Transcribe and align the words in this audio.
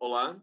Olá, 0.00 0.40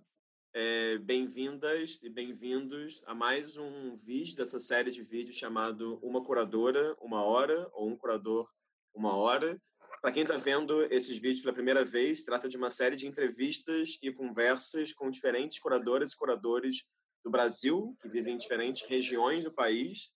é, 0.53 0.98
bem-vindas 0.98 2.04
e 2.04 2.09
bem-vindos 2.09 3.06
a 3.07 3.15
mais 3.15 3.56
um 3.56 3.96
vídeo 3.96 4.35
dessa 4.35 4.59
série 4.59 4.91
de 4.91 5.01
vídeos 5.01 5.38
chamado 5.38 5.97
Uma 6.04 6.21
Curadora, 6.21 6.93
Uma 6.99 7.23
Hora, 7.23 7.65
ou 7.71 7.88
Um 7.88 7.96
Curador, 7.96 8.52
Uma 8.94 9.15
Hora. 9.15 9.57
Para 10.02 10.12
quem 10.12 10.23
está 10.23 10.36
vendo 10.36 10.83
esses 10.94 11.18
vídeos 11.18 11.39
pela 11.39 11.54
primeira 11.54 11.86
vez, 11.86 12.26
trata 12.26 12.49
de 12.49 12.57
uma 12.57 12.70
série 12.70 12.97
de 12.97 13.07
entrevistas 13.07 13.97
e 14.04 14.12
conversas 14.12 14.91
com 14.91 15.09
diferentes 15.09 15.57
curadoras 15.57 16.11
e 16.11 16.17
curadores 16.17 16.83
do 17.23 17.31
Brasil, 17.31 17.97
que 18.01 18.09
vivem 18.09 18.35
em 18.35 18.37
diferentes 18.37 18.85
regiões 18.85 19.45
do 19.45 19.53
país 19.53 20.11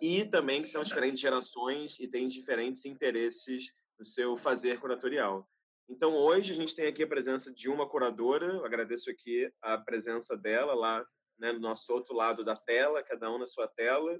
e 0.00 0.24
também 0.24 0.62
que 0.62 0.68
são 0.68 0.84
diferentes 0.84 1.20
gerações 1.20 1.98
e 1.98 2.06
têm 2.06 2.28
diferentes 2.28 2.84
interesses 2.84 3.72
no 3.98 4.04
seu 4.04 4.36
fazer 4.36 4.78
curatorial. 4.78 5.48
Então, 5.88 6.14
hoje 6.14 6.52
a 6.52 6.54
gente 6.54 6.74
tem 6.74 6.86
aqui 6.86 7.02
a 7.02 7.08
presença 7.08 7.52
de 7.52 7.68
uma 7.68 7.88
curadora, 7.88 8.46
eu 8.46 8.64
agradeço 8.64 9.10
aqui 9.10 9.50
a 9.60 9.76
presença 9.76 10.36
dela 10.36 10.74
lá 10.74 11.04
né, 11.38 11.52
no 11.52 11.60
nosso 11.60 11.92
outro 11.92 12.14
lado 12.14 12.44
da 12.44 12.56
tela, 12.56 13.02
cada 13.02 13.30
um 13.30 13.38
na 13.38 13.46
sua 13.46 13.68
tela. 13.68 14.18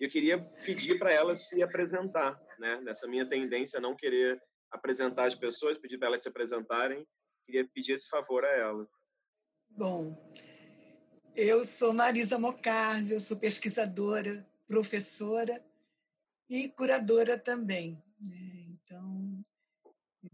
E 0.00 0.04
eu 0.04 0.10
queria 0.10 0.38
pedir 0.64 0.98
para 0.98 1.12
ela 1.12 1.34
se 1.34 1.62
apresentar, 1.62 2.32
né? 2.58 2.80
Nessa 2.82 3.06
minha 3.06 3.26
tendência 3.26 3.78
a 3.78 3.80
não 3.80 3.94
querer 3.94 4.36
apresentar 4.70 5.26
as 5.26 5.34
pessoas, 5.34 5.78
pedir 5.78 5.96
para 5.96 6.08
elas 6.08 6.22
se 6.22 6.28
apresentarem, 6.28 7.06
queria 7.46 7.66
pedir 7.72 7.92
esse 7.92 8.08
favor 8.08 8.44
a 8.44 8.50
ela. 8.50 8.86
Bom, 9.70 10.16
eu 11.34 11.64
sou 11.64 11.92
Marisa 11.92 12.38
Mocarzi, 12.38 13.14
eu 13.14 13.20
sou 13.20 13.38
pesquisadora, 13.38 14.46
professora 14.66 15.64
e 16.48 16.68
curadora 16.68 17.38
também. 17.38 18.02
Né? 18.20 18.66
Então, 18.68 19.25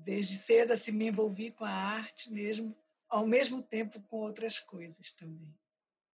desde 0.03 0.37
cedo 0.37 0.73
assim, 0.73 0.93
me 0.93 1.07
envolvi 1.07 1.51
com 1.51 1.65
a 1.65 1.71
arte 1.71 2.33
mesmo, 2.33 2.77
ao 3.09 3.27
mesmo 3.27 3.63
tempo 3.63 4.01
com 4.03 4.19
outras 4.19 4.59
coisas 4.59 5.13
também. 5.15 5.55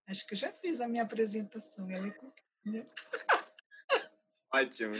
Acho 0.06 0.27
que 0.27 0.34
eu 0.34 0.39
já 0.39 0.50
fiz 0.50 0.81
a 0.81 0.89
minha 0.89 1.03
apresentação. 1.03 1.91
Ela 1.91 2.09
é 2.09 2.70
né? 2.70 2.86
Ótimo. 4.53 4.94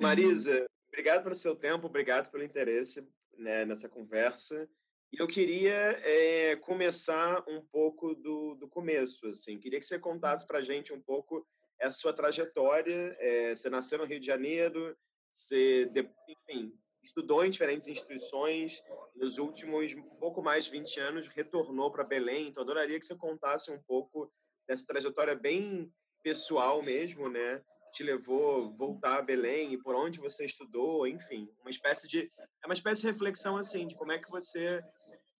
Marisa, 0.00 0.66
obrigado 0.88 1.22
pelo 1.22 1.34
seu 1.34 1.54
tempo, 1.54 1.86
obrigado 1.86 2.30
pelo 2.30 2.44
interesse 2.44 3.06
né, 3.36 3.64
nessa 3.64 3.88
conversa. 3.88 4.68
E 5.12 5.20
eu 5.20 5.26
queria 5.26 5.98
é, 6.02 6.56
começar 6.56 7.42
um 7.48 7.62
pouco 7.62 8.14
do, 8.14 8.54
do 8.54 8.68
começo, 8.68 9.26
assim. 9.28 9.58
Queria 9.58 9.80
que 9.80 9.86
você 9.86 9.98
contasse 9.98 10.46
para 10.46 10.58
a 10.58 10.62
gente 10.62 10.92
um 10.92 11.00
pouco 11.00 11.46
a 11.80 11.90
sua 11.90 12.12
trajetória. 12.12 13.16
É, 13.18 13.54
você 13.54 13.70
nasceu 13.70 13.98
no 13.98 14.04
Rio 14.04 14.20
de 14.20 14.26
Janeiro, 14.26 14.96
você, 15.30 15.86
enfim, 16.28 16.74
estudou 17.08 17.44
em 17.44 17.50
diferentes 17.50 17.88
instituições. 17.88 18.82
Nos 19.16 19.38
últimos 19.38 19.92
pouco 20.18 20.42
mais 20.42 20.66
de 20.66 20.70
20 20.70 21.00
anos, 21.00 21.28
retornou 21.28 21.90
para 21.90 22.04
Belém. 22.04 22.48
Então, 22.48 22.62
adoraria 22.62 22.98
que 22.98 23.06
você 23.06 23.16
contasse 23.16 23.70
um 23.70 23.82
pouco 23.82 24.30
dessa 24.66 24.86
trajetória 24.86 25.34
bem 25.34 25.92
pessoal 26.22 26.82
mesmo, 26.82 27.28
né? 27.28 27.62
te 27.92 28.02
levou 28.02 28.76
voltar 28.76 29.18
a 29.18 29.22
Belém 29.22 29.72
e 29.72 29.78
por 29.78 29.94
onde 29.94 30.20
você 30.20 30.44
estudou, 30.44 31.06
enfim, 31.06 31.48
uma 31.60 31.70
espécie 31.70 32.06
de 32.06 32.30
é 32.62 32.66
uma 32.66 32.74
espécie 32.74 33.00
de 33.00 33.06
reflexão 33.06 33.56
assim 33.56 33.86
de 33.86 33.96
como 33.96 34.12
é 34.12 34.18
que 34.18 34.30
você 34.30 34.82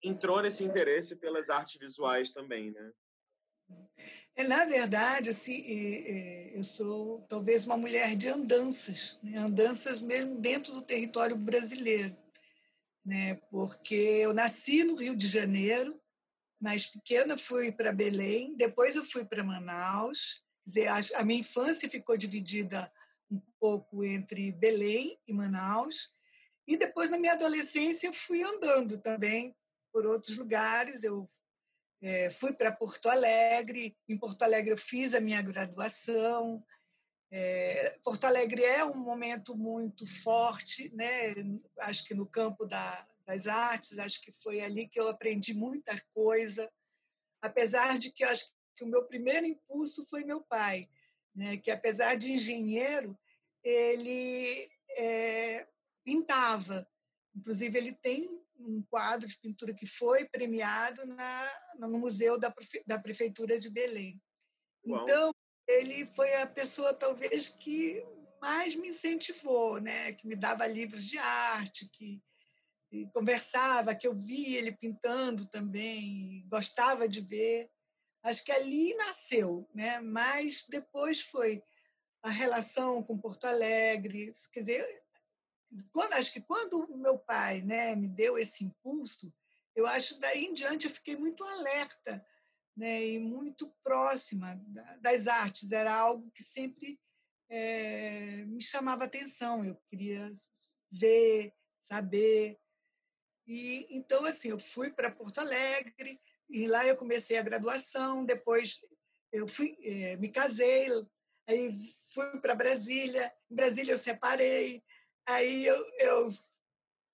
entrou 0.03 0.41
nesse 0.41 0.63
interesse 0.63 1.17
pelas 1.17 1.49
artes 1.49 1.79
visuais 1.79 2.31
também, 2.31 2.71
né? 2.71 2.91
É, 4.35 4.43
na 4.43 4.65
verdade, 4.65 5.29
assim, 5.29 5.61
eu 6.53 6.63
sou 6.63 7.21
talvez 7.27 7.65
uma 7.65 7.75
mulher 7.75 8.15
de 8.15 8.29
andanças, 8.29 9.19
né? 9.21 9.37
andanças 9.37 10.01
mesmo 10.01 10.35
dentro 10.35 10.73
do 10.73 10.81
território 10.81 11.35
brasileiro, 11.35 12.15
né? 13.05 13.35
porque 13.51 13.95
eu 13.95 14.33
nasci 14.33 14.83
no 14.83 14.95
Rio 14.95 15.15
de 15.15 15.27
Janeiro, 15.27 15.99
mais 16.59 16.85
pequena 16.85 17.37
fui 17.37 17.71
para 17.71 17.91
Belém, 17.91 18.55
depois 18.55 18.95
eu 18.95 19.03
fui 19.03 19.25
para 19.25 19.43
Manaus, 19.43 20.43
dizer, 20.65 20.87
a, 21.15 21.23
minha 21.23 21.39
infância 21.39 21.89
ficou 21.89 22.15
dividida 22.17 22.91
um 23.29 23.41
pouco 23.59 24.03
entre 24.03 24.51
Belém 24.51 25.19
e 25.27 25.33
Manaus, 25.33 26.11
e 26.69 26.77
depois, 26.77 27.09
na 27.09 27.17
minha 27.17 27.33
adolescência, 27.33 28.13
fui 28.13 28.43
andando 28.43 28.99
também 28.99 29.55
por 29.91 30.05
outros 30.05 30.37
lugares. 30.37 31.03
Eu 31.03 31.27
é, 32.01 32.29
fui 32.29 32.53
para 32.53 32.71
Porto 32.71 33.09
Alegre. 33.09 33.97
Em 34.07 34.17
Porto 34.17 34.41
Alegre, 34.43 34.71
eu 34.71 34.77
fiz 34.77 35.13
a 35.13 35.19
minha 35.19 35.41
graduação. 35.41 36.63
É, 37.31 37.97
Porto 38.03 38.25
Alegre 38.25 38.63
é 38.63 38.83
um 38.83 38.97
momento 38.97 39.55
muito 39.55 40.05
forte, 40.23 40.93
né? 40.95 41.33
acho 41.81 42.03
que 42.05 42.15
no 42.15 42.25
campo 42.25 42.65
da, 42.65 43.07
das 43.25 43.47
artes, 43.47 43.99
acho 43.99 44.21
que 44.21 44.31
foi 44.31 44.61
ali 44.61 44.87
que 44.87 44.99
eu 44.99 45.07
aprendi 45.07 45.53
muita 45.53 45.93
coisa, 46.13 46.71
apesar 47.41 47.99
de 47.99 48.11
que 48.11 48.23
acho 48.23 48.51
que 48.75 48.83
o 48.83 48.87
meu 48.87 49.05
primeiro 49.05 49.45
impulso 49.45 50.07
foi 50.07 50.23
meu 50.23 50.41
pai, 50.41 50.89
né? 51.35 51.57
que 51.57 51.69
apesar 51.69 52.15
de 52.15 52.31
engenheiro, 52.31 53.17
ele 53.63 54.67
é, 54.97 55.67
pintava. 56.03 56.87
Inclusive, 57.35 57.77
ele 57.77 57.93
tem 57.93 58.41
um 58.59 58.81
quadro 58.89 59.27
de 59.27 59.37
pintura 59.39 59.73
que 59.73 59.85
foi 59.85 60.25
premiado 60.25 61.05
na, 61.05 61.51
no 61.77 61.97
Museu 61.97 62.39
da, 62.39 62.53
da 62.85 62.99
Prefeitura 62.99 63.59
de 63.59 63.69
Belém. 63.69 64.21
Uau. 64.85 65.01
Então, 65.01 65.33
ele 65.67 66.05
foi 66.05 66.33
a 66.35 66.47
pessoa, 66.47 66.93
talvez, 66.93 67.49
que 67.49 68.03
mais 68.41 68.75
me 68.75 68.89
incentivou, 68.89 69.79
né? 69.79 70.13
que 70.13 70.27
me 70.27 70.35
dava 70.35 70.65
livros 70.65 71.05
de 71.05 71.17
arte, 71.17 71.87
que 71.89 72.21
conversava, 73.13 73.93
que 73.95 74.07
eu 74.07 74.15
via 74.15 74.57
ele 74.57 74.71
pintando 74.71 75.45
também, 75.47 76.45
gostava 76.49 77.07
de 77.07 77.21
ver. 77.21 77.69
Acho 78.23 78.43
que 78.43 78.51
ali 78.51 78.93
nasceu, 78.95 79.69
né? 79.73 79.99
mas 79.99 80.65
depois 80.67 81.21
foi 81.21 81.61
a 82.23 82.29
relação 82.29 83.03
com 83.03 83.17
Porto 83.17 83.45
Alegre. 83.45 84.31
Quer 84.51 84.59
dizer, 84.61 85.03
quando, 85.91 86.13
acho 86.13 86.31
que 86.33 86.41
quando 86.41 86.79
o 86.79 86.97
meu 86.97 87.17
pai 87.17 87.61
né, 87.61 87.95
me 87.95 88.07
deu 88.07 88.37
esse 88.37 88.63
impulso, 88.63 89.33
eu 89.75 89.85
acho 89.85 90.19
daí 90.19 90.45
em 90.45 90.53
diante 90.53 90.87
eu 90.87 90.91
fiquei 90.91 91.15
muito 91.15 91.43
alerta 91.43 92.25
né, 92.75 93.05
e 93.05 93.19
muito 93.19 93.73
próxima 93.83 94.59
das 94.99 95.27
artes. 95.27 95.71
Era 95.71 95.93
algo 95.93 96.29
que 96.31 96.43
sempre 96.43 96.99
é, 97.49 98.45
me 98.45 98.61
chamava 98.61 99.05
atenção. 99.05 99.63
Eu 99.63 99.75
queria 99.89 100.33
ver, 100.91 101.53
saber. 101.81 102.59
E 103.47 103.87
então 103.89 104.25
assim, 104.25 104.49
eu 104.49 104.59
fui 104.59 104.91
para 104.91 105.11
Porto 105.11 105.39
Alegre, 105.39 106.19
e 106.49 106.67
lá 106.67 106.85
eu 106.85 106.95
comecei 106.95 107.37
a 107.37 107.43
graduação, 107.43 108.25
depois 108.25 108.83
eu 109.31 109.47
fui, 109.47 109.77
eh, 109.83 110.15
me 110.17 110.29
casei, 110.29 110.87
aí 111.47 111.71
fui 112.13 112.39
para 112.39 112.55
Brasília, 112.55 113.31
em 113.49 113.55
Brasília 113.55 113.93
eu 113.93 113.97
separei, 113.97 114.83
aí 115.33 115.65
eu, 115.65 115.85
eu 115.99 116.29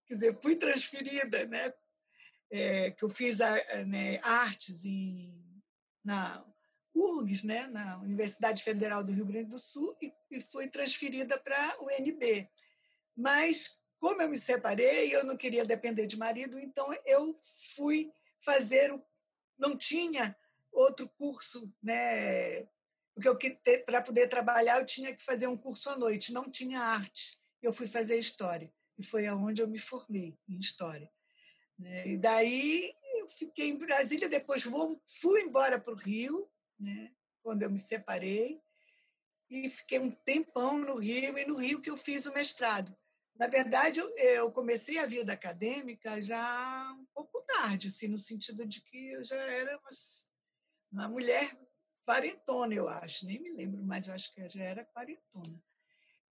quer 0.06 0.14
dizer, 0.16 0.42
fui 0.42 0.56
transferida, 0.56 1.46
né? 1.46 1.74
É, 2.52 2.92
que 2.92 3.04
eu 3.04 3.10
fiz 3.10 3.42
a, 3.42 3.56
né, 3.86 4.20
artes 4.24 4.86
e, 4.86 5.44
na 6.04 6.46
URGS, 6.94 7.44
né, 7.44 7.68
na 7.68 7.98
Universidade 7.98 8.64
Federal 8.64 9.04
do 9.04 9.12
Rio 9.12 9.26
Grande 9.26 9.50
do 9.50 9.58
Sul, 9.58 9.98
e, 10.02 10.14
e 10.32 10.40
fui 10.40 10.68
transferida 10.68 11.38
para 11.38 11.78
o 11.82 11.88
UNB. 11.88 12.48
Mas, 13.18 13.82
como 14.00 14.22
eu 14.22 14.30
me 14.30 14.38
separei, 14.38 15.14
eu 15.14 15.24
não 15.26 15.36
queria 15.36 15.66
depender 15.66 16.06
de 16.06 16.18
marido, 16.18 16.60
então 16.60 16.88
eu 17.06 17.38
fui 17.76 18.14
fazer 18.40 18.94
o 18.94 19.04
não 19.58 19.78
tinha 19.78 20.36
outro 20.72 21.08
curso, 21.18 21.72
né? 21.82 22.68
Porque 23.14 23.58
para 23.86 24.02
poder 24.02 24.28
trabalhar 24.28 24.80
eu 24.80 24.86
tinha 24.86 25.16
que 25.16 25.24
fazer 25.24 25.48
um 25.48 25.56
curso 25.56 25.90
à 25.90 25.98
noite, 25.98 26.34
não 26.34 26.52
tinha 26.52 26.82
arte. 26.82 27.42
Eu 27.66 27.74
fui 27.74 27.88
fazer 27.88 28.18
história 28.18 28.72
e 28.98 29.04
foi 29.04 29.28
aonde 29.28 29.62
eu 29.62 29.68
me 29.68 29.80
formei 29.80 30.38
em 30.48 30.60
história. 30.60 31.12
Né? 31.78 32.08
E 32.08 32.18
daí 32.18 32.94
eu 33.18 33.30
fiquei 33.30 33.70
em 33.70 33.78
Brasília, 33.78 34.30
depois 34.30 34.64
vou, 34.64 35.02
fui 35.06 35.42
embora 35.42 35.80
para 35.80 35.94
o 35.94 35.98
Rio, 35.98 36.50
né? 36.80 37.12
Quando 37.42 37.64
eu 37.64 37.70
me 37.70 37.80
separei 37.80 38.62
e 39.50 39.70
fiquei 39.70 40.00
um 40.00 40.10
tempão 40.10 40.78
no 40.78 40.96
Rio 40.96 41.38
e 41.38 41.46
no 41.46 41.58
Rio 41.58 41.82
que 41.82 41.90
eu 41.90 41.98
fiz 41.98 42.26
o 42.26 42.34
mestrado. 42.34 42.96
Na 43.36 43.48
verdade, 43.48 44.00
eu, 44.00 44.10
eu 44.18 44.52
comecei 44.52 44.98
a 44.98 45.06
vida 45.06 45.34
acadêmica 45.34 46.22
já 46.22 46.94
um 46.94 47.06
pouco 47.14 47.42
tarde, 47.42 47.88
assim, 47.88 48.08
no 48.08 48.18
sentido 48.18 48.66
de 48.66 48.82
que 48.82 49.12
eu 49.12 49.24
já 49.24 49.36
era 49.36 49.78
uma, 49.78 49.90
uma 50.92 51.10
mulher 51.10 51.52
quarentona, 52.06 52.74
eu 52.74 52.88
acho. 52.88 53.26
Nem 53.26 53.42
me 53.42 53.52
lembro, 53.52 53.84
mas 53.84 54.08
eu 54.08 54.14
acho 54.14 54.34
que 54.34 54.42
eu 54.42 54.50
já 54.50 54.64
era 54.64 54.86
quarentona. 54.86 55.62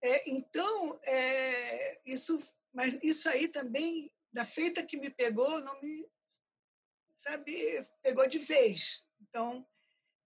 É, 0.05 0.31
então, 0.31 1.01
é, 1.03 1.99
isso, 2.05 2.39
mas 2.75 2.93
isso 3.03 3.27
aí 3.27 3.49
também, 3.49 4.13
da 4.31 4.45
feita 4.45 4.85
que 4.85 4.99
me 4.99 5.09
pegou, 5.09 5.63
não 5.63 5.81
me, 5.81 6.07
sabe, 7.17 7.81
pegou 8.03 8.29
de 8.29 8.39
vez. 8.39 9.03
Então, 9.19 9.67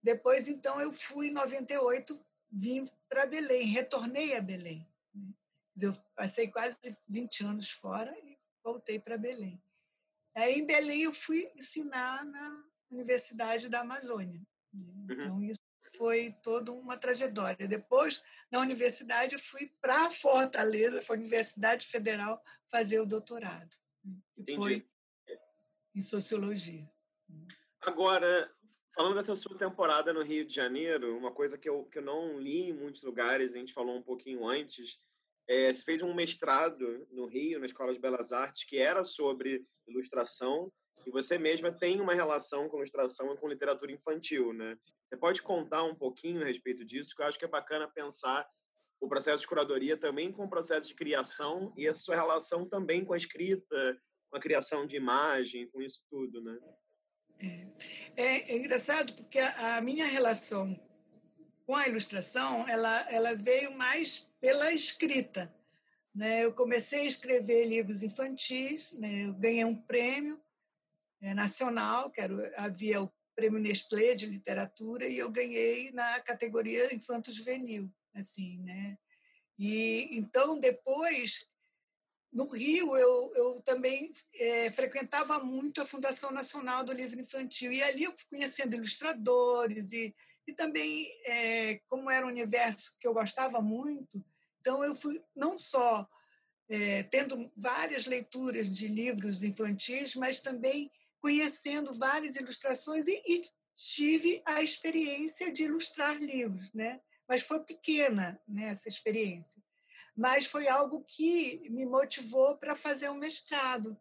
depois, 0.03 0.49
então, 0.49 0.81
eu 0.81 0.91
fui 0.91 1.29
em 1.29 1.31
98, 1.31 2.25
vim 2.51 2.83
para 3.07 3.25
Belém, 3.25 3.67
retornei 3.67 4.35
a 4.35 4.41
Belém. 4.41 4.85
Eu 5.81 5.93
passei 6.13 6.49
quase 6.49 6.77
20 7.07 7.45
anos 7.45 7.69
fora 7.69 8.13
e 8.19 8.37
voltei 8.61 8.99
para 8.99 9.17
Belém. 9.17 9.63
Aí 10.35 10.59
em 10.59 10.65
Belém 10.65 11.03
eu 11.03 11.13
fui 11.13 11.49
ensinar 11.55 12.25
na 12.25 12.65
Universidade 12.91 13.69
da 13.69 13.79
Amazônia. 13.79 14.41
Né? 14.73 14.83
Uhum. 14.83 15.07
Então 15.09 15.41
isso 15.41 15.68
foi 15.99 16.33
toda 16.41 16.71
uma 16.71 16.97
trajetória. 16.97 17.67
Depois, 17.67 18.23
na 18.49 18.61
universidade, 18.61 19.33
eu 19.33 19.39
fui 19.39 19.69
para 19.81 20.09
Fortaleza, 20.09 21.01
para 21.01 21.13
a 21.13 21.19
Universidade 21.19 21.85
Federal, 21.85 22.41
fazer 22.71 23.01
o 23.01 23.05
doutorado. 23.05 23.75
Né? 24.05 24.15
Que 24.45 24.55
foi 24.55 24.87
em 25.93 25.99
sociologia. 25.99 26.89
Agora, 27.81 28.49
falando 28.95 29.15
dessa 29.15 29.35
sua 29.35 29.57
temporada 29.57 30.13
no 30.13 30.23
Rio 30.23 30.45
de 30.45 30.55
Janeiro, 30.55 31.17
uma 31.17 31.33
coisa 31.33 31.57
que 31.57 31.67
eu, 31.67 31.83
que 31.83 31.97
eu 31.97 32.03
não 32.03 32.39
li 32.39 32.69
em 32.69 32.73
muitos 32.73 33.03
lugares, 33.03 33.51
a 33.53 33.57
gente 33.57 33.73
falou 33.73 33.97
um 33.97 34.01
pouquinho 34.01 34.47
antes, 34.47 35.01
é, 35.49 35.73
você 35.73 35.81
fez 35.81 36.03
um 36.03 36.13
mestrado 36.13 37.07
no 37.09 37.25
Rio, 37.25 37.59
na 37.59 37.65
Escola 37.65 37.91
de 37.91 37.99
Belas 37.99 38.31
Artes, 38.31 38.63
que 38.63 38.77
era 38.77 39.03
sobre 39.03 39.65
ilustração, 39.87 40.71
e 41.07 41.09
você 41.09 41.39
mesma 41.39 41.71
tem 41.71 41.99
uma 41.99 42.13
relação 42.13 42.69
com 42.69 42.77
ilustração 42.77 43.33
e 43.33 43.37
com 43.37 43.47
literatura 43.47 43.91
infantil, 43.91 44.53
né? 44.53 44.77
Você 45.07 45.17
pode 45.17 45.41
contar 45.41 45.83
um 45.83 45.95
pouquinho 45.95 46.43
a 46.43 46.45
respeito 46.45 46.85
disso, 46.85 47.15
que 47.15 47.23
eu 47.23 47.25
acho 47.25 47.39
que 47.39 47.45
é 47.45 47.47
bacana 47.47 47.89
pensar 47.89 48.47
o 49.01 49.07
processo 49.07 49.41
de 49.41 49.47
curadoria 49.47 49.97
também 49.97 50.31
com 50.31 50.45
o 50.45 50.49
processo 50.49 50.87
de 50.89 50.93
criação 50.93 51.73
e 51.75 51.87
a 51.87 51.95
sua 51.95 52.15
relação 52.15 52.67
também 52.69 53.03
com 53.03 53.13
a 53.13 53.17
escrita, 53.17 53.99
com 54.29 54.37
a 54.37 54.39
criação 54.39 54.85
de 54.85 54.97
imagem, 54.97 55.67
com 55.71 55.81
isso 55.81 56.05
tudo, 56.11 56.43
né? 56.43 56.59
É, 57.39 57.67
é, 58.15 58.51
é 58.51 58.57
engraçado 58.57 59.13
porque 59.13 59.39
a, 59.39 59.77
a, 59.77 59.81
minha 59.81 60.05
relação 60.05 60.79
com 61.65 61.75
a 61.75 61.87
ilustração 61.87 62.67
ela, 62.67 63.09
ela 63.09 63.33
veio 63.33 63.75
mais 63.75 64.28
pela 64.39 64.71
escrita. 64.71 65.53
Né? 66.13 66.43
Eu 66.43 66.53
comecei 66.53 67.01
a 67.01 67.05
escrever 67.05 67.65
livros 67.65 68.03
infantis, 68.03 68.93
né? 68.93 69.25
eu 69.25 69.33
ganhei 69.33 69.65
um 69.65 69.75
prêmio 69.75 70.41
é, 71.21 71.33
nacional, 71.33 72.09
que 72.09 72.21
era, 72.21 72.53
havia 72.57 73.01
o 73.01 73.11
Prêmio 73.35 73.59
Nestlé 73.59 74.15
de 74.15 74.25
Literatura, 74.25 75.07
e 75.07 75.17
eu 75.17 75.29
ganhei 75.29 75.91
na 75.91 76.19
categoria 76.19 76.93
Infanto-Juvenil. 76.93 77.89
Assim, 78.13 78.57
né? 78.59 78.97
E, 79.57 80.09
então, 80.11 80.59
depois, 80.59 81.47
no 82.31 82.47
Rio, 82.47 82.97
eu, 82.97 83.31
eu 83.35 83.61
também 83.61 84.11
é, 84.35 84.69
frequentava 84.71 85.39
muito 85.43 85.81
a 85.81 85.85
Fundação 85.85 86.31
Nacional 86.31 86.83
do 86.83 86.91
Livro 86.91 87.19
Infantil, 87.19 87.71
e 87.71 87.81
ali 87.81 88.03
eu 88.03 88.11
fui 88.11 88.25
conhecendo 88.29 88.75
ilustradores, 88.75 89.93
e, 89.93 90.13
e 90.49 90.53
também, 90.53 91.07
é, 91.25 91.79
como 91.87 92.09
era 92.09 92.25
um 92.25 92.29
universo 92.29 92.95
que 92.99 93.07
eu 93.07 93.13
gostava 93.13 93.61
muito, 93.61 94.23
então 94.59 94.83
eu 94.83 94.95
fui 94.95 95.21
não 95.35 95.57
só 95.57 96.07
é, 96.67 97.03
tendo 97.03 97.51
várias 97.55 98.05
leituras 98.05 98.73
de 98.73 98.87
livros 98.87 99.43
infantis, 99.43 100.15
mas 100.15 100.41
também 100.41 100.91
conhecendo 101.21 101.93
várias 101.93 102.35
ilustrações 102.35 103.07
e, 103.07 103.21
e 103.25 103.41
tive 103.75 104.41
a 104.45 104.61
experiência 104.61 105.51
de 105.51 105.63
ilustrar 105.63 106.17
livros, 106.17 106.73
né? 106.73 107.01
Mas 107.27 107.41
foi 107.41 107.59
pequena 107.59 108.41
né, 108.47 108.69
essa 108.69 108.87
experiência 108.87 109.61
mas 110.19 110.45
foi 110.45 110.67
algo 110.67 111.01
que 111.07 111.69
me 111.69 111.85
motivou 111.85 112.57
para 112.57 112.75
fazer 112.75 113.09
um 113.09 113.17
mestrado, 113.17 113.97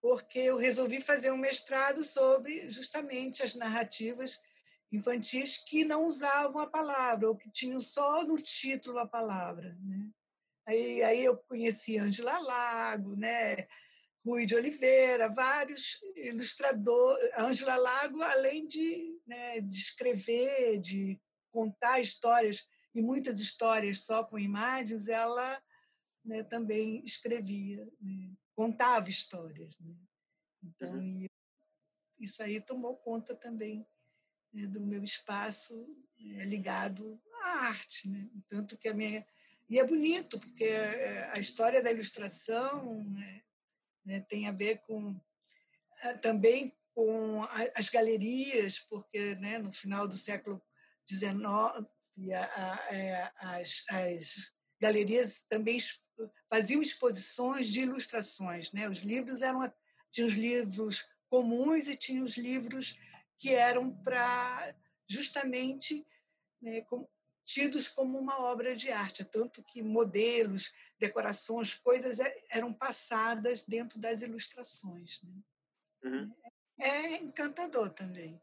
porque 0.00 0.38
eu 0.38 0.56
resolvi 0.56 1.02
fazer 1.02 1.30
um 1.30 1.36
mestrado 1.36 2.02
sobre 2.02 2.70
justamente 2.70 3.42
as 3.42 3.54
narrativas 3.54 4.40
infantis 4.90 5.62
que 5.64 5.84
não 5.84 6.06
usavam 6.06 6.62
a 6.62 6.66
palavra, 6.66 7.28
ou 7.28 7.36
que 7.36 7.50
tinham 7.50 7.80
só 7.80 8.24
no 8.24 8.36
título 8.36 8.98
a 8.98 9.06
palavra. 9.06 9.76
Né? 9.82 10.10
Aí, 10.66 11.02
aí 11.02 11.24
eu 11.24 11.36
conheci 11.36 11.98
Angela 11.98 12.38
Lago, 12.38 13.16
né? 13.16 13.66
Rui 14.24 14.44
de 14.44 14.54
Oliveira, 14.54 15.28
vários 15.28 16.00
ilustradores. 16.16 17.30
Angela 17.36 17.76
Lago, 17.76 18.20
além 18.22 18.66
de, 18.66 19.18
né, 19.26 19.60
de 19.60 19.78
escrever, 19.78 20.78
de 20.78 21.18
contar 21.50 22.00
histórias 22.00 22.68
e 22.94 23.00
muitas 23.00 23.40
histórias 23.40 24.04
só 24.04 24.24
com 24.24 24.38
imagens, 24.38 25.08
ela 25.08 25.62
né, 26.24 26.42
também 26.42 27.02
escrevia, 27.04 27.88
né, 28.00 28.34
contava 28.54 29.08
histórias. 29.08 29.78
Né? 29.78 29.94
Então, 30.62 30.92
uhum. 30.94 31.26
isso 32.20 32.42
aí 32.42 32.60
tomou 32.60 32.96
conta 32.96 33.34
também 33.34 33.86
né, 34.52 34.66
do 34.66 34.80
meu 34.80 35.02
espaço 35.02 35.76
né, 36.18 36.44
ligado 36.44 37.20
à 37.42 37.66
arte. 37.66 38.08
Né? 38.08 38.28
Tanto 38.48 38.76
que 38.76 38.88
a 38.88 38.94
minha. 38.94 39.26
E 39.68 39.78
é 39.78 39.84
bonito, 39.84 40.38
porque 40.38 40.64
é, 40.64 41.30
a 41.34 41.38
história 41.38 41.82
da 41.82 41.92
ilustração 41.92 43.04
né, 43.04 43.42
né, 44.04 44.20
tem 44.28 44.48
a 44.48 44.52
ver 44.52 44.78
com 44.78 45.20
eh, 46.02 46.14
também 46.14 46.74
com 46.94 47.42
as 47.76 47.88
galerias, 47.90 48.80
porque 48.80 49.36
né, 49.36 49.58
no 49.58 49.70
final 49.70 50.08
do 50.08 50.16
século 50.16 50.60
XIX, 51.08 51.86
é, 52.90 53.30
as, 53.36 53.84
as 53.88 54.52
galerias 54.80 55.44
também 55.48 55.78
faziam 56.50 56.82
exposições 56.82 57.68
de 57.68 57.82
ilustrações. 57.82 58.72
Né? 58.72 58.88
Os 58.88 58.98
livros 58.98 59.42
eram 59.42 59.72
tinha 60.10 60.26
os 60.26 60.34
livros 60.34 61.06
comuns 61.28 61.86
e 61.86 61.96
tinha 61.96 62.22
os 62.22 62.36
livros 62.36 62.96
que 63.38 63.54
eram 63.54 63.90
para 63.90 64.74
justamente 65.08 66.06
né, 66.60 66.82
como, 66.82 67.08
tidos 67.44 67.88
como 67.88 68.18
uma 68.18 68.40
obra 68.40 68.76
de 68.76 68.90
arte, 68.90 69.24
tanto 69.24 69.62
que 69.62 69.82
modelos, 69.82 70.72
decorações, 70.98 71.74
coisas 71.74 72.20
é, 72.20 72.36
eram 72.50 72.72
passadas 72.74 73.64
dentro 73.64 74.00
das 74.00 74.22
ilustrações. 74.22 75.22
Né? 75.22 75.32
Uhum. 76.04 76.34
É 76.80 77.16
encantador 77.22 77.90
também. 77.90 78.40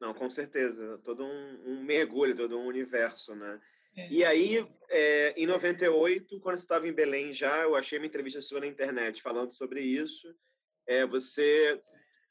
Não, 0.00 0.14
com 0.14 0.30
certeza. 0.30 0.98
Todo 0.98 1.24
um, 1.24 1.62
um 1.66 1.82
mergulho, 1.82 2.36
todo 2.36 2.58
um 2.58 2.66
universo, 2.66 3.34
né? 3.34 3.60
É. 3.96 4.08
E 4.08 4.24
aí, 4.24 4.66
é, 4.88 5.34
em 5.36 5.46
98, 5.46 6.40
quando 6.40 6.58
você 6.58 6.64
estava 6.64 6.88
em 6.88 6.92
Belém 6.92 7.32
já, 7.32 7.62
eu 7.62 7.76
achei 7.76 7.98
uma 7.98 8.06
entrevista 8.06 8.40
sua 8.40 8.60
na 8.60 8.66
internet 8.66 9.22
falando 9.22 9.52
sobre 9.52 9.80
isso. 9.80 10.34
É, 10.86 11.06
você 11.06 11.76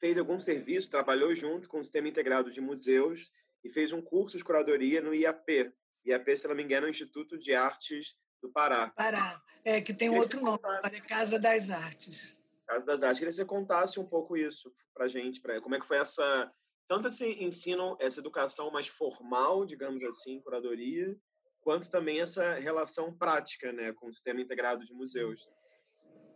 fez 0.04 0.18
algum 0.18 0.38
serviço, 0.38 0.90
trabalhou 0.90 1.34
junto 1.34 1.66
com 1.66 1.80
o 1.80 1.82
Sistema 1.82 2.06
Integrado 2.06 2.50
de 2.50 2.60
Museus 2.60 3.32
e 3.64 3.70
fez 3.70 3.90
um 3.90 4.02
curso 4.02 4.36
de 4.36 4.44
curadoria 4.44 5.00
no 5.00 5.14
IAP. 5.14 5.72
IAP, 6.04 6.36
se 6.36 6.46
não 6.46 6.54
me 6.54 6.62
engano, 6.62 6.84
é 6.84 6.88
o 6.88 6.90
Instituto 6.90 7.38
de 7.38 7.54
Artes 7.54 8.14
do 8.42 8.52
Pará. 8.52 8.90
Pará, 8.90 9.40
é, 9.64 9.80
que 9.80 9.94
tem 9.94 10.10
outro 10.10 10.42
nome, 10.42 10.60
Casa 11.08 11.38
das 11.38 11.70
Artes. 11.70 12.38
Casa 12.66 12.84
das 12.84 13.02
Artes. 13.02 13.18
Queria 13.18 13.30
que 13.30 13.36
você 13.36 13.46
contasse 13.46 13.98
um 13.98 14.04
pouco 14.04 14.36
isso 14.36 14.70
para 14.92 15.06
a 15.06 15.08
gente, 15.08 15.40
pra, 15.40 15.58
como 15.62 15.74
é 15.74 15.80
que 15.80 15.86
foi 15.86 15.96
essa 15.96 16.52
tanto 16.86 17.08
esse 17.08 17.42
ensino, 17.42 17.96
essa 17.98 18.20
educação 18.20 18.70
mais 18.70 18.86
formal, 18.86 19.64
digamos 19.64 20.02
assim, 20.02 20.38
curadoria, 20.42 21.16
quanto 21.62 21.90
também 21.90 22.20
essa 22.20 22.56
relação 22.56 23.10
prática 23.16 23.72
né, 23.72 23.90
com 23.94 24.08
o 24.08 24.12
sistema 24.12 24.42
integrado 24.42 24.84
de 24.84 24.92
museus. 24.92 25.40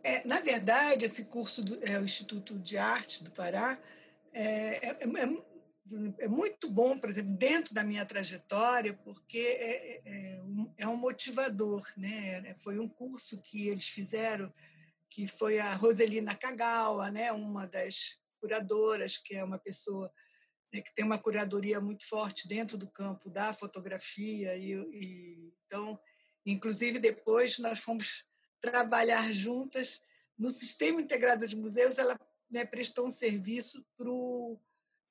É, 0.03 0.25
na 0.27 0.39
verdade, 0.39 1.05
esse 1.05 1.25
curso 1.25 1.63
do 1.63 1.83
é, 1.83 1.99
Instituto 2.01 2.57
de 2.57 2.77
Arte 2.77 3.23
do 3.23 3.31
Pará 3.31 3.77
é, 4.31 4.87
é, 4.87 4.97
é, 5.01 6.23
é 6.25 6.27
muito 6.27 6.69
bom, 6.69 6.97
por 6.97 7.09
exemplo, 7.09 7.35
dentro 7.35 7.73
da 7.73 7.83
minha 7.83 8.05
trajetória, 8.05 8.93
porque 8.93 9.37
é, 9.37 10.01
é, 10.05 10.35
é 10.35 10.43
um, 10.43 10.73
é 10.77 10.87
um 10.87 10.95
motivador. 10.95 11.83
Né? 11.97 12.55
Foi 12.59 12.79
um 12.79 12.87
curso 12.87 13.41
que 13.41 13.67
eles 13.67 13.87
fizeram, 13.87 14.53
que 15.09 15.27
foi 15.27 15.59
a 15.59 15.73
Roselina 15.73 16.35
Kagawa, 16.35 17.11
né? 17.11 17.31
uma 17.31 17.65
das 17.65 18.19
curadoras, 18.39 19.17
que 19.17 19.35
é 19.35 19.43
uma 19.43 19.59
pessoa 19.59 20.11
né, 20.73 20.81
que 20.81 20.93
tem 20.93 21.03
uma 21.03 21.17
curadoria 21.17 21.81
muito 21.81 22.07
forte 22.07 22.47
dentro 22.47 22.77
do 22.77 22.89
campo 22.89 23.29
da 23.29 23.53
fotografia 23.53 24.55
e, 24.55 24.73
e 24.73 25.53
então 25.65 25.99
inclusive 26.45 26.99
depois 26.99 27.57
nós 27.57 27.79
fomos 27.79 28.23
trabalhar 28.61 29.31
juntas 29.31 30.01
no 30.37 30.49
sistema 30.49 31.01
integrado 31.01 31.47
de 31.47 31.55
museus 31.55 31.97
ela 31.97 32.19
né, 32.49 32.65
prestou 32.65 33.05
um 33.05 33.11
serviço 33.11 33.85
para 33.97 34.09
o 34.09 34.59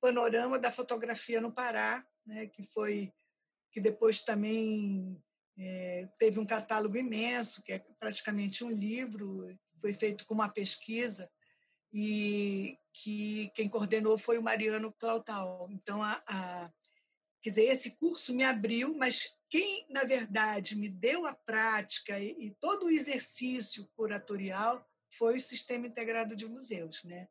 panorama 0.01 0.59
da 0.59 0.71
fotografia 0.71 1.41
no 1.41 1.53
Pará 1.53 2.07
né, 2.27 2.47
que 2.47 2.63
foi 2.63 3.13
que 3.71 3.81
depois 3.81 4.25
também 4.25 5.23
é, 5.59 6.09
teve 6.19 6.39
um 6.39 6.47
catálogo 6.47 6.97
imenso 6.97 7.63
que 7.63 7.73
é 7.73 7.79
praticamente 7.99 8.65
um 8.65 8.71
livro 8.71 9.47
foi 9.81 9.95
feito 9.95 10.27
com 10.27 10.35
uma 10.35 10.49
pesquisa 10.49 11.31
e 11.93 12.79
que 12.93 13.51
quem 13.55 13.69
coordenou 13.69 14.19
foi 14.19 14.39
o 14.39 14.43
Mariano 14.43 14.93
Clautal. 14.93 15.69
Então, 15.71 16.03
a, 16.03 16.23
a, 16.27 16.71
quer 17.43 17.51
dizer, 17.51 17.65
esse 17.65 17.97
curso 17.97 18.35
me 18.35 18.45
abriu, 18.45 18.95
mas 18.95 19.37
quem, 19.49 19.87
na 19.91 20.05
verdade, 20.05 20.77
me 20.77 20.89
deu 20.89 21.27
a 21.27 21.35
prática 21.35 22.19
e, 22.19 22.37
e 22.39 22.51
todo 22.61 22.87
o 22.87 22.91
exercício 22.91 23.89
curatorial 23.97 24.85
foi 25.15 25.37
o 25.37 25.41
Sistema 25.41 25.87
Integrado 25.87 26.37
de 26.37 26.47
Museus, 26.47 27.03
né? 27.05 27.29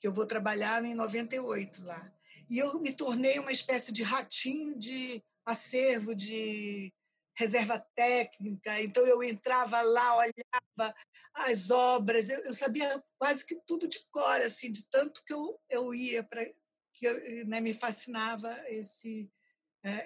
que 0.00 0.06
eu 0.06 0.12
vou 0.12 0.26
trabalhar 0.26 0.84
em 0.84 0.94
98 0.94 1.84
lá. 1.84 2.12
E 2.48 2.58
eu 2.58 2.78
me 2.80 2.92
tornei 2.92 3.38
uma 3.38 3.52
espécie 3.52 3.92
de 3.92 4.02
ratinho 4.02 4.78
de 4.78 5.22
acervo 5.44 6.14
de 6.14 6.92
reserva 7.38 7.78
técnica, 7.94 8.80
então 8.80 9.06
eu 9.06 9.22
entrava 9.22 9.82
lá, 9.82 10.16
olhava 10.16 10.94
as 11.34 11.70
obras, 11.70 12.30
eu, 12.30 12.38
eu 12.44 12.54
sabia 12.54 13.02
quase 13.18 13.44
que 13.44 13.60
tudo 13.66 13.86
de 13.86 13.98
cor, 14.10 14.40
assim, 14.40 14.72
de 14.72 14.88
tanto 14.88 15.22
que 15.22 15.34
eu, 15.34 15.60
eu 15.68 15.94
ia 15.94 16.24
para 16.24 16.46
que 16.94 17.44
né, 17.44 17.60
me 17.60 17.74
fascinava 17.74 18.58
esse 18.68 19.30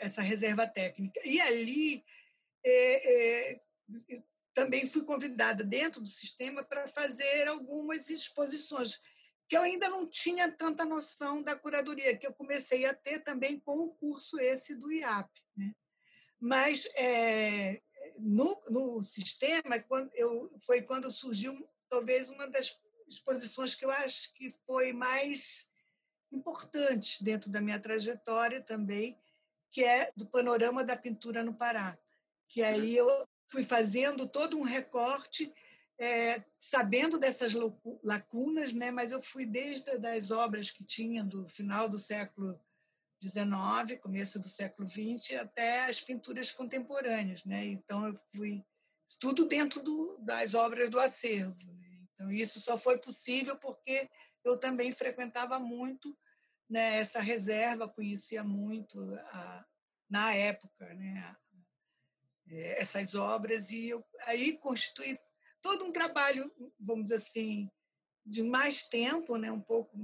essa 0.00 0.22
reserva 0.22 0.66
técnica. 0.66 1.20
E 1.24 1.40
ali 1.40 2.04
é, 2.64 3.52
é, 3.52 3.60
também 4.54 4.86
fui 4.86 5.04
convidada 5.04 5.64
dentro 5.64 6.00
do 6.00 6.08
sistema 6.08 6.62
para 6.62 6.86
fazer 6.86 7.48
algumas 7.48 8.10
exposições 8.10 9.00
que 9.48 9.56
eu 9.56 9.62
ainda 9.62 9.88
não 9.88 10.08
tinha 10.08 10.50
tanta 10.50 10.84
noção 10.84 11.42
da 11.42 11.56
curadoria, 11.56 12.16
que 12.16 12.26
eu 12.26 12.32
comecei 12.32 12.86
a 12.86 12.94
ter 12.94 13.18
também 13.18 13.58
com 13.58 13.78
o 13.80 13.94
curso 13.94 14.38
esse 14.38 14.76
do 14.76 14.92
IAP. 14.92 15.28
Né? 15.56 15.74
Mas 16.38 16.86
é, 16.94 17.82
no, 18.16 18.62
no 18.70 19.02
sistema 19.02 19.80
quando 19.80 20.10
eu, 20.14 20.56
foi 20.60 20.82
quando 20.82 21.10
surgiu 21.10 21.68
talvez 21.88 22.30
uma 22.30 22.46
das 22.46 22.78
exposições 23.08 23.74
que 23.74 23.84
eu 23.84 23.90
acho 23.90 24.32
que 24.34 24.48
foi 24.64 24.92
mais 24.92 25.68
importante 26.30 27.24
dentro 27.24 27.50
da 27.50 27.60
minha 27.60 27.80
trajetória 27.80 28.62
também, 28.62 29.18
que 29.70 29.84
é 29.84 30.10
do 30.16 30.26
panorama 30.26 30.84
da 30.84 30.96
pintura 30.96 31.42
no 31.42 31.54
Pará. 31.54 31.98
Que 32.48 32.62
aí 32.62 32.96
eu 32.96 33.08
fui 33.46 33.62
fazendo 33.62 34.28
todo 34.28 34.58
um 34.58 34.62
recorte, 34.62 35.52
é, 35.98 36.42
sabendo 36.58 37.18
dessas 37.18 37.52
lacunas, 38.02 38.72
né? 38.72 38.90
mas 38.90 39.12
eu 39.12 39.22
fui 39.22 39.44
desde 39.44 39.90
as 40.06 40.30
obras 40.30 40.70
que 40.70 40.84
tinha 40.84 41.22
do 41.22 41.46
final 41.48 41.88
do 41.88 41.98
século 41.98 42.58
XIX, 43.22 44.00
começo 44.00 44.40
do 44.40 44.48
século 44.48 44.88
XX, 44.88 45.38
até 45.40 45.84
as 45.84 46.00
pinturas 46.00 46.50
contemporâneas. 46.50 47.44
Né? 47.44 47.66
Então, 47.66 48.06
eu 48.06 48.14
fui 48.34 48.64
tudo 49.18 49.44
dentro 49.44 49.82
do, 49.82 50.16
das 50.20 50.54
obras 50.54 50.88
do 50.88 50.98
acervo. 50.98 51.72
Né? 51.74 51.98
Então, 52.12 52.30
isso 52.32 52.60
só 52.60 52.78
foi 52.78 52.98
possível 52.98 53.56
porque 53.56 54.08
eu 54.44 54.56
também 54.56 54.92
frequentava 54.92 55.58
muito 55.58 56.16
né, 56.70 56.98
essa 56.98 57.20
reserva, 57.20 57.88
conhecia 57.88 58.44
muito 58.44 59.02
a, 59.32 59.66
na 60.08 60.32
época 60.32 60.94
né, 60.94 61.36
é, 62.48 62.80
essas 62.80 63.16
obras, 63.16 63.72
e 63.72 63.88
eu, 63.88 64.06
aí 64.20 64.56
constitui 64.56 65.18
todo 65.60 65.84
um 65.84 65.92
trabalho, 65.92 66.50
vamos 66.78 67.04
dizer 67.04 67.16
assim, 67.16 67.68
de 68.24 68.42
mais 68.44 68.88
tempo, 68.88 69.36
né, 69.36 69.50
um 69.50 69.60
pouco, 69.60 69.98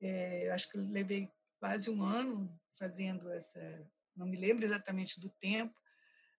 é, 0.00 0.50
acho 0.50 0.70
que 0.70 0.78
levei 0.78 1.30
quase 1.60 1.90
um 1.90 2.02
ano 2.02 2.58
fazendo 2.72 3.30
essa, 3.30 3.60
não 4.16 4.26
me 4.26 4.36
lembro 4.36 4.64
exatamente 4.64 5.20
do 5.20 5.28
tempo, 5.40 5.78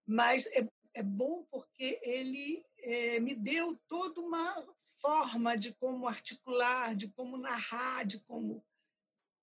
mas 0.03 0.47
é, 0.47 0.67
é 0.95 1.03
bom 1.03 1.45
porque 1.51 1.99
ele 2.01 2.65
é, 2.79 3.19
me 3.19 3.35
deu 3.35 3.79
toda 3.87 4.19
uma 4.19 4.65
forma 5.01 5.55
de 5.55 5.73
como 5.75 6.07
articular, 6.07 6.95
de 6.95 7.09
como 7.09 7.37
narrar, 7.37 8.03
de 8.05 8.19
como 8.21 8.65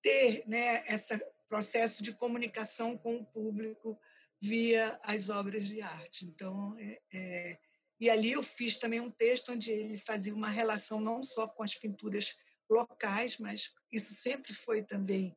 ter 0.07 0.47
né, 0.47 0.85
esse 0.87 1.21
processo 1.49 2.01
de 2.01 2.13
comunicação 2.13 2.97
com 2.97 3.17
o 3.17 3.25
público 3.25 3.99
via 4.39 4.97
as 5.03 5.29
obras 5.29 5.67
de 5.67 5.81
arte. 5.81 6.25
Então, 6.25 6.77
é, 6.79 7.01
é, 7.13 7.59
e 7.99 8.09
ali 8.09 8.31
eu 8.31 8.41
fiz 8.41 8.79
também 8.79 9.01
um 9.01 9.11
texto 9.11 9.51
onde 9.51 9.69
ele 9.69 9.97
fazia 9.97 10.33
uma 10.33 10.49
relação 10.49 11.01
não 11.01 11.21
só 11.21 11.45
com 11.45 11.61
as 11.61 11.75
pinturas 11.75 12.37
locais, 12.69 13.37
mas 13.37 13.73
isso 13.91 14.13
sempre 14.13 14.53
foi 14.53 14.81
também 14.81 15.35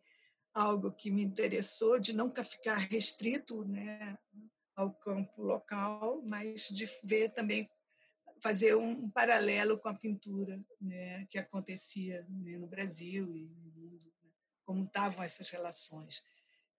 algo 0.54 0.92
que 0.92 1.10
me 1.10 1.22
interessou, 1.22 1.98
de 1.98 2.12
nunca 2.12 2.44
ficar 2.44 2.76
restrito 2.76 3.64
né, 3.64 4.16
ao 4.76 4.92
campo 4.92 5.42
local, 5.42 6.22
mas 6.24 6.68
de 6.68 6.86
ver 7.02 7.30
também, 7.30 7.68
fazer 8.40 8.76
um 8.76 9.10
paralelo 9.10 9.78
com 9.78 9.88
a 9.88 9.94
pintura 9.94 10.64
né, 10.80 11.26
que 11.26 11.38
acontecia 11.38 12.24
né, 12.28 12.56
no 12.56 12.66
Brasil 12.68 13.36
e 13.36 13.48
no 13.48 13.70
mundo, 13.72 14.10
como 14.70 14.84
estavam 14.84 15.24
essas 15.24 15.50
relações. 15.50 16.22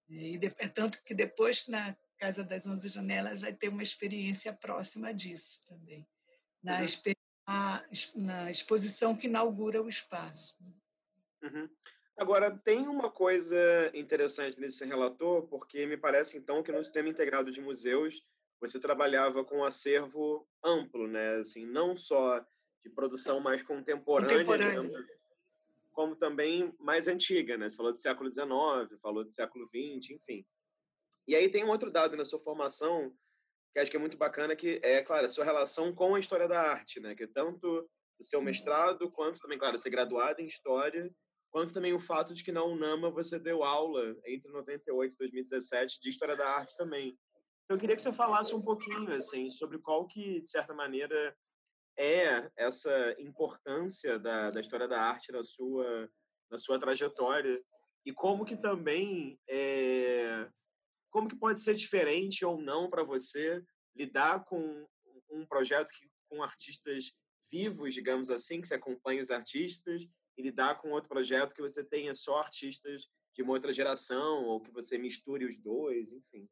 E 0.07 0.39
é 0.59 0.67
tanto 0.69 1.03
que 1.03 1.13
depois, 1.13 1.67
na 1.67 1.93
Casa 2.17 2.41
das 2.41 2.65
Onze 2.65 2.87
Janelas 2.87 3.41
vai 3.41 3.51
ter 3.51 3.67
uma 3.67 3.83
experiência 3.83 4.53
próxima 4.53 5.13
disso 5.13 5.65
também, 5.65 6.07
na, 6.63 6.79
uhum. 6.79 8.15
na 8.15 8.49
exposição 8.49 9.13
que 9.13 9.27
inaugura 9.27 9.81
o 9.81 9.89
espaço. 9.89 10.57
Uhum. 11.43 11.69
Agora, 12.17 12.49
tem 12.49 12.87
uma 12.87 13.11
coisa 13.11 13.91
interessante 13.93 14.57
nesse 14.57 14.85
relator, 14.85 15.45
porque 15.47 15.85
me 15.85 15.97
parece, 15.97 16.37
então, 16.37 16.63
que 16.63 16.71
no 16.71 16.83
Sistema 16.85 17.09
Integrado 17.09 17.51
de 17.51 17.59
Museus 17.59 18.25
você 18.61 18.79
trabalhava 18.79 19.43
com 19.43 19.57
um 19.57 19.65
acervo 19.65 20.47
amplo, 20.63 21.09
né? 21.09 21.41
Assim, 21.41 21.65
não 21.65 21.97
só 21.97 22.39
de 22.81 22.89
produção 22.89 23.41
mais 23.41 23.61
contemporânea, 23.63 24.45
contemporânea. 24.45 25.20
Como 25.91 26.15
também 26.15 26.73
mais 26.79 27.07
antiga, 27.07 27.57
né? 27.57 27.69
Você 27.69 27.75
falou 27.75 27.91
do 27.91 27.97
século 27.97 28.31
XIX, 28.31 28.99
falou 29.01 29.23
do 29.23 29.31
século 29.31 29.67
XX, 29.67 30.11
enfim. 30.11 30.45
E 31.27 31.35
aí 31.35 31.49
tem 31.49 31.63
um 31.63 31.69
outro 31.69 31.91
dado 31.91 32.15
na 32.17 32.25
sua 32.25 32.39
formação 32.39 33.13
que 33.73 33.79
acho 33.79 33.89
que 33.89 33.97
é 33.97 33.99
muito 33.99 34.17
bacana, 34.17 34.55
que 34.55 34.79
é, 34.83 35.01
claro, 35.01 35.25
a 35.25 35.29
sua 35.29 35.45
relação 35.45 35.93
com 35.93 36.15
a 36.15 36.19
história 36.19 36.47
da 36.47 36.59
arte, 36.59 36.99
né? 36.99 37.15
Que 37.15 37.23
é 37.23 37.27
tanto 37.27 37.89
o 38.19 38.23
seu 38.23 38.41
mestrado, 38.41 39.09
quanto 39.09 39.39
também, 39.39 39.57
claro, 39.57 39.77
ser 39.77 39.89
graduado 39.89 40.41
em 40.41 40.45
História, 40.45 41.09
quanto 41.49 41.73
também 41.73 41.93
o 41.93 41.99
fato 41.99 42.33
de 42.33 42.43
que 42.43 42.51
na 42.51 42.63
UNAMA 42.63 43.09
você 43.09 43.39
deu 43.39 43.63
aula 43.63 44.15
entre 44.25 44.51
98 44.51 45.13
e 45.13 45.17
2017 45.17 45.99
de 45.99 46.09
História 46.09 46.35
da 46.35 46.47
Arte 46.47 46.77
também. 46.77 47.17
Então, 47.65 47.77
eu 47.77 47.79
queria 47.79 47.95
que 47.95 48.01
você 48.01 48.13
falasse 48.13 48.53
um 48.53 48.63
pouquinho, 48.63 49.13
assim, 49.15 49.49
sobre 49.49 49.79
qual 49.79 50.05
que, 50.07 50.41
de 50.41 50.49
certa 50.49 50.73
maneira, 50.73 51.35
é 52.01 52.51
essa 52.55 53.15
importância 53.19 54.17
da, 54.17 54.47
da 54.47 54.59
história 54.59 54.87
da 54.87 54.99
arte 54.99 55.31
na 55.31 55.43
sua, 55.43 56.09
na 56.49 56.57
sua 56.57 56.79
trajetória 56.79 57.61
e 58.03 58.11
como 58.11 58.43
que 58.43 58.57
também 58.57 59.39
é, 59.47 60.49
como 61.11 61.29
que 61.29 61.35
pode 61.35 61.59
ser 61.59 61.75
diferente 61.75 62.43
ou 62.43 62.59
não 62.59 62.89
para 62.89 63.03
você 63.03 63.63
lidar 63.95 64.43
com 64.45 64.87
um 65.29 65.45
projeto 65.45 65.91
que, 65.91 66.09
com 66.27 66.41
artistas 66.41 67.13
vivos, 67.51 67.93
digamos 67.93 68.31
assim, 68.31 68.61
que 68.61 68.67
você 68.67 68.75
acompanha 68.75 69.21
os 69.21 69.29
artistas, 69.29 70.07
e 70.37 70.41
lidar 70.41 70.81
com 70.81 70.91
outro 70.91 71.09
projeto 71.09 71.53
que 71.53 71.61
você 71.61 71.83
tenha 71.83 72.15
só 72.15 72.39
artistas 72.39 73.07
de 73.33 73.43
uma 73.43 73.53
outra 73.53 73.71
geração, 73.71 74.45
ou 74.45 74.61
que 74.61 74.71
você 74.71 74.97
misture 74.97 75.45
os 75.45 75.59
dois, 75.59 76.11
enfim? 76.11 76.49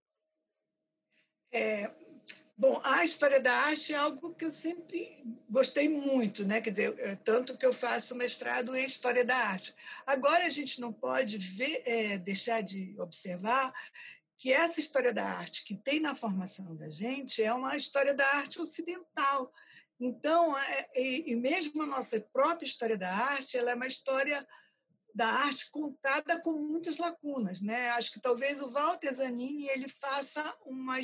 É, 1.52 1.88
bom, 2.60 2.82
a 2.84 3.06
história 3.06 3.40
da 3.40 3.54
arte 3.54 3.94
é 3.94 3.96
algo 3.96 4.36
que 4.36 4.44
eu 4.44 4.52
sempre 4.52 5.24
gostei 5.50 5.88
muito, 5.88 6.46
né? 6.46 6.60
Quer 6.60 6.70
dizer, 6.72 7.00
é, 7.00 7.16
tanto 7.16 7.58
que 7.58 7.66
eu 7.66 7.72
faço 7.72 8.14
mestrado 8.16 8.76
em 8.76 8.86
história 8.86 9.24
da 9.24 9.36
arte. 9.36 9.74
Agora 10.06 10.46
a 10.46 10.50
gente 10.50 10.82
não 10.82 10.92
pode 10.92 11.38
ver, 11.38 11.82
é, 11.86 12.18
deixar 12.18 12.62
de 12.62 13.00
observar 13.00 13.74
que 14.38 14.52
essa 14.52 14.82
história 14.82 15.14
da 15.14 15.26
arte 15.26 15.64
que 15.64 15.74
tem 15.74 16.02
na 16.02 16.14
formação 16.14 16.76
da 16.76 16.90
gente 16.90 17.42
é 17.42 17.54
uma 17.54 17.78
história 17.78 18.14
da 18.14 18.28
arte 18.36 18.62
ocidental. 18.62 19.54
Então, 19.98 20.58
é, 20.58 20.90
e 20.96 21.36
mesmo 21.38 21.82
a 21.84 21.88
nossa 21.88 22.20
própria 22.20 22.68
história 22.68 22.98
da 22.98 23.10
arte, 23.10 23.58
ela 23.58 23.72
é 23.72 23.76
uma 23.76 23.88
história 23.88 24.46
da 25.16 25.28
arte 25.28 25.72
contada 25.72 26.40
com 26.42 26.52
muitas 26.54 26.98
lacunas, 26.98 27.62
né? 27.62 27.92
Acho 27.92 28.12
que 28.12 28.20
talvez 28.20 28.62
o 28.62 28.70
Walter 28.70 29.12
Zanini 29.14 29.68
ele 29.70 29.88
faça 29.88 30.44
uma 30.66 31.00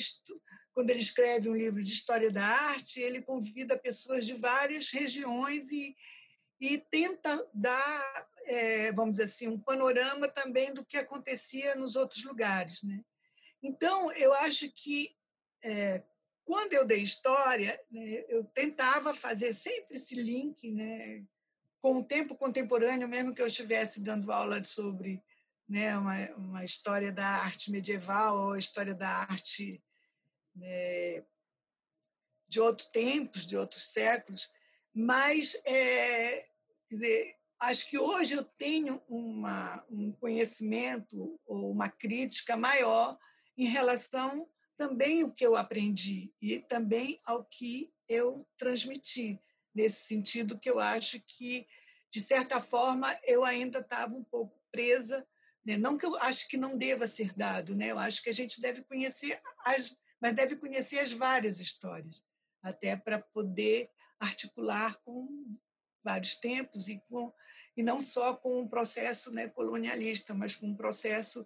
quando 0.75 0.89
ele 0.89 1.00
escreve 1.00 1.50
um 1.50 1.55
livro 1.55 1.82
de 1.82 1.94
história 1.94 2.29
da 2.29 2.46
arte, 2.46 3.00
ele 3.00 3.22
convida 3.22 3.77
pessoas 3.77 4.25
de 4.25 4.34
várias 4.34 4.89
regiões 4.89 5.72
e, 5.72 5.96
e 6.60 6.77
tenta 6.77 7.50
dar, 7.53 8.27
é, 8.44 8.91
vamos 8.91 9.12
dizer 9.12 9.24
assim, 9.24 9.48
um 9.48 9.58
panorama 9.58 10.27
também 10.27 10.74
do 10.74 10.86
que 10.86 10.98
acontecia 10.98 11.75
nos 11.75 11.96
outros 11.96 12.25
lugares, 12.25 12.84
né? 12.84 13.01
Então, 13.63 14.12
eu 14.12 14.34
acho 14.34 14.70
que 14.70 15.15
é, 15.63 16.03
quando 16.44 16.74
eu 16.74 16.86
dei 16.86 17.00
história, 17.00 17.82
né, 17.89 18.25
eu 18.27 18.44
tentava 18.44 19.13
fazer 19.13 19.53
sempre 19.53 19.96
esse 19.96 20.13
link 20.13 20.72
né, 20.72 21.24
com 21.79 22.00
o 22.00 22.05
tempo 22.05 22.36
contemporâneo, 22.36 23.08
mesmo 23.08 23.34
que 23.34 23.41
eu 23.41 23.48
estivesse 23.48 24.01
dando 24.01 24.29
aula 24.29 24.62
sobre 24.65 25.24
né, 25.70 25.98
uma, 25.98 26.15
uma 26.36 26.65
história 26.65 27.13
da 27.13 27.25
arte 27.25 27.72
medieval 27.72 28.38
ou 28.38 28.58
história 28.58 28.94
da 28.94 29.10
arte 29.10 29.82
né, 30.55 31.24
de 32.47 32.59
outros 32.59 32.88
tempos, 32.89 33.45
de 33.45 33.57
outros 33.57 33.91
séculos. 33.91 34.50
Mas, 34.93 35.55
é, 35.65 36.47
quer 36.88 36.95
dizer, 36.95 37.35
acho 37.59 37.89
que 37.89 37.97
hoje 37.97 38.33
eu 38.33 38.43
tenho 38.43 39.01
uma, 39.07 39.83
um 39.89 40.12
conhecimento 40.13 41.39
ou 41.45 41.71
uma 41.71 41.89
crítica 41.89 42.55
maior 42.55 43.17
em 43.57 43.65
relação 43.65 44.47
também 44.77 45.24
o 45.24 45.33
que 45.33 45.45
eu 45.45 45.55
aprendi 45.55 46.33
e 46.41 46.59
também 46.59 47.19
ao 47.25 47.45
que 47.45 47.93
eu 48.07 48.47
transmiti, 48.57 49.39
nesse 49.74 50.05
sentido 50.05 50.59
que 50.59 50.69
eu 50.69 50.79
acho 50.79 51.19
que, 51.21 51.67
de 52.12 52.21
certa 52.21 52.62
forma, 52.62 53.17
eu 53.24 53.43
ainda 53.43 53.79
estava 53.79 54.13
um 54.13 54.24
pouco 54.24 54.62
presa, 54.71 55.25
né? 55.65 55.77
não 55.77 55.97
que 55.97 56.05
eu 56.05 56.15
acho 56.17 56.47
que 56.47 56.57
não 56.57 56.77
deva 56.77 57.07
ser 57.07 57.33
dado, 57.33 57.75
né? 57.75 57.91
eu 57.91 58.00
acho 58.00 58.21
que 58.21 58.29
a 58.29 58.33
gente 58.33 58.62
deve 58.62 58.83
conhecer 58.83 59.41
as 59.65 59.97
mas 60.25 60.34
deve 60.34 60.55
conhecer 60.55 60.98
as 60.98 61.12
várias 61.12 61.60
histórias, 61.60 62.24
até 62.63 62.98
para 62.98 63.20
poder 63.20 63.91
articular 64.20 65.00
com 65.05 65.55
vários 66.03 66.36
tempos 66.38 66.89
e 66.89 67.00
com 67.08 67.32
e 67.77 67.84
não 67.84 68.01
só 68.01 68.34
com 68.34 68.62
um 68.62 68.67
processo 68.67 69.32
né, 69.32 69.48
colonialista, 69.50 70.34
mas 70.34 70.55
com 70.55 70.65
um 70.65 70.75
processo 70.75 71.46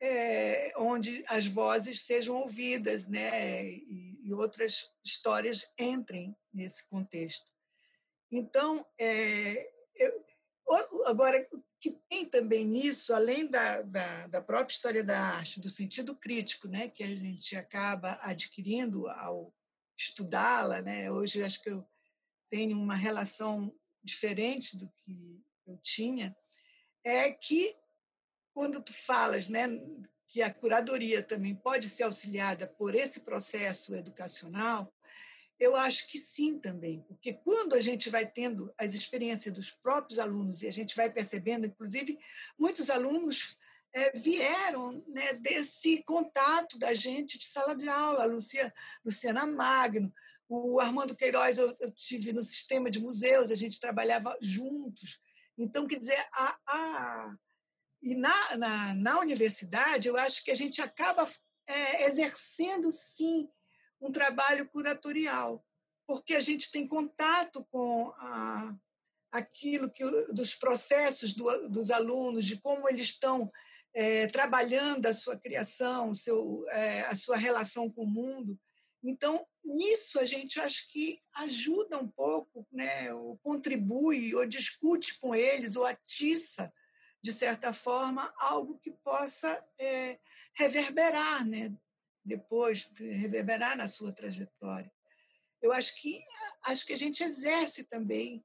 é, 0.00 0.72
onde 0.78 1.22
as 1.28 1.44
vozes 1.44 2.00
sejam 2.00 2.36
ouvidas 2.36 3.06
né, 3.06 3.62
e, 3.66 4.18
e, 4.22 4.32
outras 4.32 4.90
histórias 5.04 5.70
entrem 5.78 6.34
nesse 6.50 6.88
contexto. 6.88 7.52
Então, 8.30 8.86
é, 8.98 9.70
eu, 9.96 10.24
agora, 11.04 11.46
o 11.52 11.62
que 11.84 11.90
tem 12.08 12.24
também 12.24 12.64
nisso, 12.64 13.12
além 13.12 13.46
da, 13.46 13.82
da, 13.82 14.26
da, 14.28 14.40
própria 14.40 14.72
história 14.72 15.04
da 15.04 15.20
arte, 15.20 15.60
do 15.60 15.68
sentido 15.68 16.16
crítico 16.16 16.66
né, 16.66 16.88
que 16.88 17.04
a 17.04 17.14
gente 17.14 17.54
acaba 17.56 18.18
adquirindo 18.22 19.06
ao 19.06 19.54
estudá-la, 19.94 20.80
né, 20.80 21.12
hoje 21.12 21.42
acho 21.42 21.62
que 21.62 21.68
eu 21.68 21.86
tenho 22.48 22.78
uma 22.78 22.94
relação 22.94 23.70
diferente 24.02 24.78
do 24.78 24.88
que 24.96 25.44
eu 25.66 25.76
tinha, 25.82 26.34
é 27.04 27.30
que 27.30 27.76
quando 28.54 28.82
tu 28.82 28.94
falas, 28.94 29.50
né, 29.50 29.68
que 30.26 30.40
a 30.40 30.54
curadoria 30.54 31.22
também 31.22 31.54
pode 31.54 31.90
ser 31.90 32.04
auxiliada 32.04 32.66
por 32.66 32.94
esse 32.94 33.24
processo 33.24 33.94
educacional, 33.94 34.90
eu 35.64 35.76
acho 35.76 36.06
que 36.06 36.18
sim 36.18 36.58
também, 36.58 37.02
porque 37.08 37.32
quando 37.32 37.74
a 37.74 37.80
gente 37.80 38.10
vai 38.10 38.26
tendo 38.26 38.72
as 38.78 38.94
experiências 38.94 39.54
dos 39.54 39.70
próprios 39.70 40.18
alunos 40.18 40.62
e 40.62 40.68
a 40.68 40.72
gente 40.72 40.94
vai 40.94 41.10
percebendo, 41.10 41.66
inclusive, 41.66 42.18
muitos 42.58 42.90
alunos 42.90 43.56
é, 43.92 44.10
vieram 44.12 45.04
né, 45.08 45.34
desse 45.34 46.02
contato 46.02 46.78
da 46.78 46.92
gente 46.94 47.38
de 47.38 47.46
sala 47.46 47.74
de 47.74 47.88
aula, 47.88 48.22
a 48.22 48.26
Lucia, 48.26 48.72
Luciana 49.04 49.46
Magno, 49.46 50.12
o 50.48 50.80
Armando 50.80 51.16
Queiroz, 51.16 51.58
eu, 51.58 51.74
eu 51.80 51.90
tive 51.90 52.32
no 52.32 52.42
sistema 52.42 52.90
de 52.90 53.00
museus, 53.00 53.50
a 53.50 53.54
gente 53.54 53.80
trabalhava 53.80 54.36
juntos, 54.40 55.22
então, 55.56 55.86
quer 55.86 55.98
dizer, 55.98 56.26
a, 56.32 56.58
a 56.66 57.36
e 58.02 58.14
na, 58.14 58.56
na, 58.58 58.94
na, 58.94 59.20
universidade, 59.20 60.08
eu 60.08 60.16
acho 60.16 60.44
que 60.44 60.50
a 60.50 60.54
gente 60.54 60.82
acaba 60.82 61.24
é, 61.66 62.06
exercendo, 62.06 62.90
sim, 62.90 63.48
um 64.04 64.12
trabalho 64.12 64.68
curatorial, 64.68 65.64
porque 66.06 66.34
a 66.34 66.40
gente 66.40 66.70
tem 66.70 66.86
contato 66.86 67.66
com 67.70 68.10
a, 68.18 68.74
aquilo 69.32 69.90
que 69.90 70.04
dos 70.30 70.54
processos 70.54 71.34
do, 71.34 71.70
dos 71.70 71.90
alunos, 71.90 72.44
de 72.44 72.60
como 72.60 72.86
eles 72.86 73.06
estão 73.06 73.50
é, 73.94 74.26
trabalhando 74.26 75.06
a 75.06 75.12
sua 75.14 75.38
criação, 75.38 76.12
seu, 76.12 76.66
é, 76.68 77.00
a 77.02 77.14
sua 77.14 77.36
relação 77.36 77.90
com 77.90 78.02
o 78.02 78.10
mundo. 78.10 78.60
Então, 79.02 79.46
nisso 79.64 80.20
a 80.20 80.26
gente 80.26 80.60
acho 80.60 80.90
que 80.92 81.22
ajuda 81.36 81.98
um 81.98 82.08
pouco, 82.08 82.66
né, 82.70 83.12
ou 83.14 83.38
contribui, 83.38 84.34
ou 84.34 84.44
discute 84.44 85.18
com 85.18 85.34
eles, 85.34 85.76
ou 85.76 85.86
atiça, 85.86 86.70
de 87.22 87.32
certa 87.32 87.72
forma, 87.72 88.32
algo 88.36 88.78
que 88.78 88.90
possa 88.90 89.64
é, 89.78 90.18
reverberar, 90.54 91.46
né, 91.46 91.72
depois, 92.24 92.90
reverberar 92.96 93.76
na 93.76 93.86
sua 93.86 94.12
trajetória. 94.12 94.90
Eu 95.60 95.72
acho 95.72 95.94
que 96.00 96.22
acho 96.66 96.86
que 96.86 96.92
a 96.92 96.98
gente 96.98 97.22
exerce 97.22 97.84
também 97.84 98.44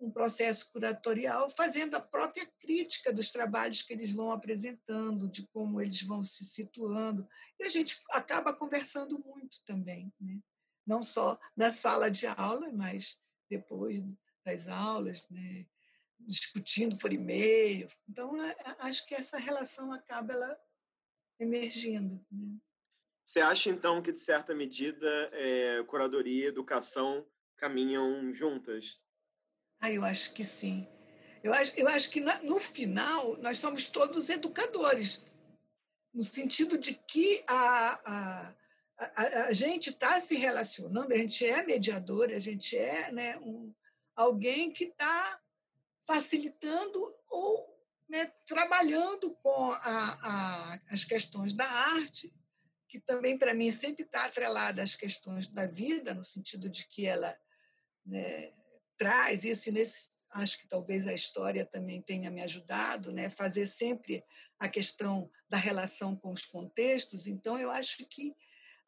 um 0.00 0.10
processo 0.10 0.72
curatorial, 0.72 1.50
fazendo 1.50 1.94
a 1.94 2.00
própria 2.00 2.46
crítica 2.58 3.12
dos 3.12 3.30
trabalhos 3.30 3.82
que 3.82 3.92
eles 3.92 4.12
vão 4.12 4.30
apresentando, 4.30 5.28
de 5.28 5.46
como 5.48 5.80
eles 5.80 6.02
vão 6.02 6.22
se 6.22 6.44
situando. 6.44 7.28
E 7.58 7.64
a 7.64 7.68
gente 7.68 8.00
acaba 8.12 8.54
conversando 8.54 9.18
muito 9.18 9.62
também, 9.66 10.12
né? 10.18 10.40
não 10.86 11.02
só 11.02 11.38
na 11.54 11.70
sala 11.70 12.10
de 12.10 12.26
aula, 12.26 12.72
mas 12.72 13.20
depois 13.48 14.02
das 14.44 14.68
aulas, 14.68 15.28
né? 15.28 15.66
discutindo 16.18 16.96
por 16.96 17.12
e-mail. 17.12 17.86
Então, 18.08 18.32
acho 18.78 19.06
que 19.06 19.14
essa 19.14 19.38
relação 19.38 19.92
acaba 19.92 20.32
ela 20.32 20.58
emergindo. 21.38 22.24
Né? 22.30 22.58
Você 23.30 23.38
acha, 23.38 23.70
então, 23.70 24.02
que, 24.02 24.10
de 24.10 24.18
certa 24.18 24.52
medida, 24.52 25.06
é, 25.30 25.84
curadoria 25.84 26.46
e 26.46 26.48
educação 26.48 27.24
caminham 27.56 28.34
juntas? 28.34 29.04
Ah, 29.78 29.88
eu 29.88 30.04
acho 30.04 30.34
que 30.34 30.42
sim. 30.42 30.88
Eu 31.40 31.54
acho, 31.54 31.72
eu 31.78 31.86
acho 31.86 32.10
que 32.10 32.20
no 32.20 32.58
final 32.58 33.36
nós 33.36 33.58
somos 33.58 33.86
todos 33.86 34.28
educadores, 34.30 35.32
no 36.12 36.24
sentido 36.24 36.76
de 36.76 36.94
que 37.06 37.40
a, 37.46 38.00
a, 38.04 38.54
a, 38.98 39.42
a 39.44 39.52
gente 39.52 39.90
está 39.90 40.18
se 40.18 40.34
relacionando, 40.34 41.14
a 41.14 41.16
gente 41.16 41.46
é 41.46 41.64
mediador, 41.64 42.30
a 42.30 42.40
gente 42.40 42.76
é 42.76 43.12
né, 43.12 43.38
um, 43.38 43.72
alguém 44.16 44.72
que 44.72 44.86
está 44.86 45.40
facilitando 46.04 47.00
ou 47.28 47.80
né, 48.08 48.26
trabalhando 48.44 49.30
com 49.36 49.72
as 50.90 51.04
questões 51.04 51.54
da 51.54 51.70
arte, 51.70 52.34
que 52.90 52.98
também 52.98 53.38
para 53.38 53.54
mim 53.54 53.70
sempre 53.70 54.02
está 54.02 54.24
atrelada 54.24 54.82
às 54.82 54.96
questões 54.96 55.48
da 55.48 55.64
vida, 55.64 56.12
no 56.12 56.24
sentido 56.24 56.68
de 56.68 56.88
que 56.88 57.06
ela 57.06 57.38
né, 58.04 58.52
traz 58.98 59.44
isso, 59.44 59.68
e 59.68 59.72
nesse, 59.72 60.08
acho 60.32 60.58
que 60.58 60.68
talvez 60.68 61.06
a 61.06 61.14
história 61.14 61.64
também 61.64 62.02
tenha 62.02 62.30
me 62.32 62.42
ajudado, 62.42 63.12
né? 63.12 63.30
fazer 63.30 63.68
sempre 63.68 64.24
a 64.58 64.68
questão 64.68 65.30
da 65.48 65.56
relação 65.56 66.16
com 66.16 66.32
os 66.32 66.44
contextos. 66.44 67.28
Então, 67.28 67.58
eu 67.58 67.70
acho 67.70 68.04
que, 68.06 68.34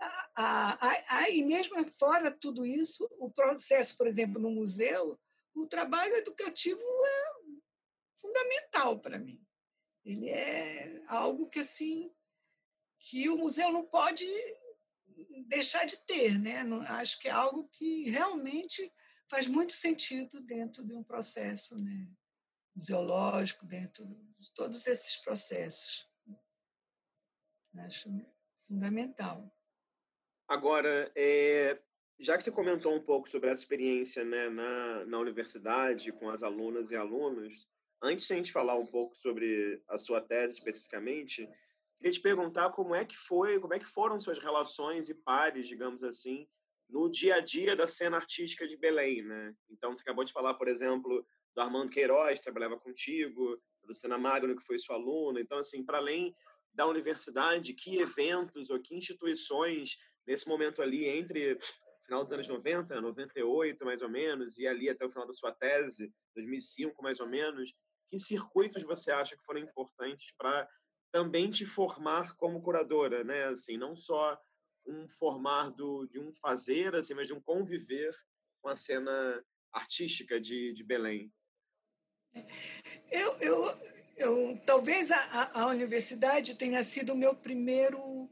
a, 0.01 0.33
a, 0.37 1.19
a, 1.19 1.31
e 1.31 1.45
mesmo 1.45 1.83
fora 1.85 2.31
tudo 2.31 2.67
isso, 2.67 3.09
o 3.21 3.31
processo, 3.31 3.97
por 3.97 4.09
exemplo, 4.09 4.43
no 4.43 4.51
museu, 4.51 5.19
o 5.55 5.65
trabalho 5.67 6.17
educativo 6.17 6.81
é 6.81 7.33
fundamental 8.17 8.99
para 8.99 9.19
mim. 9.19 9.41
Ele 10.05 10.29
é 10.29 11.05
algo 11.07 11.49
que, 11.49 11.61
assim, 11.61 12.13
que 13.03 13.29
o 13.29 13.37
museu 13.37 13.73
não 13.73 13.85
pode 13.85 14.25
deixar 15.49 15.85
de 15.85 15.97
ter, 16.07 16.39
né? 16.39 16.63
Acho 16.89 17.19
que 17.19 17.29
é 17.29 17.33
algo 17.33 17.69
que 17.69 18.09
realmente 18.09 18.91
faz 19.29 19.47
muito 19.49 19.73
sentido 19.73 20.41
dentro 20.43 20.87
de 20.87 20.95
um 20.95 21.03
processo 21.03 21.83
né, 21.83 22.09
museológico, 22.75 23.67
dentro 23.67 24.07
de 24.39 24.53
todos 24.53 24.87
esses 24.87 25.17
processos. 25.17 26.09
Acho 27.79 28.11
fundamental. 28.67 29.51
Agora, 30.47 31.11
é, 31.17 31.81
já 32.21 32.37
que 32.37 32.45
você 32.45 32.53
comentou 32.53 32.95
um 32.95 33.03
pouco 33.03 33.29
sobre 33.29 33.51
essa 33.51 33.63
experiência 33.63 34.25
né, 34.25 34.49
na, 34.51 35.07
na 35.07 35.19
universidade, 35.19 36.13
com 36.13 36.29
as 36.29 36.43
alunas 36.43 36.91
e 36.91 36.97
alunos, 36.97 37.69
antes 38.03 38.27
de 38.27 38.33
a 38.35 38.37
gente 38.37 38.53
falar 38.53 38.77
um 38.77 38.87
pouco 38.87 39.17
sobre 39.17 39.83
a 39.89 39.97
sua 39.97 40.21
tese 40.21 40.59
especificamente, 40.59 41.49
queria 42.03 42.13
te 42.13 42.21
perguntar 42.21 42.71
como 42.71 42.97
é 42.97 43.05
que 43.05 43.17
foi, 43.17 43.61
como 43.61 43.75
é 43.75 43.79
que 43.79 43.87
foram 43.87 44.19
suas 44.19 44.39
relações 44.39 45.09
e 45.09 45.15
pares, 45.15 45.69
digamos 45.69 46.03
assim, 46.03 46.49
no 46.89 47.09
dia 47.09 47.37
a 47.37 47.41
dia 47.41 47.77
da 47.77 47.87
cena 47.87 48.17
artística 48.17 48.67
de 48.67 48.77
Belém, 48.77 49.23
né? 49.23 49.55
Então, 49.71 49.97
você 49.97 50.03
acabou 50.03 50.25
de 50.25 50.33
falar, 50.33 50.55
por 50.55 50.67
exemplo, 50.67 51.25
do 51.55 51.61
Armando 51.61 51.93
Queiroz, 51.93 52.41
que 52.41 52.45
trabalhava 52.45 52.77
contigo, 52.77 53.57
do 53.81 53.89
Luciana 53.89 54.19
Magno, 54.19 54.57
que 54.57 54.65
foi 54.65 54.79
sua 54.81 54.97
aluna. 54.97 55.41
Então, 55.41 55.59
assim, 55.59 55.85
para 55.85 55.99
além 55.99 56.29
da 56.75 56.87
universidade, 56.87 57.73
que 57.73 57.99
eventos 57.99 58.69
ou 58.69 58.81
que 58.81 58.97
instituições, 58.97 59.97
nesse 60.27 60.49
momento 60.49 60.83
ali, 60.83 61.07
entre 61.07 61.57
final 62.05 62.25
dos 62.25 62.33
anos 62.33 62.49
90, 62.49 63.01
98, 63.01 63.85
mais 63.85 64.03
ou 64.03 64.09
menos, 64.09 64.59
e 64.59 64.67
ali 64.67 64.89
até 64.89 65.07
o 65.07 65.11
final 65.11 65.27
da 65.27 65.33
sua 65.33 65.53
tese, 65.53 66.13
2005, 66.35 67.01
mais 67.01 67.21
ou 67.21 67.29
menos, 67.29 67.73
que 68.09 68.19
circuitos 68.19 68.83
você 68.83 69.13
acha 69.13 69.37
que 69.37 69.45
foram 69.45 69.61
importantes 69.61 70.35
para 70.37 70.69
também 71.13 71.51
te 71.51 71.67
formar 71.67 72.35
como 72.37 72.63
curadora, 72.63 73.23
né? 73.23 73.45
Assim, 73.45 73.77
não 73.77 73.95
só 73.95 74.37
um 74.87 75.07
formar 75.07 75.71
do, 75.71 76.07
de 76.07 76.19
um 76.19 76.33
fazer, 76.33 76.95
assim, 76.95 77.15
mas 77.15 77.29
de 77.29 77.35
um 77.35 77.41
conviver 77.41 78.13
com 78.61 78.69
a 78.69 78.75
cena 78.75 79.45
artística 79.71 80.41
de, 80.41 80.73
de 80.73 80.83
Belém? 80.83 81.33
Eu, 83.11 83.37
eu, 83.39 83.79
eu 84.17 84.63
talvez 84.67 85.11
a, 85.11 85.61
a 85.61 85.67
universidade 85.67 86.57
tenha 86.57 86.83
sido 86.83 87.13
o 87.13 87.17
meu 87.17 87.37
primeiro 87.37 88.31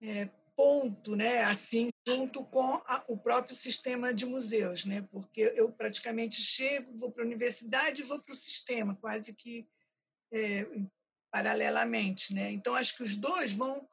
é, 0.00 0.28
ponto, 0.56 1.14
né, 1.14 1.44
assim, 1.44 1.90
junto 2.06 2.44
com 2.46 2.74
a, 2.86 3.04
o 3.08 3.16
próprio 3.16 3.54
sistema 3.54 4.12
de 4.12 4.26
museus, 4.26 4.84
né, 4.84 5.06
porque 5.10 5.52
eu 5.54 5.70
praticamente 5.72 6.40
chego, 6.40 6.96
vou 6.96 7.10
para 7.10 7.22
a 7.22 7.26
universidade 7.26 8.02
vou 8.02 8.20
para 8.20 8.32
o 8.32 8.36
sistema, 8.36 8.96
quase 8.96 9.34
que 9.34 9.68
é, 10.32 10.66
paralelamente, 11.32 12.34
né. 12.34 12.52
Então 12.52 12.74
acho 12.76 12.96
que 12.96 13.02
os 13.02 13.16
dois 13.16 13.52
vão 13.52 13.88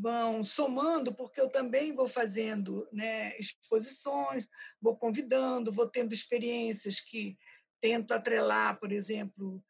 vão 0.00 0.44
somando, 0.44 1.12
porque 1.12 1.40
eu 1.40 1.48
também 1.48 1.92
vou 1.92 2.06
fazendo 2.06 2.86
né, 2.92 3.36
exposições, 3.36 4.46
vou 4.80 4.96
convidando, 4.96 5.72
vou 5.72 5.88
tendo 5.88 6.12
experiências 6.12 7.00
que 7.00 7.36
tento 7.80 8.12
atrelar, 8.12 8.78
por 8.78 8.92
exemplo, 8.92 9.64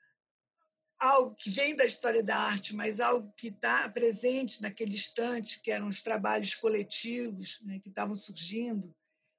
algo 0.98 1.34
que 1.34 1.48
vem 1.48 1.74
da 1.74 1.86
história 1.86 2.22
da 2.22 2.36
arte, 2.36 2.74
mas 2.74 3.00
algo 3.00 3.32
que 3.38 3.48
está 3.48 3.88
presente 3.88 4.60
naquele 4.60 4.94
instante, 4.94 5.62
que 5.62 5.70
eram 5.70 5.86
os 5.86 6.02
trabalhos 6.02 6.54
coletivos 6.54 7.60
né, 7.62 7.78
que 7.78 7.88
estavam 7.88 8.14
surgindo, 8.14 8.94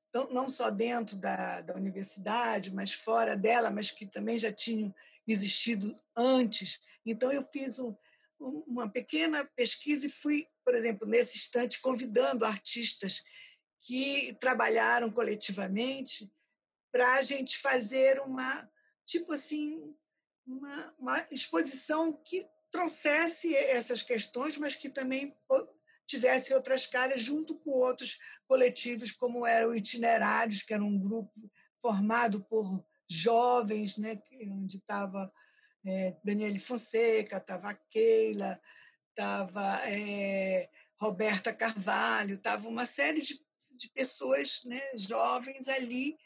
então, 0.09 0.27
não 0.31 0.49
só 0.49 0.71
dentro 0.71 1.17
da, 1.17 1.61
da 1.61 1.75
universidade, 1.75 2.73
mas 2.73 2.91
fora 2.91 3.37
dela, 3.37 3.69
mas 3.69 3.91
que 3.91 4.07
também 4.07 4.37
já 4.39 4.51
tinham 4.51 4.93
existido 5.27 5.93
antes. 6.15 6.79
Então, 7.05 7.31
eu 7.31 7.43
fiz 7.43 7.79
um, 7.79 7.95
uma 8.39 8.89
pequena 8.89 9.45
pesquisa 9.55 10.07
e 10.07 10.09
fui, 10.09 10.47
por 10.63 10.75
exemplo, 10.75 11.07
nesse 11.07 11.37
instante, 11.37 11.81
convidando 11.81 12.45
artistas 12.45 13.23
que 13.81 14.35
trabalharam 14.39 15.11
coletivamente 15.11 16.31
para 16.91 17.15
a 17.15 17.21
gente 17.21 17.57
fazer 17.57 18.19
uma, 18.21 18.69
tipo 19.05 19.33
assim, 19.33 19.95
uma, 20.45 20.95
uma 20.97 21.27
exposição 21.31 22.13
que 22.13 22.45
trouxesse 22.71 23.55
essas 23.55 24.01
questões, 24.01 24.57
mas 24.57 24.75
que 24.75 24.89
também 24.89 25.35
tivesse 26.05 26.53
outras 26.53 26.87
caras 26.87 27.21
junto 27.21 27.55
com 27.59 27.71
outros 27.71 28.17
coletivos, 28.47 29.11
como 29.11 29.45
eram 29.45 29.75
Itinerários, 29.75 30.63
que 30.63 30.73
era 30.73 30.83
um 30.83 30.99
grupo 30.99 31.31
formado 31.81 32.43
por 32.45 32.83
jovens, 33.09 33.97
né, 33.97 34.21
onde 34.47 34.77
estava 34.77 35.31
é, 35.85 36.15
Daniele 36.23 36.59
Fonseca, 36.59 37.37
estava 37.37 37.73
Keila, 37.89 38.59
estava 39.09 39.89
é, 39.89 40.69
Roberta 40.99 41.53
Carvalho, 41.53 42.35
estava 42.35 42.67
uma 42.67 42.85
série 42.85 43.21
de, 43.21 43.41
de 43.71 43.89
pessoas 43.89 44.61
né, 44.65 44.81
jovens 44.95 45.67
ali 45.67 46.17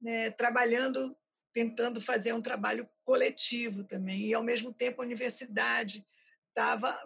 né, 0.00 0.30
trabalhando, 0.30 1.16
tentando 1.52 2.00
fazer 2.00 2.32
um 2.32 2.42
trabalho 2.42 2.88
coletivo 3.04 3.84
também. 3.84 4.26
E, 4.26 4.34
ao 4.34 4.42
mesmo 4.42 4.72
tempo, 4.72 5.02
a 5.02 5.04
universidade 5.04 6.06
estava 6.48 6.96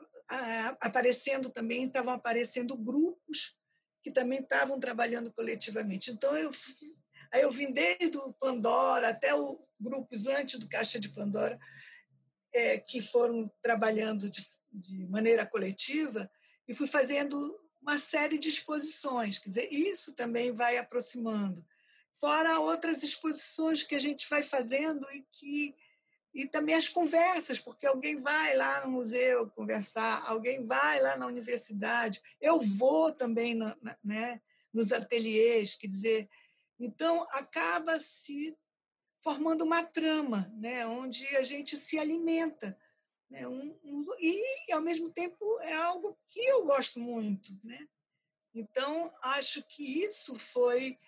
aparecendo 0.80 1.50
também, 1.50 1.84
estavam 1.84 2.14
aparecendo 2.14 2.76
grupos 2.76 3.56
que 4.02 4.10
também 4.10 4.40
estavam 4.40 4.80
trabalhando 4.80 5.32
coletivamente. 5.32 6.10
Então, 6.10 6.36
eu, 6.36 6.50
aí 7.32 7.42
eu 7.42 7.50
vim 7.50 7.72
desde 7.72 8.16
o 8.18 8.32
Pandora 8.34 9.08
até 9.08 9.34
os 9.34 9.56
grupos 9.80 10.26
antes 10.26 10.58
do 10.58 10.68
Caixa 10.68 11.00
de 11.00 11.08
Pandora, 11.08 11.58
é, 12.52 12.78
que 12.78 13.00
foram 13.00 13.50
trabalhando 13.62 14.28
de, 14.28 14.46
de 14.70 15.06
maneira 15.08 15.46
coletiva, 15.46 16.30
e 16.68 16.74
fui 16.74 16.86
fazendo 16.86 17.58
uma 17.80 17.98
série 17.98 18.38
de 18.38 18.48
exposições. 18.48 19.38
Quer 19.38 19.48
dizer, 19.48 19.72
isso 19.72 20.14
também 20.14 20.52
vai 20.52 20.78
aproximando. 20.78 21.64
Fora 22.14 22.60
outras 22.60 23.02
exposições 23.02 23.82
que 23.82 23.94
a 23.94 23.98
gente 23.98 24.28
vai 24.28 24.42
fazendo 24.42 25.04
e 25.10 25.24
que 25.32 25.74
e 26.34 26.46
também 26.46 26.74
as 26.74 26.88
conversas, 26.88 27.58
porque 27.58 27.86
alguém 27.86 28.16
vai 28.16 28.56
lá 28.56 28.86
no 28.86 28.92
museu 28.92 29.50
conversar, 29.50 30.24
alguém 30.26 30.64
vai 30.64 30.98
lá 31.00 31.16
na 31.16 31.26
universidade, 31.26 32.22
eu 32.40 32.58
vou 32.58 33.12
também 33.12 33.54
na, 33.54 33.76
na, 33.82 33.98
né, 34.02 34.40
nos 34.72 34.92
ateliês, 34.92 35.74
quer 35.74 35.88
dizer, 35.88 36.30
então 36.84 37.22
acaba 37.30 37.98
se 38.00 38.58
formando 39.22 39.62
uma 39.62 39.84
trama, 39.84 40.52
né, 40.54 40.84
onde 40.86 41.24
a 41.36 41.42
gente 41.42 41.76
se 41.76 41.98
alimenta. 41.98 42.76
Né, 43.30 43.46
um, 43.46 43.78
um, 43.84 44.06
e, 44.18 44.72
ao 44.72 44.80
mesmo 44.80 45.10
tempo, 45.10 45.58
é 45.60 45.72
algo 45.74 46.18
que 46.28 46.40
eu 46.40 46.66
gosto 46.66 46.98
muito. 46.98 47.52
Né? 47.64 47.88
Então, 48.52 49.14
acho 49.22 49.62
que 49.62 50.02
isso 50.02 50.36
foi 50.38 50.98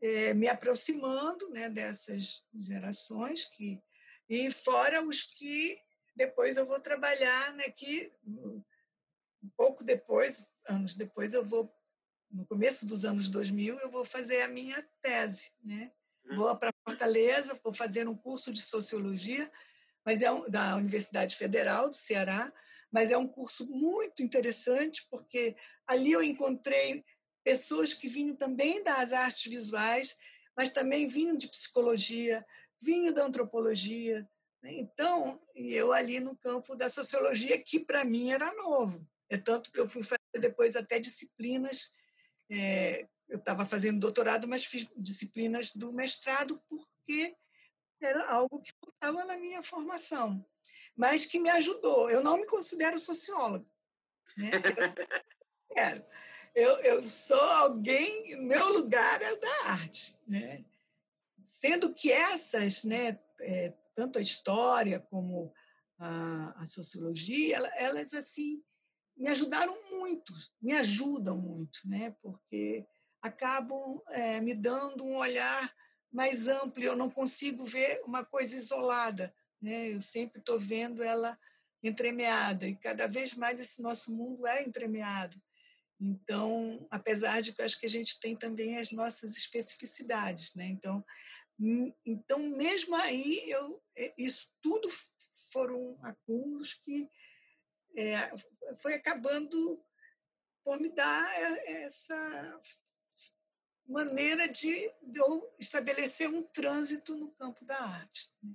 é, 0.00 0.32
me 0.32 0.48
aproximando 0.48 1.48
né, 1.50 1.68
dessas 1.68 2.46
gerações, 2.54 3.44
que, 3.44 3.80
e 4.28 4.50
fora 4.50 5.04
os 5.04 5.22
que 5.22 5.78
depois 6.16 6.56
eu 6.56 6.66
vou 6.66 6.80
trabalhar, 6.80 7.52
né, 7.52 7.68
que 7.70 8.10
um 8.26 9.50
pouco 9.56 9.84
depois, 9.84 10.50
anos 10.66 10.96
depois, 10.96 11.34
eu 11.34 11.44
vou, 11.44 11.70
no 12.34 12.44
começo 12.44 12.84
dos 12.84 13.04
anos 13.04 13.30
2000, 13.30 13.78
eu 13.78 13.88
vou 13.88 14.04
fazer 14.04 14.42
a 14.42 14.48
minha 14.48 14.84
tese. 15.00 15.52
Né? 15.62 15.92
Uhum. 16.24 16.36
Vou 16.36 16.56
para 16.56 16.72
Fortaleza, 16.86 17.58
vou 17.62 17.72
fazer 17.72 18.08
um 18.08 18.16
curso 18.16 18.52
de 18.52 18.60
sociologia, 18.60 19.50
mas 20.04 20.20
é 20.20 20.30
um, 20.30 20.50
da 20.50 20.74
Universidade 20.76 21.36
Federal 21.36 21.88
do 21.88 21.96
Ceará, 21.96 22.52
mas 22.90 23.10
é 23.10 23.16
um 23.16 23.28
curso 23.28 23.70
muito 23.70 24.22
interessante 24.22 25.06
porque 25.10 25.56
ali 25.86 26.12
eu 26.12 26.22
encontrei 26.22 27.04
pessoas 27.44 27.94
que 27.94 28.08
vinham 28.08 28.34
também 28.34 28.82
das 28.82 29.12
artes 29.12 29.50
visuais, 29.50 30.18
mas 30.56 30.72
também 30.72 31.06
vinham 31.06 31.36
de 31.36 31.48
psicologia, 31.48 32.44
vinham 32.80 33.12
da 33.12 33.24
antropologia. 33.24 34.28
Né? 34.62 34.74
Então, 34.74 35.40
eu 35.54 35.92
ali 35.92 36.18
no 36.18 36.36
campo 36.36 36.74
da 36.74 36.88
sociologia, 36.88 37.60
que 37.62 37.78
para 37.78 38.04
mim 38.04 38.32
era 38.32 38.52
novo. 38.54 39.06
É 39.30 39.36
tanto 39.36 39.70
que 39.70 39.78
eu 39.78 39.88
fui 39.88 40.02
fazer 40.02 40.18
depois 40.40 40.74
até 40.74 40.98
disciplinas 40.98 41.92
é, 42.50 43.06
eu 43.28 43.38
estava 43.38 43.64
fazendo 43.64 44.00
doutorado, 44.00 44.46
mas 44.46 44.64
fiz 44.64 44.88
disciplinas 44.96 45.74
do 45.74 45.92
mestrado 45.92 46.62
porque 46.68 47.34
era 48.00 48.28
algo 48.30 48.60
que 48.60 48.72
faltava 48.80 49.24
na 49.24 49.36
minha 49.36 49.62
formação, 49.62 50.44
mas 50.96 51.24
que 51.26 51.38
me 51.38 51.50
ajudou. 51.50 52.10
Eu 52.10 52.22
não 52.22 52.36
me 52.36 52.46
considero 52.46 52.98
socióloga. 52.98 53.66
Né? 54.36 54.50
Eu. 55.76 56.14
Eu, 56.54 56.78
eu 56.82 57.06
sou 57.06 57.40
alguém, 57.40 58.36
meu 58.36 58.68
lugar 58.74 59.20
é 59.20 59.34
da 59.34 59.70
arte. 59.70 60.16
Né? 60.24 60.64
Sendo 61.44 61.92
que 61.92 62.12
essas, 62.12 62.84
né, 62.84 63.18
é, 63.40 63.74
tanto 63.92 64.20
a 64.20 64.22
história 64.22 65.00
como 65.00 65.52
a, 65.98 66.62
a 66.62 66.66
sociologia, 66.66 67.56
elas 67.76 68.14
assim 68.14 68.62
me 69.16 69.28
ajudaram 69.28 69.76
muito, 69.90 70.32
me 70.60 70.72
ajudam 70.74 71.36
muito, 71.36 71.80
né? 71.84 72.14
porque 72.22 72.86
acabam 73.22 74.00
é, 74.08 74.40
me 74.40 74.54
dando 74.54 75.04
um 75.04 75.16
olhar 75.16 75.74
mais 76.12 76.48
amplo. 76.48 76.82
Eu 76.82 76.96
não 76.96 77.10
consigo 77.10 77.64
ver 77.64 78.00
uma 78.04 78.24
coisa 78.24 78.56
isolada. 78.56 79.34
Né? 79.60 79.92
Eu 79.92 80.00
sempre 80.00 80.40
estou 80.40 80.58
vendo 80.58 81.02
ela 81.02 81.38
entremeada 81.82 82.66
e 82.66 82.76
cada 82.76 83.06
vez 83.06 83.34
mais 83.34 83.60
esse 83.60 83.82
nosso 83.82 84.14
mundo 84.14 84.46
é 84.46 84.62
entremeado. 84.62 85.36
Então, 86.00 86.86
apesar 86.90 87.40
de 87.40 87.52
que 87.52 87.60
eu 87.60 87.64
acho 87.64 87.78
que 87.78 87.86
a 87.86 87.90
gente 87.90 88.18
tem 88.20 88.36
também 88.36 88.78
as 88.78 88.90
nossas 88.90 89.36
especificidades, 89.36 90.54
né? 90.54 90.66
Então, 90.66 91.04
hum, 91.58 91.92
então 92.04 92.40
mesmo 92.50 92.94
aí 92.96 93.38
eu 93.48 93.80
é, 93.96 94.12
isso 94.18 94.48
tudo 94.60 94.88
foram 95.52 95.96
acúmulos 96.02 96.74
que 96.74 97.08
é, 97.96 98.32
foi 98.78 98.94
acabando 98.94 99.82
por 100.64 100.80
me 100.80 100.88
dar 100.88 101.24
é, 101.34 101.82
essa 101.82 102.60
maneira 103.86 104.48
de, 104.48 104.90
de 105.02 105.18
eu 105.18 105.54
estabelecer 105.58 106.28
um 106.28 106.42
trânsito 106.42 107.14
no 107.16 107.30
campo 107.32 107.64
da 107.64 107.78
arte. 107.78 108.30
Né? 108.42 108.54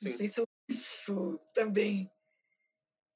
Não 0.00 0.12
sei 0.12 0.28
se 0.28 0.40
eu, 0.40 0.46
se 0.70 1.10
eu, 1.10 1.38
também 1.52 2.10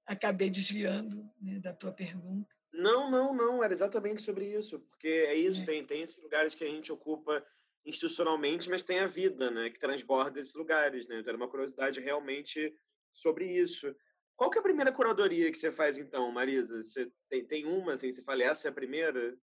acabei 0.04 0.50
desviando 0.50 1.30
né, 1.40 1.60
da 1.60 1.72
tua 1.72 1.92
pergunta. 1.92 2.52
Não, 2.72 3.10
não, 3.10 3.34
não, 3.34 3.62
era 3.62 3.72
exatamente 3.72 4.20
sobre 4.22 4.46
isso, 4.46 4.80
porque 4.80 5.06
é 5.06 5.34
isso, 5.34 5.62
é. 5.62 5.66
Tem, 5.66 5.86
tem 5.86 6.02
esses 6.02 6.20
lugares 6.20 6.54
que 6.54 6.64
a 6.64 6.68
gente 6.68 6.90
ocupa 6.90 7.46
institucionalmente, 7.84 8.68
mas 8.68 8.82
tem 8.82 9.00
a 9.00 9.06
vida, 9.06 9.50
né, 9.50 9.70
que 9.70 9.78
transborda 9.78 10.40
esses 10.40 10.54
lugares, 10.54 11.06
né, 11.06 11.18
então 11.18 11.30
era 11.30 11.36
uma 11.36 11.48
curiosidade 11.48 12.00
realmente 12.00 12.74
sobre 13.12 13.46
isso. 13.46 13.94
Qual 14.42 14.50
que 14.50 14.58
é 14.58 14.60
a 14.60 14.64
primeira 14.64 14.90
curadoria 14.90 15.52
que 15.52 15.56
você 15.56 15.70
faz, 15.70 15.96
então, 15.96 16.32
Marisa? 16.32 16.82
Você 16.82 17.08
tem, 17.30 17.44
tem 17.46 17.64
uma, 17.64 17.92
assim, 17.92 18.10
você 18.10 18.24
fala, 18.24 18.42
essa 18.42 18.66
é 18.66 18.70
a 18.70 18.74
primeira? 18.74 19.38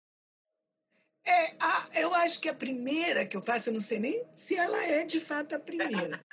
É, 1.23 1.55
a, 1.61 1.89
eu 1.93 2.15
acho 2.15 2.41
que 2.41 2.49
a 2.49 2.53
primeira 2.55 3.23
que 3.23 3.37
eu 3.37 3.41
faço, 3.43 3.69
eu 3.69 3.73
não 3.75 3.79
sei 3.79 3.99
nem 3.99 4.27
se 4.33 4.55
ela 4.55 4.83
é 4.83 5.05
de 5.05 5.19
fato 5.19 5.53
a 5.53 5.59
primeira, 5.59 6.25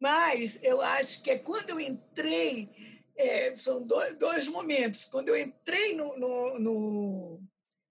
mas 0.00 0.60
eu 0.64 0.80
acho 0.80 1.22
que 1.22 1.30
é 1.30 1.38
quando 1.38 1.70
eu 1.70 1.78
entrei, 1.78 2.68
é, 3.16 3.54
são 3.54 3.86
dois, 3.86 4.18
dois, 4.18 4.48
momentos. 4.48 5.04
Quando 5.04 5.28
eu 5.28 5.36
entrei 5.36 5.94
no, 5.94 6.18
no, 6.18 6.58
no 6.58 7.40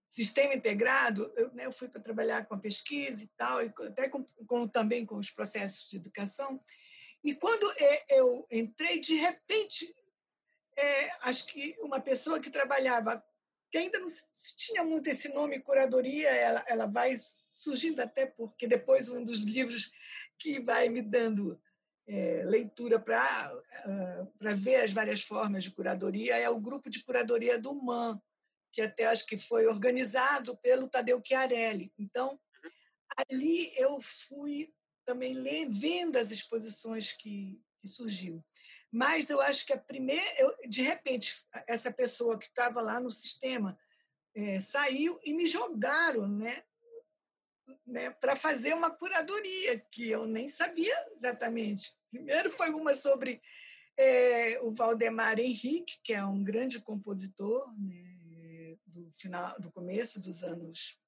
sistema 0.09 0.53
integrado, 0.53 1.31
eu, 1.37 1.53
né, 1.53 1.67
eu 1.67 1.71
fui 1.71 1.87
para 1.87 2.01
trabalhar 2.01 2.45
com 2.47 2.55
a 2.55 2.59
pesquisa 2.59 3.23
e 3.23 3.29
tal, 3.37 3.63
e 3.63 3.71
até 3.87 4.09
com, 4.09 4.25
com, 4.45 4.67
também 4.67 5.05
com 5.05 5.15
os 5.15 5.31
processos 5.31 5.89
de 5.89 5.95
educação. 5.95 6.61
E 7.23 7.33
quando 7.33 7.65
é, 7.79 8.05
eu 8.09 8.45
entrei, 8.51 8.99
de 8.99 9.15
repente, 9.15 9.95
é, 10.77 11.11
acho 11.21 11.47
que 11.47 11.75
uma 11.79 11.99
pessoa 11.99 12.39
que 12.39 12.49
trabalhava 12.49 13.23
que 13.69 13.77
ainda 13.77 13.99
não 13.99 14.07
tinha 14.55 14.83
muito 14.83 15.09
esse 15.09 15.29
nome 15.33 15.59
curadoria, 15.59 16.29
ela, 16.29 16.63
ela 16.67 16.85
vai 16.85 17.15
surgindo 17.51 17.99
até 17.99 18.25
porque 18.25 18.67
depois 18.67 19.09
um 19.09 19.23
dos 19.23 19.41
livros 19.41 19.91
que 20.39 20.61
vai 20.61 20.87
me 20.87 21.01
dando 21.01 21.59
é, 22.07 22.43
leitura 22.45 22.99
para 22.99 23.53
uh, 23.53 24.25
para 24.37 24.53
ver 24.53 24.77
as 24.77 24.93
várias 24.93 25.21
formas 25.21 25.65
de 25.65 25.71
curadoria 25.71 26.37
é 26.37 26.49
o 26.49 26.59
grupo 26.59 26.89
de 26.89 27.03
curadoria 27.03 27.59
do 27.59 27.73
MAN, 27.73 28.21
que 28.71 28.81
até 28.81 29.05
acho 29.05 29.25
que 29.25 29.37
foi 29.37 29.67
organizado 29.67 30.55
pelo 30.57 30.87
Tadeu 30.87 31.21
Chiarelli. 31.21 31.91
Então, 31.97 32.39
ali 33.29 33.73
eu 33.75 33.99
fui 33.99 34.73
também 35.05 35.33
ler, 35.33 35.67
vendo 35.69 36.17
as 36.17 36.31
exposições 36.31 37.11
que, 37.11 37.61
que 37.81 37.87
surgiu. 37.87 38.43
Mas 38.97 39.29
eu 39.29 39.39
acho 39.39 39.63
que 39.63 39.73
a 39.73 39.77
primeira, 39.77 40.25
eu, 40.39 40.57
de 40.67 40.81
repente, 40.81 41.45
essa 41.67 41.93
pessoa 41.93 42.35
que 42.35 42.47
estava 42.47 42.81
lá 42.81 42.99
no 42.99 43.11
sistema 43.11 43.77
é, 44.33 44.59
saiu 44.59 45.19
e 45.23 45.35
me 45.35 45.45
jogaram, 45.45 46.27
né? 46.27 46.63
né, 47.85 48.09
para 48.09 48.35
fazer 48.35 48.73
uma 48.73 48.89
curadoria, 48.89 49.79
que 49.91 50.09
eu 50.09 50.25
nem 50.25 50.49
sabia 50.49 50.95
exatamente. 51.15 51.95
Primeiro 52.09 52.49
foi 52.49 52.71
uma 52.71 52.95
sobre 52.95 53.39
é, 53.95 54.59
o 54.63 54.73
Valdemar 54.73 55.39
Henrique, 55.39 55.99
que 56.01 56.13
é 56.13 56.25
um 56.25 56.43
grande 56.43 56.81
compositor 56.81 57.71
né, 57.77 58.77
do 58.87 59.11
final, 59.11 59.61
do 59.61 59.71
começo 59.71 60.19
dos 60.19 60.43
anos 60.43 60.99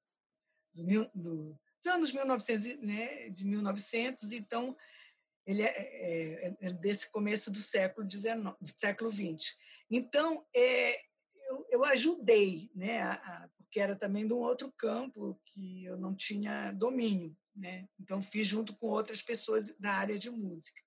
do, 0.72 1.10
do, 1.12 1.58
dos 1.82 1.92
anos 1.92 2.12
1900, 2.12 2.86
né, 2.86 3.30
de 3.30 3.44
1900, 3.44 4.30
então 4.32 4.76
ele 5.50 5.62
é, 5.62 5.68
é, 5.68 6.56
é, 6.60 6.72
desse 6.72 7.10
começo 7.10 7.50
do 7.50 7.58
século 7.58 8.08
XIX, 8.08 8.54
século 8.76 9.10
XX. 9.10 9.56
Então, 9.90 10.46
é, 10.54 11.00
eu, 11.48 11.66
eu 11.70 11.84
ajudei, 11.84 12.70
né, 12.74 13.02
a, 13.02 13.12
a, 13.12 13.48
porque 13.56 13.80
era 13.80 13.96
também 13.96 14.26
de 14.26 14.32
um 14.32 14.38
outro 14.38 14.72
campo 14.72 15.40
que 15.46 15.84
eu 15.84 15.96
não 15.96 16.14
tinha 16.14 16.72
domínio, 16.72 17.36
né? 17.54 17.88
Então 17.98 18.22
fiz 18.22 18.46
junto 18.46 18.76
com 18.76 18.88
outras 18.88 19.22
pessoas 19.22 19.74
da 19.78 19.92
área 19.92 20.18
de 20.18 20.30
música. 20.30 20.80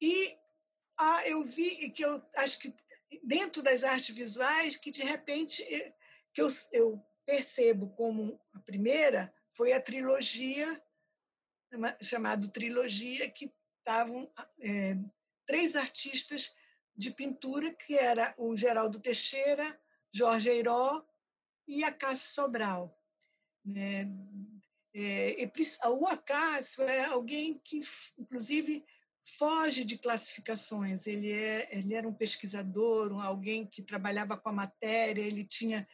E 0.00 0.36
ah, 0.98 1.28
eu 1.28 1.44
vi 1.44 1.90
que 1.90 2.04
eu 2.04 2.22
acho 2.36 2.58
que 2.58 2.74
dentro 3.22 3.62
das 3.62 3.84
artes 3.84 4.14
visuais 4.14 4.76
que 4.76 4.90
de 4.90 5.02
repente 5.02 5.62
que 6.32 6.40
eu, 6.40 6.48
eu 6.72 7.02
percebo 7.26 7.90
como 7.90 8.40
a 8.54 8.60
primeira 8.60 9.32
foi 9.52 9.72
a 9.72 9.80
trilogia 9.80 10.82
chamado 12.02 12.50
trilogia 12.50 13.30
que 13.30 13.52
estavam 13.78 14.30
é, 14.60 14.96
três 15.46 15.76
artistas 15.76 16.54
de 16.96 17.10
pintura, 17.10 17.72
que 17.72 17.94
era 17.94 18.34
o 18.36 18.56
Geraldo 18.56 19.00
Teixeira, 19.00 19.78
Jorge 20.12 20.50
Eiró 20.50 21.04
e 21.66 21.84
a 21.84 21.92
Cássio 21.92 22.30
Sobral. 22.32 22.98
Né? 23.64 24.08
É, 24.94 25.36
o 25.86 26.06
Acácio 26.06 26.82
é 26.84 27.04
alguém 27.04 27.60
que, 27.62 27.80
inclusive, 28.18 28.84
foge 29.36 29.84
de 29.84 29.98
classificações. 29.98 31.06
Ele, 31.06 31.30
é, 31.30 31.68
ele 31.70 31.94
era 31.94 32.08
um 32.08 32.14
pesquisador, 32.14 33.12
um, 33.12 33.20
alguém 33.20 33.66
que 33.66 33.82
trabalhava 33.82 34.36
com 34.36 34.48
a 34.48 34.52
matéria, 34.52 35.22
ele 35.22 35.44
tinha 35.44 35.86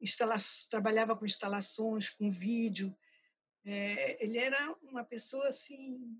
instala 0.00 0.36
trabalhava 0.68 1.14
com 1.16 1.26
instalações, 1.26 2.10
com 2.10 2.30
vídeo. 2.30 2.96
É, 3.64 4.24
ele 4.24 4.38
era 4.38 4.74
uma 4.82 5.04
pessoa 5.04 5.48
assim 5.48 6.18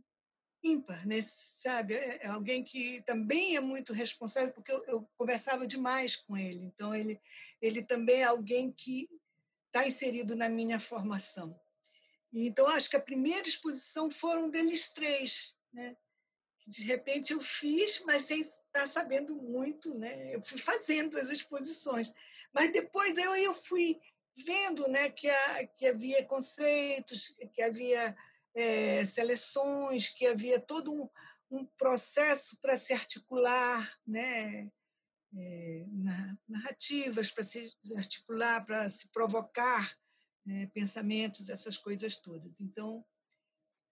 ímpar, 0.62 1.06
né? 1.06 1.20
sabe? 1.22 1.94
É, 1.94 2.20
é 2.22 2.26
alguém 2.26 2.62
que 2.62 3.02
também 3.02 3.56
é 3.56 3.60
muito 3.60 3.92
responsável, 3.92 4.52
porque 4.52 4.70
eu, 4.70 4.84
eu, 4.86 5.08
conversava 5.16 5.66
demais 5.66 6.16
com 6.16 6.36
ele. 6.36 6.64
Então, 6.64 6.94
ele, 6.94 7.20
ele 7.60 7.82
também 7.82 8.20
é 8.20 8.24
alguém 8.24 8.70
que 8.70 9.08
está 9.66 9.86
inserido 9.86 10.36
na 10.36 10.48
minha 10.48 10.78
formação. 10.78 11.58
E, 12.32 12.46
então, 12.46 12.66
acho 12.68 12.90
que 12.90 12.96
a 12.96 13.00
primeira 13.02 13.48
exposição 13.48 14.10
foram 14.10 14.50
deles 14.50 14.92
três, 14.92 15.56
né? 15.72 15.96
De 16.66 16.84
repente 16.84 17.32
eu 17.32 17.40
fiz, 17.40 18.02
mas 18.04 18.22
sem 18.22 18.40
estar 18.42 18.86
sabendo 18.86 19.34
muito, 19.34 19.98
né? 19.98 20.34
Eu 20.34 20.42
fui 20.42 20.58
fazendo 20.58 21.16
as 21.18 21.30
exposições, 21.30 22.12
mas 22.52 22.72
depois 22.72 23.16
eu, 23.16 23.34
eu 23.34 23.54
fui 23.54 23.98
vendo, 24.44 24.88
né, 24.88 25.10
que, 25.10 25.28
a, 25.28 25.66
que 25.66 25.86
havia 25.86 26.24
conceitos, 26.24 27.34
que 27.52 27.62
havia 27.62 28.16
é, 28.54 29.04
seleções, 29.04 30.08
que 30.08 30.26
havia 30.26 30.60
todo 30.60 30.92
um, 30.92 31.08
um 31.50 31.66
processo 31.66 32.58
para 32.60 32.76
se 32.76 32.92
articular, 32.92 33.98
né? 34.06 34.70
É, 35.32 35.86
narrativas 36.48 37.30
para 37.30 37.44
se 37.44 37.72
articular, 37.96 38.66
para 38.66 38.88
se 38.88 39.08
provocar 39.10 39.96
né? 40.44 40.66
pensamentos, 40.74 41.48
essas 41.48 41.76
coisas 41.76 42.18
todas. 42.18 42.60
Então, 42.60 43.04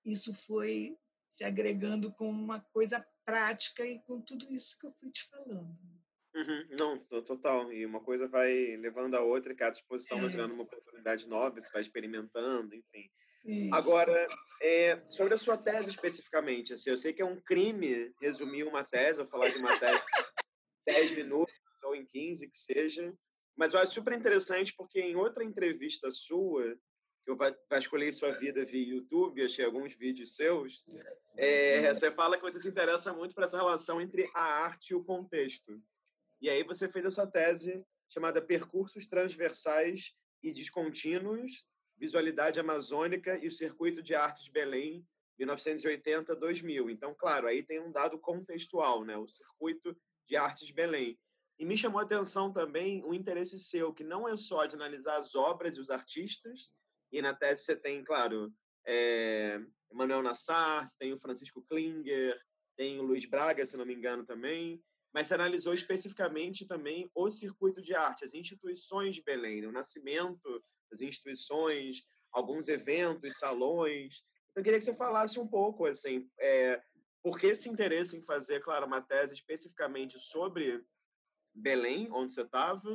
isso 0.05 0.35
foi 0.35 0.99
se 1.29 1.45
agregando 1.45 2.13
com 2.13 2.29
uma 2.29 2.61
coisa 2.61 3.07
prática 3.25 3.87
e 3.87 4.01
com 4.01 4.21
tudo 4.21 4.53
isso 4.53 4.79
que 4.79 4.87
eu 4.87 4.93
fui 4.93 5.11
te 5.11 5.25
falando. 5.25 5.98
Uhum. 6.39 6.67
Não, 6.79 6.99
total. 6.99 7.73
E 7.73 7.85
uma 7.85 8.01
coisa 8.01 8.29
vai 8.29 8.77
levando 8.77 9.15
a 9.17 9.21
outra, 9.21 9.53
e 9.53 9.57
cada 9.57 9.73
exposição 9.77 10.19
é 10.19 10.21
vai 10.23 10.31
gerando 10.31 10.55
uma 10.55 10.63
oportunidade 10.63 11.29
nova, 11.29 11.61
você 11.61 11.73
vai 11.73 11.83
experimentando, 11.83 12.75
enfim. 12.75 13.11
Isso. 13.45 13.75
Agora, 13.75 14.29
é, 14.63 15.03
sobre 15.09 15.35
a 15.35 15.39
sua 15.39 15.57
tese 15.57 15.91
especificamente, 15.91 16.75
assim, 16.75 16.91
eu 16.91 16.97
sei 16.97 17.13
que 17.13 17.23
é 17.23 17.25
um 17.25 17.41
crime 17.41 18.13
resumir 18.21 18.65
uma 18.65 18.85
tese, 18.85 19.21
ou 19.21 19.27
falar 19.27 19.49
de 19.49 19.59
uma 19.59 19.77
tese 19.79 20.03
em 20.87 20.93
10 20.93 21.17
minutos 21.17 21.55
ou 21.83 21.95
em 21.95 22.05
15, 22.05 22.49
que 22.49 22.59
seja, 22.59 23.09
mas 23.57 23.73
eu 23.73 23.81
acho 23.81 23.95
super 23.95 24.13
interessante 24.13 24.75
porque 24.77 25.01
em 25.01 25.17
outra 25.17 25.43
entrevista 25.43 26.11
sua, 26.11 26.77
que 27.25 27.31
eu 27.31 27.39
vasculhei 27.71 28.13
sua 28.13 28.33
vida 28.33 28.65
via 28.65 28.95
YouTube, 28.95 29.43
achei 29.43 29.65
alguns 29.65 29.95
vídeos 29.95 30.37
seus, 30.37 30.85
é, 31.37 31.93
você 31.93 32.11
fala 32.11 32.37
que 32.37 32.43
você 32.43 32.61
se 32.61 32.69
interessa 32.69 33.13
muito 33.13 33.35
por 33.35 33.45
essa 33.45 33.57
relação 33.57 34.01
entre 34.01 34.31
a 34.35 34.43
arte 34.43 34.91
e 34.91 34.95
o 34.95 35.03
contexto. 35.03 35.81
E 36.41 36.49
aí 36.49 36.63
você 36.63 36.89
fez 36.89 37.05
essa 37.05 37.27
tese 37.27 37.85
chamada 38.09 38.41
Percursos 38.41 39.07
Transversais 39.07 40.15
e 40.43 40.53
Descontínuos 40.53 41.67
Visualidade 41.99 42.61
Amazônica 42.61 43.37
e 43.43 43.49
o 43.49 43.53
Circuito 43.53 44.01
de 44.01 44.15
Arte 44.15 44.45
de 44.45 44.53
Belém, 44.53 45.05
1980-2000. 45.41 46.91
Então, 46.91 47.15
claro, 47.15 47.49
aí 47.49 47.63
tem 47.63 47.81
um 47.81 47.91
dado 47.91 48.19
contextual, 48.19 49.05
né? 49.05 49.17
o 49.17 49.27
Circuito 49.27 49.97
de 50.27 50.37
Arte 50.37 50.65
de 50.65 50.73
Belém. 50.73 51.19
E 51.59 51.65
me 51.65 51.77
chamou 51.77 51.99
a 52.01 52.05
atenção 52.05 52.53
também 52.53 53.05
o 53.05 53.13
interesse 53.13 53.59
seu, 53.59 53.93
que 53.93 54.05
não 54.05 54.29
é 54.29 54.37
só 54.37 54.65
de 54.65 54.77
analisar 54.77 55.19
as 55.19 55.35
obras 55.35 55.77
e 55.77 55.81
os 55.81 55.91
artistas, 55.91 56.73
e 57.11 57.21
na 57.21 57.35
tese 57.35 57.65
você 57.65 57.75
tem, 57.75 58.05
claro, 58.05 58.53
é, 58.87 59.61
Manuel 59.91 60.23
Nassar, 60.23 60.87
tem 61.01 61.13
o 61.13 61.19
Francisco 61.19 61.65
Klinger, 61.69 62.41
tem 62.77 63.01
o 63.01 63.03
Luiz 63.03 63.25
Braga, 63.25 63.67
se 63.67 63.77
não 63.77 63.85
me 63.85 63.95
engano, 63.95 64.25
também, 64.25 64.81
mas 65.13 65.29
você 65.29 65.35
analisou 65.35 65.73
especificamente 65.73 66.67
também 66.67 67.11
o 67.15 67.31
circuito 67.31 67.81
de 67.81 67.95
arte, 67.95 68.25
as 68.25 68.35
instituições 68.35 69.15
de 69.15 69.23
Belém, 69.23 69.63
né? 69.63 69.69
o 69.69 69.73
nascimento 69.73 70.49
as 70.93 71.01
instituições, 71.01 72.05
alguns 72.33 72.69
eventos, 72.69 73.39
salões. 73.39 74.25
Então, 74.51 74.61
eu 74.61 74.65
queria 74.65 74.79
que 74.79 74.85
você 74.85 74.95
falasse 74.95 75.39
um 75.39 75.47
pouco, 75.47 75.87
assim, 75.87 76.29
é, 76.39 76.83
por 77.23 77.39
que 77.39 77.47
esse 77.47 77.69
interesse 77.69 78.17
em 78.17 78.23
fazer, 78.23 78.61
claro, 78.61 78.87
uma 78.87 79.01
tese 79.01 79.35
especificamente 79.35 80.19
sobre 80.19 80.85
Belém, 81.55 82.09
onde 82.13 82.33
você 82.33 82.43
estava, 82.43 82.89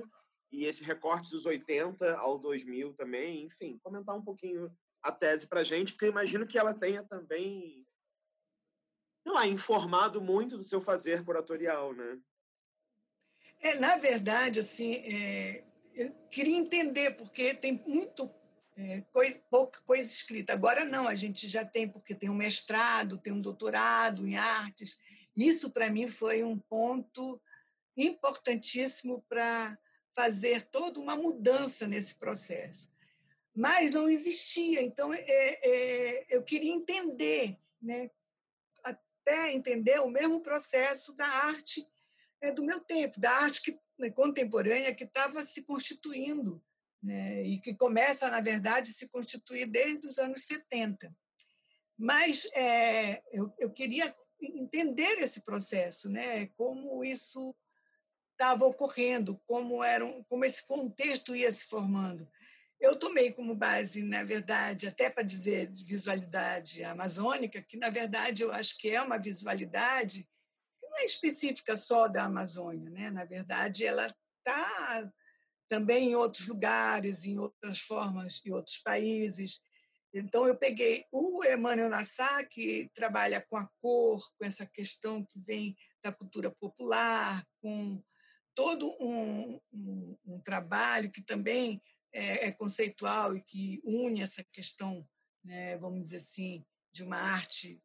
e 0.52 0.66
esse 0.66 0.84
recorte 0.84 1.32
dos 1.32 1.46
80 1.46 2.16
ao 2.18 2.38
2000 2.38 2.94
também, 2.94 3.44
enfim, 3.44 3.78
comentar 3.80 4.16
um 4.16 4.24
pouquinho 4.24 4.72
a 5.02 5.12
tese 5.12 5.48
para 5.48 5.64
gente, 5.64 5.94
porque 5.94 6.06
eu 6.06 6.12
imagino 6.12 6.48
que 6.48 6.58
ela 6.58 6.74
tenha 6.74 7.04
também, 7.04 7.86
sei 9.24 9.32
lá, 9.32 9.48
informado 9.48 10.22
muito 10.22 10.58
do 10.58 10.64
seu 10.64 10.82
fazer 10.82 11.24
curatorial, 11.24 11.94
né? 11.94 12.20
É, 13.62 13.80
na 13.80 13.98
verdade, 13.98 14.60
assim, 14.60 14.96
é, 14.96 15.64
eu 15.96 16.12
queria 16.30 16.58
entender, 16.58 17.16
porque 17.16 17.54
tem 17.54 17.82
muito 17.88 18.30
é, 18.76 19.02
coisa, 19.12 19.42
pouca 19.50 19.80
coisa 19.82 20.12
escrita. 20.12 20.52
Agora 20.52 20.84
não, 20.84 21.08
a 21.08 21.16
gente 21.16 21.48
já 21.48 21.64
tem, 21.64 21.88
porque 21.88 22.14
tem 22.14 22.30
um 22.30 22.36
mestrado, 22.36 23.18
tem 23.18 23.32
um 23.32 23.42
doutorado 23.42 24.28
em 24.28 24.36
artes. 24.36 25.00
Isso, 25.36 25.72
para 25.72 25.90
mim, 25.90 26.08
foi 26.08 26.44
um 26.44 26.60
ponto 26.60 27.42
importantíssimo 27.96 29.24
para 29.30 29.78
fazer 30.14 30.64
toda 30.64 31.00
uma 31.00 31.16
mudança 31.16 31.88
nesse 31.88 32.18
processo. 32.18 32.92
Mas 33.56 33.92
não 33.92 34.10
existia, 34.10 34.82
então 34.82 35.14
é, 35.14 35.20
é, 35.26 36.36
eu 36.36 36.44
queria 36.44 36.74
entender, 36.74 37.58
né? 37.82 38.10
Até 39.26 39.54
entender 39.54 40.00
o 40.02 40.10
mesmo 40.10 40.42
processo 40.42 41.16
da 41.16 41.26
arte 41.26 41.88
é, 42.42 42.52
do 42.52 42.64
meu 42.64 42.80
tempo, 42.82 43.20
da 43.20 43.32
arte 43.32 43.62
que 43.62 43.80
né, 43.98 44.10
contemporânea 44.12 44.94
que 44.94 45.06
estava 45.06 45.44
se 45.44 45.64
constituindo 45.64 46.62
né, 47.02 47.42
e 47.44 47.60
que 47.60 47.74
começa, 47.74 48.30
na 48.30 48.42
verdade, 48.42 48.92
a 48.92 48.94
se 48.94 49.08
constituir 49.10 49.66
desde 49.66 50.08
os 50.08 50.18
anos 50.18 50.44
70. 50.44 51.16
Mas 51.98 52.46
é, 52.54 53.22
eu, 53.32 53.54
eu 53.60 53.72
queria 53.72 54.14
entender 54.42 55.20
esse 55.20 55.42
processo, 55.42 56.10
né, 56.10 56.48
como 56.58 57.04
isso 57.04 57.56
estava 58.32 58.66
ocorrendo, 58.66 59.40
como, 59.46 59.84
era 59.84 60.06
um, 60.06 60.24
como 60.24 60.44
esse 60.44 60.66
contexto 60.68 61.36
ia 61.36 61.52
se 61.52 61.66
formando. 61.66 62.28
Eu 62.84 63.00
tomei 63.00 63.32
como 63.32 63.56
base, 63.56 64.04
na 64.04 64.26
verdade, 64.26 64.88
até 64.88 65.10
para 65.10 65.24
dizer 65.24 65.72
visualidade 65.72 66.84
amazônica, 66.84 67.62
que, 67.62 67.78
na 67.78 67.90
verdade, 67.90 68.44
eu 68.44 68.52
acho 68.52 68.78
que 68.78 68.90
é 68.90 69.02
uma 69.02 69.18
visualidade 69.18 70.28
não 70.82 70.98
é 70.98 71.06
específica 71.06 71.78
só 71.78 72.10
da 72.10 72.26
Amazônia, 72.26 72.90
né? 72.90 73.10
Na 73.10 73.24
verdade, 73.24 73.86
ela 73.86 74.06
está 74.06 75.10
também 75.70 76.10
em 76.10 76.16
outros 76.16 76.46
lugares, 76.46 77.24
em 77.24 77.40
outras 77.40 77.80
formas, 77.80 78.42
em 78.46 78.52
outros 78.52 78.80
países. 78.80 79.62
Então, 80.14 80.46
eu 80.46 80.58
peguei 80.58 81.06
o 81.10 81.42
Emmanuel 81.46 81.90
Nassar, 81.90 82.50
que 82.50 82.92
trabalha 82.94 83.40
com 83.50 83.56
a 83.56 83.66
cor, 83.82 84.22
com 84.38 84.46
essa 84.46 84.66
questão 84.66 85.26
que 85.26 85.40
vem 85.40 85.74
da 86.04 86.12
cultura 86.12 86.52
popular, 86.52 87.48
com 87.62 88.04
todo 88.54 88.94
um, 89.00 89.58
um, 89.72 90.18
um 90.26 90.40
trabalho 90.42 91.10
que 91.10 91.24
também 91.24 91.82
é, 92.14 92.48
é, 92.48 92.52
conceitual 92.52 93.36
e 93.36 93.42
que 93.42 93.82
une 93.84 94.22
essa 94.22 94.44
questão, 94.44 95.08
né, 95.44 95.76
vamos 95.78 96.02
dizer 96.02 96.18
assim, 96.18 96.64
de 96.92 97.04
uma 97.04 97.18
arte 97.18 97.82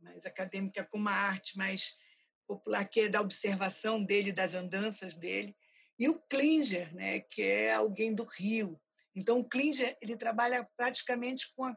mais 0.00 0.26
acadêmica 0.26 0.84
com 0.84 0.98
uma 0.98 1.12
arte 1.12 1.56
mais 1.56 1.96
popular, 2.46 2.84
que 2.86 3.00
é 3.00 3.08
da 3.08 3.20
observação 3.20 4.02
dele, 4.02 4.32
das 4.32 4.54
andanças 4.54 5.16
dele, 5.16 5.56
e 5.98 6.08
o 6.08 6.18
Klinger, 6.18 6.94
né, 6.94 7.20
que 7.20 7.42
é 7.42 7.74
alguém 7.74 8.14
do 8.14 8.24
Rio. 8.24 8.80
Então, 9.14 9.40
o 9.40 9.44
Klinger 9.44 9.96
ele 10.00 10.16
trabalha 10.16 10.68
praticamente 10.76 11.52
com 11.54 11.64
a, 11.64 11.76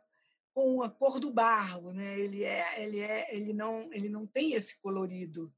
com 0.53 0.83
a 0.83 0.89
cor 0.89 1.19
do 1.19 1.31
barro, 1.31 1.91
né? 1.91 2.19
Ele 2.19 2.43
é, 2.43 2.83
ele 2.83 2.99
é, 2.99 3.35
ele 3.35 3.53
não, 3.53 3.91
ele 3.91 4.09
não 4.09 4.27
tem 4.27 4.53
esse 4.53 4.79
colorido, 4.79 5.51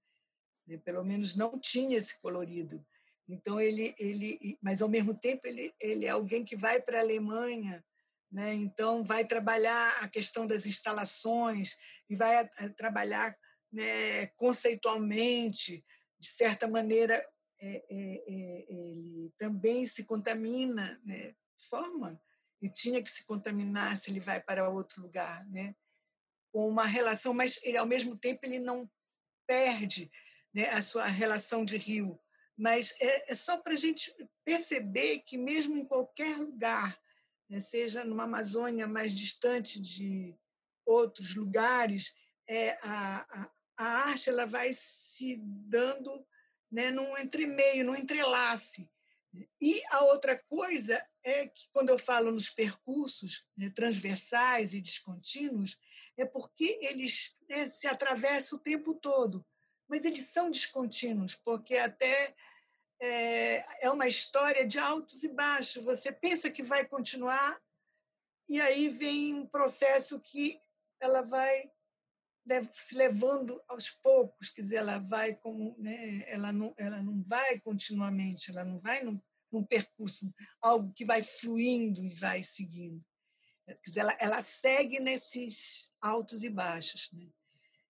né? 0.65 0.77
pelo 0.77 1.03
menos 1.03 1.35
não 1.35 1.59
tinha 1.59 1.97
esse 1.97 2.19
colorido. 2.21 2.85
Então 3.27 3.59
ele, 3.59 3.95
ele, 3.97 4.57
mas 4.61 4.81
ao 4.81 4.89
mesmo 4.89 5.17
tempo 5.17 5.47
ele, 5.47 5.73
ele 5.79 6.05
é 6.05 6.09
alguém 6.09 6.43
que 6.43 6.55
vai 6.55 6.81
para 6.81 6.97
a 6.97 7.01
Alemanha, 7.01 7.83
né? 8.31 8.53
Então 8.53 9.03
vai 9.03 9.25
trabalhar 9.25 10.03
a 10.03 10.07
questão 10.07 10.45
das 10.45 10.65
instalações 10.65 11.75
e 12.09 12.15
vai 12.15 12.37
a, 12.37 12.49
a 12.57 12.69
trabalhar 12.69 13.35
né, 13.71 14.27
conceitualmente, 14.35 15.83
de 16.19 16.27
certa 16.27 16.67
maneira 16.67 17.25
é, 17.61 17.85
é, 17.89 18.23
é, 18.27 18.65
ele 18.69 19.33
também 19.37 19.85
se 19.85 20.03
contamina, 20.03 20.99
né? 21.05 21.33
Forma 21.69 22.21
e 22.61 22.69
tinha 22.69 23.03
que 23.03 23.11
se 23.11 23.25
contaminar 23.25 23.97
se 23.97 24.09
ele 24.09 24.21
vai 24.21 24.41
para 24.41 24.69
outro 24.69 25.01
lugar, 25.01 25.45
né? 25.49 25.75
Com 26.51 26.67
uma 26.67 26.85
relação, 26.85 27.33
mas 27.33 27.59
ele, 27.63 27.77
ao 27.77 27.85
mesmo 27.85 28.17
tempo 28.17 28.39
ele 28.43 28.59
não 28.59 28.89
perde 29.45 30.09
né, 30.53 30.69
a 30.69 30.81
sua 30.81 31.05
relação 31.05 31.65
de 31.65 31.75
rio, 31.77 32.19
mas 32.57 32.95
é, 32.99 33.31
é 33.31 33.35
só 33.35 33.57
para 33.57 33.73
a 33.73 33.77
gente 33.77 34.13
perceber 34.45 35.19
que 35.19 35.37
mesmo 35.37 35.77
em 35.77 35.85
qualquer 35.85 36.37
lugar, 36.37 36.99
né, 37.49 37.59
seja 37.59 38.05
numa 38.05 38.23
Amazônia 38.23 38.87
mais 38.87 39.15
distante 39.15 39.81
de 39.81 40.35
outros 40.85 41.35
lugares, 41.35 42.13
é, 42.47 42.77
a, 42.81 43.19
a, 43.41 43.51
a 43.77 43.85
arte 44.09 44.29
ela 44.29 44.45
vai 44.45 44.71
se 44.73 45.37
dando 45.41 46.25
né, 46.71 46.91
num 46.91 47.17
entremeio, 47.17 47.85
num 47.85 47.95
entrelace. 47.95 48.89
E 49.59 49.81
a 49.89 50.03
outra 50.05 50.37
coisa 50.37 51.03
é 51.23 51.47
que, 51.47 51.67
quando 51.71 51.89
eu 51.89 51.97
falo 51.97 52.31
nos 52.31 52.49
percursos 52.49 53.45
né, 53.57 53.71
transversais 53.75 54.73
e 54.73 54.81
descontínuos, 54.81 55.79
é 56.17 56.25
porque 56.25 56.77
eles 56.81 57.39
né, 57.49 57.67
se 57.67 57.87
atravessam 57.87 58.59
o 58.59 58.61
tempo 58.61 58.93
todo, 58.93 59.45
mas 59.93 60.05
eles 60.05 60.25
são 60.25 60.49
descontínuos, 60.49 61.35
porque 61.35 61.75
até 61.77 62.35
é, 62.99 63.85
é 63.85 63.91
uma 63.91 64.07
história 64.07 64.65
de 64.65 64.79
altos 64.79 65.23
e 65.23 65.29
baixos. 65.29 65.83
Você 65.83 66.11
pensa 66.11 66.49
que 66.49 66.63
vai 66.63 66.83
continuar, 66.83 67.61
e 68.49 68.59
aí 68.59 68.89
vem 68.89 69.35
um 69.35 69.45
processo 69.45 70.19
que 70.19 70.59
ela 70.99 71.21
vai 71.21 71.71
se 72.73 72.95
levando 72.95 73.63
aos 73.67 73.91
poucos, 73.91 74.49
quer 74.49 74.63
dizer, 74.63 74.77
ela 74.77 74.97
vai 74.97 75.35
como, 75.35 75.75
né, 75.77 76.23
ela 76.27 76.51
não, 76.51 76.73
ela 76.75 76.99
não 76.99 77.21
vai 77.21 77.59
continuamente, 77.59 78.49
ela 78.49 78.65
não 78.65 78.79
vai 78.79 79.03
num, 79.03 79.21
num 79.51 79.63
percurso, 79.63 80.33
algo 80.59 80.91
que 80.91 81.05
vai 81.05 81.21
fluindo 81.21 82.01
e 82.01 82.15
vai 82.15 82.41
seguindo. 82.41 82.99
Quer 83.67 83.79
dizer, 83.85 83.99
ela, 83.99 84.17
ela 84.19 84.41
segue 84.41 84.99
nesses 84.99 85.93
altos 86.01 86.43
e 86.43 86.49
baixos. 86.49 87.11
Né? 87.13 87.29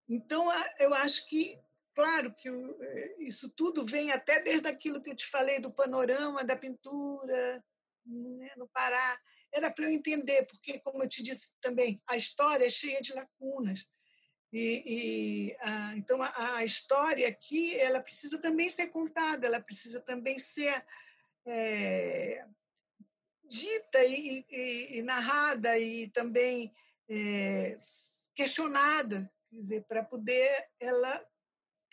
Então, 0.08 0.48
eu 0.80 0.94
acho 0.94 1.26
que, 1.28 1.60
claro, 1.94 2.34
que 2.34 2.50
eh, 2.50 3.16
isso 3.20 3.50
tudo 3.56 3.86
vem 3.86 4.12
até 4.12 4.42
desde 4.42 4.68
aquilo 4.68 5.02
que 5.02 5.10
eu 5.10 5.16
te 5.16 5.26
falei 5.28 5.60
do 5.60 5.74
panorama 5.74 6.44
da 6.44 6.56
pintura 6.56 7.64
né, 8.06 8.52
no 8.58 8.68
Pará. 8.70 9.20
Era 9.52 9.72
para 9.72 9.86
eu 9.86 9.92
entender, 9.92 10.46
porque, 10.48 10.80
como 10.80 11.04
eu 11.04 11.08
te 11.08 11.22
disse 11.22 11.56
também, 11.62 12.02
a 12.08 12.18
história 12.18 12.66
é 12.66 12.70
cheia 12.70 13.02
de 13.02 13.14
lacunas. 13.14 13.88
E, 14.52 14.84
e 14.86 15.58
a, 15.62 15.96
então 15.98 16.22
a, 16.22 16.58
a, 16.58 16.66
história 16.66 17.28
aqui 17.28 17.76
ela 17.80 18.00
precisa 18.00 18.40
também 18.40 18.70
ser 18.70 18.88
contada, 18.88 19.48
ela 19.48 19.60
precisa 19.60 20.00
também 20.00 20.38
ser 20.38 20.86
é, 21.44 22.46
dita 23.44 24.04
e, 24.06 24.46
e, 24.50 25.00
e, 25.00 25.02
narrada 25.02 25.78
e 25.80 26.08
também 26.10 26.72
é, 27.10 27.76
questionada, 28.36 29.28
para 29.88 30.04
poder 30.04 30.50
ela 30.80 31.28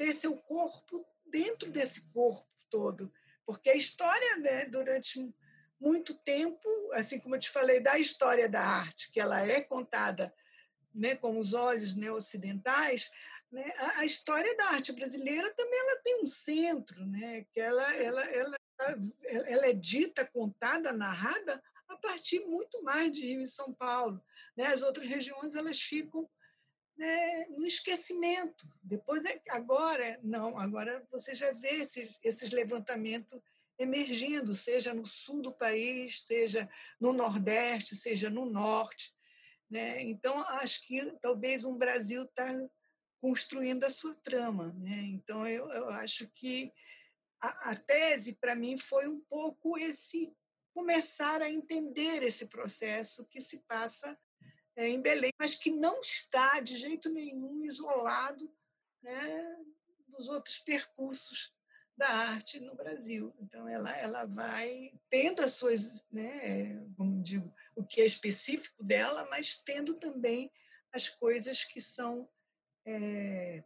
ter 0.00 0.14
seu 0.14 0.34
corpo 0.34 1.06
dentro 1.26 1.70
desse 1.70 2.08
corpo 2.08 2.48
todo, 2.70 3.12
porque 3.44 3.68
a 3.68 3.76
história, 3.76 4.38
né, 4.38 4.64
durante 4.64 5.30
muito 5.78 6.14
tempo, 6.14 6.66
assim 6.94 7.20
como 7.20 7.34
eu 7.34 7.38
te 7.38 7.50
falei 7.50 7.82
da 7.82 7.98
história 7.98 8.48
da 8.48 8.62
arte, 8.62 9.12
que 9.12 9.20
ela 9.20 9.46
é 9.46 9.60
contada 9.60 10.34
né, 10.94 11.16
com 11.16 11.38
os 11.38 11.52
olhos 11.52 11.94
né, 11.96 12.10
ocidentais, 12.10 13.10
né, 13.52 13.74
a, 13.76 13.98
a, 13.98 14.04
história 14.06 14.56
da 14.56 14.70
arte 14.70 14.90
brasileira 14.92 15.52
também 15.54 15.78
ela 15.78 16.00
tem 16.02 16.22
um 16.22 16.26
centro, 16.26 17.04
né, 17.04 17.44
que 17.52 17.60
ela, 17.60 17.94
ela, 17.94 18.24
ela, 18.24 18.56
ela 19.28 19.66
é 19.66 19.74
dita, 19.74 20.24
contada, 20.24 20.94
narrada 20.94 21.62
a 21.86 21.96
partir 21.96 22.40
muito 22.46 22.82
mais 22.82 23.12
de 23.12 23.20
Rio 23.20 23.42
e 23.42 23.46
São 23.46 23.70
Paulo. 23.74 24.18
Né? 24.56 24.64
As 24.64 24.80
outras 24.80 25.06
regiões 25.06 25.56
elas 25.56 25.78
ficam 25.78 26.26
né, 27.00 27.46
no 27.48 27.66
esquecimento. 27.66 28.68
Depois, 28.82 29.24
é, 29.24 29.40
agora, 29.48 30.20
não, 30.22 30.58
agora 30.58 31.02
você 31.10 31.34
já 31.34 31.50
vê 31.50 31.80
esses, 31.80 32.20
esses 32.22 32.50
levantamentos 32.50 33.40
emergindo, 33.78 34.52
seja 34.52 34.92
no 34.92 35.06
sul 35.06 35.40
do 35.40 35.50
país, 35.50 36.20
seja 36.26 36.68
no 37.00 37.14
nordeste, 37.14 37.96
seja 37.96 38.28
no 38.28 38.44
norte. 38.44 39.16
Né? 39.70 40.02
Então, 40.02 40.40
acho 40.40 40.86
que 40.86 41.10
talvez 41.22 41.64
um 41.64 41.78
Brasil 41.78 42.24
está 42.24 42.54
construindo 43.18 43.84
a 43.84 43.88
sua 43.88 44.14
trama. 44.16 44.74
Né? 44.74 45.00
Então, 45.04 45.48
eu, 45.48 45.72
eu 45.72 45.88
acho 45.88 46.28
que 46.34 46.70
a, 47.40 47.70
a 47.70 47.76
tese, 47.76 48.34
para 48.34 48.54
mim, 48.54 48.76
foi 48.76 49.08
um 49.08 49.20
pouco 49.20 49.78
esse 49.78 50.30
começar 50.74 51.40
a 51.40 51.50
entender 51.50 52.22
esse 52.22 52.46
processo 52.46 53.26
que 53.26 53.40
se 53.40 53.60
passa 53.60 54.18
é, 54.76 54.88
em 54.88 55.00
Belém, 55.00 55.32
mas 55.38 55.54
que 55.54 55.70
não 55.70 56.00
está 56.00 56.60
de 56.60 56.76
jeito 56.76 57.10
nenhum 57.10 57.62
isolado 57.62 58.50
né, 59.02 59.56
dos 60.08 60.28
outros 60.28 60.58
percursos 60.58 61.52
da 61.96 62.08
arte 62.08 62.60
no 62.60 62.74
Brasil. 62.74 63.34
Então, 63.38 63.68
ela, 63.68 63.94
ela 63.96 64.24
vai 64.24 64.92
tendo 65.10 65.42
as 65.42 65.52
suas, 65.52 66.02
né, 66.10 66.82
como 66.96 67.22
digo, 67.22 67.52
o 67.76 67.84
que 67.84 68.00
é 68.00 68.06
específico 68.06 68.82
dela, 68.82 69.26
mas 69.30 69.60
tendo 69.60 69.94
também 69.94 70.50
as 70.92 71.08
coisas 71.08 71.64
que 71.64 71.80
são. 71.80 72.28
É, 72.86 73.62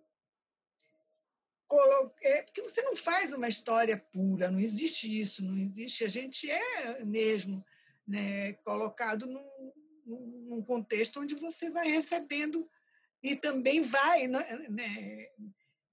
é, 2.23 2.43
porque 2.43 2.63
você 2.63 2.83
não 2.83 2.95
faz 2.95 3.33
uma 3.33 3.49
história 3.49 3.97
pura, 3.97 4.51
não 4.51 4.61
existe 4.61 5.21
isso, 5.21 5.45
não 5.45 5.57
existe. 5.57 6.05
A 6.05 6.09
gente 6.09 6.51
é 6.51 7.05
mesmo 7.05 7.65
né, 8.07 8.53
colocado 8.65 9.27
num, 9.27 9.73
num 10.05 10.63
contexto 10.63 11.21
onde 11.21 11.35
você 11.35 11.71
vai 11.71 11.89
recebendo 11.89 12.69
e 13.23 13.37
também 13.37 13.83
vai, 13.83 14.27
né, 14.29 14.69
né 14.69 15.29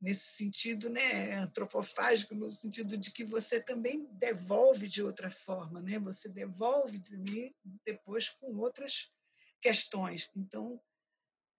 nesse 0.02 0.32
sentido 0.32 0.89
né, 0.89 1.34
antropofágico, 1.36 2.34
no 2.34 2.50
sentido 2.50 2.97
de 2.97 3.12
que 3.12 3.24
você 3.24 3.62
também 3.62 4.08
devolve 4.13 4.88
de 4.88 5.04
outra 5.04 5.30
forma, 5.30 5.80
né? 5.80 6.00
você 6.00 6.28
devolve 6.28 7.00
depois 7.86 8.30
com 8.30 8.58
outras 8.58 9.13
questões. 9.62 10.28
Então, 10.36 10.82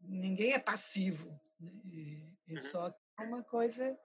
ninguém 0.00 0.52
é 0.52 0.58
passivo, 0.58 1.40
né? 1.60 1.72
é 2.48 2.52
uhum. 2.52 2.58
só 2.58 2.92
uma 3.20 3.44
coisa. 3.44 3.96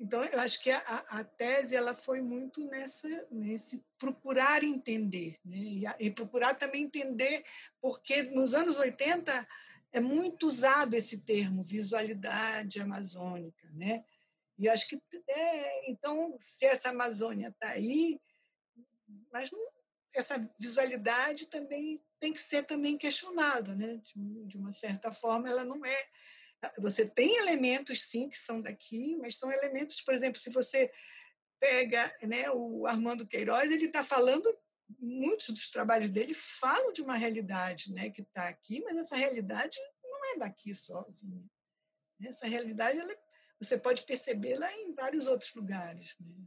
Então, 0.00 0.22
eu 0.24 0.38
acho 0.40 0.62
que 0.62 0.70
a, 0.70 0.80
a 1.08 1.24
tese 1.24 1.74
ela 1.74 1.92
foi 1.92 2.20
muito 2.20 2.64
nessa, 2.68 3.08
nesse 3.30 3.84
procurar 3.98 4.62
entender, 4.62 5.36
né? 5.44 5.56
e, 5.56 5.82
e 6.06 6.10
procurar 6.10 6.54
também 6.54 6.84
entender, 6.84 7.44
porque 7.80 8.22
nos 8.22 8.54
anos 8.54 8.78
80 8.78 9.48
é 9.92 10.00
muito 10.00 10.46
usado 10.46 10.94
esse 10.94 11.18
termo, 11.18 11.64
visualidade 11.64 12.80
amazônica, 12.80 13.68
né? 13.72 14.04
E 14.58 14.68
acho 14.68 14.88
que, 14.88 15.00
é, 15.28 15.90
então, 15.90 16.36
se 16.38 16.66
essa 16.66 16.90
Amazônia 16.90 17.48
está 17.48 17.68
aí, 17.68 18.20
mas 19.32 19.50
não, 19.50 19.60
essa 20.12 20.50
visualidade 20.58 21.46
também 21.46 22.02
tem 22.18 22.32
que 22.32 22.40
ser 22.40 22.64
também 22.64 22.98
questionada, 22.98 23.74
né? 23.76 23.98
De, 23.98 24.46
de 24.46 24.58
uma 24.58 24.72
certa 24.72 25.12
forma, 25.12 25.48
ela 25.48 25.64
não 25.64 25.86
é... 25.86 26.08
Você 26.78 27.08
tem 27.08 27.36
elementos, 27.36 28.02
sim, 28.02 28.28
que 28.28 28.38
são 28.38 28.60
daqui, 28.60 29.16
mas 29.16 29.38
são 29.38 29.52
elementos, 29.52 30.00
por 30.00 30.14
exemplo, 30.14 30.40
se 30.40 30.50
você 30.50 30.90
pega 31.60 32.12
né, 32.22 32.50
o 32.50 32.86
Armando 32.86 33.26
Queiroz, 33.26 33.70
ele 33.70 33.86
está 33.86 34.02
falando 34.02 34.46
muitos 34.98 35.48
dos 35.48 35.70
trabalhos 35.70 36.10
dele 36.10 36.32
falam 36.32 36.92
de 36.92 37.02
uma 37.02 37.14
realidade 37.14 37.92
né, 37.92 38.10
que 38.10 38.22
está 38.22 38.48
aqui, 38.48 38.80
mas 38.82 38.96
essa 38.96 39.16
realidade 39.16 39.78
não 40.02 40.34
é 40.34 40.38
daqui 40.38 40.72
sozinha. 40.72 41.44
Essa 42.22 42.46
realidade 42.46 42.98
ela 42.98 43.14
você 43.60 43.76
pode 43.76 44.02
percebê-la 44.02 44.72
em 44.72 44.94
vários 44.94 45.26
outros 45.26 45.52
lugares. 45.54 46.14
Né? 46.20 46.46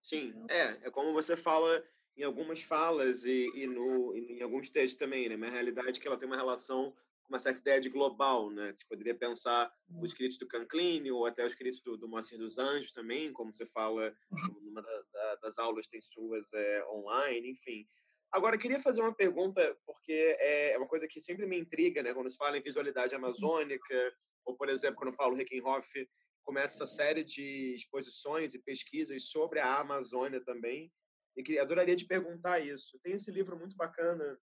Sim, 0.00 0.28
então... 0.28 0.46
é, 0.48 0.78
é 0.82 0.90
como 0.90 1.12
você 1.12 1.36
fala 1.36 1.84
em 2.16 2.22
algumas 2.24 2.62
falas 2.62 3.24
e, 3.24 3.50
e, 3.54 3.66
no, 3.66 4.16
em 4.16 4.42
alguns 4.42 4.70
textos 4.70 4.98
também, 4.98 5.28
né? 5.28 5.36
Mas 5.36 5.50
a 5.50 5.52
realidade 5.52 5.98
é 5.98 6.00
que 6.00 6.08
ela 6.08 6.16
tem 6.16 6.26
uma 6.26 6.36
relação 6.36 6.96
uma 7.28 7.38
certa 7.38 7.60
ideia 7.60 7.80
de 7.80 7.90
global, 7.90 8.50
né? 8.50 8.72
Você 8.74 8.86
poderia 8.88 9.14
pensar 9.14 9.70
os 9.94 10.02
escritos 10.02 10.38
do 10.38 10.48
Canclini 10.48 11.10
ou 11.10 11.26
até 11.26 11.44
os 11.44 11.52
escritos 11.52 11.80
do, 11.82 11.96
do 11.96 12.08
Moacir 12.08 12.38
dos 12.38 12.58
Anjos 12.58 12.92
também, 12.92 13.32
como 13.32 13.54
você 13.54 13.66
fala 13.66 14.14
uhum. 14.30 14.60
numa 14.62 14.82
da, 14.82 15.02
da, 15.12 15.34
das 15.36 15.58
aulas 15.58 15.86
tem 15.86 16.00
suas 16.00 16.52
é, 16.54 16.84
online, 16.86 17.50
enfim. 17.50 17.86
Agora, 18.30 18.56
eu 18.56 18.60
queria 18.60 18.80
fazer 18.80 19.00
uma 19.00 19.14
pergunta, 19.14 19.76
porque 19.86 20.36
é 20.38 20.76
uma 20.76 20.86
coisa 20.86 21.06
que 21.08 21.20
sempre 21.20 21.46
me 21.46 21.58
intriga, 21.58 22.02
né? 22.02 22.12
Quando 22.12 22.30
se 22.30 22.36
fala 22.36 22.58
em 22.58 22.62
visualidade 22.62 23.14
amazônica, 23.14 24.12
ou, 24.44 24.56
por 24.56 24.68
exemplo, 24.68 24.96
quando 24.96 25.16
Paulo 25.16 25.36
Reckenhoff 25.36 26.08
começa 26.44 26.82
essa 26.82 26.86
série 26.86 27.22
de 27.22 27.74
exposições 27.74 28.54
e 28.54 28.58
pesquisas 28.58 29.28
sobre 29.28 29.60
a 29.60 29.80
Amazônia 29.80 30.42
também. 30.42 30.90
E 31.36 31.42
que 31.42 31.58
adoraria 31.58 31.94
te 31.94 32.06
perguntar 32.06 32.58
isso. 32.58 32.98
Tem 33.02 33.12
esse 33.12 33.30
livro 33.30 33.56
muito 33.56 33.76
bacana 33.76 34.38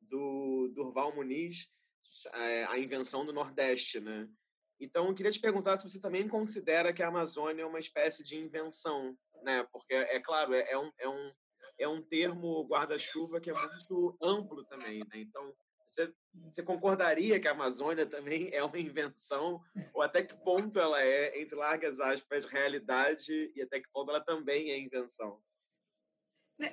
do 0.00 0.72
Durval 0.74 1.14
Muniz, 1.14 1.68
é, 1.68 1.70
A 2.68 2.78
Invenção 2.78 3.24
do 3.24 3.32
Nordeste, 3.32 4.00
né? 4.00 4.28
Então, 4.78 5.06
eu 5.06 5.14
queria 5.14 5.32
te 5.32 5.40
perguntar 5.40 5.76
se 5.76 5.88
você 5.88 6.00
também 6.00 6.28
considera 6.28 6.92
que 6.92 7.02
a 7.02 7.08
Amazônia 7.08 7.62
é 7.62 7.66
uma 7.66 7.78
espécie 7.78 8.22
de 8.22 8.36
invenção, 8.36 9.16
né? 9.42 9.66
Porque, 9.72 9.94
é 9.94 10.20
claro, 10.20 10.54
é, 10.54 10.70
é 10.70 10.78
um, 10.78 10.90
é 10.98 11.08
um, 11.08 11.32
é 11.78 11.88
um 11.88 12.02
termo 12.02 12.66
guarda-chuva 12.66 13.40
que 13.40 13.50
é 13.50 13.54
muito 13.54 14.16
amplo 14.22 14.64
também, 14.66 14.98
né? 14.98 15.20
Então, 15.20 15.54
você, 15.88 16.12
você 16.50 16.62
concordaria 16.62 17.40
que 17.40 17.48
a 17.48 17.52
Amazônia 17.52 18.04
também 18.06 18.50
é 18.52 18.62
uma 18.62 18.78
invenção? 18.78 19.62
Ou 19.94 20.02
até 20.02 20.22
que 20.22 20.34
ponto 20.42 20.78
ela 20.78 21.02
é, 21.02 21.40
entre 21.40 21.56
largas 21.56 21.98
aspas, 22.00 22.44
realidade 22.44 23.52
e 23.54 23.62
até 23.62 23.80
que 23.80 23.88
ponto 23.92 24.10
ela 24.10 24.20
também 24.20 24.70
é 24.70 24.78
invenção? 24.78 25.40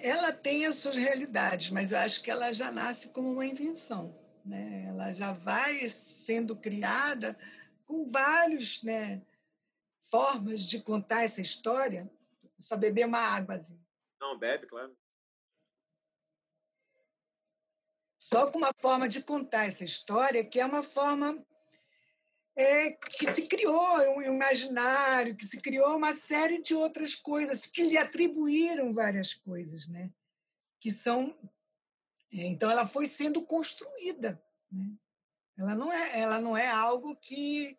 Ela 0.01 0.31
tem 0.31 0.65
as 0.65 0.75
suas 0.75 0.95
realidades, 0.95 1.69
mas 1.69 1.91
acho 1.91 2.23
que 2.23 2.31
ela 2.31 2.53
já 2.53 2.71
nasce 2.71 3.09
como 3.09 3.31
uma 3.31 3.45
invenção. 3.45 4.22
Né? 4.45 4.85
Ela 4.87 5.13
já 5.13 5.31
vai 5.31 5.87
sendo 5.89 6.55
criada 6.55 7.37
com 7.85 8.07
várias 8.07 8.83
né, 8.83 9.21
formas 10.01 10.61
de 10.61 10.81
contar 10.81 11.23
essa 11.23 11.41
história. 11.41 12.09
Só 12.59 12.77
beber 12.77 13.05
uma 13.05 13.19
água. 13.19 13.55
Assim. 13.55 13.79
Não, 14.19 14.37
bebe, 14.37 14.67
claro. 14.67 14.95
só 18.23 18.49
com 18.49 18.57
uma 18.57 18.71
forma 18.77 19.09
de 19.09 19.21
contar 19.21 19.65
essa 19.65 19.83
história 19.83 20.45
que 20.45 20.57
é 20.57 20.65
uma 20.65 20.81
forma 20.81 21.45
é, 22.55 22.91
que 22.91 23.29
se 23.31 23.47
criou 23.47 24.17
um 24.17 24.21
imaginário, 24.21 25.35
que 25.35 25.45
se 25.45 25.61
criou 25.61 25.97
uma 25.97 26.13
série 26.13 26.61
de 26.61 26.73
outras 26.73 27.15
coisas, 27.15 27.65
que 27.65 27.83
lhe 27.83 27.97
atribuíram 27.97 28.93
várias 28.93 29.33
coisas, 29.33 29.87
né? 29.89 30.09
Que 30.79 30.89
são 30.89 31.37
então 32.41 32.69
ela 32.71 32.85
foi 32.85 33.07
sendo 33.07 33.43
construída, 33.43 34.41
né? 34.71 34.97
Ela 35.57 35.75
não 35.75 35.93
é, 35.93 36.19
ela 36.19 36.41
não 36.41 36.57
é 36.57 36.67
algo 36.67 37.15
que 37.15 37.77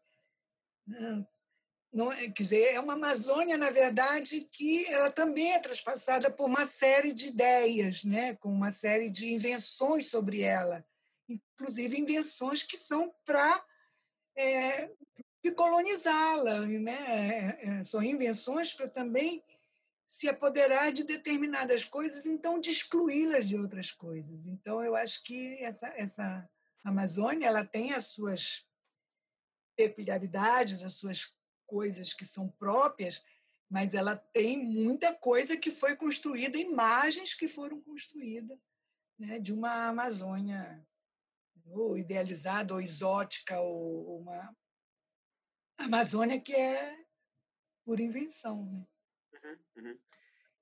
não, 1.95 2.11
quer 2.11 2.43
dizer, 2.43 2.75
é 2.75 2.81
uma 2.81 2.95
Amazônia, 2.95 3.57
na 3.57 3.71
verdade, 3.71 4.41
que 4.51 4.85
ela 4.87 5.13
também 5.13 5.53
é 5.53 5.61
transpassada 5.61 6.29
por 6.29 6.47
uma 6.47 6.67
série 6.67 7.13
de 7.13 7.29
ideias, 7.29 8.03
né? 8.03 8.35
com 8.35 8.51
uma 8.51 8.73
série 8.73 9.09
de 9.09 9.33
invenções 9.33 10.09
sobre 10.09 10.43
ela, 10.43 10.85
inclusive 11.29 11.97
invenções 11.97 12.65
que 12.65 12.77
são 12.77 13.15
para 13.25 13.65
é, 14.37 14.91
colonizá-la. 15.55 16.63
Né? 16.63 17.59
É, 17.63 17.69
é, 17.69 17.85
são 17.85 18.03
invenções 18.03 18.73
para 18.73 18.89
também 18.89 19.41
se 20.15 20.29
apoderar 20.29 20.93
de 20.93 21.03
determinadas 21.03 21.85
coisas, 21.85 22.25
então 22.25 22.61
de 22.61 22.71
excluí-las 22.71 23.49
de 23.49 23.57
outras 23.57 23.91
coisas. 23.91 24.47
Então, 24.47 24.81
eu 24.81 24.95
acho 24.95 25.25
que 25.25 25.57
essa, 25.57 25.89
essa 25.97 26.49
Amazônia 26.85 27.49
ela 27.49 27.65
tem 27.65 27.93
as 27.93 28.07
suas 28.07 28.65
peculiaridades, 29.77 30.85
as 30.85 30.95
suas 30.95 31.37
coisas 31.67 32.15
que 32.15 32.25
são 32.25 32.49
próprias, 32.49 33.25
mas 33.69 33.93
ela 33.93 34.15
tem 34.15 34.57
muita 34.57 35.13
coisa 35.13 35.57
que 35.57 35.73
foi 35.73 35.97
construída, 35.97 36.57
imagens 36.59 37.35
que 37.35 37.49
foram 37.49 37.81
construídas 37.81 38.57
né, 39.19 39.41
de 39.41 39.53
uma 39.53 39.89
Amazônia 39.89 40.87
ou 41.67 41.99
idealizada, 41.99 42.73
ou 42.73 42.81
exótica, 42.81 43.59
ou 43.59 44.21
uma 44.21 44.57
Amazônia 45.77 46.41
que 46.41 46.55
é 46.55 47.05
por 47.85 47.99
invenção. 47.99 48.65
Né? 48.65 48.87
Uhum, 49.45 49.57
uhum. 49.77 49.99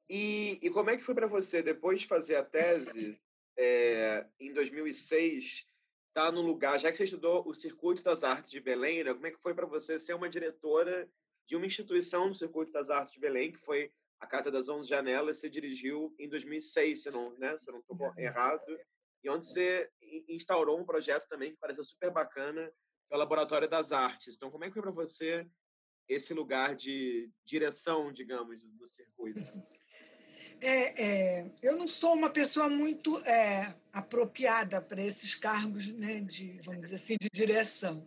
E, 0.08 0.58
e 0.60 0.70
como 0.70 0.90
é 0.90 0.96
que 0.96 1.04
foi 1.04 1.14
para 1.14 1.26
você, 1.26 1.62
depois 1.62 2.00
de 2.00 2.06
fazer 2.06 2.36
a 2.36 2.44
tese, 2.44 3.20
é, 3.56 4.26
em 4.38 4.52
2006, 4.52 5.64
estar 6.08 6.26
tá 6.26 6.32
no 6.32 6.42
lugar, 6.42 6.78
já 6.78 6.90
que 6.90 6.98
você 6.98 7.04
estudou 7.04 7.46
o 7.48 7.54
Circuito 7.54 8.02
das 8.02 8.22
Artes 8.22 8.50
de 8.50 8.60
Belém, 8.60 9.04
né, 9.04 9.14
como 9.14 9.26
é 9.26 9.30
que 9.30 9.40
foi 9.40 9.54
para 9.54 9.66
você 9.66 9.98
ser 9.98 10.14
uma 10.14 10.28
diretora 10.28 11.08
de 11.46 11.56
uma 11.56 11.66
instituição 11.66 12.28
do 12.28 12.34
Circuito 12.34 12.72
das 12.72 12.90
Artes 12.90 13.14
de 13.14 13.20
Belém, 13.20 13.52
que 13.52 13.58
foi 13.58 13.92
a 14.20 14.26
Casa 14.26 14.50
das 14.50 14.68
Onze 14.68 14.88
Janelas, 14.88 15.38
você 15.38 15.48
dirigiu 15.48 16.14
em 16.18 16.28
2006, 16.28 17.02
se 17.02 17.10
não, 17.10 17.38
né, 17.38 17.56
se 17.56 17.70
não 17.72 17.80
estou 17.80 18.12
errado, 18.18 18.78
e 19.24 19.30
onde 19.30 19.46
você 19.46 19.90
instaurou 20.28 20.78
um 20.78 20.84
projeto 20.84 21.26
também 21.28 21.52
que 21.52 21.58
pareceu 21.58 21.84
super 21.84 22.10
bacana, 22.10 22.70
que 23.08 23.14
é 23.14 23.16
o 23.16 23.18
Laboratório 23.18 23.68
das 23.68 23.92
Artes. 23.92 24.36
Então, 24.36 24.50
como 24.50 24.64
é 24.64 24.68
que 24.68 24.74
foi 24.74 24.82
para 24.82 24.90
você 24.90 25.46
esse 26.12 26.34
lugar 26.34 26.74
de 26.74 27.30
direção, 27.44 28.12
digamos, 28.12 28.62
do 28.62 28.88
circuito? 28.88 29.40
É, 30.60 31.02
é, 31.40 31.50
eu 31.60 31.76
não 31.76 31.88
sou 31.88 32.14
uma 32.14 32.30
pessoa 32.30 32.68
muito 32.68 33.18
é, 33.24 33.74
apropriada 33.92 34.80
para 34.80 35.02
esses 35.02 35.34
cargos 35.34 35.88
né, 35.88 36.20
de, 36.20 36.60
vamos 36.62 36.82
dizer 36.82 36.96
assim, 36.96 37.16
de 37.20 37.28
direção. 37.32 38.06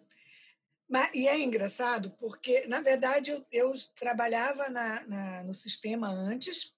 Mas, 0.88 1.14
e 1.14 1.28
é 1.28 1.38
engraçado 1.38 2.12
porque, 2.20 2.66
na 2.68 2.82
verdade, 2.82 3.32
eu, 3.32 3.45
eu 3.51 3.74
trabalhava 3.99 4.70
na, 4.70 5.06
na, 5.06 5.43
no 5.43 5.53
sistema 5.53 6.10
antes 6.10 6.74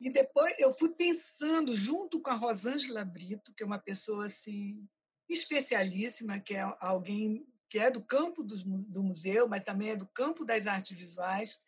e 0.00 0.10
depois 0.10 0.54
eu 0.58 0.72
fui 0.72 0.90
pensando, 0.90 1.74
junto 1.74 2.20
com 2.20 2.30
a 2.30 2.34
Rosângela 2.34 3.04
Brito, 3.04 3.52
que 3.54 3.62
é 3.62 3.66
uma 3.66 3.78
pessoa 3.78 4.26
assim, 4.26 4.88
especialíssima, 5.28 6.38
que 6.38 6.54
é 6.54 6.62
alguém 6.80 7.46
que 7.68 7.78
é 7.78 7.90
do 7.90 8.02
campo 8.02 8.42
do, 8.42 8.56
do 8.64 9.02
museu, 9.02 9.48
mas 9.48 9.64
também 9.64 9.90
é 9.90 9.96
do 9.96 10.06
campo 10.06 10.44
das 10.44 10.66
artes 10.66 10.98
visuais, 10.98 11.60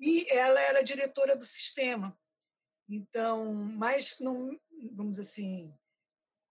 e 0.00 0.30
ela 0.30 0.60
era 0.60 0.84
diretora 0.84 1.36
do 1.36 1.44
sistema. 1.44 2.16
Então, 2.88 3.52
mas 3.52 4.18
não, 4.20 4.58
vamos 4.92 5.18
assim, 5.18 5.74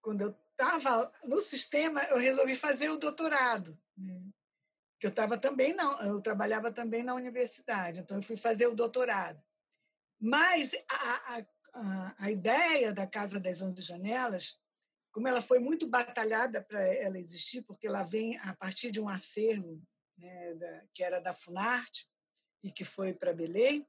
quando 0.01 0.21
eu 0.21 0.35
estava 0.51 1.11
no 1.23 1.39
sistema, 1.39 2.03
eu 2.05 2.17
resolvi 2.17 2.55
fazer 2.55 2.89
o 2.89 2.97
doutorado. 2.97 3.79
Né? 3.97 4.21
Eu 5.01 5.09
estava 5.09 5.37
também 5.37 5.73
não, 5.73 5.99
eu 6.01 6.21
trabalhava 6.21 6.71
também 6.71 7.03
na 7.03 7.13
universidade, 7.13 7.99
então 7.99 8.17
eu 8.17 8.23
fui 8.23 8.35
fazer 8.35 8.67
o 8.67 8.75
doutorado. 8.75 9.41
Mas 10.19 10.71
a, 10.89 11.45
a, 11.73 12.15
a 12.19 12.31
ideia 12.31 12.93
da 12.93 13.05
Casa 13.05 13.39
das 13.39 13.61
Onze 13.61 13.81
Janelas, 13.81 14.59
como 15.17 15.27
ela 15.27 15.41
foi 15.41 15.57
muito 15.57 15.89
batalhada 15.89 16.61
para 16.61 16.79
ela 16.79 17.17
existir, 17.17 17.63
porque 17.63 17.87
ela 17.87 18.03
vem 18.03 18.37
a 18.37 18.55
partir 18.55 18.91
de 18.91 19.01
um 19.01 19.09
acervo 19.09 19.81
né, 20.15 20.53
da, 20.53 20.83
que 20.93 21.03
era 21.03 21.19
da 21.19 21.33
Funarte 21.33 22.07
e 22.61 22.71
que 22.71 22.83
foi 22.83 23.15
para 23.15 23.33
Belém, 23.33 23.83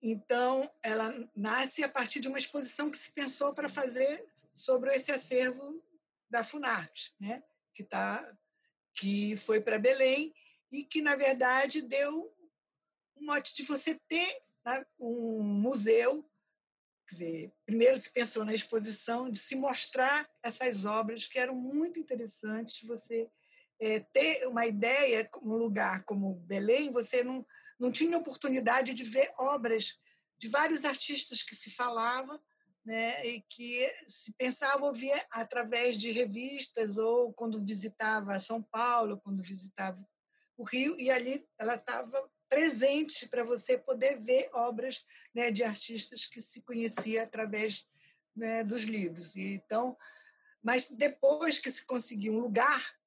então, 0.00 0.72
ela 0.82 1.12
nasce 1.36 1.84
a 1.84 1.88
partir 1.90 2.20
de 2.20 2.28
uma 2.28 2.38
exposição 2.38 2.90
que 2.90 2.96
se 2.96 3.12
pensou 3.12 3.52
para 3.52 3.68
fazer 3.68 4.26
sobre 4.54 4.94
esse 4.94 5.12
acervo 5.12 5.84
da 6.30 6.42
Funarte, 6.42 7.14
né? 7.20 7.42
que, 7.74 7.84
tá, 7.84 8.26
que 8.94 9.36
foi 9.36 9.60
para 9.60 9.78
Belém 9.78 10.32
e 10.72 10.82
que, 10.84 11.02
na 11.02 11.16
verdade, 11.16 11.82
deu 11.82 12.34
um 13.14 13.26
mote 13.26 13.54
de 13.54 13.62
você 13.62 13.94
ter 14.08 14.42
né, 14.64 14.86
um 14.98 15.42
museu. 15.42 16.24
Quer 17.10 17.16
dizer, 17.16 17.52
primeiro 17.66 17.96
se 17.96 18.12
pensou 18.12 18.44
na 18.44 18.54
exposição, 18.54 19.28
de 19.28 19.38
se 19.40 19.56
mostrar 19.56 20.30
essas 20.44 20.84
obras 20.84 21.26
que 21.26 21.40
eram 21.40 21.56
muito 21.56 21.98
interessantes, 21.98 22.86
você 22.86 23.28
é, 23.80 23.98
ter 23.98 24.46
uma 24.46 24.64
ideia, 24.64 25.28
um 25.42 25.56
lugar 25.56 26.04
como 26.04 26.36
Belém, 26.46 26.92
você 26.92 27.24
não 27.24 27.44
não 27.80 27.90
tinha 27.90 28.18
oportunidade 28.18 28.92
de 28.92 29.02
ver 29.02 29.32
obras 29.38 29.98
de 30.38 30.48
vários 30.48 30.84
artistas 30.84 31.42
que 31.42 31.54
se 31.54 31.70
falava 31.70 32.38
né, 32.84 33.26
e 33.26 33.40
que 33.48 33.90
se 34.06 34.34
pensava 34.34 34.84
ouvir 34.84 35.14
através 35.30 35.98
de 35.98 36.12
revistas 36.12 36.98
ou 36.98 37.32
quando 37.32 37.64
visitava 37.64 38.38
São 38.38 38.62
Paulo, 38.62 39.18
quando 39.24 39.42
visitava 39.42 39.98
o 40.58 40.62
Rio, 40.62 41.00
e 41.00 41.10
ali 41.10 41.42
ela 41.58 41.74
estava 41.74 42.30
presente 42.50 43.28
para 43.28 43.44
você 43.44 43.78
poder 43.78 44.18
ver 44.20 44.50
obras 44.52 45.06
né, 45.32 45.52
de 45.52 45.62
artistas 45.62 46.26
que 46.26 46.42
se 46.42 46.60
conhecia 46.62 47.22
através 47.22 47.88
né, 48.34 48.64
dos 48.64 48.82
livros. 48.82 49.36
E, 49.36 49.54
então, 49.54 49.96
mas 50.60 50.90
depois 50.90 51.60
que 51.60 51.70
se 51.70 51.86
conseguiu 51.86 52.34
um 52.34 52.40
lugar, 52.40 52.98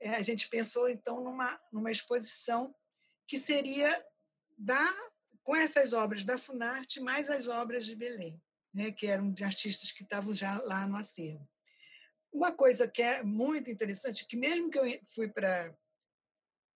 é, 0.00 0.10
a 0.10 0.22
gente 0.22 0.48
pensou 0.48 0.88
então 0.88 1.22
numa, 1.22 1.60
numa 1.72 1.90
exposição 1.90 2.74
que 3.26 3.38
seria 3.38 3.90
da, 4.56 4.94
com 5.42 5.56
essas 5.56 5.92
obras 5.92 6.24
da 6.24 6.38
Funarte 6.38 7.00
mais 7.00 7.28
as 7.28 7.48
obras 7.48 7.84
de 7.84 7.96
Belém, 7.96 8.40
né, 8.72 8.92
que 8.92 9.08
eram 9.08 9.32
de 9.32 9.42
artistas 9.42 9.90
que 9.90 10.04
estavam 10.04 10.32
já 10.32 10.62
lá 10.62 10.86
no 10.86 10.96
acervo. 10.96 11.46
Uma 12.32 12.52
coisa 12.52 12.88
que 12.88 13.02
é 13.02 13.22
muito 13.22 13.70
interessante, 13.70 14.26
que 14.26 14.36
mesmo 14.36 14.70
que 14.70 14.78
eu 14.78 15.00
fui 15.06 15.28
para 15.28 15.74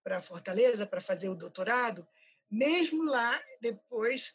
para 0.05 0.23
Fortaleza 0.23 0.87
para 0.87 1.01
fazer 1.01 1.29
o 1.29 1.35
doutorado, 1.35 2.07
mesmo 2.51 3.05
lá 3.05 3.41
depois, 3.61 4.35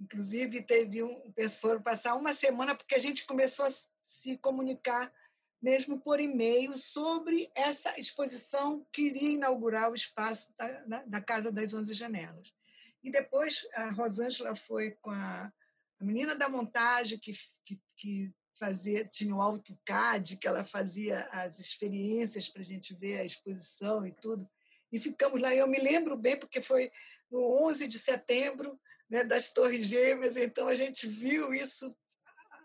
inclusive 0.00 0.62
teve 0.62 1.02
um 1.02 1.32
foram 1.58 1.82
passar 1.82 2.14
uma 2.14 2.32
semana 2.32 2.74
porque 2.74 2.94
a 2.94 2.98
gente 2.98 3.26
começou 3.26 3.66
a 3.66 3.72
se 4.04 4.36
comunicar 4.38 5.12
mesmo 5.62 6.00
por 6.00 6.18
e-mail 6.18 6.74
sobre 6.74 7.50
essa 7.54 7.98
exposição 8.00 8.86
que 8.92 9.02
iria 9.02 9.32
inaugurar 9.32 9.90
o 9.90 9.94
espaço 9.94 10.54
da, 10.56 11.02
da 11.04 11.20
Casa 11.20 11.52
das 11.52 11.74
Onze 11.74 11.92
Janelas. 11.92 12.54
E 13.02 13.10
depois 13.10 13.66
a 13.74 13.90
Rosângela 13.90 14.54
foi 14.54 14.92
com 15.02 15.10
a, 15.10 15.52
a 16.00 16.04
menina 16.04 16.34
da 16.34 16.48
montagem 16.48 17.18
que, 17.18 17.32
que, 17.64 17.80
que 17.96 18.32
fazia, 18.58 19.04
tinha 19.04 19.34
o 19.34 19.40
AutoCAD, 19.40 20.36
que 20.36 20.48
ela 20.48 20.64
fazia 20.64 21.26
as 21.32 21.58
experiências 21.58 22.48
para 22.48 22.62
a 22.62 22.64
gente 22.64 22.94
ver 22.94 23.20
a 23.20 23.24
exposição 23.24 24.06
e 24.06 24.12
tudo. 24.12 24.48
E 24.92 24.98
ficamos 24.98 25.40
lá. 25.40 25.54
Eu 25.54 25.66
me 25.66 25.78
lembro 25.78 26.16
bem, 26.16 26.38
porque 26.38 26.60
foi 26.60 26.90
no 27.30 27.66
11 27.66 27.86
de 27.86 27.98
setembro 27.98 28.80
né, 29.08 29.24
das 29.24 29.52
Torres 29.52 29.86
Gêmeas, 29.86 30.36
então 30.36 30.68
a 30.68 30.74
gente 30.74 31.06
viu 31.06 31.52
isso 31.52 31.94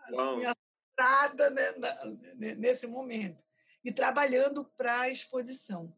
assim, 0.07 0.45
assombrada 0.45 1.49
né, 1.49 1.71
né, 2.35 2.55
nesse 2.55 2.87
momento. 2.87 3.43
E 3.83 3.91
trabalhando 3.91 4.65
para 4.77 5.01
a 5.01 5.09
exposição. 5.09 5.95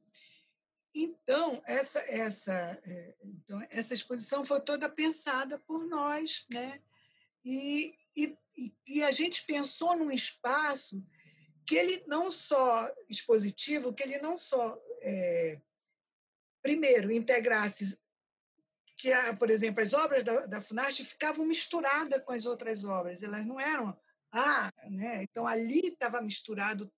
Então 0.94 1.62
essa, 1.66 2.00
essa, 2.10 2.82
é, 2.84 3.16
então, 3.24 3.62
essa 3.70 3.94
exposição 3.94 4.44
foi 4.44 4.60
toda 4.62 4.90
pensada 4.90 5.60
por 5.60 5.86
nós, 5.88 6.46
né? 6.52 6.82
E, 7.46 7.96
e, 8.16 8.36
e 8.86 9.04
a 9.04 9.12
gente 9.12 9.46
pensou 9.46 9.96
num 9.96 10.12
espaço 10.12 11.02
que 11.66 11.76
ele 11.76 12.04
não 12.08 12.32
só 12.32 12.90
expositivo, 13.10 13.94
que 13.94 14.04
ele 14.04 14.18
não 14.20 14.38
só, 14.38 14.82
é, 15.02 15.62
primeiro, 16.68 17.14
integrasse 17.14 17.98
que, 18.98 19.10
por 19.40 19.50
exemplo, 19.50 19.82
as 19.82 19.94
obras 19.94 20.22
da, 20.22 20.46
da 20.48 20.60
ficavam 20.60 21.46
misturadas 21.46 22.22
com 22.26 22.34
as 22.34 22.46
outras 22.46 22.84
obras, 22.84 23.24
elas 23.24 23.46
não 23.46 23.58
eram. 23.58 23.98
Ah, 24.30 24.70
né? 24.90 25.24
Então 25.24 25.48
ali 25.48 25.80
estava 25.80 26.22
misturado 26.22 26.92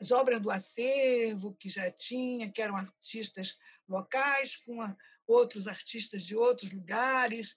as 0.00 0.10
obras 0.10 0.40
do 0.40 0.50
acervo 0.50 1.54
que 1.54 1.68
já 1.68 1.88
tinha, 1.92 2.50
que 2.50 2.60
eram 2.60 2.76
artistas 2.76 3.56
locais, 3.88 4.56
com 4.56 4.82
a, 4.82 4.96
outros 5.28 5.68
artistas 5.68 6.24
de 6.24 6.34
outros 6.34 6.72
lugares. 6.72 7.56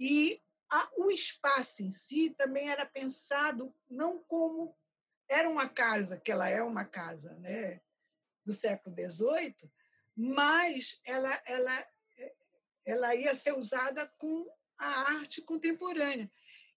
E 0.00 0.42
a, 0.68 0.90
o 0.96 1.12
espaço 1.12 1.84
em 1.84 1.92
si 1.92 2.30
também 2.30 2.70
era 2.70 2.84
pensado 2.84 3.72
não 3.88 4.18
como 4.24 4.76
era 5.28 5.48
uma 5.48 5.68
casa, 5.68 6.18
que 6.18 6.32
ela 6.32 6.48
é 6.48 6.60
uma 6.60 6.84
casa 6.84 7.34
né, 7.34 7.80
do 8.44 8.52
século 8.52 8.96
XVIII, 8.96 9.54
mas 10.18 11.00
ela, 11.04 11.40
ela, 11.46 11.88
ela 12.84 13.14
ia 13.14 13.36
ser 13.36 13.52
usada 13.56 14.04
com 14.18 14.44
a 14.76 15.12
arte 15.12 15.40
contemporânea. 15.42 16.28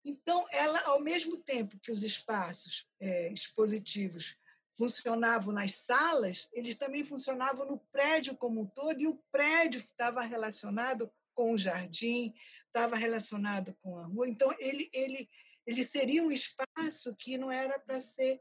Então, 0.06 0.46
ela, 0.52 0.80
ao 0.82 1.02
mesmo 1.02 1.38
tempo 1.38 1.80
que 1.80 1.92
os 1.92 2.04
espaços 2.04 2.88
é, 3.00 3.34
expositivos 3.34 4.38
funcionavam 4.78 5.52
nas 5.52 5.74
salas, 5.74 6.50
eles 6.54 6.78
também 6.78 7.04
funcionavam 7.04 7.66
no 7.66 7.80
prédio 7.92 8.38
como 8.38 8.62
um 8.62 8.66
todo, 8.68 9.02
e 9.02 9.08
o 9.08 9.20
prédio 9.32 9.80
estava 9.80 10.22
relacionado 10.22 11.12
com 11.34 11.54
o 11.54 11.58
jardim, 11.58 12.36
estava 12.68 12.96
relacionado 12.96 13.76
com 13.82 13.98
a 13.98 14.06
rua. 14.06 14.30
Então, 14.30 14.56
ele, 14.60 14.88
ele, 14.94 15.28
ele 15.66 15.84
seria 15.84 16.22
um 16.22 16.32
espaço 16.32 17.16
que 17.16 17.40
não 17.40 17.52
era 17.52 17.80
para 17.80 18.00
ser 18.00 18.40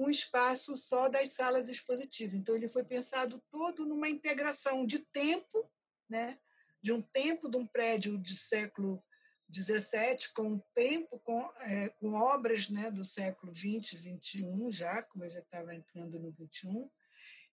um 0.00 0.10
espaço 0.10 0.76
só 0.76 1.08
das 1.08 1.30
salas 1.30 1.68
expositivas. 1.68 2.34
Então, 2.34 2.56
ele 2.56 2.68
foi 2.68 2.82
pensado 2.82 3.42
todo 3.50 3.84
numa 3.84 4.08
integração 4.08 4.86
de 4.86 5.00
tempo, 5.00 5.70
né? 6.08 6.38
de 6.82 6.92
um 6.92 7.02
tempo 7.02 7.48
de 7.48 7.58
um 7.58 7.66
prédio 7.66 8.16
de 8.16 8.34
século 8.34 9.04
17 9.48 10.32
com 10.32 10.54
o 10.54 10.64
tempo, 10.74 11.18
com, 11.20 11.42
é, 11.60 11.90
com 11.90 12.14
obras 12.14 12.70
né, 12.70 12.90
do 12.90 13.04
século 13.04 13.52
20, 13.52 13.96
21 13.96 14.70
já, 14.70 15.02
como 15.02 15.24
eu 15.24 15.30
já 15.30 15.40
estava 15.40 15.74
entrando 15.74 16.18
no 16.18 16.30
21, 16.30 16.90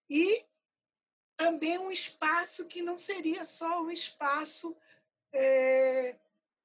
e 0.09 0.45
também 1.35 1.77
um 1.77 1.91
espaço 1.91 2.65
que 2.67 2.81
não 2.81 2.97
seria 2.97 3.45
só 3.45 3.83
um 3.83 3.91
espaço 3.91 4.77
é, 5.33 6.15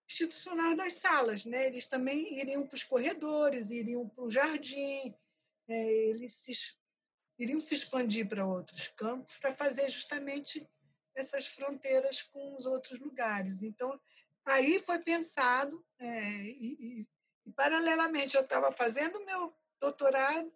institucional 0.08 0.76
das 0.76 0.94
salas, 0.94 1.44
né? 1.44 1.66
eles 1.66 1.88
também 1.88 2.38
iriam 2.38 2.64
para 2.66 2.76
os 2.76 2.84
corredores, 2.84 3.70
iriam 3.70 4.08
para 4.08 4.24
o 4.24 4.30
jardim, 4.30 5.14
é, 5.72 6.08
eles 6.08 6.32
se, 6.32 6.52
iriam 7.38 7.60
se 7.60 7.74
expandir 7.74 8.28
para 8.28 8.46
outros 8.46 8.88
campos 8.88 9.38
para 9.38 9.52
fazer 9.52 9.88
justamente 9.90 10.68
essas 11.14 11.46
fronteiras 11.46 12.22
com 12.22 12.56
os 12.56 12.66
outros 12.66 12.98
lugares. 12.98 13.62
Então, 13.62 14.00
Aí 14.44 14.80
foi 14.80 14.98
pensado, 14.98 15.84
é, 15.98 16.42
e, 16.44 16.76
e, 16.80 17.08
e, 17.46 17.52
paralelamente 17.52 18.34
eu 18.34 18.42
estava 18.42 18.72
fazendo 18.72 19.24
meu 19.24 19.54
doutorado 19.80 20.52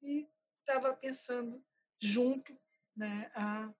e 0.00 0.26
estava 0.60 0.94
pensando 0.94 1.62
junto 2.00 2.58
né, 2.96 3.30
a, 3.34 3.70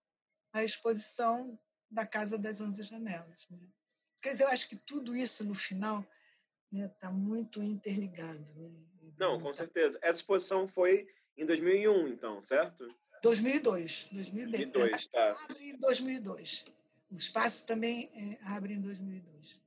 a 0.53 0.63
exposição 0.63 1.59
da 1.91 2.07
Casa 2.07 2.37
das 2.37 2.61
Onze 2.61 2.83
Janelas. 2.83 3.47
Né? 3.49 3.59
Quer 4.21 4.33
dizer, 4.33 4.45
eu 4.45 4.49
acho 4.49 4.69
que 4.69 4.77
tudo 4.77 5.17
isso, 5.17 5.43
no 5.43 5.55
final, 5.55 6.01
está 6.71 6.87
né, 6.87 6.89
tá 7.01 7.11
muito 7.11 7.63
interligado. 7.63 8.53
Né? 8.55 8.71
Não, 9.19 9.41
com 9.41 9.53
certeza. 9.55 9.99
Essa 10.03 10.21
exposição 10.21 10.69
foi 10.69 11.07
em 11.37 11.45
2001, 11.45 12.09
então, 12.09 12.43
certo? 12.43 12.87
2002. 13.23 14.11
2002, 14.13 14.73
2002 14.73 15.07
tá. 15.09 15.47
Em 15.61 15.77
2002. 15.77 16.65
O 17.11 17.17
espaço 17.17 17.67
também 17.67 18.11
é, 18.15 18.39
abre 18.53 18.75
em 18.75 18.81
2002. 18.81 19.61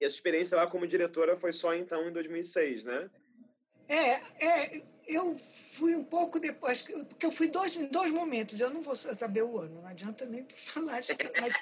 E 0.00 0.04
a 0.04 0.08
experiência 0.08 0.56
lá 0.56 0.66
como 0.66 0.86
diretora 0.86 1.36
foi 1.36 1.52
só 1.52 1.74
então 1.74 2.08
em 2.08 2.12
2006, 2.12 2.84
né? 2.84 3.10
É, 3.88 4.12
é 4.44 4.82
eu 5.06 5.38
fui 5.38 5.94
um 5.94 6.04
pouco 6.04 6.40
depois, 6.40 6.82
porque 6.82 7.26
eu 7.26 7.30
fui 7.30 7.48
dois, 7.48 7.76
em 7.76 7.86
dois 7.86 8.10
momentos, 8.10 8.58
eu 8.58 8.70
não 8.70 8.82
vou 8.82 8.96
saber 8.96 9.42
o 9.42 9.58
ano, 9.58 9.80
não 9.80 9.86
adianta 9.86 10.26
nem 10.26 10.44
tu 10.44 10.54
falar. 10.58 11.00
Mas, 11.40 11.52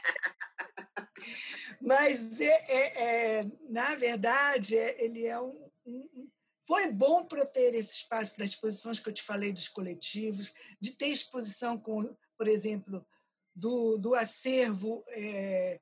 mas 1.80 2.40
é, 2.40 2.64
é, 2.68 3.38
é, 3.40 3.46
na 3.68 3.94
verdade, 3.94 4.76
é, 4.76 5.04
ele 5.04 5.26
é 5.26 5.38
um, 5.38 5.70
um 5.86 6.28
foi 6.66 6.90
bom 6.92 7.24
para 7.24 7.40
eu 7.40 7.46
ter 7.46 7.74
esse 7.74 7.96
espaço 7.96 8.38
das 8.38 8.50
exposições 8.50 8.98
que 8.98 9.08
eu 9.08 9.12
te 9.12 9.22
falei 9.22 9.52
dos 9.52 9.68
coletivos, 9.68 10.52
de 10.80 10.92
ter 10.92 11.08
exposição 11.08 11.78
com, 11.78 12.16
por 12.36 12.48
exemplo, 12.48 13.06
do, 13.54 13.98
do 13.98 14.14
acervo 14.14 15.04
é, 15.08 15.80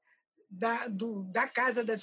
da, 0.51 0.87
do, 0.89 1.23
da 1.25 1.49
Casa 1.49 1.83
das 1.83 2.03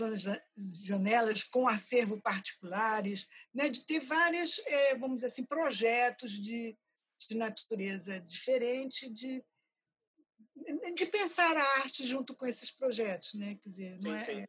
Janelas 0.58 1.44
com 1.44 1.68
acervo 1.68 2.20
particulares, 2.20 3.28
né, 3.54 3.70
de 3.70 3.86
ter 3.86 4.00
vários, 4.00 4.58
é, 4.66 4.96
vamos 4.96 5.18
dizer 5.18 5.28
assim, 5.28 5.46
projetos 5.46 6.32
de, 6.32 6.76
de 7.28 7.38
natureza 7.38 8.20
diferente, 8.22 9.08
de, 9.08 9.44
de 10.96 11.06
pensar 11.06 11.56
a 11.56 11.64
arte 11.82 12.04
junto 12.04 12.36
com 12.36 12.48
esses 12.48 12.72
projetos. 12.72 13.36
Né? 13.36 13.60
Quer 13.62 13.70
dizer, 13.70 13.98
sim, 14.00 14.12
é, 14.12 14.20
sim. 14.20 14.46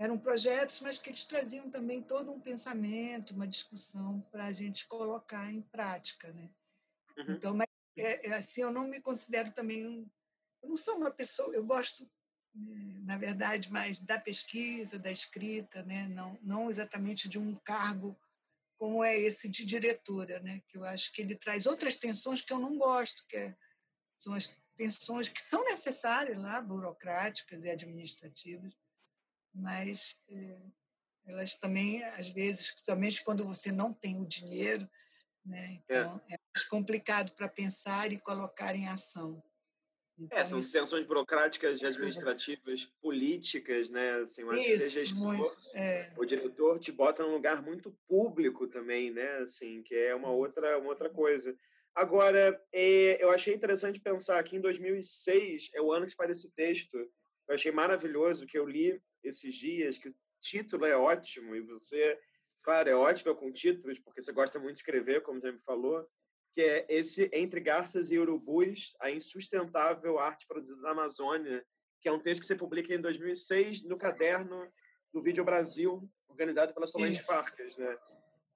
Eram 0.00 0.18
projetos, 0.18 0.80
mas 0.80 0.98
que 0.98 1.10
eles 1.10 1.26
traziam 1.26 1.70
também 1.70 2.02
todo 2.02 2.32
um 2.32 2.40
pensamento, 2.40 3.34
uma 3.34 3.46
discussão 3.46 4.20
para 4.32 4.46
a 4.46 4.52
gente 4.52 4.88
colocar 4.88 5.52
em 5.52 5.60
prática. 5.60 6.32
Né? 6.32 6.48
Uhum. 7.18 7.34
Então, 7.34 7.54
mas, 7.54 7.68
é, 7.98 8.28
é, 8.28 8.32
assim, 8.32 8.62
eu 8.62 8.72
não 8.72 8.88
me 8.88 8.98
considero 8.98 9.52
também 9.52 10.10
eu 10.62 10.68
não 10.68 10.76
sou 10.76 10.96
uma 10.96 11.10
pessoa, 11.10 11.54
eu 11.54 11.64
gosto, 11.64 12.10
né, 12.54 13.00
na 13.04 13.16
verdade, 13.16 13.72
mais 13.72 13.98
da 14.00 14.18
pesquisa, 14.18 14.98
da 14.98 15.10
escrita, 15.10 15.82
né? 15.82 16.06
não, 16.08 16.38
não 16.42 16.70
exatamente 16.70 17.28
de 17.28 17.38
um 17.38 17.54
cargo 17.56 18.18
como 18.78 19.04
é 19.04 19.16
esse 19.18 19.48
de 19.48 19.64
diretora, 19.64 20.40
né? 20.40 20.62
que 20.66 20.78
eu 20.78 20.84
acho 20.84 21.12
que 21.12 21.20
ele 21.20 21.34
traz 21.34 21.66
outras 21.66 21.98
tensões 21.98 22.40
que 22.40 22.52
eu 22.52 22.58
não 22.58 22.78
gosto, 22.78 23.26
que 23.26 23.36
é, 23.36 23.56
são 24.16 24.34
as 24.34 24.56
tensões 24.76 25.28
que 25.28 25.40
são 25.40 25.64
necessárias 25.64 26.38
lá, 26.38 26.60
burocráticas 26.60 27.64
e 27.64 27.70
administrativas, 27.70 28.74
mas 29.54 30.16
é, 30.28 30.60
elas 31.26 31.54
também, 31.56 32.02
às 32.04 32.30
vezes, 32.30 32.72
somente 32.76 33.22
quando 33.24 33.44
você 33.44 33.70
não 33.70 33.92
tem 33.92 34.20
o 34.20 34.26
dinheiro, 34.26 34.88
né? 35.44 35.80
É. 35.88 36.00
então 36.00 36.20
é, 36.28 36.34
é 36.34 36.38
mais 36.54 36.66
complicado 36.68 37.32
para 37.32 37.48
pensar 37.48 38.12
e 38.12 38.18
colocar 38.18 38.74
em 38.74 38.88
ação. 38.88 39.42
Então, 40.18 40.38
é, 40.38 40.44
são 40.44 40.58
isso... 40.58 40.72
tensões 40.72 41.06
burocráticas, 41.06 41.82
administrativas, 41.82 42.84
políticas, 43.00 43.88
né? 43.88 44.16
Assim, 44.16 44.42
eu 44.42 44.50
acho 44.50 44.60
isso, 44.60 44.72
que 44.72 44.78
ser 44.78 45.06
gestor, 45.06 45.36
muito, 45.36 45.58
é. 45.74 46.12
o 46.16 46.24
diretor 46.26 46.78
te 46.78 46.92
bota 46.92 47.22
num 47.22 47.32
lugar 47.32 47.62
muito 47.62 47.90
público 48.06 48.66
também, 48.66 49.10
né? 49.10 49.38
Assim, 49.38 49.82
que 49.82 49.94
é 49.94 50.14
uma 50.14 50.30
outra, 50.30 50.78
uma 50.78 50.90
outra 50.90 51.08
coisa. 51.08 51.56
Agora, 51.94 52.62
é, 52.72 53.22
eu 53.22 53.30
achei 53.30 53.54
interessante 53.54 53.98
pensar 53.98 54.42
que 54.44 54.56
em 54.56 54.60
2006 54.60 55.70
é 55.74 55.80
o 55.80 55.90
ano 55.90 56.04
que 56.04 56.10
se 56.10 56.16
faz 56.16 56.30
esse 56.30 56.52
texto 56.52 57.10
eu 57.50 57.54
achei 57.54 57.72
maravilhoso 57.72 58.46
que 58.46 58.56
eu 58.56 58.64
li 58.64 59.02
esses 59.22 59.54
dias, 59.54 59.98
que 59.98 60.08
o 60.08 60.14
título 60.40 60.86
é 60.86 60.96
ótimo 60.96 61.54
e 61.54 61.60
você, 61.60 62.18
claro, 62.62 62.88
é 62.88 62.94
ótimo 62.94 63.34
com 63.34 63.52
títulos, 63.52 63.98
porque 63.98 64.22
você 64.22 64.32
gosta 64.32 64.58
muito 64.58 64.76
de 64.76 64.80
escrever, 64.80 65.22
como 65.22 65.40
já 65.40 65.52
me 65.52 65.60
falou, 65.60 66.06
que 66.54 66.62
é 66.62 66.86
esse 66.88 67.30
Entre 67.32 67.60
Garças 67.60 68.10
e 68.10 68.18
Urubus, 68.18 68.96
a 69.00 69.10
insustentável 69.10 70.18
arte 70.18 70.46
produzida 70.46 70.80
na 70.80 70.90
Amazônia, 70.90 71.64
que 72.00 72.08
é 72.08 72.12
um 72.12 72.18
texto 72.18 72.40
que 72.40 72.46
você 72.46 72.56
publica 72.56 72.94
em 72.94 73.00
2006 73.00 73.82
no 73.84 73.96
caderno 73.96 74.70
do 75.12 75.22
Vídeo 75.22 75.44
Brasil, 75.44 76.10
organizado 76.28 76.72
pela 76.72 76.86
Solange 76.86 77.20
Farcas, 77.20 77.76
né? 77.76 77.98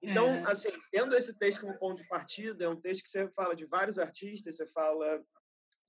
Então, 0.01 0.27
é. 0.27 0.51
assim, 0.51 0.69
tendo 0.91 1.15
esse 1.15 1.37
texto 1.37 1.61
como 1.61 1.77
ponto 1.79 2.01
de 2.01 2.07
partida, 2.07 2.65
é 2.65 2.69
um 2.69 2.79
texto 2.79 3.03
que 3.03 3.09
você 3.09 3.27
fala 3.29 3.55
de 3.55 3.65
vários 3.65 3.97
artistas, 3.97 4.57
você 4.57 4.67
fala 4.67 5.23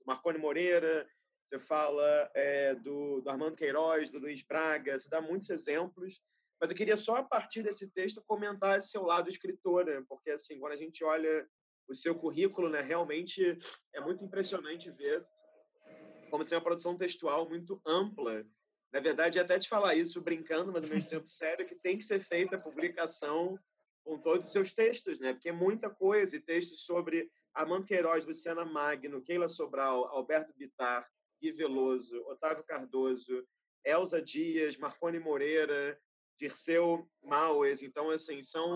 Marconi 0.05 0.39
Moreira, 0.39 1.07
você 1.47 1.59
fala 1.59 2.29
é, 2.35 2.75
do, 2.75 3.21
do, 3.21 3.29
Armando 3.29 3.55
Queiroz, 3.55 4.11
do 4.11 4.19
Luiz 4.19 4.41
Braga, 4.41 4.99
você 4.99 5.07
dá 5.07 5.21
muitos 5.21 5.49
exemplos, 5.49 6.21
mas 6.59 6.69
eu 6.69 6.75
queria 6.75 6.97
só, 6.97 7.15
a 7.15 7.23
partir 7.23 7.63
desse 7.63 7.89
texto, 7.91 8.23
comentar 8.27 8.77
esse 8.77 8.89
seu 8.89 9.03
lado 9.03 9.29
escritora, 9.29 10.03
porque, 10.09 10.31
assim, 10.31 10.59
quando 10.59 10.73
a 10.73 10.77
gente 10.77 11.03
olha 11.03 11.47
o 11.87 11.95
seu 11.95 12.13
currículo, 12.13 12.69
né, 12.69 12.81
realmente 12.81 13.57
é 13.93 14.01
muito 14.01 14.25
impressionante 14.25 14.91
ver 14.91 15.25
como 16.29 16.43
se 16.43 16.53
é 16.53 16.57
uma 16.57 16.63
produção 16.63 16.97
textual 16.97 17.47
muito 17.47 17.81
ampla. 17.85 18.45
Na 18.91 18.99
verdade, 18.99 19.39
até 19.39 19.57
te 19.57 19.69
falar 19.69 19.95
isso 19.95 20.19
brincando, 20.21 20.73
mas 20.73 20.83
ao 20.83 20.95
mesmo 20.95 21.09
tempo 21.09 21.27
sério, 21.27 21.65
que 21.65 21.75
tem 21.75 21.97
que 21.97 22.03
ser 22.03 22.19
feita 22.19 22.57
a 22.57 22.61
publicação 22.61 23.57
com 24.03 24.19
todos 24.19 24.47
os 24.47 24.51
seus 24.51 24.73
textos, 24.73 25.19
né? 25.19 25.31
Porque 25.31 25.49
é 25.49 25.53
muita 25.53 25.89
coisa, 25.89 26.35
e 26.35 26.41
textos 26.41 26.83
sobre 26.83 27.29
Armando 27.53 27.85
Queiroz, 27.85 28.25
Luciana 28.25 28.65
Magno, 28.65 29.21
Keila 29.21 29.47
Sobral, 29.47 30.05
Alberto 30.07 30.53
Bitar, 30.57 31.07
Gui 31.41 31.51
Veloso, 31.51 32.17
Otávio 32.27 32.63
Cardoso, 32.63 33.45
Elza 33.85 34.21
Dias, 34.21 34.77
Marconi 34.77 35.19
Moreira, 35.19 35.99
Dirceu 36.37 37.09
Maues, 37.25 37.81
então, 37.81 38.09
assim, 38.09 38.41
são 38.41 38.73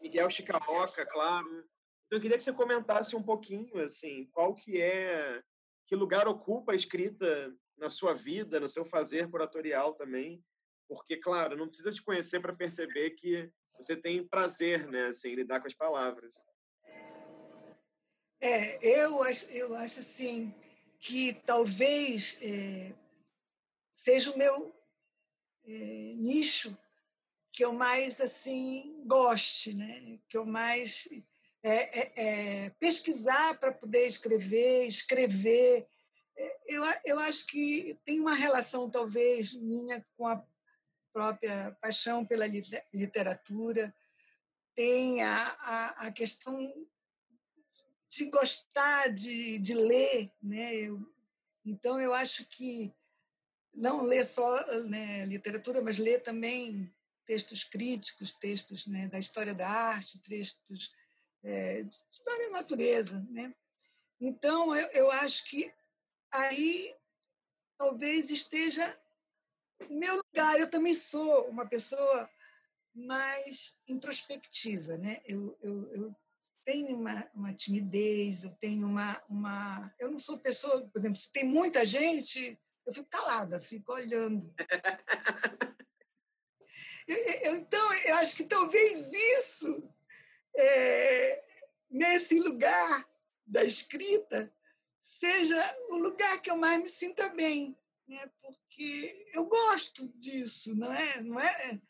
Miguel 0.00 0.28
Chicaroca, 0.30 1.06
claro. 1.06 1.48
Então, 2.06 2.18
eu 2.18 2.20
queria 2.20 2.36
que 2.36 2.42
você 2.42 2.52
comentasse 2.52 3.14
um 3.14 3.22
pouquinho, 3.22 3.78
assim, 3.78 4.26
qual 4.32 4.54
que 4.54 4.80
é, 4.80 5.42
que 5.86 5.94
lugar 5.94 6.26
ocupa 6.26 6.72
a 6.72 6.76
escrita 6.76 7.54
na 7.76 7.88
sua 7.88 8.12
vida, 8.12 8.58
no 8.58 8.68
seu 8.68 8.84
fazer 8.84 9.30
curatorial 9.30 9.94
também, 9.94 10.42
porque, 10.88 11.16
claro, 11.16 11.56
não 11.56 11.68
precisa 11.68 11.90
te 11.90 12.02
conhecer 12.02 12.40
para 12.40 12.54
perceber 12.54 13.10
que 13.10 13.50
você 13.72 13.96
tem 13.96 14.26
prazer, 14.26 14.86
né, 14.88 15.06
assim, 15.06 15.34
lidar 15.34 15.60
com 15.60 15.66
as 15.66 15.74
palavras. 15.74 16.34
É, 18.40 19.04
eu 19.04 19.22
acho, 19.22 19.50
eu 19.52 19.74
acho 19.74 20.00
assim 20.00 20.52
que 21.02 21.34
talvez 21.44 22.38
é, 22.40 22.94
seja 23.92 24.30
o 24.30 24.38
meu 24.38 24.72
é, 25.64 26.14
nicho 26.14 26.78
que 27.50 27.64
eu 27.64 27.72
mais 27.72 28.20
assim 28.20 29.02
goste, 29.04 29.74
né? 29.74 30.20
Que 30.28 30.38
eu 30.38 30.46
mais 30.46 31.08
é, 31.60 32.00
é, 32.00 32.12
é 32.66 32.70
pesquisar 32.78 33.58
para 33.58 33.72
poder 33.72 34.06
escrever, 34.06 34.86
escrever. 34.86 35.88
É, 36.36 36.60
eu, 36.68 36.84
eu 37.04 37.18
acho 37.18 37.48
que 37.48 37.98
tem 38.04 38.20
uma 38.20 38.34
relação 38.34 38.88
talvez 38.88 39.54
minha 39.54 40.06
com 40.16 40.28
a 40.28 40.40
própria 41.12 41.76
paixão 41.80 42.24
pela 42.24 42.46
literatura, 42.94 43.92
tem 44.72 45.20
a, 45.20 45.36
a, 45.36 46.06
a 46.06 46.12
questão 46.12 46.86
de 48.12 48.26
gostar 48.26 49.08
de, 49.08 49.58
de 49.58 49.74
ler. 49.74 50.30
Né? 50.42 50.74
Eu, 50.74 51.00
então, 51.64 52.00
eu 52.00 52.12
acho 52.12 52.44
que 52.46 52.92
não 53.72 54.02
ler 54.02 54.24
só 54.24 54.64
né, 54.82 55.24
literatura, 55.24 55.80
mas 55.80 55.98
ler 55.98 56.22
também 56.22 56.92
textos 57.24 57.64
críticos, 57.64 58.34
textos 58.34 58.86
né, 58.86 59.08
da 59.08 59.18
história 59.18 59.54
da 59.54 59.68
arte, 59.68 60.20
textos 60.20 60.92
é, 61.42 61.82
de 61.82 61.94
história 62.10 62.50
da 62.50 62.56
natureza. 62.56 63.26
Né? 63.30 63.54
Então, 64.20 64.76
eu, 64.76 64.88
eu 64.88 65.10
acho 65.10 65.44
que 65.46 65.72
aí 66.30 66.94
talvez 67.78 68.30
esteja 68.30 68.98
meu 69.90 70.16
lugar, 70.16 70.60
eu 70.60 70.70
também 70.70 70.94
sou 70.94 71.48
uma 71.48 71.66
pessoa 71.66 72.30
mais 72.94 73.76
introspectiva, 73.88 74.96
né? 74.96 75.20
Eu, 75.24 75.58
eu, 75.60 75.92
eu 75.92 76.16
tenho 76.64 76.96
uma, 76.96 77.30
uma, 77.34 77.54
timidez, 77.54 78.44
eu 78.44 78.50
tenho 78.50 78.86
uma, 78.86 79.22
uma... 79.28 79.94
Eu 79.98 80.10
não 80.10 80.18
sou 80.18 80.38
pessoa, 80.38 80.86
por 80.88 80.98
exemplo, 80.98 81.18
se 81.18 81.30
tem 81.32 81.44
muita 81.44 81.84
gente, 81.84 82.58
eu 82.86 82.92
fico 82.92 83.08
calada, 83.08 83.60
fico 83.60 83.92
olhando. 83.92 84.54
eu, 87.06 87.16
eu, 87.16 87.56
então, 87.56 87.94
eu 88.04 88.14
acho 88.16 88.36
que 88.36 88.44
talvez 88.44 89.12
isso, 89.12 89.88
é, 90.56 91.44
nesse 91.90 92.38
lugar 92.38 93.08
da 93.46 93.64
escrita, 93.64 94.52
seja 95.00 95.60
o 95.90 95.96
lugar 95.96 96.40
que 96.40 96.50
eu 96.50 96.56
mais 96.56 96.82
me 96.82 96.88
sinta 96.88 97.28
bem, 97.28 97.76
né? 98.06 98.30
porque 98.40 99.30
eu 99.34 99.46
gosto 99.46 100.08
disso, 100.16 100.76
não 100.76 100.92
é? 100.92 101.20
Não 101.20 101.38
é 101.38 101.80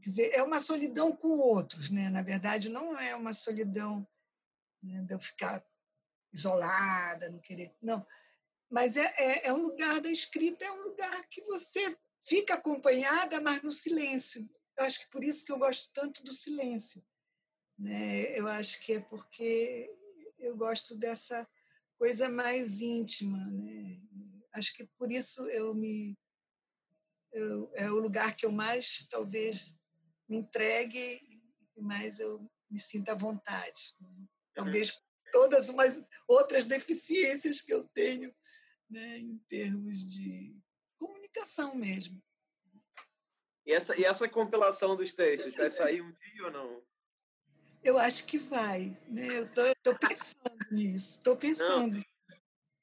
quer 0.00 0.10
dizer, 0.10 0.30
é 0.34 0.42
uma 0.42 0.60
solidão 0.60 1.14
com 1.14 1.38
outros, 1.38 1.90
né? 1.90 2.08
Na 2.08 2.22
verdade, 2.22 2.68
não 2.68 2.98
é 2.98 3.14
uma 3.14 3.32
solidão 3.32 4.06
né, 4.82 5.02
de 5.02 5.14
eu 5.14 5.20
ficar 5.20 5.64
isolada, 6.32 7.30
não 7.30 7.38
querer, 7.38 7.74
não. 7.82 8.06
Mas 8.68 8.96
é, 8.96 9.14
é, 9.18 9.46
é 9.48 9.52
um 9.52 9.62
lugar 9.62 10.00
da 10.00 10.10
escrita, 10.10 10.64
é 10.64 10.70
um 10.70 10.82
lugar 10.82 11.26
que 11.28 11.42
você 11.42 11.96
fica 12.22 12.54
acompanhada, 12.54 13.40
mas 13.40 13.62
no 13.62 13.70
silêncio. 13.70 14.48
Eu 14.76 14.84
acho 14.84 15.00
que 15.00 15.10
por 15.10 15.24
isso 15.24 15.44
que 15.44 15.52
eu 15.52 15.58
gosto 15.58 15.92
tanto 15.92 16.22
do 16.22 16.32
silêncio. 16.32 17.04
Né? 17.78 18.38
Eu 18.38 18.46
acho 18.46 18.80
que 18.80 18.94
é 18.94 19.00
porque 19.00 19.90
eu 20.38 20.56
gosto 20.56 20.96
dessa 20.96 21.48
coisa 21.98 22.28
mais 22.28 22.80
íntima, 22.80 23.38
né? 23.50 24.00
acho 24.52 24.74
que 24.74 24.86
por 24.98 25.10
isso 25.10 25.48
eu 25.50 25.74
me 25.74 26.18
eu, 27.32 27.70
é 27.74 27.90
o 27.90 27.98
lugar 27.98 28.34
que 28.34 28.44
eu 28.44 28.50
mais 28.50 29.06
talvez 29.08 29.74
me 30.30 30.38
entregue 30.38 31.20
e 31.76 31.82
mais 31.82 32.20
eu 32.20 32.48
me 32.70 32.78
sinta 32.78 33.12
à 33.12 33.14
vontade. 33.16 33.96
Talvez 34.54 34.96
todas 35.32 35.68
umas 35.68 36.00
outras 36.28 36.66
deficiências 36.66 37.60
que 37.60 37.74
eu 37.74 37.84
tenho 37.88 38.32
né, 38.88 39.18
em 39.18 39.38
termos 39.48 40.06
de 40.06 40.56
comunicação 40.96 41.74
mesmo. 41.74 42.22
E 43.66 43.72
essa, 43.72 43.98
e 43.98 44.04
essa 44.04 44.28
compilação 44.28 44.96
dos 44.96 45.12
textos 45.12 45.54
vai 45.54 45.70
sair 45.70 46.00
um 46.00 46.12
dia 46.12 46.44
ou 46.44 46.50
não? 46.50 46.82
Eu 47.82 47.98
acho 47.98 48.26
que 48.26 48.38
vai. 48.38 48.96
Né? 49.08 49.28
Eu 49.38 49.44
estou 49.44 49.98
pensando 49.98 50.66
nisso. 50.70 51.18
Estou 51.18 51.36
pensando. 51.36 51.96
Não, 51.96 52.02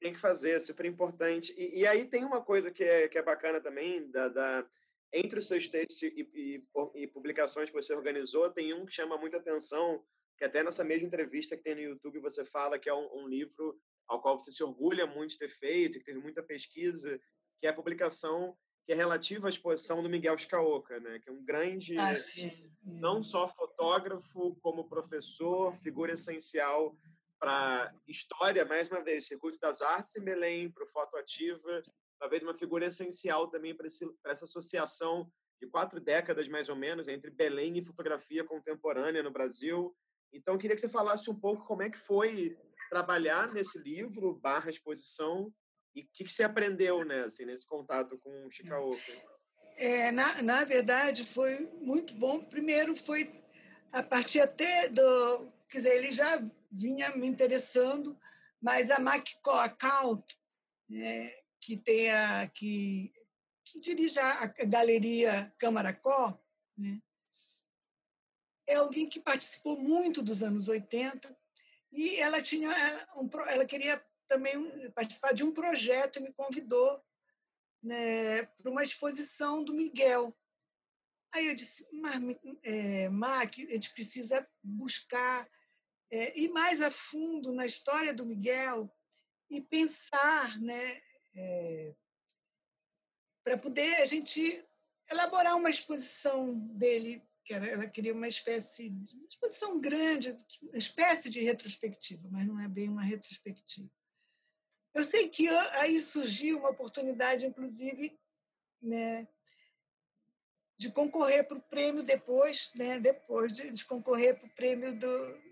tem 0.00 0.12
que 0.12 0.18
fazer, 0.18 0.52
é 0.52 0.60
super 0.60 0.86
importante. 0.86 1.54
E, 1.56 1.80
e, 1.80 1.86
aí 1.86 2.04
tem 2.04 2.24
uma 2.24 2.42
coisa 2.42 2.70
que 2.70 2.84
é, 2.84 3.08
que 3.08 3.18
é 3.18 3.22
bacana 3.22 3.60
também, 3.60 4.10
da, 4.10 4.28
da 4.28 4.66
entre 5.12 5.38
os 5.38 5.48
seus 5.48 5.68
textos 5.68 6.02
e, 6.02 6.28
e, 6.34 6.62
e, 6.94 7.06
publicações 7.06 7.70
que 7.70 7.74
você 7.74 7.94
organizou, 7.94 8.50
tem 8.50 8.74
um 8.74 8.84
que 8.84 8.92
chama 8.92 9.16
muita 9.16 9.38
atenção, 9.38 10.04
que 10.36 10.44
até 10.44 10.62
nessa 10.62 10.84
mesma 10.84 11.06
entrevista 11.06 11.56
que 11.56 11.62
tem 11.62 11.74
no 11.74 11.80
YouTube 11.80 12.20
você 12.20 12.44
fala 12.44 12.78
que 12.78 12.88
é 12.88 12.94
um, 12.94 13.22
um 13.22 13.28
livro 13.28 13.78
ao 14.06 14.20
qual 14.20 14.38
você 14.38 14.50
se 14.50 14.62
orgulha 14.62 15.06
muito 15.06 15.30
de 15.30 15.38
ter 15.38 15.48
feito, 15.48 15.98
que 15.98 16.04
teve 16.04 16.18
muita 16.18 16.42
pesquisa, 16.42 17.20
que 17.60 17.66
é 17.66 17.70
a 17.70 17.74
publicação 17.74 18.56
que 18.88 18.92
é 18.92 18.96
relativa 18.96 19.48
à 19.48 19.50
exposição 19.50 20.02
do 20.02 20.08
Miguel 20.08 20.38
Scaoca, 20.38 20.98
né? 20.98 21.18
que 21.18 21.28
é 21.28 21.32
um 21.32 21.44
grande, 21.44 21.94
ah, 21.98 22.14
não 22.82 23.22
só 23.22 23.46
fotógrafo, 23.46 24.56
como 24.62 24.88
professor, 24.88 25.76
figura 25.82 26.14
essencial 26.14 26.96
para 27.38 27.94
história, 28.06 28.64
mais 28.64 28.88
uma 28.88 29.04
vez, 29.04 29.26
circuito 29.26 29.60
das 29.60 29.82
artes 29.82 30.16
em 30.16 30.24
Belém, 30.24 30.70
para 30.70 30.84
o 30.84 30.88
Foto 30.88 31.18
Ativa, 31.18 31.82
talvez 32.18 32.42
uma 32.42 32.54
figura 32.54 32.86
essencial 32.86 33.48
também 33.48 33.74
para 33.74 33.86
essa 33.86 34.44
associação 34.44 35.30
de 35.60 35.68
quatro 35.68 36.00
décadas, 36.00 36.48
mais 36.48 36.68
ou 36.68 36.76
menos, 36.76 37.08
entre 37.08 37.30
Belém 37.30 37.76
e 37.78 37.84
fotografia 37.84 38.44
contemporânea 38.44 39.22
no 39.22 39.30
Brasil. 39.30 39.94
Então, 40.32 40.54
eu 40.54 40.58
queria 40.58 40.74
que 40.74 40.80
você 40.80 40.88
falasse 40.88 41.30
um 41.30 41.34
pouco 41.34 41.64
como 41.64 41.82
é 41.82 41.90
que 41.90 41.98
foi 41.98 42.56
trabalhar 42.88 43.52
nesse 43.52 43.78
livro, 43.82 44.34
barra 44.34 44.70
exposição, 44.70 45.52
e 45.94 46.02
o 46.02 46.08
que, 46.12 46.24
que 46.24 46.32
você 46.32 46.44
aprendeu 46.44 47.04
né, 47.04 47.24
assim, 47.24 47.44
nesse 47.44 47.66
contato 47.66 48.18
com 48.18 48.46
o 48.46 48.50
Chicago. 48.50 48.96
É, 49.76 50.10
na, 50.10 50.42
na 50.42 50.64
verdade, 50.64 51.24
foi 51.24 51.68
muito 51.80 52.14
bom. 52.14 52.44
Primeiro, 52.44 52.96
foi 52.96 53.28
a 53.92 54.02
partir 54.02 54.40
até 54.40 54.88
do... 54.88 55.52
Quer 55.68 55.78
dizer, 55.78 55.96
ele 55.96 56.12
já 56.12 56.40
vinha 56.70 57.10
me 57.16 57.26
interessando, 57.26 58.18
mas 58.60 58.90
a 58.90 58.98
Mac 58.98 59.26
Cal, 59.78 60.24
né, 60.88 61.32
que 61.60 61.76
tem 61.76 62.10
a 62.10 62.48
que, 62.48 63.12
que 63.64 63.80
dirige 63.80 64.18
a, 64.18 64.46
galeria 64.46 65.52
Camaracó, 65.58 66.38
né, 66.76 67.00
é 68.66 68.74
alguém 68.74 69.08
que 69.08 69.20
participou 69.20 69.78
muito 69.78 70.22
dos 70.22 70.42
anos 70.42 70.68
80 70.68 71.36
e 71.90 72.16
ela 72.16 72.42
tinha 72.42 72.70
um, 73.16 73.28
ela 73.48 73.64
queria 73.64 74.04
também 74.26 74.90
participar 74.90 75.32
de 75.32 75.42
um 75.42 75.52
projeto 75.52 76.18
e 76.18 76.22
me 76.22 76.32
convidou 76.32 77.02
né, 77.82 78.44
para 78.44 78.70
uma 78.70 78.82
exposição 78.82 79.64
do 79.64 79.72
Miguel. 79.72 80.36
Aí 81.32 81.46
eu 81.46 81.54
disse, 81.54 81.88
é, 82.62 83.08
Mac, 83.08 83.54
a 83.58 83.72
gente 83.72 83.90
precisa 83.92 84.46
buscar 84.62 85.48
é, 86.10 86.38
ir 86.38 86.48
mais 86.50 86.82
a 86.82 86.90
fundo 86.90 87.52
na 87.52 87.64
história 87.64 88.12
do 88.12 88.26
Miguel 88.26 88.90
e 89.50 89.60
pensar, 89.60 90.60
né, 90.60 91.00
é, 91.38 91.94
para 93.44 93.56
poder 93.56 93.96
a 93.96 94.06
gente 94.06 94.64
elaborar 95.10 95.56
uma 95.56 95.70
exposição 95.70 96.54
dele, 96.54 97.22
que 97.44 97.54
era, 97.54 97.66
ela 97.66 97.86
queria 97.86 98.12
uma 98.12 98.28
espécie 98.28 98.90
de 98.90 99.14
uma 99.14 99.26
exposição 99.26 99.80
grande, 99.80 100.36
uma 100.62 100.76
espécie 100.76 101.30
de 101.30 101.40
retrospectiva, 101.40 102.28
mas 102.30 102.46
não 102.46 102.60
é 102.60 102.68
bem 102.68 102.88
uma 102.88 103.02
retrospectiva. 103.02 103.90
Eu 104.92 105.04
sei 105.04 105.28
que 105.28 105.48
aí 105.48 106.00
surgiu 106.00 106.58
uma 106.58 106.70
oportunidade, 106.70 107.46
inclusive, 107.46 108.18
né, 108.82 109.28
de 110.76 110.90
concorrer 110.90 111.46
para 111.46 111.56
o 111.56 111.62
prêmio 111.62 112.02
depois, 112.02 112.72
né, 112.74 112.98
depois 112.98 113.52
de, 113.52 113.70
de 113.70 113.84
concorrer 113.84 114.38
para 114.38 114.46
o 114.46 114.54
prêmio 114.54 114.98
do, 114.98 115.48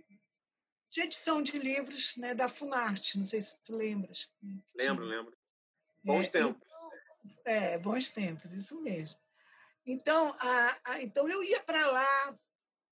de 0.90 1.00
edição 1.00 1.42
de 1.42 1.58
livros 1.58 2.16
né, 2.16 2.34
da 2.34 2.48
Funarte. 2.48 3.18
Não 3.18 3.24
sei 3.24 3.40
se 3.40 3.62
tu 3.62 3.74
lembras. 3.74 4.30
Lembro, 4.74 5.04
lembro. 5.04 5.36
Bons 6.06 6.28
é, 6.28 6.30
tempos. 6.30 6.68
Então, 7.24 7.52
é, 7.52 7.78
bons 7.78 8.10
tempos, 8.10 8.52
isso 8.52 8.80
mesmo. 8.80 9.18
Então, 9.84 10.34
a, 10.38 10.78
a, 10.84 11.02
então 11.02 11.28
eu 11.28 11.42
ia 11.42 11.60
para 11.62 11.84
lá, 11.90 12.38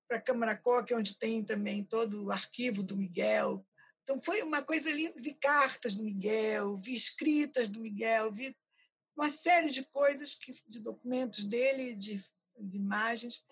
para 0.08 0.20
Camaracó, 0.20 0.82
que 0.82 0.92
é 0.92 0.96
onde 0.96 1.16
tem 1.16 1.44
também 1.44 1.84
todo 1.84 2.24
o 2.24 2.32
arquivo 2.32 2.82
do 2.82 2.96
Miguel. 2.96 3.64
Então, 4.02 4.20
foi 4.20 4.42
uma 4.42 4.62
coisa 4.62 4.90
linda. 4.90 5.14
Vi 5.16 5.32
cartas 5.34 5.94
do 5.94 6.04
Miguel, 6.04 6.76
vi 6.76 6.92
escritas 6.92 7.70
do 7.70 7.80
Miguel, 7.80 8.32
vi 8.32 8.56
uma 9.16 9.30
série 9.30 9.70
de 9.70 9.84
coisas, 9.84 10.34
que, 10.34 10.52
de 10.66 10.80
documentos 10.80 11.44
dele, 11.44 11.94
de, 11.94 12.16
de 12.58 12.76
imagens, 12.76 13.44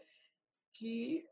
que, 0.75 1.25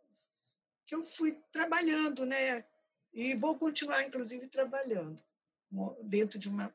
que 0.86 0.94
eu 0.94 1.04
fui 1.04 1.32
trabalhando, 1.50 2.24
né? 2.24 2.64
E 3.12 3.34
vou 3.34 3.58
continuar, 3.58 4.04
inclusive, 4.04 4.46
trabalhando 4.46 5.20
dentro 6.04 6.38
de, 6.38 6.48
uma, 6.48 6.72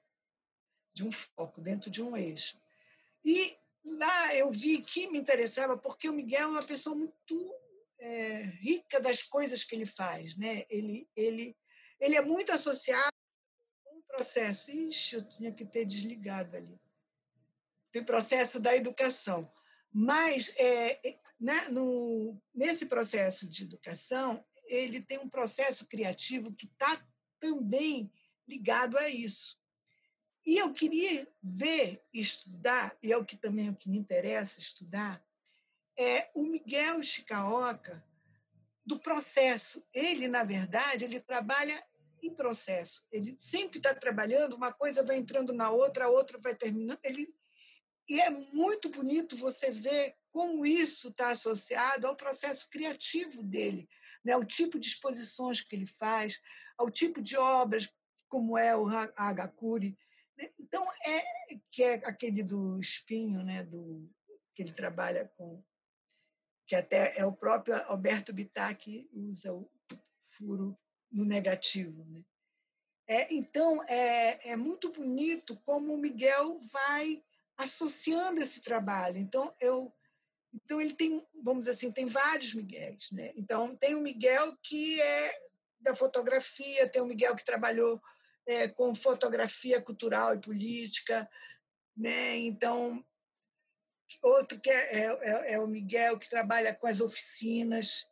de 0.96 1.06
um 1.06 1.12
foco, 1.12 1.62
dentro 1.62 1.91
de 1.91 2.02
um 2.02 2.16
eixo. 2.16 2.58
E 3.24 3.56
lá 3.84 4.34
eu 4.34 4.50
vi 4.50 4.82
que 4.82 5.08
me 5.08 5.20
interessava, 5.20 5.78
porque 5.78 6.08
o 6.08 6.14
Miguel 6.14 6.43
é 6.43 6.48
uma 6.48 6.66
pessoa 6.66 6.96
muito 6.96 7.54
é, 8.00 8.43
rica 8.43 9.00
das 9.00 9.22
coisas 9.22 9.64
que 9.64 9.76
ele 9.76 9.86
faz. 9.86 10.38
Né? 10.38 10.66
Ele, 10.70 11.08
ele, 11.16 11.56
ele 12.00 12.16
é 12.16 12.22
muito 12.22 12.54
associado 12.54 13.12
com 13.84 13.98
um 13.98 14.02
processo. 14.04 14.72
Ixi, 14.72 15.16
eu 15.16 15.28
tinha 15.28 15.52
que 15.52 15.66
ter 15.66 15.84
desligado 15.84 16.56
ali. 16.56 16.80
Tem 17.91 18.04
processo 18.04 18.60
da 18.60 18.76
educação. 18.76 19.52
Mas, 19.91 20.54
é, 20.58 21.18
né, 21.39 21.68
no, 21.70 22.41
nesse 22.54 22.86
processo 22.86 23.50
de 23.50 23.64
educação, 23.64 24.46
ele 24.66 25.02
tem 25.02 25.18
um 25.20 25.30
processo 25.30 25.88
criativo 25.88 26.54
que 26.54 26.66
está 26.66 27.06
também 27.39 28.12
ligado 28.48 28.98
a 28.98 29.10
isso. 29.10 29.58
E 30.46 30.58
eu 30.58 30.72
queria 30.72 31.28
ver, 31.41 32.04
estudar, 32.14 32.96
e 33.02 33.12
é 33.12 33.18
o 33.18 33.26
que 33.26 33.36
também 33.36 33.68
é 33.68 33.72
o 33.72 33.76
que 33.76 33.89
me 33.89 33.98
interessa 33.98 34.60
estudar, 34.60 35.24
é 35.98 36.30
o 36.36 36.43
Miguel 36.43 37.02
Chicaoca 37.02 38.06
do 38.86 39.00
processo. 39.00 39.88
Ele, 39.93 40.28
na 40.28 40.43
verdade, 40.43 41.06
ele 41.06 41.20
trabalha 41.20 41.84
em 42.22 42.34
processo. 42.34 43.06
Ele 43.12 43.36
sempre 43.39 43.78
está 43.78 43.93
trabalhando, 43.93 44.56
uma 44.56 44.72
coisa 44.72 45.04
vai 45.04 45.18
entrando 45.18 45.54
na 45.54 45.72
outra, 45.72 46.06
a 46.06 46.10
outra 46.10 46.38
vai 46.39 46.56
terminando. 46.56 47.00
Ele... 47.04 47.34
E 48.08 48.22
é 48.22 48.30
muito 48.30 48.89
bonito 48.89 49.36
você 49.36 49.72
ver 49.72 50.16
como 50.32 50.66
isso 50.66 51.08
está 51.08 51.30
associado 51.30 52.06
ao 52.06 52.16
processo 52.16 52.70
criativo 52.70 53.41
dele 53.41 53.89
né, 54.26 54.34
ao 54.34 54.43
tipo 54.43 54.80
de 54.80 54.88
exposições 54.88 55.62
que 55.62 55.76
ele 55.76 55.86
faz, 55.86 56.41
ao 56.78 56.89
tipo 56.89 57.22
de 57.22 57.38
obras, 57.38 57.93
como 58.28 58.58
é 58.58 58.76
o 58.76 58.88
Hagakure. 59.16 59.96
Então, 60.60 60.86
é 61.06 61.24
que 61.72 61.84
é 61.84 61.94
aquele 62.06 62.44
do 62.44 62.80
espinho, 62.80 63.44
né, 63.44 63.64
do, 63.64 64.10
que 64.54 64.64
ele 64.64 64.72
trabalha 64.72 65.32
com, 65.38 65.64
que 66.68 66.76
até 66.76 67.18
é 67.18 67.26
o 67.26 67.34
próprio 67.34 67.76
Alberto 67.84 68.34
Bittar 68.34 68.76
que 68.78 69.10
usa 69.14 69.54
o 69.54 69.70
furo 70.26 70.78
no 71.12 71.26
negativo. 71.26 72.06
Né? 72.06 72.24
É, 73.08 73.34
então, 73.34 73.84
é, 73.84 74.52
é 74.52 74.56
muito 74.56 74.92
bonito 74.92 75.56
como 75.64 75.94
o 75.94 75.98
Miguel 75.98 76.60
vai 76.60 77.24
associando 77.58 78.42
esse 78.42 78.62
trabalho. 78.62 79.18
Então, 79.18 79.54
eu 79.60 79.94
então 80.56 80.80
ele 80.80 80.94
tem, 80.94 81.26
vamos 81.44 81.66
dizer 81.66 81.72
assim, 81.72 81.92
tem 81.92 82.06
vários 82.06 82.54
Miguéis, 82.54 83.12
né? 83.12 83.34
Então 83.36 83.76
tem 83.76 83.94
o 83.94 84.00
Miguel 84.00 84.56
que 84.64 85.02
é 85.02 85.38
da 85.82 85.94
fotografia, 85.94 86.88
tem 86.88 87.02
o 87.02 87.06
Miguel 87.06 87.36
que 87.36 87.44
trabalhou 87.44 88.02
é, 88.46 88.68
com 88.68 88.93
fotografia 88.96 89.82
cultural 89.82 90.36
e 90.36 90.41
política, 90.41 91.30
né? 91.96 92.38
Então 92.38 93.04
outro 94.22 94.60
que 94.60 94.70
é, 94.70 95.00
é, 95.00 95.06
é, 95.06 95.54
é 95.54 95.60
o 95.60 95.68
Miguel 95.68 96.20
que 96.20 96.30
trabalha 96.30 96.74
com 96.74 96.88
as 96.88 97.02
oficinas 97.02 98.08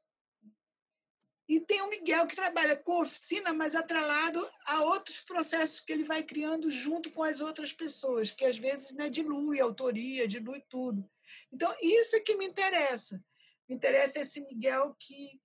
e 1.47 1.59
tem 1.59 1.81
o 1.81 1.89
Miguel 1.89 2.25
que 2.25 2.35
trabalha 2.35 2.75
com 2.75 3.01
oficina, 3.01 3.53
mas 3.53 3.75
atrelado 3.75 4.41
a 4.65 4.81
outros 4.83 5.23
processos 5.23 5.81
que 5.81 5.91
ele 5.91 6.03
vai 6.03 6.23
criando 6.23 6.69
junto 6.71 7.11
com 7.11 7.21
as 7.21 7.41
outras 7.41 7.73
pessoas, 7.73 8.31
que 8.31 8.45
às 8.45 8.57
vezes 8.57 8.93
né, 8.93 9.09
dilui 9.09 9.59
a 9.59 9.65
autoria, 9.65 10.27
dilui 10.27 10.63
tudo. 10.69 11.07
Então, 11.51 11.75
isso 11.81 12.15
é 12.15 12.21
que 12.21 12.35
me 12.37 12.47
interessa. 12.47 13.21
Me 13.67 13.75
interessa 13.75 14.19
esse 14.19 14.41
Miguel 14.41 14.95
que 14.99 15.41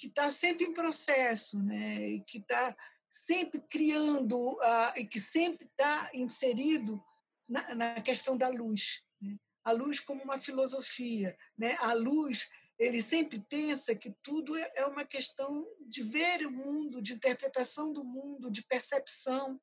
que 0.00 0.06
está 0.06 0.30
sempre 0.30 0.64
em 0.64 0.72
processo, 0.72 1.62
né? 1.62 2.08
E 2.08 2.24
que 2.24 2.38
está 2.38 2.74
sempre 3.10 3.60
criando 3.60 4.52
uh, 4.52 4.92
e 4.96 5.04
que 5.04 5.20
sempre 5.20 5.66
está 5.66 6.10
inserido 6.14 7.02
na, 7.48 7.74
na, 7.74 7.94
questão 8.00 8.36
da 8.36 8.48
luz, 8.48 9.02
né? 9.20 9.36
a 9.64 9.72
luz 9.72 9.98
como 9.98 10.22
uma 10.22 10.38
filosofia, 10.38 11.36
né? 11.58 11.76
A 11.80 11.92
luz 11.92 12.48
ele 12.78 13.02
sempre 13.02 13.38
pensa 13.40 13.94
que 13.94 14.10
tudo 14.22 14.56
é, 14.56 14.72
é 14.76 14.86
uma 14.86 15.04
questão 15.04 15.66
de 15.80 16.02
ver 16.02 16.46
o 16.46 16.50
mundo, 16.50 17.02
de 17.02 17.12
interpretação 17.12 17.92
do 17.92 18.02
mundo, 18.02 18.50
de 18.50 18.64
percepção. 18.64 19.60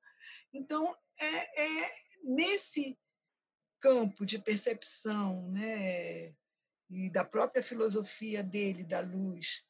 Então 0.53 0.95
é, 1.19 1.63
é 1.63 1.95
nesse 2.23 2.97
campo 3.79 4.25
de 4.25 4.39
percepção 4.39 5.49
né, 5.49 6.33
e 6.89 7.09
da 7.09 7.23
própria 7.23 7.61
filosofia 7.61 8.43
dele, 8.43 8.83
da 8.83 8.99
luz, 8.99 9.63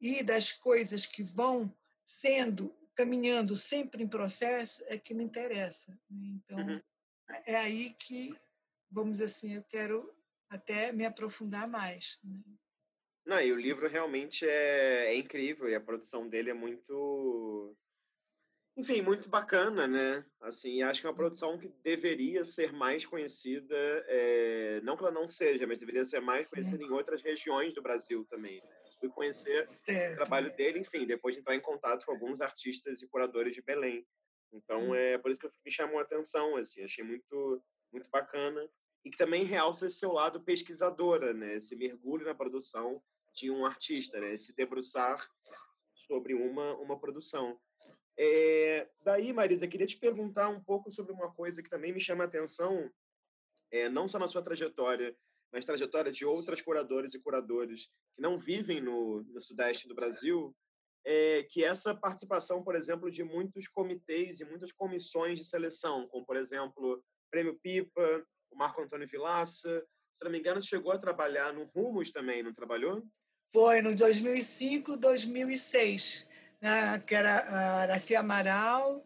e 0.00 0.22
das 0.22 0.52
coisas 0.52 1.06
que 1.06 1.22
vão 1.22 1.74
sendo, 2.04 2.74
caminhando 2.98 3.54
sempre 3.54 4.02
em 4.02 4.08
processo, 4.08 4.82
é 4.88 4.98
que 4.98 5.14
me 5.14 5.22
interessa. 5.22 5.96
Né. 6.10 6.40
Então, 6.42 6.58
uhum. 6.58 6.80
é 7.46 7.54
aí 7.54 7.94
que, 7.94 8.34
vamos 8.90 9.12
dizer 9.12 9.26
assim, 9.26 9.54
eu 9.54 9.62
quero 9.62 10.12
até 10.50 10.90
me 10.90 11.06
aprofundar 11.06 11.68
mais. 11.68 12.18
Né. 12.24 12.40
Não, 13.24 13.40
e 13.40 13.52
o 13.52 13.56
livro 13.56 13.88
realmente 13.88 14.44
é, 14.48 15.12
é 15.12 15.16
incrível 15.16 15.68
e 15.68 15.76
a 15.76 15.80
produção 15.80 16.28
dele 16.28 16.50
é 16.50 16.54
muito 16.54 17.76
enfim, 18.76 19.02
muito 19.02 19.28
bacana, 19.28 19.88
né? 19.88 20.24
Assim, 20.40 20.82
acho 20.82 21.00
que 21.00 21.06
é 21.08 21.10
uma 21.10 21.16
produção 21.16 21.58
que 21.58 21.68
deveria 21.82 22.46
ser 22.46 22.72
mais 22.72 23.04
conhecida, 23.04 23.76
é, 24.06 24.80
não 24.84 24.96
que 24.96 25.02
ela 25.02 25.10
não 25.10 25.26
seja, 25.26 25.66
mas 25.66 25.80
deveria 25.80 26.04
ser 26.04 26.20
mais 26.20 26.48
conhecida 26.48 26.84
em 26.84 26.90
outras 26.90 27.20
regiões 27.20 27.74
do 27.74 27.82
Brasil 27.82 28.24
também. 28.30 28.62
Fui 29.00 29.08
conhecer 29.08 29.66
certo. 29.68 30.14
o 30.14 30.16
trabalho 30.16 30.54
dele, 30.56 30.80
enfim, 30.80 31.06
depois 31.06 31.34
de 31.34 31.40
entrar 31.40 31.54
em 31.54 31.60
contato 31.60 32.04
com 32.04 32.12
alguns 32.12 32.40
artistas 32.40 33.00
e 33.00 33.08
curadores 33.08 33.54
de 33.54 33.62
Belém. 33.62 34.06
Então, 34.52 34.90
hum. 34.90 34.94
é 34.94 35.18
por 35.18 35.30
isso 35.30 35.40
que 35.40 35.48
me 35.64 35.70
chamou 35.70 35.98
a 35.98 36.02
atenção, 36.02 36.56
assim, 36.56 36.82
achei 36.82 37.04
muito, 37.04 37.62
muito 37.92 38.10
bacana 38.10 38.68
e 39.04 39.10
que 39.10 39.18
também 39.18 39.44
realça 39.44 39.86
esse 39.86 39.98
seu 39.98 40.12
lado 40.12 40.42
pesquisadora, 40.42 41.32
né? 41.32 41.56
Esse 41.56 41.76
mergulho 41.76 42.26
na 42.26 42.34
produção 42.34 43.02
de 43.34 43.50
um 43.50 43.64
artista, 43.64 44.20
né? 44.20 44.36
Se 44.36 44.54
debruçar 44.54 45.28
sobre 45.94 46.34
uma, 46.34 46.74
uma 46.76 46.98
produção. 46.98 47.60
É, 48.18 48.86
daí, 49.04 49.32
Marisa, 49.32 49.68
queria 49.68 49.86
te 49.86 49.96
perguntar 49.96 50.48
um 50.48 50.62
pouco 50.62 50.90
sobre 50.90 51.12
uma 51.12 51.32
coisa 51.32 51.62
que 51.62 51.70
também 51.70 51.92
me 51.92 52.00
chama 52.00 52.24
a 52.24 52.26
atenção, 52.26 52.90
é, 53.70 53.88
não 53.88 54.08
só 54.08 54.18
na 54.18 54.26
sua 54.26 54.42
trajetória, 54.42 55.16
mas 55.52 55.64
trajetória 55.64 56.12
de 56.12 56.24
outras 56.24 56.60
curadoras 56.60 57.14
e 57.14 57.20
curadores 57.20 57.86
que 58.14 58.22
não 58.22 58.38
vivem 58.38 58.80
no, 58.80 59.22
no 59.22 59.40
Sudeste 59.40 59.88
do 59.88 59.94
Brasil, 59.94 60.54
é, 61.04 61.44
que 61.44 61.64
essa 61.64 61.94
participação, 61.94 62.62
por 62.62 62.76
exemplo, 62.76 63.10
de 63.10 63.24
muitos 63.24 63.66
comitês 63.68 64.40
e 64.40 64.44
muitas 64.44 64.72
comissões 64.72 65.38
de 65.38 65.44
seleção, 65.44 66.06
como, 66.08 66.26
por 66.26 66.36
exemplo, 66.36 67.02
Prêmio 67.30 67.58
Pipa, 67.62 68.24
o 68.50 68.56
Marco 68.56 68.82
Antônio 68.82 69.08
Vilaça, 69.08 69.84
se 70.14 70.24
não 70.24 70.30
me 70.30 70.38
engano, 70.38 70.60
chegou 70.60 70.92
a 70.92 70.98
trabalhar 70.98 71.52
no 71.52 71.64
Rumos 71.64 72.10
também, 72.10 72.42
não 72.42 72.52
trabalhou? 72.52 73.02
Foi, 73.52 73.80
no 73.80 73.94
2005, 73.94 74.96
2006 74.96 76.26
né, 76.60 76.98
que 77.06 77.14
era 77.14 77.38
a 77.38 77.80
Araci 77.82 78.14
Amaral, 78.14 79.04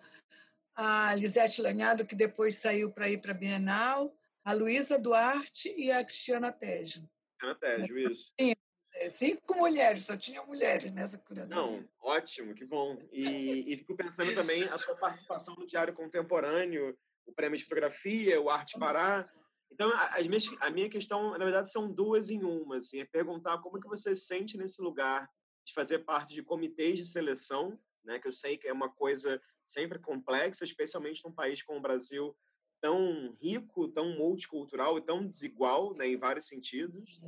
a 0.74 1.14
Lisete 1.14 1.60
Lanhado, 1.60 2.06
que 2.06 2.14
depois 2.14 2.56
saiu 2.56 2.90
para 2.90 3.08
ir 3.08 3.20
para 3.20 3.32
a 3.32 3.34
Bienal, 3.34 4.14
a 4.44 4.52
Luísa 4.52 4.98
Duarte 4.98 5.72
e 5.76 5.90
a 5.90 6.04
Cristiana 6.04 6.52
Tejo. 6.52 7.08
Cristiana 7.38 7.58
Tejo, 7.60 7.98
isso. 7.98 8.32
Sim, 8.38 8.52
é, 8.94 9.10
cinco 9.10 9.56
mulheres, 9.56 10.04
só 10.04 10.16
tinha 10.16 10.42
mulheres 10.42 10.92
nessa 10.92 11.18
curadoria. 11.18 11.56
Não, 11.56 11.88
ótimo, 12.00 12.54
que 12.54 12.64
bom. 12.64 12.98
E, 13.10 13.72
e 13.72 13.76
fico 13.78 13.96
pensando 13.96 14.34
também 14.34 14.62
a 14.64 14.78
sua 14.78 14.94
participação 14.96 15.54
no 15.56 15.66
Diário 15.66 15.94
Contemporâneo, 15.94 16.96
o 17.26 17.32
Prêmio 17.32 17.56
de 17.56 17.64
Fotografia, 17.64 18.40
o 18.40 18.50
Arte 18.50 18.78
Pará. 18.78 19.24
Então, 19.70 19.90
as 19.94 20.26
minhas, 20.26 20.44
a 20.60 20.70
minha 20.70 20.90
questão, 20.90 21.30
na 21.30 21.44
verdade, 21.44 21.70
são 21.70 21.90
duas 21.90 22.28
em 22.28 22.44
uma. 22.44 22.76
Assim, 22.76 23.00
é 23.00 23.04
perguntar 23.04 23.58
como 23.58 23.78
é 23.78 23.80
que 23.80 23.88
você 23.88 24.14
se 24.14 24.26
sente 24.26 24.58
nesse 24.58 24.82
lugar 24.82 25.28
de 25.64 25.72
fazer 25.72 26.00
parte 26.00 26.34
de 26.34 26.42
comitês 26.42 26.98
de 26.98 27.06
seleção, 27.06 27.68
né, 28.04 28.18
que 28.18 28.28
eu 28.28 28.32
sei 28.32 28.58
que 28.58 28.68
é 28.68 28.72
uma 28.72 28.92
coisa 28.92 29.40
sempre 29.64 29.98
complexa, 29.98 30.64
especialmente 30.64 31.24
num 31.24 31.32
país 31.32 31.62
como 31.62 31.78
o 31.78 31.82
Brasil, 31.82 32.36
tão 32.82 33.34
rico, 33.40 33.88
tão 33.88 34.10
multicultural 34.18 34.98
e 34.98 35.02
tão 35.02 35.24
desigual 35.24 35.94
né, 35.96 36.08
em 36.08 36.18
vários 36.18 36.46
sentidos. 36.46 37.20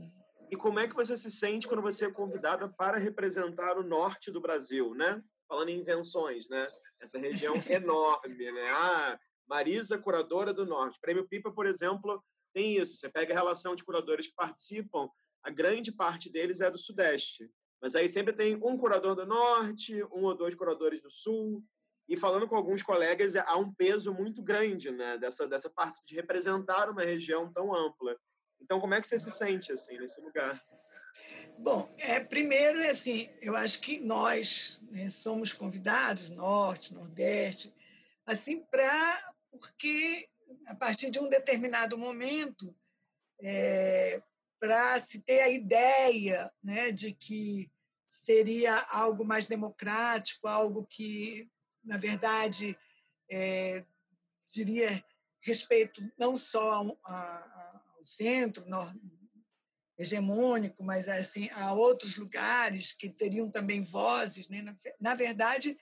E 0.50 0.56
como 0.56 0.80
é 0.80 0.88
que 0.88 0.94
você 0.94 1.16
se 1.16 1.30
sente 1.30 1.66
quando 1.66 1.80
você 1.80 2.06
é 2.06 2.10
convidada 2.10 2.68
para 2.68 2.98
representar 2.98 3.78
o 3.78 3.82
norte 3.82 4.30
do 4.30 4.40
Brasil, 4.40 4.94
né? 4.94 5.22
Falando 5.48 5.68
em 5.68 5.78
invenções, 5.78 6.48
né? 6.48 6.66
Essa 7.00 7.18
região 7.18 7.54
enorme, 7.70 8.52
né? 8.52 8.70
Ah, 8.72 9.18
Marisa, 9.48 9.96
curadora 9.96 10.52
do 10.52 10.66
norte. 10.66 10.98
Prêmio 11.00 11.26
Pipa, 11.26 11.52
por 11.52 11.66
exemplo, 11.66 12.22
tem 12.52 12.76
isso. 12.76 12.96
Você 12.96 13.08
pega 13.08 13.32
a 13.32 13.36
relação 13.36 13.74
de 13.74 13.84
curadores 13.84 14.26
que 14.26 14.34
participam, 14.34 15.08
a 15.42 15.50
grande 15.50 15.92
parte 15.92 16.30
deles 16.30 16.60
é 16.60 16.70
do 16.70 16.78
sudeste. 16.78 17.48
Mas 17.80 17.94
aí 17.94 18.08
sempre 18.08 18.32
tem 18.32 18.56
um 18.56 18.76
curador 18.76 19.14
do 19.14 19.26
norte, 19.26 20.02
um 20.04 20.24
ou 20.24 20.34
dois 20.34 20.54
curadores 20.54 21.00
do 21.00 21.10
sul. 21.10 21.62
E 22.08 22.16
falando 22.16 22.46
com 22.46 22.56
alguns 22.56 22.82
colegas, 22.82 23.34
há 23.34 23.56
um 23.56 23.72
peso 23.72 24.12
muito 24.12 24.42
grande 24.42 24.90
né, 24.90 25.16
dessa, 25.18 25.46
dessa 25.48 25.70
parte 25.70 26.04
de 26.04 26.14
representar 26.14 26.90
uma 26.90 27.02
região 27.02 27.50
tão 27.52 27.74
ampla. 27.74 28.16
Então, 28.60 28.80
como 28.80 28.94
é 28.94 29.00
que 29.00 29.06
você 29.06 29.18
se 29.18 29.30
sente 29.30 29.72
assim 29.72 29.98
nesse 29.98 30.20
lugar? 30.20 30.60
Bom, 31.58 31.92
é, 31.98 32.20
primeiro, 32.20 32.80
é 32.80 32.90
assim, 32.90 33.30
eu 33.40 33.56
acho 33.56 33.80
que 33.80 34.00
nós 34.00 34.82
né, 34.90 35.08
somos 35.08 35.52
convidados, 35.52 36.28
Norte, 36.28 36.92
Nordeste, 36.92 37.72
assim, 38.26 38.64
para 38.64 39.34
porque 39.50 40.28
a 40.66 40.74
partir 40.74 41.10
de 41.10 41.18
um 41.18 41.28
determinado 41.28 41.96
momento, 41.96 42.74
é, 43.40 44.22
para 44.58 44.98
se 45.00 45.22
ter 45.22 45.40
a 45.40 45.48
ideia 45.48 46.50
né, 46.62 46.90
de 46.90 47.12
que 47.12 47.70
seria 48.08 48.78
algo 48.90 49.24
mais 49.24 49.46
democrático, 49.46 50.46
algo 50.46 50.86
que, 50.88 51.50
na 51.84 51.96
verdade, 51.96 52.76
é, 53.30 53.84
diria 54.44 55.04
respeito 55.40 56.02
não 56.18 56.36
só 56.36 56.72
ao, 56.72 56.98
ao 57.04 58.04
centro 58.04 58.64
hegemônico, 59.98 60.82
mas 60.82 61.08
assim 61.08 61.48
a 61.50 61.72
outros 61.72 62.16
lugares 62.16 62.92
que 62.92 63.08
teriam 63.08 63.50
também 63.50 63.80
vozes. 63.80 64.48
Né? 64.48 64.62
Na, 64.62 64.76
na 65.00 65.14
verdade, 65.14 65.78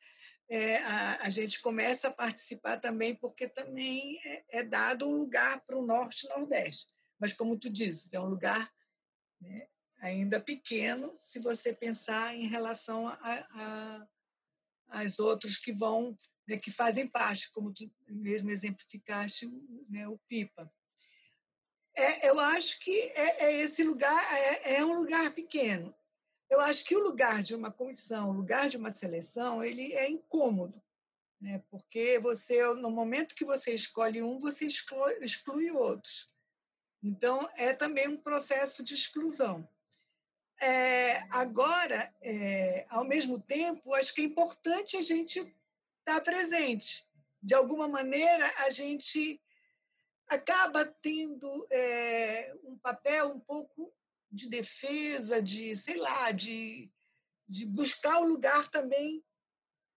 é, 0.49 0.79
a, 0.83 1.27
a, 1.27 1.31
gente 1.31 1.61
começa 1.63 2.09
a 2.09 2.13
participar 2.13 2.77
também 2.79 3.15
porque 3.15 3.49
também 3.49 4.21
é, 4.25 4.45
é 4.51 4.63
dado 4.63 5.09
um 5.09 5.17
lugar 5.17 5.61
para 5.63 5.79
o 5.79 5.87
norte 5.87 6.27
e 6.27 6.29
nordeste. 6.29 6.89
Mas, 7.19 7.33
como 7.33 7.57
tu 7.57 7.71
dizes, 7.71 8.13
é 8.13 8.21
um 8.21 8.29
lugar 8.29 8.71
né, 9.41 9.67
ainda 10.01 10.41
pequeno 10.41 11.13
se 11.17 11.39
você 11.39 11.73
pensar 11.73 12.35
em 12.35 12.49
relação 12.49 13.09
a, 13.09 13.17
a, 13.21 14.09
as 14.93 15.19
outros 15.19 15.57
que 15.57 15.73
vão, 15.73 16.17
né, 16.47 16.57
que 16.57 16.71
fazem 16.71 17.09
parte, 17.09 17.51
como 17.51 17.73
tu 17.73 17.91
mesmo 18.09 18.51
exemplificaste, 18.51 19.51
né, 19.89 20.07
o 20.07 20.19
Pipa. 20.29 20.71
É, 21.95 22.29
eu 22.29 22.39
acho 22.39 22.79
que 22.81 22.99
é, 23.15 23.47
é 23.47 23.61
esse 23.61 23.83
lugar 23.83 24.23
é, 24.35 24.77
é, 24.77 24.85
um 24.85 24.99
lugar 24.99 25.35
pequeno. 25.35 25.95
Eu 26.49 26.61
acho 26.61 26.85
que 26.85 26.95
o 26.95 27.03
lugar 27.03 27.43
de 27.43 27.55
uma 27.55 27.71
comissão, 27.71 28.31
o 28.31 28.35
lugar 28.35 28.69
de 28.69 28.77
uma 28.77 28.91
seleção, 28.91 29.65
ele 29.65 29.93
é 29.95 30.09
incômodo, 30.09 30.81
né? 31.41 31.63
porque 31.71 32.19
você, 32.19 32.63
no 32.75 32.91
momento 32.91 33.35
que 33.35 33.45
você 33.45 33.73
escolhe 33.73 34.23
um, 34.23 34.39
você 34.39 34.67
exclui, 34.67 35.19
exclui 35.21 35.71
outros. 35.71 36.29
Então, 37.03 37.49
é 37.57 37.75
também 37.75 38.09
um 38.09 38.17
processo 38.17 38.85
de 38.85 38.95
exclusão. 38.95 39.69
É, 40.63 41.27
agora, 41.31 42.15
é, 42.23 42.87
ao 42.89 43.05
mesmo 43.05 43.41
tempo, 43.41 43.93
acho 43.95 44.15
que 44.15 44.21
é 44.21 44.25
importante 44.25 44.97
a 44.97 45.03
gente 45.03 45.41
estar 45.41 46.21
presente. 46.21 47.05
De 47.43 47.53
alguma 47.53 47.89
maneira, 47.89 48.49
a 48.59 48.71
gente 48.71 49.43
acaba 50.29 50.85
tendo 51.03 51.67
é, 51.69 52.55
um 52.63 52.79
papel 52.79 53.31
um 53.31 53.41
pouco 53.41 53.93
de 54.31 54.49
defesa, 54.49 55.43
de, 55.43 55.77
sei 55.77 55.97
lá, 55.97 56.31
de, 56.31 56.89
de 57.49 57.67
buscar 57.67 58.21
o 58.21 58.29
lugar 58.29 58.69
também 58.69 59.21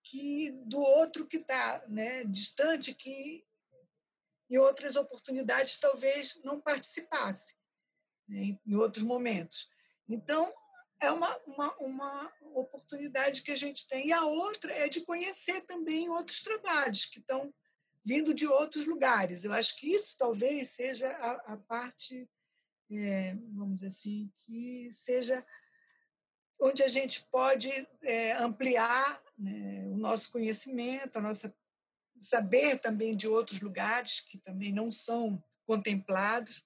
que 0.02 0.52
do 0.66 0.80
outro 0.80 1.28
que 1.28 1.38
está 1.38 1.86
né, 1.88 2.24
distante, 2.24 2.96
que 2.96 3.46
em 4.50 4.58
outras 4.58 4.96
oportunidades 4.96 5.80
talvez 5.80 6.42
não 6.44 6.60
participasse, 6.60 7.56
né, 8.28 8.58
em 8.66 8.76
outros 8.76 9.04
momentos. 9.04 9.70
Então, 10.08 10.54
é 11.02 11.12
uma, 11.12 11.38
uma, 11.46 11.76
uma 11.78 12.34
oportunidade 12.54 13.42
que 13.42 13.52
a 13.52 13.56
gente 13.56 13.88
tem. 13.88 14.08
E 14.08 14.14
a 14.14 14.26
outra 14.26 14.72
é 14.72 14.88
de 14.88 15.02
conhecer 15.02 15.62
também 15.62 16.10
outros 16.10 16.42
trabalhos 16.42 17.06
que 17.06 17.20
estão 17.20 17.54
vindo 18.04 18.34
de 18.34 18.48
outros 18.48 18.86
lugares. 18.86 19.44
Eu 19.44 19.54
acho 19.54 19.76
que 19.78 19.88
isso 19.88 20.16
talvez 20.18 20.70
seja 20.70 21.10
a, 21.10 21.54
a 21.54 21.58
parte, 21.58 22.30
é, 22.92 23.36
vamos 23.54 23.76
dizer 23.76 23.88
assim, 23.88 24.32
que 24.42 24.90
seja 24.92 25.46
onde 26.60 26.84
a 26.84 26.88
gente 26.88 27.26
pode 27.32 27.70
é, 28.02 28.34
ampliar 28.34 29.22
né, 29.38 29.86
o 29.88 29.98
nosso 29.98 30.32
conhecimento, 30.32 31.18
a 31.18 31.22
nossa 31.22 31.54
saber 32.18 32.80
também 32.80 33.16
de 33.16 33.28
outros 33.28 33.60
lugares 33.60 34.22
que 34.22 34.38
também 34.38 34.72
não 34.72 34.90
são 34.90 35.44
contemplados 35.66 36.64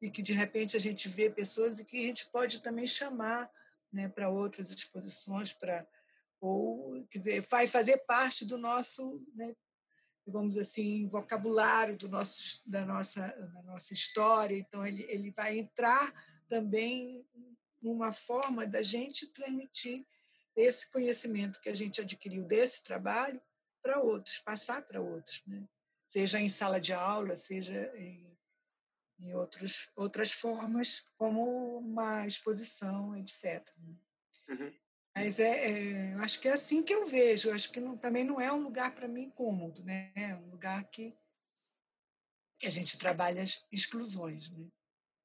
e 0.00 0.10
que 0.10 0.22
de 0.22 0.32
repente 0.32 0.76
a 0.76 0.80
gente 0.80 1.08
vê 1.08 1.28
pessoas 1.28 1.78
e 1.78 1.84
que 1.84 1.98
a 1.98 2.06
gente 2.06 2.26
pode 2.28 2.62
também 2.62 2.86
chamar 2.86 3.50
né, 3.92 4.08
para 4.08 4.28
outras 4.28 4.70
exposições 4.70 5.52
para 5.52 5.86
ou 6.40 7.06
quer 7.10 7.18
dizer 7.18 7.40
vai 7.42 7.66
fazer 7.66 7.98
parte 8.06 8.46
do 8.46 8.56
nosso 8.56 9.22
né, 9.34 9.54
vamos 10.26 10.56
assim 10.56 11.06
vocabulário 11.08 11.96
do 11.96 12.08
nosso 12.08 12.62
da 12.66 12.84
nossa 12.86 13.28
da 13.28 13.62
nossa 13.62 13.92
história 13.92 14.56
então 14.56 14.86
ele 14.86 15.04
ele 15.08 15.30
vai 15.32 15.58
entrar 15.58 16.12
também 16.48 17.26
numa 17.82 18.12
forma 18.12 18.66
da 18.66 18.82
gente 18.82 19.26
transmitir 19.28 20.06
esse 20.56 20.90
conhecimento 20.90 21.60
que 21.60 21.68
a 21.68 21.76
gente 21.76 22.00
adquiriu 22.00 22.44
desse 22.44 22.84
trabalho 22.84 23.40
para 23.82 24.00
outros 24.00 24.38
passar 24.38 24.82
para 24.82 25.00
outros 25.00 25.42
né? 25.46 25.66
seja 26.08 26.40
em 26.40 26.48
sala 26.48 26.80
de 26.80 26.92
aula 26.92 27.36
seja 27.36 27.92
em 27.96 28.29
em 29.20 29.34
outros, 29.34 29.90
outras 29.96 30.32
formas, 30.32 31.06
como 31.16 31.78
uma 31.78 32.26
exposição, 32.26 33.16
etc. 33.16 33.64
Né? 33.78 33.94
Uhum. 34.48 34.72
Mas 35.14 35.38
é, 35.38 35.70
é, 35.70 36.14
acho 36.14 36.40
que 36.40 36.48
é 36.48 36.52
assim 36.52 36.82
que 36.82 36.94
eu 36.94 37.06
vejo. 37.06 37.50
Acho 37.50 37.70
que 37.70 37.80
não, 37.80 37.96
também 37.96 38.24
não 38.24 38.40
é 38.40 38.52
um 38.52 38.62
lugar 38.62 38.94
para 38.94 39.08
mim 39.08 39.30
cômodo, 39.30 39.82
né? 39.82 40.12
É 40.14 40.34
um 40.34 40.50
lugar 40.50 40.84
que, 40.84 41.14
que 42.58 42.66
a 42.66 42.70
gente 42.70 42.98
trabalha 42.98 43.42
as 43.42 43.64
exclusões, 43.72 44.50
né? 44.50 44.66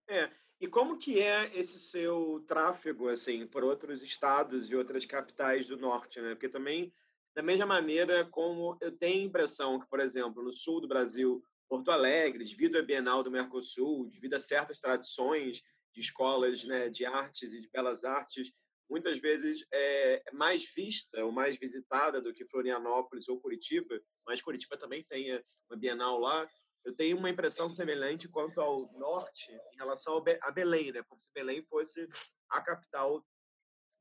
É. 0.10 0.32
E 0.60 0.68
como 0.68 0.98
que 0.98 1.20
é 1.20 1.56
esse 1.56 1.80
seu 1.80 2.44
tráfego 2.48 3.10
assim 3.10 3.46
por 3.46 3.64
outros 3.64 4.02
estados 4.02 4.70
e 4.70 4.76
outras 4.76 5.06
capitais 5.06 5.68
do 5.68 5.78
norte, 5.78 6.22
né? 6.22 6.34
Porque 6.34 6.50
também 6.50 6.94
da 7.36 7.44
mesma 7.44 7.66
maneira 7.66 8.26
como 8.26 8.78
eu 8.82 8.92
tenho 8.92 9.24
a 9.24 9.26
impressão 9.26 9.80
que, 9.80 9.88
por 9.88 10.00
exemplo, 10.00 10.42
no 10.42 10.54
sul 10.54 10.80
do 10.80 10.88
Brasil 10.88 11.44
Porto 11.68 11.92
Alegre, 11.92 12.44
devido 12.44 12.78
à 12.78 12.82
Bienal 12.82 13.24
do 13.24 13.32
Mercosul, 13.32 14.10
devido 14.10 14.36
a 14.36 14.40
certas 14.40 14.80
tradições 14.80 15.62
de 15.94 16.02
escolas 16.02 16.64
né, 16.66 16.90
de 16.90 17.06
artes 17.06 17.54
e 17.54 17.60
de 17.60 17.70
belas 17.70 18.04
artes, 18.04 18.52
muitas 18.90 19.18
vezes 19.18 19.66
é 19.72 20.24
mais 20.34 20.64
vista 20.76 21.24
ou 21.26 21.32
mais 21.32 21.58
visitada 21.58 22.22
do 22.22 22.34
que 22.34 22.46
Florianópolis 22.46 23.28
ou 23.28 23.40
Curitiba, 23.40 24.00
mas 24.26 24.42
Curitiba 24.42 24.78
também 24.78 25.04
tem 25.04 25.32
uma 25.70 25.78
Bienal 25.78 26.20
lá. 26.20 26.48
Eu 26.84 26.94
tenho 26.96 27.18
uma 27.18 27.30
impressão 27.30 27.70
semelhante 27.70 28.28
quanto 28.30 28.62
ao 28.62 28.92
norte 28.94 29.52
em 29.74 29.78
relação 29.78 30.24
a 30.42 30.52
Belém, 30.52 30.92
né? 30.92 31.02
como 31.04 31.20
se 31.20 31.32
Belém 31.34 31.64
fosse 31.64 32.08
a 32.50 32.62
capital 32.62 33.26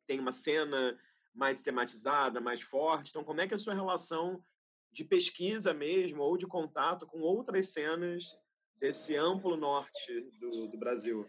tem 0.06 0.20
uma 0.20 0.32
cena 0.32 0.98
mais 1.34 1.62
tematizada, 1.62 2.40
mais 2.40 2.60
forte. 2.60 3.10
Então, 3.10 3.24
como 3.24 3.40
é 3.40 3.46
que 3.46 3.54
é 3.54 3.56
a 3.56 3.58
sua 3.58 3.74
relação 3.74 4.44
de 4.94 5.04
pesquisa 5.04 5.74
mesmo 5.74 6.22
ou 6.22 6.36
de 6.36 6.46
contato 6.46 7.06
com 7.06 7.20
outras 7.20 7.68
cenas 7.68 8.48
desse 8.78 9.16
amplo 9.16 9.56
norte 9.56 10.20
do, 10.40 10.50
do 10.68 10.78
Brasil? 10.78 11.28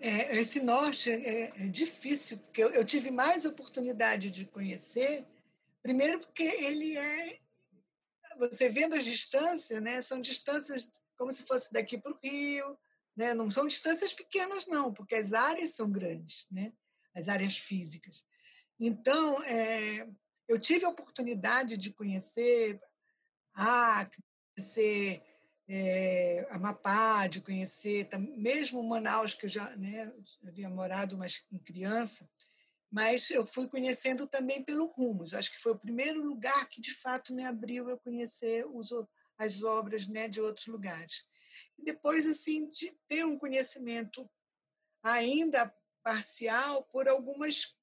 É, 0.00 0.36
esse 0.38 0.60
norte 0.60 1.10
é, 1.10 1.52
é 1.64 1.68
difícil, 1.68 2.38
porque 2.38 2.64
eu, 2.64 2.70
eu, 2.70 2.84
tive 2.84 3.10
mais 3.10 3.44
oportunidade 3.44 4.30
de 4.30 4.44
conhecer, 4.46 5.24
primeiro 5.80 6.18
porque 6.18 6.42
ele 6.42 6.98
é, 6.98 7.38
você 8.36 8.68
vendo 8.68 8.94
as 8.94 9.04
distâncias, 9.04 9.80
né, 9.80 10.02
são 10.02 10.20
distâncias 10.20 10.90
como 11.16 11.30
se 11.30 11.44
fosse 11.46 11.72
daqui 11.72 11.96
para 11.96 12.12
o 12.12 12.18
Rio. 12.20 12.76
Né? 13.14 13.34
Não 13.34 13.50
são 13.50 13.66
distâncias 13.66 14.12
pequenas, 14.12 14.66
não, 14.66 14.92
porque 14.92 15.14
as 15.14 15.32
áreas 15.32 15.70
são 15.70 15.90
grandes, 15.90 16.48
né? 16.50 16.72
as 17.14 17.28
áreas 17.28 17.56
físicas. 17.56 18.24
Então, 18.80 19.42
é, 19.44 20.08
eu 20.48 20.58
tive 20.58 20.84
a 20.84 20.88
oportunidade 20.88 21.76
de 21.76 21.92
conhecer 21.92 22.80
Acre, 23.54 24.22
conhecer 24.54 25.22
é, 25.68 26.46
Amapá, 26.50 27.26
de 27.26 27.40
conhecer 27.40 28.08
mesmo 28.18 28.82
Manaus, 28.82 29.34
que 29.34 29.46
eu 29.46 29.50
já 29.50 29.74
né, 29.76 30.12
havia 30.46 30.68
morado 30.68 31.16
mas 31.16 31.44
em 31.50 31.58
criança, 31.58 32.28
mas 32.90 33.30
eu 33.30 33.46
fui 33.46 33.66
conhecendo 33.68 34.26
também 34.26 34.62
pelo 34.62 34.86
Rumos. 34.86 35.32
Acho 35.32 35.50
que 35.50 35.60
foi 35.60 35.72
o 35.72 35.78
primeiro 35.78 36.22
lugar 36.22 36.68
que, 36.68 36.80
de 36.80 36.92
fato, 36.92 37.34
me 37.34 37.42
abriu 37.42 37.90
a 37.90 37.98
conhecer 37.98 38.66
os, 38.66 38.90
as 39.38 39.62
obras 39.62 40.06
né, 40.06 40.28
de 40.28 40.42
outros 40.42 40.66
lugares. 40.66 41.24
E 41.78 41.84
depois, 41.84 42.26
assim, 42.26 42.68
de 42.68 42.94
ter 43.08 43.24
um 43.24 43.38
conhecimento 43.38 44.30
ainda 45.02 45.74
parcial 46.02 46.84
por 46.84 47.08
algumas 47.08 47.74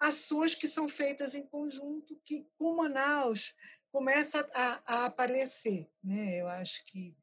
ações 0.00 0.54
que 0.54 0.68
são 0.68 0.88
feitas 0.88 1.34
em 1.34 1.46
conjunto, 1.46 2.20
que 2.24 2.46
com 2.58 2.76
Manaus 2.76 3.54
começa 3.90 4.48
a, 4.54 4.82
a 4.84 5.04
aparecer. 5.06 5.88
Né? 6.02 6.40
Eu 6.40 6.48
acho 6.48 6.84
que 6.86 7.16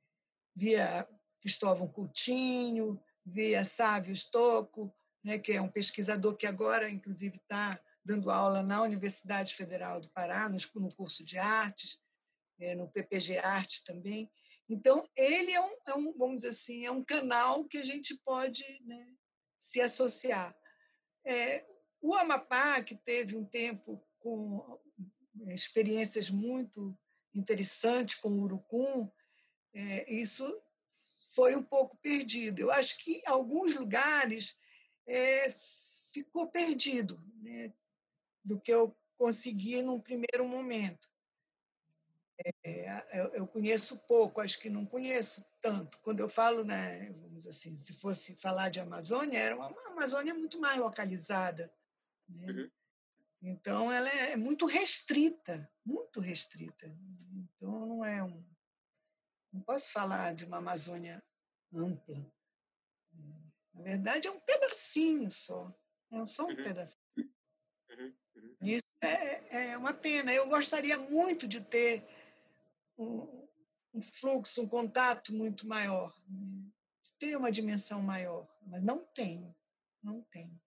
via 0.55 1.07
Cristóvão 1.41 1.87
Coutinho, 1.87 3.01
via 3.25 3.63
Sávio 3.63 4.15
Stocco, 4.15 4.93
né, 5.23 5.37
que 5.37 5.53
é 5.53 5.61
um 5.61 5.69
pesquisador 5.69 6.35
que 6.35 6.47
agora, 6.47 6.89
inclusive, 6.89 7.37
está 7.37 7.79
dando 8.03 8.31
aula 8.31 8.63
na 8.63 8.81
Universidade 8.81 9.53
Federal 9.53 9.99
do 9.99 10.09
Pará, 10.11 10.49
no, 10.49 10.95
curso 10.95 11.23
de 11.23 11.37
artes, 11.37 11.99
é, 12.59 12.75
no 12.75 12.89
PPG 12.89 13.37
Artes 13.37 13.83
também. 13.83 14.31
Então, 14.67 15.07
ele 15.15 15.51
é 15.51 15.61
um, 15.61 15.75
é 15.87 15.93
um, 15.93 16.13
vamos 16.17 16.37
dizer 16.37 16.49
assim, 16.49 16.85
é 16.85 16.91
um 16.91 17.03
canal 17.03 17.65
que 17.65 17.77
a 17.77 17.83
gente 17.83 18.17
pode 18.23 18.63
né, 18.85 19.13
se 19.59 19.81
associar. 19.81 20.55
É, 21.25 21.65
o 22.01 22.15
Amapá, 22.15 22.81
que 22.81 22.95
teve 22.95 23.35
um 23.35 23.45
tempo 23.45 24.01
com 24.19 24.79
é, 25.47 25.53
experiências 25.53 26.29
muito 26.29 26.97
interessantes 27.33 28.15
com 28.15 28.29
o 28.29 28.41
Urucum, 28.41 29.09
é, 29.73 30.11
isso 30.11 30.61
foi 31.33 31.55
um 31.55 31.63
pouco 31.63 31.95
perdido. 31.97 32.59
Eu 32.59 32.71
acho 32.71 32.97
que 32.97 33.21
alguns 33.25 33.75
lugares 33.75 34.57
é, 35.07 35.49
ficou 36.11 36.47
perdido 36.47 37.17
né, 37.41 37.71
do 38.43 38.59
que 38.59 38.73
eu 38.73 38.95
consegui 39.17 39.81
num 39.81 39.99
primeiro 39.99 40.45
momento. 40.45 41.09
É, 42.63 43.03
eu, 43.13 43.25
eu, 43.35 43.47
conheço 43.47 43.99
pouco, 43.99 44.41
acho 44.41 44.59
que 44.59 44.69
não 44.69 44.85
conheço 44.85 45.45
tanto. 45.61 45.99
Quando 45.99 46.21
eu 46.21 46.27
falo, 46.27 46.63
né, 46.63 47.11
vamos 47.21 47.47
assim, 47.47 47.75
se 47.75 47.93
fosse 47.93 48.35
falar 48.35 48.69
de 48.69 48.79
Amazônia, 48.79 49.37
era 49.37 49.55
uma, 49.55 49.67
uma 49.67 49.91
Amazônia 49.91 50.33
muito 50.33 50.59
mais 50.59 50.77
localizada. 50.77 51.71
Né? 52.35 52.51
Uhum. 52.51 52.71
Então, 53.43 53.91
ela 53.91 54.09
é 54.09 54.35
muito 54.35 54.65
restrita, 54.65 55.69
muito 55.83 56.19
restrita. 56.19 56.87
Então, 57.33 57.85
não 57.85 58.05
é 58.05 58.23
um. 58.23 58.43
Não 59.51 59.61
posso 59.61 59.91
falar 59.91 60.33
de 60.35 60.45
uma 60.45 60.57
Amazônia 60.57 61.21
ampla. 61.73 62.25
Na 63.73 63.81
verdade, 63.81 64.27
é 64.27 64.31
um 64.31 64.39
pedacinho 64.39 65.29
só. 65.29 65.73
É 66.11 66.25
só 66.25 66.45
um 66.45 66.49
uhum. 66.49 66.55
pedacinho. 66.55 66.99
Uhum. 67.17 68.13
Uhum. 68.35 68.55
Isso 68.61 68.83
é, 69.01 69.71
é 69.71 69.77
uma 69.77 69.93
pena. 69.93 70.31
Eu 70.33 70.47
gostaria 70.47 70.97
muito 70.97 71.47
de 71.47 71.61
ter 71.61 72.07
um, 72.97 73.47
um 73.93 74.01
fluxo, 74.01 74.61
um 74.61 74.67
contato 74.67 75.33
muito 75.33 75.67
maior, 75.67 76.15
né? 76.27 76.71
de 77.03 77.13
ter 77.13 77.35
uma 77.35 77.51
dimensão 77.51 78.01
maior, 78.01 78.47
mas 78.67 78.83
não 78.83 79.03
tem, 79.05 79.55
não 80.03 80.21
tem. 80.23 80.61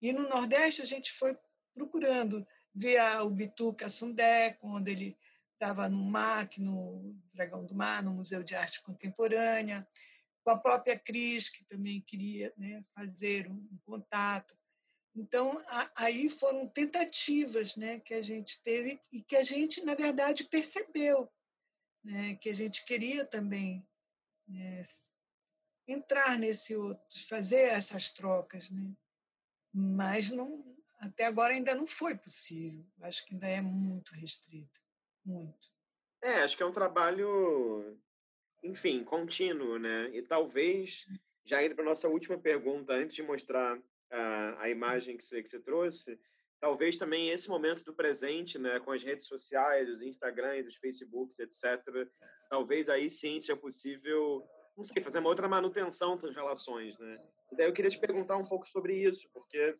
E 0.00 0.12
no 0.12 0.28
Nordeste 0.28 0.82
a 0.82 0.84
gente 0.84 1.12
foi 1.12 1.36
procurando 1.74 2.46
ver 2.74 3.00
o 3.20 3.30
Bituca 3.30 3.88
Sundé, 3.88 4.52
quando 4.60 4.88
ele 4.88 5.18
estava 5.54 5.88
no 5.88 6.02
MAC, 6.02 6.60
no 6.60 7.14
Dragão 7.34 7.64
do 7.66 7.74
Mar, 7.74 8.02
no 8.02 8.14
Museu 8.14 8.42
de 8.42 8.54
Arte 8.54 8.82
Contemporânea, 8.82 9.86
com 10.42 10.50
a 10.50 10.58
própria 10.58 10.98
Cris, 10.98 11.50
que 11.50 11.64
também 11.64 12.00
queria 12.00 12.52
né, 12.56 12.82
fazer 12.94 13.50
um, 13.50 13.56
um, 13.56 13.78
contato. 13.84 14.56
Então, 15.14 15.62
a, 15.66 15.90
aí 15.96 16.30
foram 16.30 16.66
tentativas 16.66 17.76
né, 17.76 18.00
que 18.00 18.14
a 18.14 18.22
gente 18.22 18.62
teve 18.62 19.00
e 19.12 19.22
que 19.22 19.36
a 19.36 19.42
gente, 19.42 19.84
na 19.84 19.94
verdade, 19.94 20.44
percebeu 20.44 21.30
né, 22.02 22.36
que 22.36 22.48
a 22.48 22.54
gente 22.54 22.84
queria 22.86 23.24
também 23.24 23.86
né, 24.48 24.82
entrar 25.86 26.38
nesse 26.38 26.74
outro, 26.74 27.04
fazer 27.28 27.64
essas 27.64 28.12
trocas. 28.12 28.70
Né? 28.70 28.94
Mas 29.72 30.30
não, 30.32 30.64
até 30.98 31.26
agora 31.26 31.52
ainda 31.54 31.74
não 31.74 31.86
foi 31.86 32.16
possível. 32.16 32.84
Acho 33.02 33.24
que 33.26 33.34
ainda 33.34 33.48
é 33.48 33.60
muito 33.60 34.14
restrito. 34.14 34.80
Muito. 35.24 35.68
É, 36.22 36.42
acho 36.42 36.56
que 36.56 36.62
é 36.62 36.66
um 36.66 36.72
trabalho 36.72 37.98
enfim, 38.62 39.02
contínuo, 39.02 39.78
né? 39.78 40.10
E 40.12 40.22
talvez, 40.22 41.06
já 41.44 41.62
indo 41.64 41.74
para 41.74 41.84
a 41.84 41.88
nossa 41.88 42.08
última 42.08 42.38
pergunta, 42.38 42.92
antes 42.92 43.16
de 43.16 43.22
mostrar 43.22 43.76
uh, 43.78 44.58
a 44.58 44.68
imagem 44.68 45.16
que 45.16 45.24
você, 45.24 45.42
que 45.42 45.48
você 45.48 45.58
trouxe, 45.58 46.20
talvez 46.60 46.98
também 46.98 47.30
esse 47.30 47.48
momento 47.48 47.82
do 47.84 47.94
presente, 47.94 48.58
né, 48.58 48.78
com 48.80 48.92
as 48.92 49.02
redes 49.02 49.26
sociais, 49.26 49.88
os 49.88 50.02
Instagram, 50.02 50.62
os 50.66 50.76
Facebooks, 50.76 51.38
etc., 51.38 51.82
talvez 52.50 52.88
aí 52.88 53.08
sim 53.08 53.40
seja 53.40 53.56
possível, 53.56 54.46
não 54.76 54.84
sei, 54.84 55.02
fazer 55.02 55.20
uma 55.20 55.30
outra 55.30 55.48
manutenção 55.48 56.14
dessas 56.14 56.34
relações, 56.34 56.98
né? 56.98 57.16
Daí 57.52 57.66
eu 57.66 57.72
queria 57.72 57.90
te 57.90 57.98
perguntar 57.98 58.36
um 58.36 58.46
pouco 58.46 58.66
sobre 58.66 58.94
isso, 58.94 59.28
porque 59.32 59.76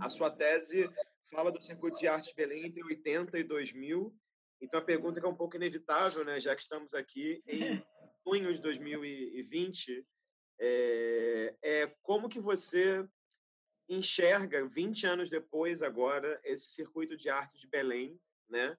a 0.00 0.08
sua 0.08 0.30
tese 0.30 0.90
fala 1.30 1.50
do 1.50 1.62
circuito 1.62 1.98
de 1.98 2.08
arte 2.08 2.28
de 2.28 2.34
Belém 2.34 2.66
entre 2.66 2.82
80 2.82 3.38
e 3.38 3.44
2000, 3.44 4.14
então, 4.60 4.78
a 4.78 4.84
pergunta 4.84 5.18
que 5.18 5.26
é 5.26 5.28
um 5.28 5.34
pouco 5.34 5.56
inevitável, 5.56 6.24
né, 6.24 6.38
já 6.38 6.54
que 6.54 6.62
estamos 6.62 6.92
aqui 6.92 7.42
em 7.46 7.82
junho 8.26 8.52
de 8.52 8.60
2020, 8.60 10.06
é, 10.60 11.56
é 11.62 11.86
como 12.02 12.28
que 12.28 12.38
você 12.38 13.08
enxerga, 13.88 14.68
20 14.68 15.06
anos 15.06 15.30
depois 15.30 15.82
agora, 15.82 16.38
esse 16.44 16.70
circuito 16.70 17.16
de 17.16 17.30
arte 17.30 17.58
de 17.58 17.66
Belém, 17.66 18.20
né? 18.48 18.76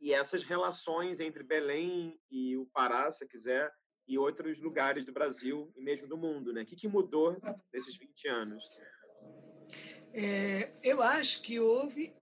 E 0.00 0.14
essas 0.14 0.42
relações 0.42 1.20
entre 1.20 1.42
Belém 1.42 2.18
e 2.30 2.56
o 2.56 2.66
Pará, 2.66 3.10
se 3.10 3.26
quiser, 3.26 3.70
e 4.06 4.18
outros 4.18 4.58
lugares 4.58 5.04
do 5.04 5.12
Brasil 5.12 5.72
e 5.76 5.82
mesmo 5.82 6.08
do 6.08 6.16
mundo, 6.16 6.52
né? 6.52 6.62
O 6.62 6.66
que, 6.66 6.76
que 6.76 6.88
mudou 6.88 7.36
nesses 7.72 7.96
20 7.96 8.28
anos? 8.28 8.64
É, 10.12 10.72
eu 10.82 11.02
acho 11.02 11.42
que 11.42 11.58
houve 11.58 12.14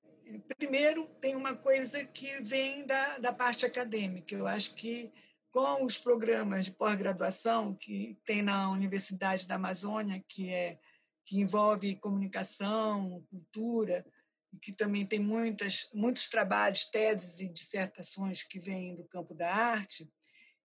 Primeiro, 0.56 1.06
tem 1.20 1.34
uma 1.34 1.54
coisa 1.54 2.04
que 2.04 2.40
vem 2.42 2.86
da, 2.86 3.18
da 3.18 3.32
parte 3.32 3.66
acadêmica. 3.66 4.34
Eu 4.34 4.46
acho 4.46 4.74
que 4.74 5.12
com 5.50 5.84
os 5.84 5.98
programas 5.98 6.66
de 6.66 6.72
pós-graduação 6.72 7.74
que 7.74 8.18
tem 8.24 8.40
na 8.40 8.70
Universidade 8.70 9.46
da 9.46 9.56
Amazônia, 9.56 10.24
que 10.28 10.50
é 10.50 10.78
que 11.24 11.38
envolve 11.38 11.96
comunicação, 11.96 13.24
cultura, 13.30 14.04
e 14.52 14.58
que 14.58 14.72
também 14.72 15.06
tem 15.06 15.20
muitas, 15.20 15.88
muitos 15.94 16.28
trabalhos, 16.28 16.86
teses 16.86 17.40
e 17.40 17.48
dissertações 17.48 18.42
que 18.42 18.58
vêm 18.58 18.94
do 18.94 19.04
campo 19.04 19.34
da 19.34 19.54
arte, 19.54 20.10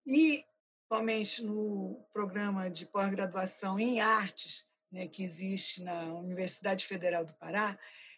e 0.07 0.45
somente 0.87 1.43
no 1.43 2.05
programa 2.13 2.69
de 2.69 2.85
pós-graduação 2.85 3.79
em 3.79 3.99
artes, 3.99 4.67
né, 4.91 5.07
que 5.07 5.23
existe 5.23 5.83
na 5.83 6.13
Universidade 6.13 6.85
Federal 6.85 7.25
do 7.25 7.33
Pará, 7.33 7.77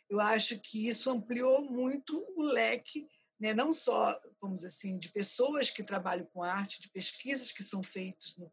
eu 0.09 0.19
acho 0.21 0.59
que 0.59 0.87
isso 0.87 1.09
ampliou 1.09 1.61
muito 1.61 2.25
o 2.35 2.43
leque, 2.43 3.07
né, 3.39 3.53
não 3.53 3.71
só, 3.71 4.17
vamos 4.41 4.63
assim, 4.63 4.97
de 4.97 5.09
pessoas 5.09 5.69
que 5.69 5.83
trabalham 5.83 6.25
com 6.27 6.43
arte, 6.43 6.81
de 6.81 6.89
pesquisas 6.89 7.51
que 7.51 7.63
são 7.63 7.83
feitas 7.83 8.35
no, 8.37 8.51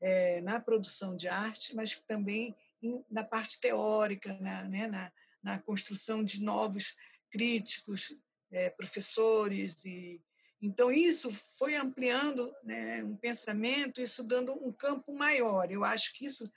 é, 0.00 0.40
na 0.40 0.60
produção 0.60 1.16
de 1.16 1.28
arte, 1.28 1.74
mas 1.74 1.94
também 2.06 2.54
em, 2.82 3.04
na 3.10 3.24
parte 3.24 3.60
teórica, 3.60 4.36
na, 4.40 4.64
né, 4.64 4.86
na, 4.86 5.12
na, 5.42 5.58
construção 5.58 6.24
de 6.24 6.42
novos 6.42 6.96
críticos, 7.30 8.16
é, 8.50 8.70
professores 8.70 9.84
e 9.84 10.20
então 10.62 10.92
isso 10.92 11.28
foi 11.58 11.74
ampliando 11.74 12.54
né, 12.62 13.02
um 13.02 13.16
pensamento, 13.16 14.00
isso 14.00 14.22
dando 14.22 14.52
um 14.52 14.72
campo 14.72 15.12
maior. 15.12 15.68
Eu 15.72 15.84
acho 15.84 16.14
que 16.14 16.24
isso 16.24 16.48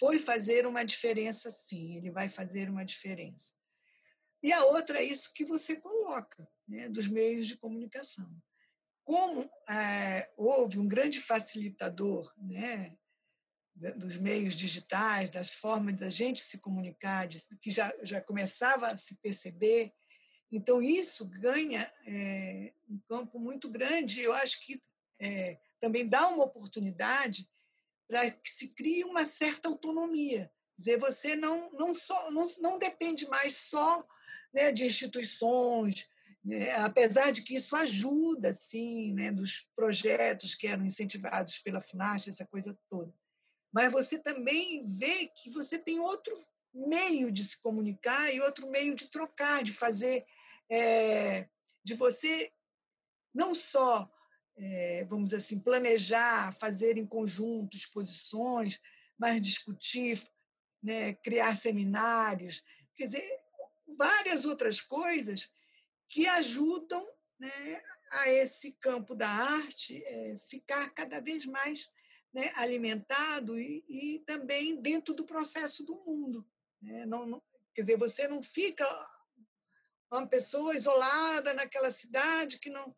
foi 0.00 0.18
fazer 0.18 0.66
uma 0.66 0.84
diferença, 0.84 1.48
sim. 1.52 1.96
Ele 1.96 2.10
vai 2.10 2.28
fazer 2.28 2.68
uma 2.68 2.84
diferença. 2.84 3.52
E 4.42 4.52
a 4.52 4.64
outra 4.64 4.98
é 4.98 5.04
isso 5.04 5.32
que 5.32 5.44
você 5.44 5.76
coloca, 5.76 6.48
né, 6.66 6.88
dos 6.88 7.06
meios 7.06 7.46
de 7.46 7.56
comunicação. 7.56 8.28
Como 9.04 9.48
é, 9.68 10.28
houve 10.36 10.80
um 10.80 10.88
grande 10.88 11.20
facilitador 11.20 12.34
né, 12.36 12.96
dos 13.96 14.16
meios 14.16 14.54
digitais, 14.54 15.30
das 15.30 15.50
formas 15.50 15.96
da 15.96 16.10
gente 16.10 16.40
se 16.40 16.58
comunicar, 16.58 17.28
que 17.60 17.70
já, 17.70 17.94
já 18.02 18.20
começava 18.20 18.88
a 18.88 18.96
se 18.96 19.14
perceber, 19.16 19.92
então 20.50 20.80
isso 20.80 21.26
ganha 21.26 21.92
é, 22.06 22.72
um 22.88 22.98
campo 23.08 23.38
muito 23.38 23.68
grande. 23.68 24.22
Eu 24.22 24.32
acho 24.32 24.60
que 24.64 24.80
é, 25.18 25.58
também 25.80 26.06
dá 26.06 26.28
uma 26.28 26.44
oportunidade 26.44 27.48
para 28.08 28.30
que 28.30 28.50
se 28.50 28.74
crie 28.74 29.04
uma 29.04 29.24
certa 29.24 29.68
autonomia. 29.68 30.50
Quer 30.76 30.78
dizer, 30.78 30.98
você 30.98 31.34
não, 31.34 31.70
não, 31.72 31.94
só, 31.94 32.30
não, 32.30 32.46
não 32.60 32.78
depende 32.78 33.28
mais 33.28 33.56
só 33.56 34.06
né, 34.52 34.70
de 34.70 34.84
instituições, 34.84 36.08
né, 36.44 36.76
apesar 36.76 37.32
de 37.32 37.42
que 37.42 37.56
isso 37.56 37.74
ajuda, 37.74 38.52
sim, 38.52 39.12
né, 39.12 39.32
dos 39.32 39.66
projetos 39.74 40.54
que 40.54 40.66
eram 40.66 40.86
incentivados 40.86 41.58
pela 41.58 41.80
FUNAST, 41.80 42.28
essa 42.28 42.46
coisa 42.46 42.78
toda. 42.88 43.12
Mas 43.72 43.92
você 43.92 44.18
também 44.18 44.84
vê 44.86 45.26
que 45.26 45.50
você 45.50 45.78
tem 45.78 45.98
outro 45.98 46.34
meio 46.72 47.32
de 47.32 47.42
se 47.42 47.60
comunicar 47.60 48.32
e 48.32 48.40
outro 48.40 48.70
meio 48.70 48.94
de 48.94 49.10
trocar, 49.10 49.64
de 49.64 49.72
fazer, 49.72 50.24
é, 50.70 51.48
de 51.84 51.94
você 51.94 52.52
não 53.34 53.54
só, 53.54 54.10
é, 54.56 55.04
vamos 55.04 55.26
dizer 55.26 55.36
assim, 55.36 55.60
planejar, 55.60 56.52
fazer 56.58 56.96
em 56.96 57.06
conjunto 57.06 57.76
exposições, 57.76 58.80
mas 59.18 59.42
discutir, 59.42 60.22
né, 60.82 61.14
criar 61.14 61.56
seminários, 61.56 62.64
quer 62.96 63.06
dizer, 63.06 63.40
várias 63.96 64.44
outras 64.44 64.80
coisas 64.80 65.52
que 66.08 66.26
ajudam 66.26 67.06
né, 67.38 67.82
a 68.10 68.30
esse 68.30 68.72
campo 68.72 69.14
da 69.14 69.28
arte 69.28 70.02
é, 70.04 70.36
ficar 70.38 70.88
cada 70.90 71.20
vez 71.20 71.46
mais 71.46 71.92
né, 72.32 72.52
alimentado 72.54 73.58
e, 73.58 73.84
e, 73.88 74.18
também 74.20 74.80
dentro 74.80 75.14
do 75.14 75.24
processo 75.24 75.84
do 75.84 76.04
mundo. 76.04 76.46
Né? 76.80 77.06
Não, 77.06 77.26
não, 77.26 77.42
quer 77.74 77.82
dizer, 77.82 77.96
você 77.96 78.28
não 78.28 78.42
fica 78.42 78.84
uma 80.10 80.26
pessoa 80.26 80.74
isolada 80.74 81.52
naquela 81.54 81.90
cidade 81.90 82.58
que 82.58 82.70
não, 82.70 82.94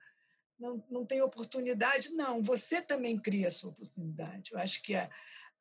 não, 0.58 0.84
não 0.90 1.06
tem 1.06 1.22
oportunidade. 1.22 2.12
Não, 2.14 2.42
você 2.42 2.82
também 2.82 3.18
cria 3.18 3.48
a 3.48 3.52
sua 3.52 3.70
oportunidade. 3.70 4.52
Eu 4.52 4.58
acho 4.58 4.82
que 4.82 4.94
a, 4.94 5.10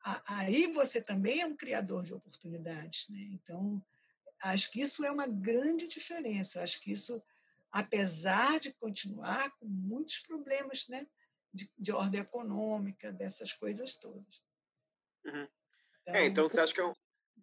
a, 0.02 0.22
aí 0.36 0.66
você 0.72 1.00
também 1.00 1.40
é 1.40 1.46
um 1.46 1.56
criador 1.56 2.04
de 2.04 2.14
oportunidades. 2.14 3.08
Né? 3.08 3.20
Então, 3.32 3.84
acho 4.40 4.70
que 4.70 4.80
isso 4.80 5.04
é 5.04 5.10
uma 5.10 5.26
grande 5.26 5.86
diferença. 5.86 6.62
Acho 6.62 6.80
que 6.80 6.92
isso, 6.92 7.22
apesar 7.70 8.60
de 8.60 8.72
continuar 8.74 9.50
com 9.58 9.66
muitos 9.66 10.18
problemas 10.18 10.86
né, 10.88 11.06
de, 11.52 11.70
de 11.78 11.92
ordem 11.92 12.20
econômica, 12.20 13.12
dessas 13.12 13.52
coisas 13.52 13.96
todas. 13.96 14.42
Uhum. 15.24 15.48
Então, 16.02 16.14
é, 16.14 16.26
então 16.26 16.48
você 16.48 16.60
acha 16.60 16.74
que 16.74 16.80
é 16.80 16.86
um, 16.86 16.94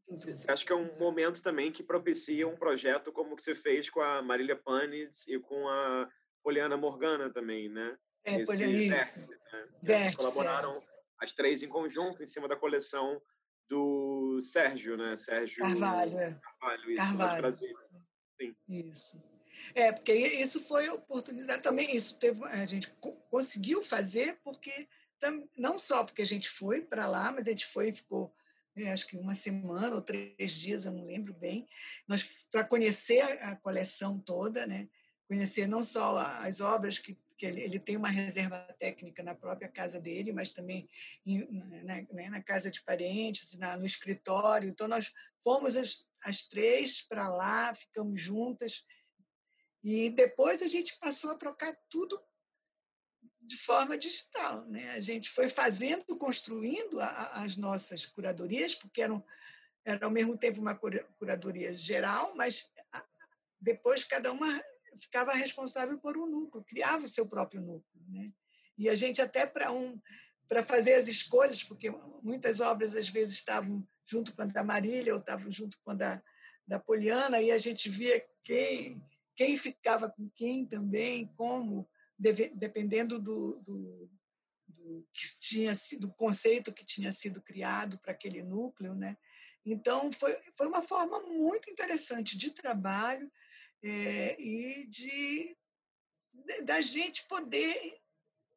você 0.07 0.49
acha 0.49 0.65
que 0.65 0.71
é 0.71 0.75
um 0.75 0.89
momento 0.99 1.41
também 1.41 1.71
que 1.71 1.81
propicia 1.81 2.47
um 2.47 2.55
projeto 2.55 3.11
como 3.11 3.33
o 3.33 3.35
que 3.35 3.43
você 3.43 3.55
fez 3.55 3.89
com 3.89 4.01
a 4.01 4.21
Marília 4.21 4.55
Panes 4.55 5.27
e 5.27 5.39
com 5.39 5.67
a 5.67 6.09
Poliana 6.43 6.77
Morgana 6.77 7.29
também, 7.31 7.69
né? 7.69 7.97
É, 8.23 8.41
Esse 8.41 8.65
isso. 8.65 8.89
Vértice, 8.89 9.29
né? 9.29 9.65
Vértice, 9.83 10.17
colaboraram 10.17 10.73
é. 10.73 10.81
as 11.21 11.31
três 11.33 11.63
em 11.63 11.67
conjunto 11.67 12.23
em 12.23 12.27
cima 12.27 12.47
da 12.47 12.55
coleção 12.55 13.19
do 13.67 14.39
Sérgio, 14.43 14.95
né? 14.95 15.17
Sérgio 15.17 15.59
Carvalho. 15.59 16.19
É. 16.19 16.39
Carvalho, 16.39 16.91
isso, 16.91 17.01
Carvalho. 17.01 17.57
Sim. 18.39 18.55
Isso. 18.67 19.23
É, 19.73 19.91
porque 19.91 20.13
isso 20.13 20.59
foi 20.59 20.89
oportunidade 20.89 21.61
também, 21.61 21.95
isso 21.95 22.19
teve, 22.19 22.43
a 22.43 22.65
gente 22.65 22.93
conseguiu 23.29 23.81
fazer 23.81 24.37
porque 24.43 24.87
não 25.55 25.79
só 25.79 26.03
porque 26.03 26.21
a 26.21 26.27
gente 26.27 26.49
foi 26.49 26.81
para 26.81 27.07
lá, 27.07 27.31
mas 27.31 27.47
a 27.47 27.51
gente 27.51 27.65
foi 27.65 27.89
e 27.89 27.93
ficou 27.93 28.34
é, 28.77 28.91
acho 28.91 29.07
que 29.07 29.17
uma 29.17 29.33
semana 29.33 29.95
ou 29.95 30.01
três 30.01 30.53
dias, 30.53 30.85
eu 30.85 30.91
não 30.91 31.05
lembro 31.05 31.33
bem, 31.33 31.67
nós 32.07 32.47
para 32.51 32.63
conhecer 32.63 33.21
a 33.41 33.55
coleção 33.55 34.19
toda, 34.19 34.67
né? 34.67 34.87
Conhecer 35.27 35.67
não 35.67 35.81
só 35.81 36.17
as 36.17 36.61
obras 36.61 36.99
que 36.99 37.17
que 37.37 37.45
ele, 37.45 37.61
ele, 37.61 37.79
tem 37.79 37.97
uma 37.97 38.09
reserva 38.09 38.57
técnica 38.79 39.21
na 39.21 39.35
própria 39.35 39.67
casa 39.67 39.99
dele, 39.99 40.31
mas 40.31 40.53
também 40.53 40.89
em, 41.25 41.45
na, 41.83 42.01
né, 42.01 42.29
na, 42.29 42.41
casa 42.41 42.71
de 42.71 42.81
parentes, 42.81 43.57
na, 43.57 43.75
no 43.75 43.85
escritório. 43.85 44.69
Então, 44.69 44.87
nós 44.87 45.13
fomos 45.43 45.75
as, 45.75 46.07
as 46.23 46.47
três 46.47 47.01
para 47.01 47.27
lá, 47.27 47.73
ficamos 47.73 48.21
juntas, 48.21 48.85
e 49.83 50.09
depois 50.09 50.61
a 50.61 50.67
gente 50.67 50.97
passou 50.97 51.31
a 51.31 51.35
trocar 51.35 51.77
tudo 51.89 52.19
de 53.45 53.57
forma 53.57 53.97
digital. 53.97 54.65
Né? 54.65 54.91
A 54.91 54.99
gente 54.99 55.29
foi 55.29 55.49
fazendo, 55.49 56.17
construindo 56.17 56.99
a, 56.99 57.43
as 57.43 57.57
nossas 57.57 58.05
curadorias, 58.05 58.73
porque 58.73 59.01
eram, 59.01 59.23
era 59.83 60.05
ao 60.05 60.11
mesmo 60.11 60.37
tempo 60.37 60.59
uma 60.59 60.75
curadoria 61.17 61.73
geral, 61.73 62.35
mas 62.35 62.71
depois 63.59 64.03
cada 64.03 64.31
uma 64.31 64.61
ficava 64.99 65.33
responsável 65.33 65.97
por 65.99 66.17
um 66.17 66.25
núcleo, 66.25 66.63
criava 66.63 67.03
o 67.03 67.07
seu 67.07 67.27
próprio 67.27 67.61
núcleo. 67.61 68.03
Né? 68.09 68.31
E 68.77 68.89
a 68.89 68.95
gente 68.95 69.21
até 69.21 69.45
para 69.45 69.71
um 69.71 69.99
para 70.47 70.61
fazer 70.61 70.93
as 70.93 71.07
escolhas, 71.07 71.63
porque 71.63 71.89
muitas 72.21 72.59
obras 72.59 72.95
às 72.95 73.09
vezes 73.09 73.35
estavam 73.35 73.83
junto 74.05 74.31
com 74.35 74.43
a 74.43 74.45
da 74.45 74.63
Marília 74.63 75.13
ou 75.13 75.19
estavam 75.19 75.49
junto 75.49 75.79
com 75.83 75.91
a 75.91 75.95
da, 75.95 76.23
da 76.67 76.79
Poliana, 76.79 77.41
e 77.41 77.51
a 77.51 77.57
gente 77.57 77.89
via 77.89 78.23
quem, 78.43 79.01
quem 79.35 79.57
ficava 79.57 80.09
com 80.09 80.29
quem 80.35 80.65
também, 80.65 81.27
como, 81.35 81.89
deve, 82.17 82.49
dependendo 82.49 83.19
do, 83.19 83.59
do, 83.59 84.09
do, 84.67 85.07
que 85.13 85.39
tinha 85.39 85.75
sido, 85.75 86.07
do 86.07 86.13
conceito 86.13 86.73
que 86.73 86.85
tinha 86.85 87.11
sido 87.11 87.41
criado 87.41 87.99
para 87.99 88.11
aquele 88.11 88.41
núcleo. 88.43 88.93
Né? 88.95 89.17
Então, 89.65 90.11
foi, 90.11 90.37
foi 90.57 90.67
uma 90.67 90.81
forma 90.81 91.19
muito 91.21 91.69
interessante 91.69 92.37
de 92.37 92.51
trabalho 92.51 93.31
é, 93.83 94.39
e 94.41 94.87
de 94.87 95.57
da 96.65 96.81
gente 96.81 97.25
poder, 97.27 97.97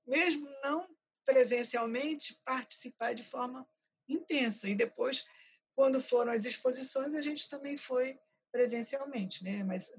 mesmo 0.05 0.49
não 0.65 0.89
presencialmente, 1.25 2.41
participar 2.45 3.15
de 3.15 3.23
forma 3.23 3.69
intensa. 4.09 4.69
E 4.69 4.75
depois, 4.75 5.27
quando 5.75 6.01
foram 6.01 6.33
as 6.33 6.45
exposições, 6.45 7.15
a 7.15 7.21
gente 7.21 7.49
também 7.49 7.77
foi 7.77 8.19
presencialmente, 8.51 9.45
né? 9.45 9.63
Mas 9.63 9.93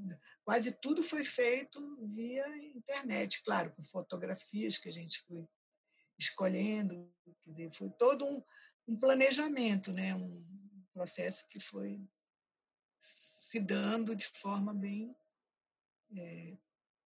quase 0.44 0.72
tudo 0.72 1.04
foi 1.04 1.24
feito 1.24 1.80
via 2.08 2.48
internet, 2.76 3.44
claro, 3.44 3.72
com 3.72 3.84
fotografias 3.84 4.78
que 4.78 4.90
a 4.90 4.94
gente 4.94 5.20
foi 5.22 5.48
escolhendo, 6.18 7.10
quer 7.44 7.50
dizer, 7.50 7.74
foi 7.74 7.90
todo 7.92 8.26
um, 8.26 8.44
um 8.88 9.00
planejamento, 9.00 9.94
né? 9.94 10.14
Um 10.16 10.46
processo 10.94 11.48
que 11.48 11.60
foi 11.60 12.02
se 13.00 13.60
dando 13.60 14.16
de 14.16 14.28
forma 14.28 14.74
bem 14.74 15.16
é, 16.16 16.58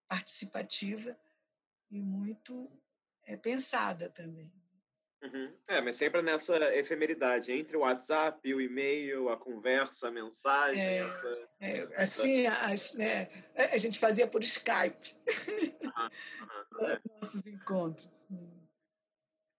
participativa 0.08 1.18
e 1.92 2.02
muito 2.02 2.70
é, 3.24 3.38
pensada 3.38 4.10
também. 4.10 4.52
Uhum. 5.24 5.54
É, 5.70 5.80
mas 5.80 5.96
sempre 5.96 6.22
nessa 6.22 6.76
efemeridade, 6.76 7.54
entre 7.54 7.78
o 7.78 7.82
WhatsApp, 7.82 8.54
o 8.54 8.60
e-mail, 8.60 9.30
a 9.30 9.38
conversa, 9.38 10.10
a 10.10 10.12
mensagem. 10.12 10.82
É, 10.82 10.98
essa, 10.98 11.50
é, 11.62 12.04
assim, 12.04 12.48
as, 12.48 12.94
né, 12.96 13.30
a 13.56 13.78
gente 13.78 13.98
fazia 13.98 14.28
por 14.28 14.44
Skype 14.44 15.16
uhum, 15.82 16.90
uhum, 16.90 17.00
nossos 17.22 17.48
encontros. 17.48 18.10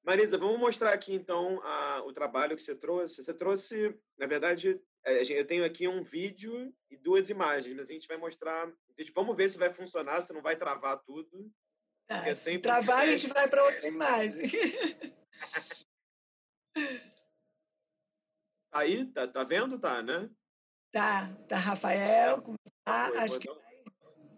Marisa, 0.05 0.37
vamos 0.37 0.61
mostrar 0.61 0.93
aqui 0.93 1.15
então 1.15 1.59
a, 1.63 2.03
o 2.05 2.13
trabalho 2.13 2.55
que 2.55 2.63
você 2.63 2.75
trouxe. 2.75 3.23
Você 3.23 3.33
trouxe, 3.33 3.99
na 4.19 4.27
verdade, 4.27 4.79
é, 5.03 5.23
eu 5.33 5.47
tenho 5.47 5.65
aqui 5.65 5.89
um 5.89 6.03
vídeo 6.03 6.75
e 6.91 6.97
duas 6.99 7.31
imagens, 7.31 7.75
mas 7.75 7.89
a 7.89 7.93
gente 7.95 8.07
vai 8.07 8.19
mostrar. 8.19 8.71
Vamos 9.15 9.35
ver 9.35 9.49
se 9.49 9.57
vai 9.57 9.73
funcionar, 9.73 10.21
se 10.21 10.35
não 10.35 10.43
vai 10.43 10.57
travar 10.57 11.03
tudo. 11.07 11.51
Ah, 12.07 12.35
se 12.35 12.59
travar, 12.59 13.05
a 13.05 13.07
gente 13.07 13.29
vai 13.29 13.49
para 13.49 13.65
outra 13.65 13.89
imagem. 13.89 14.43
Aí, 18.73 19.07
tá, 19.07 19.29
tá 19.29 19.45
vendo? 19.45 19.79
Tá, 19.79 20.03
né? 20.03 20.29
Tá, 20.91 21.29
tá, 21.49 21.57
Rafael. 21.57 22.43
Ah, 22.87 23.07
acho, 23.23 23.39
que 23.39 23.49
vai, 23.49 23.63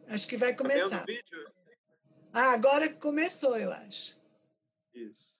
acho 0.09 0.27
que 0.27 0.37
vai 0.37 0.55
começar. 0.55 0.91
Tá 0.91 1.05
vendo 1.05 1.05
o 1.05 1.07
vídeo? 1.07 1.55
Ah, 2.33 2.53
agora 2.53 2.93
começou, 2.95 3.57
eu 3.57 3.73
acho. 3.73 4.21
Isso. 4.93 5.37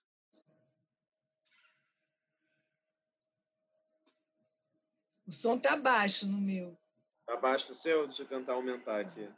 O 5.27 5.33
som 5.33 5.59
tá 5.59 5.77
baixo 5.77 6.27
no 6.27 6.39
meu. 6.39 6.79
Tá 7.27 7.37
baixo 7.37 7.73
o 7.73 7.75
seu? 7.75 8.07
Deixa 8.07 8.23
eu 8.23 8.29
tentar 8.29 8.53
aumentar 8.53 9.01
aqui. 9.01 9.29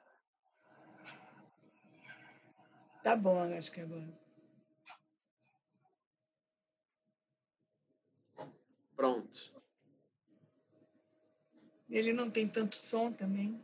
Tá 3.02 3.16
bom, 3.16 3.42
acho 3.56 3.72
que 3.72 3.80
agora. 3.80 4.27
Pronto. 8.98 9.62
Ele 11.88 12.12
não 12.12 12.28
tem 12.28 12.48
tanto 12.48 12.74
som 12.74 13.12
também. 13.12 13.62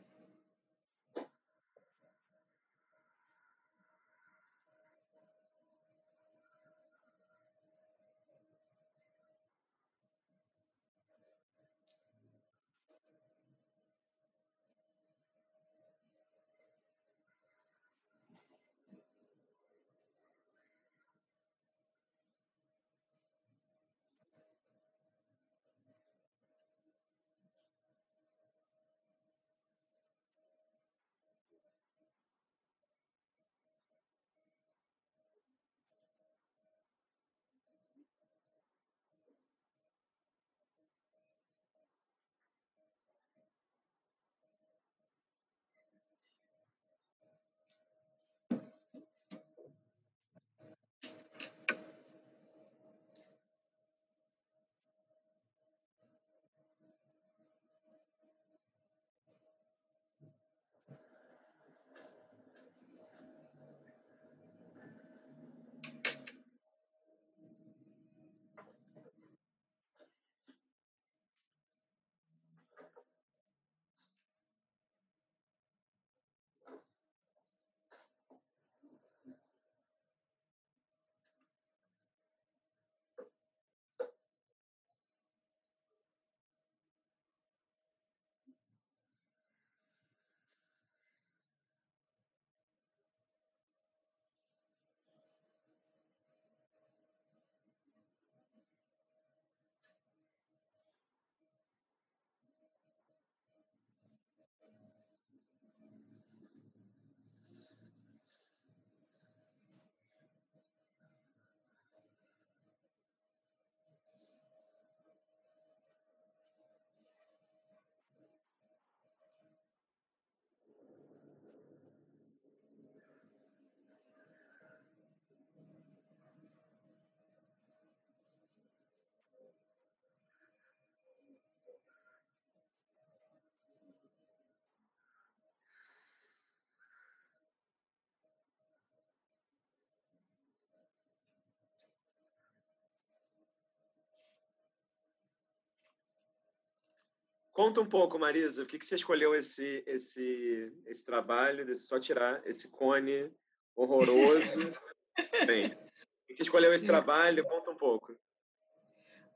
Conta 147.54 147.80
um 147.80 147.86
pouco, 147.86 148.18
Marisa, 148.18 148.62
por 148.62 148.68
que, 148.68 148.80
que 148.80 148.84
você 148.84 148.96
escolheu 148.96 149.32
esse, 149.32 149.84
esse, 149.86 150.72
esse 150.86 151.06
trabalho, 151.06 151.64
de 151.64 151.76
só 151.76 152.00
tirar 152.00 152.44
esse 152.44 152.66
cone 152.66 153.30
horroroso? 153.76 154.74
Bem, 155.46 155.70
por 155.70 156.26
que 156.26 156.34
você 156.34 156.42
escolheu 156.42 156.74
esse 156.74 156.84
trabalho? 156.84 157.44
Conta 157.44 157.70
um 157.70 157.76
pouco. 157.76 158.18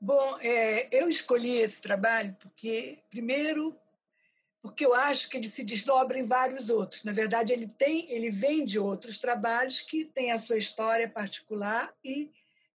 Bom, 0.01 0.37
é, 0.41 0.89
eu 0.91 1.07
escolhi 1.07 1.59
esse 1.59 1.81
trabalho 1.81 2.35
porque, 2.41 2.99
primeiro, 3.09 3.73
porque 4.61 4.85
eu 4.85 4.93
acho 4.93 5.29
que 5.29 5.37
ele 5.37 5.47
se 5.47 5.63
desdobra 5.63 6.19
em 6.19 6.23
vários 6.23 6.69
outros. 6.69 7.05
Na 7.05 7.13
verdade, 7.13 7.53
ele 7.53 7.67
tem, 7.67 8.11
ele 8.11 8.29
vem 8.29 8.65
de 8.65 8.77
outros 8.77 9.17
trabalhos 9.17 9.79
que 9.79 10.03
têm 10.03 10.33
a 10.33 10.37
sua 10.37 10.57
história 10.57 11.07
particular 11.07 11.95
e, 12.03 12.29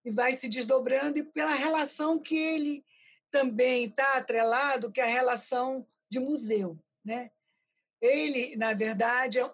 e 0.06 0.10
vai 0.10 0.32
se 0.32 0.48
desdobrando 0.48 1.18
e 1.18 1.22
pela 1.22 1.52
relação 1.52 2.18
que 2.18 2.34
ele 2.34 2.82
também 3.34 3.86
está 3.86 4.12
atrelado, 4.12 4.92
que 4.92 5.00
é 5.00 5.04
a 5.04 5.08
relação 5.08 5.84
de 6.08 6.20
museu, 6.20 6.78
né? 7.04 7.32
Ele, 8.00 8.54
na 8.54 8.74
verdade, 8.74 9.40
é, 9.40 9.50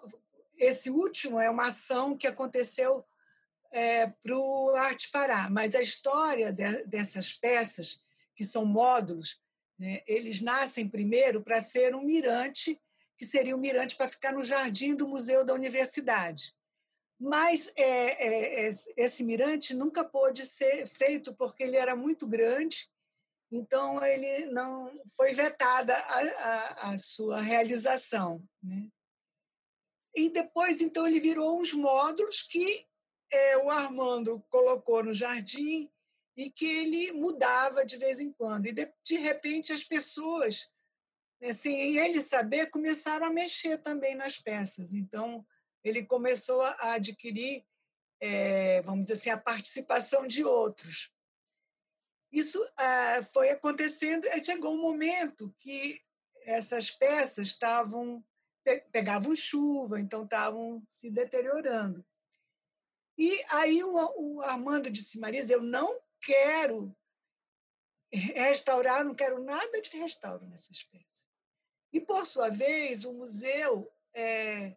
esse 0.55 0.91
último 0.91 1.39
é 1.39 1.49
uma 1.49 1.69
ação 1.69 2.15
que 2.15 2.27
aconteceu 2.27 3.03
é, 3.71 4.05
para 4.05 4.37
o 4.37 4.75
Arte 4.75 5.09
Pará. 5.09 5.49
Mas 5.49 5.73
a 5.73 5.81
história 5.81 6.53
de, 6.53 6.83
dessas 6.83 7.33
peças, 7.33 8.03
que 8.35 8.43
são 8.43 8.65
módulos, 8.65 9.41
né, 9.79 10.03
eles 10.05 10.41
nascem 10.41 10.87
primeiro 10.87 11.41
para 11.41 11.59
ser 11.59 11.95
um 11.95 12.03
mirante, 12.03 12.79
que 13.17 13.25
seria 13.25 13.55
um 13.55 13.59
mirante 13.59 13.95
para 13.95 14.07
ficar 14.07 14.31
no 14.31 14.43
jardim 14.43 14.93
do 14.93 15.07
Museu 15.07 15.43
da 15.43 15.55
Universidade. 15.55 16.55
Mas 17.19 17.73
é, 17.75 17.81
é, 17.83 18.67
é, 18.67 18.71
esse 18.97 19.23
mirante 19.23 19.73
nunca 19.73 20.03
pôde 20.03 20.45
ser 20.45 20.85
feito 20.85 21.35
porque 21.35 21.63
ele 21.63 21.77
era 21.77 21.95
muito 21.95 22.27
grande, 22.27 22.90
então 23.51 24.03
ele 24.03 24.45
não 24.45 24.91
foi 25.15 25.33
vetada 25.33 25.93
a, 25.93 26.19
a, 26.19 26.91
a 26.91 26.97
sua 26.97 27.41
realização. 27.41 28.41
Né? 28.63 28.87
E 30.15 30.29
depois, 30.29 30.81
então, 30.81 31.07
ele 31.07 31.19
virou 31.19 31.59
uns 31.59 31.73
módulos 31.73 32.43
que 32.43 32.85
é, 33.31 33.57
o 33.57 33.69
Armando 33.69 34.43
colocou 34.49 35.03
no 35.03 35.13
jardim 35.13 35.89
e 36.35 36.49
que 36.49 36.65
ele 36.65 37.11
mudava 37.13 37.85
de 37.85 37.97
vez 37.97 38.19
em 38.19 38.31
quando. 38.31 38.67
E, 38.67 38.73
de, 38.73 38.91
de 39.05 39.17
repente, 39.17 39.71
as 39.71 39.83
pessoas, 39.83 40.69
sem 41.53 41.97
ele 41.97 42.21
saber, 42.21 42.69
começaram 42.69 43.25
a 43.25 43.33
mexer 43.33 43.77
também 43.77 44.15
nas 44.15 44.37
peças. 44.37 44.93
Então, 44.93 45.45
ele 45.83 46.05
começou 46.05 46.61
a 46.61 46.93
adquirir, 46.93 47.65
é, 48.19 48.81
vamos 48.81 49.03
dizer 49.03 49.13
assim, 49.13 49.29
a 49.29 49.37
participação 49.37 50.27
de 50.27 50.43
outros. 50.43 51.11
Isso 52.31 52.63
ah, 52.77 53.21
foi 53.33 53.49
acontecendo, 53.49 54.25
e 54.25 54.43
chegou 54.43 54.73
um 54.73 54.81
momento 54.81 55.53
que 55.59 56.01
essas 56.45 56.89
peças 56.89 57.47
estavam 57.47 58.23
pegavam 58.91 59.35
chuva, 59.35 59.99
então 59.99 60.23
estavam 60.23 60.83
se 60.87 61.09
deteriorando. 61.09 62.05
E 63.17 63.43
aí 63.49 63.83
o, 63.83 63.95
o 64.17 64.41
Armando 64.41 64.91
disse, 64.91 65.19
Marisa, 65.19 65.53
eu 65.53 65.63
não 65.63 65.99
quero 66.21 66.95
restaurar, 68.11 69.03
não 69.03 69.15
quero 69.15 69.43
nada 69.43 69.81
de 69.81 69.97
restauro 69.97 70.45
nessa 70.45 70.71
espécie. 70.71 71.25
E, 71.93 71.99
por 71.99 72.25
sua 72.25 72.49
vez, 72.49 73.03
o 73.03 73.13
museu 73.13 73.91
é, 74.13 74.75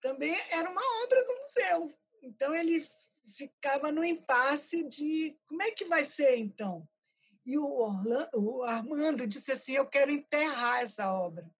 também 0.00 0.36
era 0.50 0.70
uma 0.70 1.04
obra 1.04 1.24
do 1.24 1.40
museu. 1.40 1.98
Então, 2.22 2.54
ele 2.54 2.78
ficava 3.26 3.90
no 3.90 4.04
impasse 4.04 4.82
de 4.84 5.38
como 5.46 5.62
é 5.62 5.70
que 5.70 5.84
vai 5.84 6.04
ser, 6.04 6.36
então? 6.36 6.88
E 7.44 7.58
o, 7.58 7.66
Orlando, 7.66 8.28
o 8.34 8.62
Armando 8.62 9.26
disse 9.26 9.52
assim, 9.52 9.72
eu 9.74 9.86
quero 9.86 10.10
enterrar 10.10 10.82
essa 10.82 11.12
obra. 11.12 11.50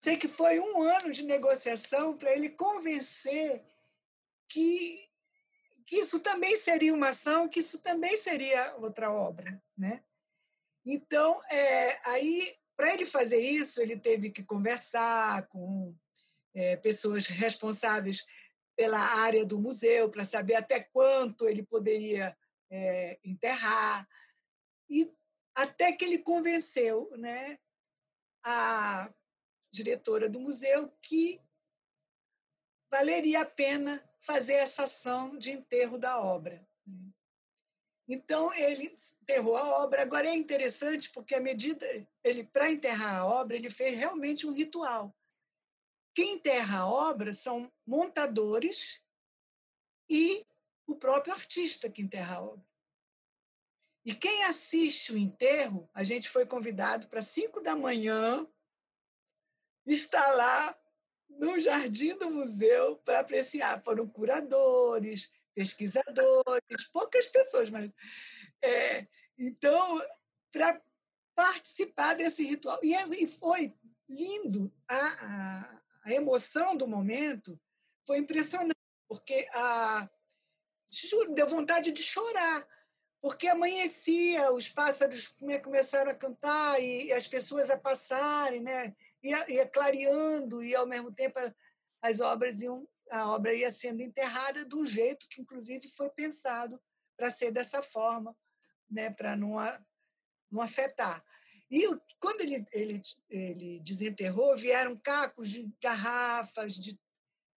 Sei 0.00 0.16
que 0.16 0.28
foi 0.28 0.58
um 0.60 0.82
ano 0.82 1.12
de 1.12 1.24
negociação 1.24 2.16
para 2.16 2.32
ele 2.32 2.50
convencer 2.50 3.62
que, 4.48 5.06
que 5.86 5.96
isso 5.96 6.20
também 6.20 6.56
seria 6.56 6.94
uma 6.94 7.08
ação, 7.08 7.48
que 7.48 7.60
isso 7.60 7.80
também 7.82 8.16
seria 8.16 8.74
outra 8.76 9.12
obra, 9.12 9.62
né? 9.76 10.02
Então, 10.84 11.40
é, 11.50 12.00
aí, 12.08 12.56
para 12.76 12.94
ele 12.94 13.04
fazer 13.04 13.38
isso, 13.38 13.82
ele 13.82 13.98
teve 13.98 14.30
que 14.30 14.42
conversar 14.42 15.46
com 15.48 15.94
é, 16.54 16.76
pessoas 16.76 17.26
responsáveis 17.26 18.24
pela 18.76 18.98
área 18.98 19.44
do 19.44 19.58
museu 19.58 20.10
para 20.10 20.24
saber 20.24 20.54
até 20.54 20.80
quanto 20.80 21.48
ele 21.48 21.62
poderia 21.62 22.36
é, 22.70 23.18
enterrar 23.24 24.08
e 24.88 25.12
até 25.54 25.92
que 25.92 26.04
ele 26.04 26.18
convenceu, 26.18 27.10
né, 27.16 27.58
a 28.44 29.12
diretora 29.72 30.28
do 30.28 30.40
museu 30.40 30.90
que 31.02 31.40
valeria 32.90 33.42
a 33.42 33.46
pena 33.46 34.02
fazer 34.20 34.54
essa 34.54 34.84
ação 34.84 35.36
de 35.38 35.50
enterro 35.50 35.98
da 35.98 36.20
obra. 36.20 36.66
Então 38.08 38.52
ele 38.54 38.92
enterrou 39.22 39.56
a 39.56 39.82
obra. 39.82 40.02
Agora 40.02 40.26
é 40.26 40.34
interessante 40.34 41.10
porque 41.10 41.34
a 41.34 41.40
medida 41.40 41.86
ele 42.24 42.42
para 42.42 42.70
enterrar 42.70 43.20
a 43.20 43.26
obra 43.26 43.56
ele 43.56 43.70
fez 43.70 43.96
realmente 43.96 44.46
um 44.46 44.52
ritual. 44.52 45.14
Quem 46.14 46.34
enterra 46.34 46.80
a 46.80 46.86
obra 46.86 47.32
são 47.32 47.70
montadores 47.86 49.02
e 50.08 50.46
o 50.86 50.96
próprio 50.96 51.32
artista 51.32 51.88
que 51.88 52.02
enterra 52.02 52.36
a 52.36 52.42
obra. 52.42 52.66
E 54.04 54.14
quem 54.14 54.44
assiste 54.44 55.12
o 55.12 55.18
enterro, 55.18 55.88
a 55.94 56.02
gente 56.02 56.28
foi 56.28 56.46
convidado 56.46 57.08
para 57.08 57.22
cinco 57.22 57.60
da 57.60 57.76
manhã 57.76 58.46
estar 59.86 60.26
lá 60.32 60.76
no 61.28 61.60
jardim 61.60 62.16
do 62.16 62.30
museu 62.30 62.96
para 62.98 63.20
apreciar. 63.20 63.82
Foram 63.82 64.08
curadores, 64.08 65.30
pesquisadores, 65.54 66.86
poucas 66.92 67.26
pessoas, 67.26 67.70
mas. 67.70 67.90
É, 68.62 69.06
então, 69.38 70.02
para 70.50 70.82
participar 71.34 72.14
desse 72.14 72.44
ritual. 72.44 72.78
E, 72.82 72.94
é, 72.94 73.26
foi 73.26 73.74
lindo, 74.08 74.72
a, 74.88 74.96
a, 74.96 75.79
a, 76.04 76.12
emoção 76.12 76.76
do 76.76 76.86
momento 76.86 77.60
foi 78.06 78.18
impressionante, 78.18 78.74
porque 79.08 79.48
a, 79.54 80.08
deu 81.34 81.46
vontade 81.46 81.92
de 81.92 82.02
chorar, 82.02 82.66
porque 83.20 83.48
amanhecia, 83.48 84.52
os 84.52 84.68
pássaros 84.68 85.28
começaram 85.62 86.10
a 86.10 86.14
cantar 86.14 86.80
e 86.80 87.12
as 87.12 87.26
pessoas 87.26 87.70
a 87.70 87.78
passarem, 87.78 88.60
né? 88.60 88.94
ia, 89.22 89.50
ia 89.50 89.66
clareando 89.66 90.62
e 90.62 90.74
ao 90.74 90.86
mesmo 90.86 91.12
tempo 91.12 91.38
as 92.02 92.20
obras 92.20 92.62
iam 92.62 92.88
a 93.10 93.28
obra 93.28 93.52
ia 93.52 93.70
sendo 93.70 94.02
enterrada 94.02 94.64
do 94.64 94.86
jeito 94.86 95.26
que 95.28 95.40
inclusive 95.40 95.88
foi 95.88 96.08
pensado 96.10 96.80
para 97.16 97.28
ser 97.28 97.50
dessa 97.50 97.82
forma, 97.82 98.36
né, 98.88 99.10
para 99.10 99.36
não 99.36 99.56
não 100.50 100.62
afetar. 100.62 101.22
E 101.70 101.86
quando 102.18 102.40
ele, 102.40 102.66
ele, 102.72 103.02
ele 103.28 103.80
desenterrou, 103.80 104.56
vieram 104.56 104.96
cacos 104.96 105.48
de 105.48 105.72
garrafas, 105.80 106.74
de, 106.74 106.98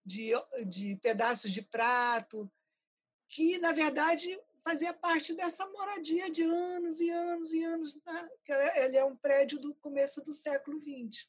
de, 0.05 0.31
de 0.67 0.95
pedaços 0.97 1.51
de 1.51 1.63
prato, 1.63 2.51
que, 3.27 3.57
na 3.57 3.71
verdade, 3.71 4.37
fazia 4.63 4.93
parte 4.93 5.33
dessa 5.33 5.65
moradia 5.67 6.29
de 6.29 6.43
anos 6.43 6.99
e 6.99 7.09
anos 7.09 7.53
e 7.53 7.63
anos. 7.63 7.99
Né? 8.05 8.29
Ele 8.75 8.97
é 8.97 9.03
um 9.03 9.15
prédio 9.15 9.59
do 9.59 9.73
começo 9.75 10.21
do 10.21 10.31
século 10.31 10.79
XX. 10.79 11.27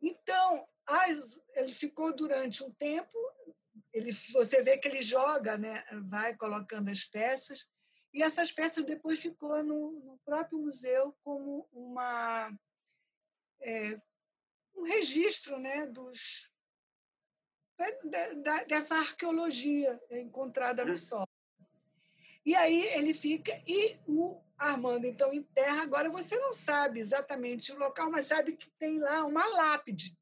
Então, 0.00 0.66
as, 0.88 1.40
ele 1.54 1.72
ficou 1.72 2.14
durante 2.14 2.64
um 2.64 2.70
tempo, 2.70 3.16
ele, 3.92 4.10
você 4.32 4.62
vê 4.62 4.78
que 4.78 4.88
ele 4.88 5.02
joga, 5.02 5.56
né, 5.56 5.84
vai 6.08 6.34
colocando 6.34 6.88
as 6.88 7.04
peças, 7.04 7.68
e 8.12 8.22
essas 8.22 8.52
peças 8.52 8.84
depois 8.84 9.20
ficou 9.20 9.62
no, 9.62 9.92
no 10.00 10.18
próprio 10.24 10.58
museu 10.58 11.16
como 11.22 11.66
uma 11.72 12.52
é, 13.60 13.96
um 14.74 14.82
registro 14.82 15.58
né, 15.58 15.86
dos, 15.86 16.50
da, 18.42 18.64
dessa 18.64 18.96
arqueologia 18.96 20.00
encontrada 20.10 20.84
no 20.84 20.96
solo. 20.96 21.28
E 22.44 22.54
aí 22.54 22.86
ele 22.94 23.14
fica, 23.14 23.52
e 23.66 23.98
o 24.06 24.40
Armando 24.58 25.06
então 25.06 25.32
enterra. 25.32 25.82
Agora 25.82 26.10
você 26.10 26.38
não 26.38 26.52
sabe 26.52 27.00
exatamente 27.00 27.72
o 27.72 27.78
local, 27.78 28.10
mas 28.10 28.26
sabe 28.26 28.56
que 28.56 28.70
tem 28.78 28.98
lá 28.98 29.24
uma 29.24 29.44
lápide, 29.46 30.16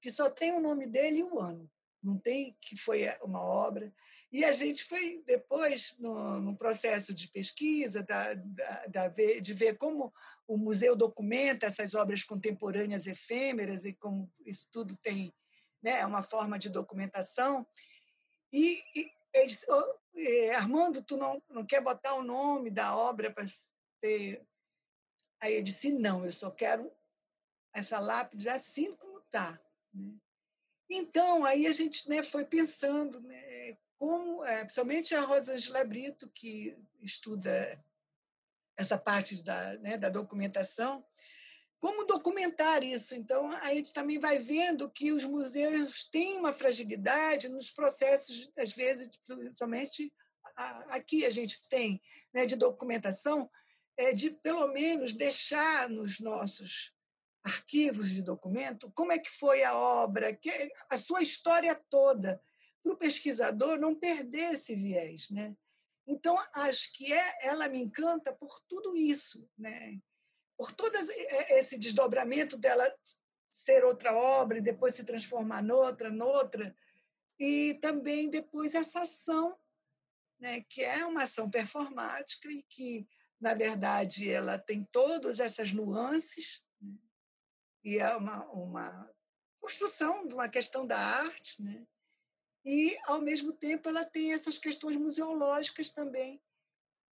que 0.00 0.10
só 0.10 0.30
tem 0.30 0.52
o 0.52 0.60
nome 0.60 0.86
dele 0.86 1.18
e 1.18 1.24
o 1.24 1.38
ano. 1.38 1.70
Não 2.02 2.18
tem 2.18 2.56
que 2.60 2.76
foi 2.76 3.06
uma 3.22 3.40
obra. 3.40 3.92
E 4.34 4.44
a 4.44 4.50
gente 4.50 4.82
foi 4.82 5.22
depois, 5.24 5.96
no, 5.96 6.40
no 6.40 6.56
processo 6.56 7.14
de 7.14 7.28
pesquisa, 7.28 8.02
da, 8.02 8.34
da, 8.34 8.86
da, 8.88 9.08
de 9.08 9.54
ver 9.54 9.78
como 9.78 10.12
o 10.44 10.56
museu 10.56 10.96
documenta 10.96 11.66
essas 11.66 11.94
obras 11.94 12.24
contemporâneas 12.24 13.06
efêmeras 13.06 13.84
e 13.84 13.92
como 13.92 14.28
isso 14.44 14.66
tudo 14.72 14.96
tem 14.96 15.32
né, 15.80 16.04
uma 16.04 16.20
forma 16.20 16.58
de 16.58 16.68
documentação. 16.68 17.64
E, 18.52 18.82
e 18.96 19.46
disse, 19.46 19.66
oh, 19.70 19.98
Armando, 20.56 21.00
tu 21.00 21.16
não, 21.16 21.40
não 21.48 21.64
quer 21.64 21.80
botar 21.80 22.14
o 22.14 22.24
nome 22.24 22.72
da 22.72 22.96
obra 22.96 23.32
para 23.32 23.44
ter... 24.00 24.44
Aí 25.40 25.54
eu 25.58 25.62
disse, 25.62 25.92
não, 25.92 26.24
eu 26.24 26.32
só 26.32 26.50
quero 26.50 26.90
essa 27.72 28.00
lápide 28.00 28.48
assim 28.48 28.92
como 28.94 29.20
está. 29.20 29.60
Né? 29.92 30.12
Então, 30.90 31.44
aí 31.44 31.68
a 31.68 31.72
gente 31.72 32.08
né, 32.08 32.20
foi 32.20 32.44
pensando 32.44 33.20
né, 33.20 33.78
como, 33.98 34.44
é, 34.44 34.60
principalmente 34.60 35.14
a 35.14 35.22
Rosângela 35.22 35.84
Brito, 35.84 36.30
que 36.30 36.76
estuda 37.00 37.82
essa 38.76 38.98
parte 38.98 39.42
da, 39.42 39.78
né, 39.78 39.96
da 39.96 40.08
documentação, 40.08 41.04
como 41.80 42.06
documentar 42.06 42.82
isso? 42.82 43.14
Então, 43.14 43.50
a 43.50 43.74
gente 43.74 43.92
também 43.92 44.18
vai 44.18 44.38
vendo 44.38 44.90
que 44.90 45.12
os 45.12 45.24
museus 45.24 46.08
têm 46.08 46.38
uma 46.38 46.52
fragilidade 46.52 47.48
nos 47.48 47.70
processos, 47.70 48.50
às 48.56 48.72
vezes, 48.72 49.10
principalmente 49.26 50.12
aqui 50.88 51.24
a 51.26 51.30
gente 51.30 51.68
tem, 51.68 52.00
né, 52.32 52.46
de 52.46 52.56
documentação, 52.56 53.50
é 53.96 54.12
de 54.12 54.30
pelo 54.30 54.68
menos 54.68 55.14
deixar 55.14 55.88
nos 55.88 56.20
nossos 56.20 56.94
arquivos 57.44 58.08
de 58.10 58.22
documento 58.22 58.90
como 58.94 59.12
é 59.12 59.18
que 59.18 59.30
foi 59.30 59.62
a 59.62 59.76
obra, 59.76 60.34
que 60.34 60.50
a 60.90 60.96
sua 60.96 61.22
história 61.22 61.78
toda, 61.90 62.40
para 62.84 62.92
o 62.92 62.96
pesquisador 62.96 63.78
não 63.78 63.94
perder 63.94 64.52
esse 64.52 64.76
viés, 64.76 65.30
né? 65.30 65.56
Então 66.06 66.38
acho 66.52 66.92
que 66.92 67.12
é, 67.12 67.46
ela 67.46 67.68
me 67.68 67.78
encanta 67.78 68.32
por 68.32 68.60
tudo 68.68 68.96
isso, 68.96 69.50
né? 69.58 69.98
Por 70.56 70.70
todo 70.70 70.94
esse 71.50 71.76
desdobramento 71.76 72.56
dela 72.56 72.88
ser 73.50 73.84
outra 73.84 74.14
obra 74.14 74.58
e 74.58 74.62
depois 74.62 74.94
se 74.94 75.04
transformar 75.04 75.62
noutra, 75.62 76.10
noutra, 76.10 76.76
e 77.38 77.74
também 77.80 78.30
depois 78.30 78.74
essa 78.74 79.00
ação, 79.00 79.58
né? 80.38 80.60
Que 80.68 80.84
é 80.84 81.04
uma 81.04 81.22
ação 81.22 81.50
performática 81.50 82.48
e 82.48 82.62
que 82.68 83.08
na 83.44 83.52
verdade, 83.52 84.30
ela 84.30 84.58
tem 84.58 84.84
todas 84.90 85.38
essas 85.38 85.70
nuances 85.70 86.64
né? 86.80 86.96
e 87.84 87.98
é 87.98 88.16
uma, 88.16 88.42
uma 88.46 89.14
construção 89.60 90.26
de 90.26 90.32
uma 90.32 90.48
questão 90.48 90.86
da 90.86 90.98
arte, 90.98 91.62
né? 91.62 91.86
E, 92.64 92.96
ao 93.06 93.20
mesmo 93.20 93.52
tempo, 93.52 93.88
ela 93.88 94.04
tem 94.04 94.32
essas 94.32 94.58
questões 94.58 94.96
museológicas 94.96 95.90
também 95.90 96.40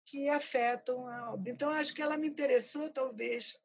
que 0.06 0.28
afetam 0.28 1.06
a 1.08 1.32
obra. 1.32 1.50
Então, 1.50 1.70
acho 1.70 1.94
que 1.94 2.02
ela 2.02 2.16
me 2.16 2.28
interessou, 2.28 2.90
talvez. 2.90 3.58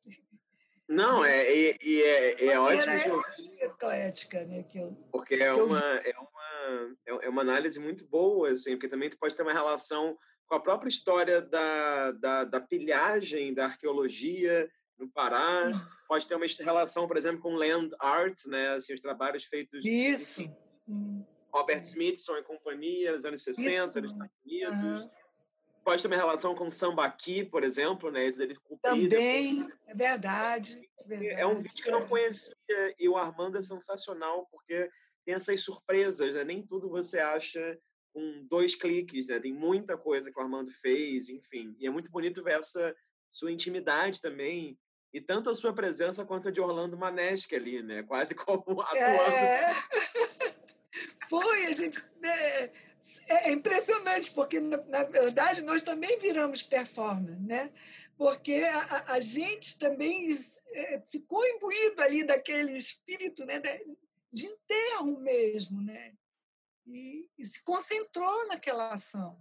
Não, 0.88 1.26
é, 1.26 1.52
e, 1.52 1.78
e 1.82 2.02
é, 2.04 2.46
é 2.46 2.60
ótimo. 2.60 3.24
É 3.60 3.66
eclética, 3.66 4.46
né? 4.46 4.64
Que 4.64 4.80
eu, 4.80 4.96
porque 5.12 5.36
é, 5.36 5.52
uma, 5.54 5.80
é, 5.80 6.16
uma, 6.20 7.22
é 7.24 7.30
uma 7.30 7.42
análise 7.42 7.80
muito 7.80 8.06
boa, 8.08 8.52
assim, 8.52 8.72
porque 8.72 8.88
também 8.88 9.10
tu 9.10 9.18
pode 9.18 9.36
ter 9.36 9.42
uma 9.42 9.54
relação 9.54 10.18
com 10.48 10.56
a 10.56 10.60
própria 10.60 10.90
história 10.90 11.42
da, 11.42 12.12
da, 12.12 12.44
da 12.44 12.62
pilhagem 12.62 13.54
da 13.54 13.66
arqueologia 13.66 14.70
no 14.98 15.10
Pará. 15.10 15.72
Pode 16.08 16.28
ter 16.28 16.36
uma 16.36 16.46
relação, 16.60 17.08
por 17.08 17.18
exemplo, 17.18 17.42
com 17.42 17.56
land 17.56 17.96
art, 18.00 18.46
né? 18.46 18.70
Assim, 18.70 18.94
os 18.94 19.02
trabalhos 19.02 19.44
feitos... 19.44 19.84
Isso. 19.84 20.48
Hum. 20.88 21.24
Robert 21.56 21.82
Smithson 21.84 22.38
e 22.38 22.44
companhia, 22.44 23.14
nos 23.14 23.24
anos 23.24 23.42
60, 23.42 23.70
Isso. 23.70 24.02
nos 24.02 24.12
Estados 24.12 24.36
Unidos. 24.44 25.04
Uhum. 25.04 25.10
Pode 25.86 26.02
ter 26.02 26.08
uma 26.10 26.18
relação 26.18 26.54
com 26.54 26.70
sambaqui, 26.70 27.46
por 27.46 27.64
exemplo, 27.64 28.12
né? 28.12 28.28
Isso 28.28 28.40
dele 28.40 28.58
Também, 28.82 29.66
é 29.88 29.96
verdade, 29.96 30.82
verdade. 31.06 31.40
É 31.40 31.46
um 31.46 31.60
vídeo 31.60 31.84
que 31.84 31.90
eu 31.90 32.00
não 32.00 32.08
conhecia 32.08 32.56
e 33.00 33.08
o 33.08 33.16
Armando 33.16 33.58
é 33.58 33.62
sensacional 33.62 34.48
porque 34.52 34.90
tem 35.24 35.36
essas 35.36 35.62
surpresas, 35.62 36.34
né? 36.34 36.44
Nem 36.44 36.66
tudo 36.66 36.90
você 36.90 37.20
acha 37.20 37.80
com 38.14 38.46
dois 38.50 38.76
cliques, 38.76 39.28
né? 39.28 39.40
Tem 39.40 39.54
muita 39.54 39.98
coisa 39.98 40.32
que 40.32 40.38
o 40.38 40.44
Armando 40.44 40.72
fez, 40.72 41.30
enfim. 41.30 41.74
E 41.80 41.88
é 41.88 41.90
muito 41.90 42.12
bonito 42.12 42.44
ver 42.44 42.60
essa 42.60 42.94
sua 43.32 43.52
intimidade 43.52 44.20
também 44.20 44.78
e 45.14 45.22
tanto 45.22 45.50
a 45.50 45.56
sua 45.56 45.74
presença 45.74 46.26
quanto 46.26 46.50
a 46.50 46.52
de 46.52 46.60
Orlando 46.60 46.98
Maneschi 46.98 47.56
ali, 47.56 47.82
né? 47.82 48.04
Quase 48.04 48.36
como 48.36 48.82
atuando. 48.82 49.36
É... 49.36 49.74
Foi, 51.30 51.66
a 51.66 51.72
gente... 51.72 52.00
Né? 52.20 52.72
É 53.28 53.52
impressionante, 53.52 54.32
porque, 54.32 54.60
na 54.60 55.04
verdade, 55.04 55.62
nós 55.62 55.84
também 55.84 56.18
viramos 56.18 56.64
performer, 56.64 57.40
né? 57.40 57.72
Porque 58.18 58.64
a, 58.64 59.14
a 59.14 59.20
gente 59.20 59.78
também 59.78 60.28
é, 60.74 61.04
ficou 61.12 61.46
imbuído 61.46 62.02
ali 62.02 62.24
daquele 62.24 62.72
espírito 62.72 63.46
né? 63.46 63.62
de 64.34 64.48
enterro 64.48 65.20
mesmo, 65.20 65.84
né? 65.84 66.16
e, 66.86 67.30
e 67.38 67.46
se 67.46 67.64
concentrou 67.64 68.48
naquela 68.48 68.92
ação. 68.92 69.40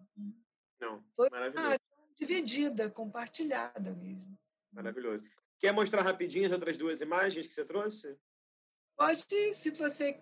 Não, 0.80 1.04
Foi 1.14 1.28
maravilhoso. 1.30 1.66
uma 1.66 1.74
ação 1.74 2.14
dividida, 2.16 2.90
compartilhada 2.90 3.92
mesmo. 3.94 4.38
Maravilhoso. 4.72 5.24
Quer 5.58 5.72
mostrar 5.72 6.02
rapidinho 6.02 6.46
as 6.46 6.52
outras 6.52 6.76
duas 6.76 7.00
imagens 7.00 7.46
que 7.46 7.52
você 7.52 7.64
trouxe? 7.64 8.18
Pode, 8.96 9.54
se 9.54 9.70
você 9.70 10.20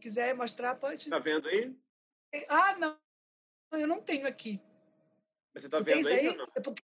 quiser 0.00 0.34
mostrar, 0.34 0.74
pode. 0.74 1.02
Está 1.02 1.18
vendo 1.18 1.48
aí? 1.48 1.76
Ah, 2.48 2.76
não. 2.76 2.98
Eu 3.72 3.86
não 3.86 4.00
tenho 4.00 4.26
aqui. 4.26 4.60
Mas 5.54 5.62
você 5.62 5.66
está 5.66 5.80
vendo 5.80 6.08
aí? 6.08 6.28
aí? 6.28 6.36
Não? 6.36 6.48
É 6.54 6.60
porque 6.60 6.82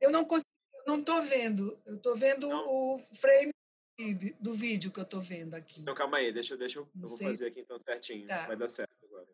eu 0.00 0.10
não 0.10 0.24
consigo, 0.24 0.50
eu 0.74 0.84
não 0.86 1.00
estou 1.00 1.22
vendo. 1.22 1.80
Eu 1.84 1.96
estou 1.96 2.14
vendo 2.14 2.48
não. 2.48 2.68
o 2.68 2.98
frame 3.14 3.52
do 4.40 4.52
vídeo 4.52 4.92
que 4.92 5.00
eu 5.00 5.04
estou 5.04 5.22
vendo 5.22 5.54
aqui. 5.54 5.80
Então, 5.80 5.94
calma 5.94 6.18
aí, 6.18 6.32
deixa, 6.32 6.56
deixa 6.56 6.78
eu, 6.78 6.88
eu 7.00 7.08
vou 7.08 7.18
fazer 7.18 7.46
aqui 7.46 7.60
então 7.60 7.78
certinho. 7.78 8.26
Tá. 8.26 8.46
Vai 8.46 8.56
dar 8.56 8.68
certo 8.68 8.92
agora. 9.04 9.28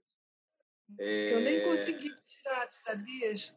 É... 0.98 1.34
Eu 1.34 1.40
nem 1.40 1.56
é 1.56 1.60
consegui 1.60 2.14
tirar, 2.24 2.66
tu 2.68 2.74
sabias? 2.74 3.54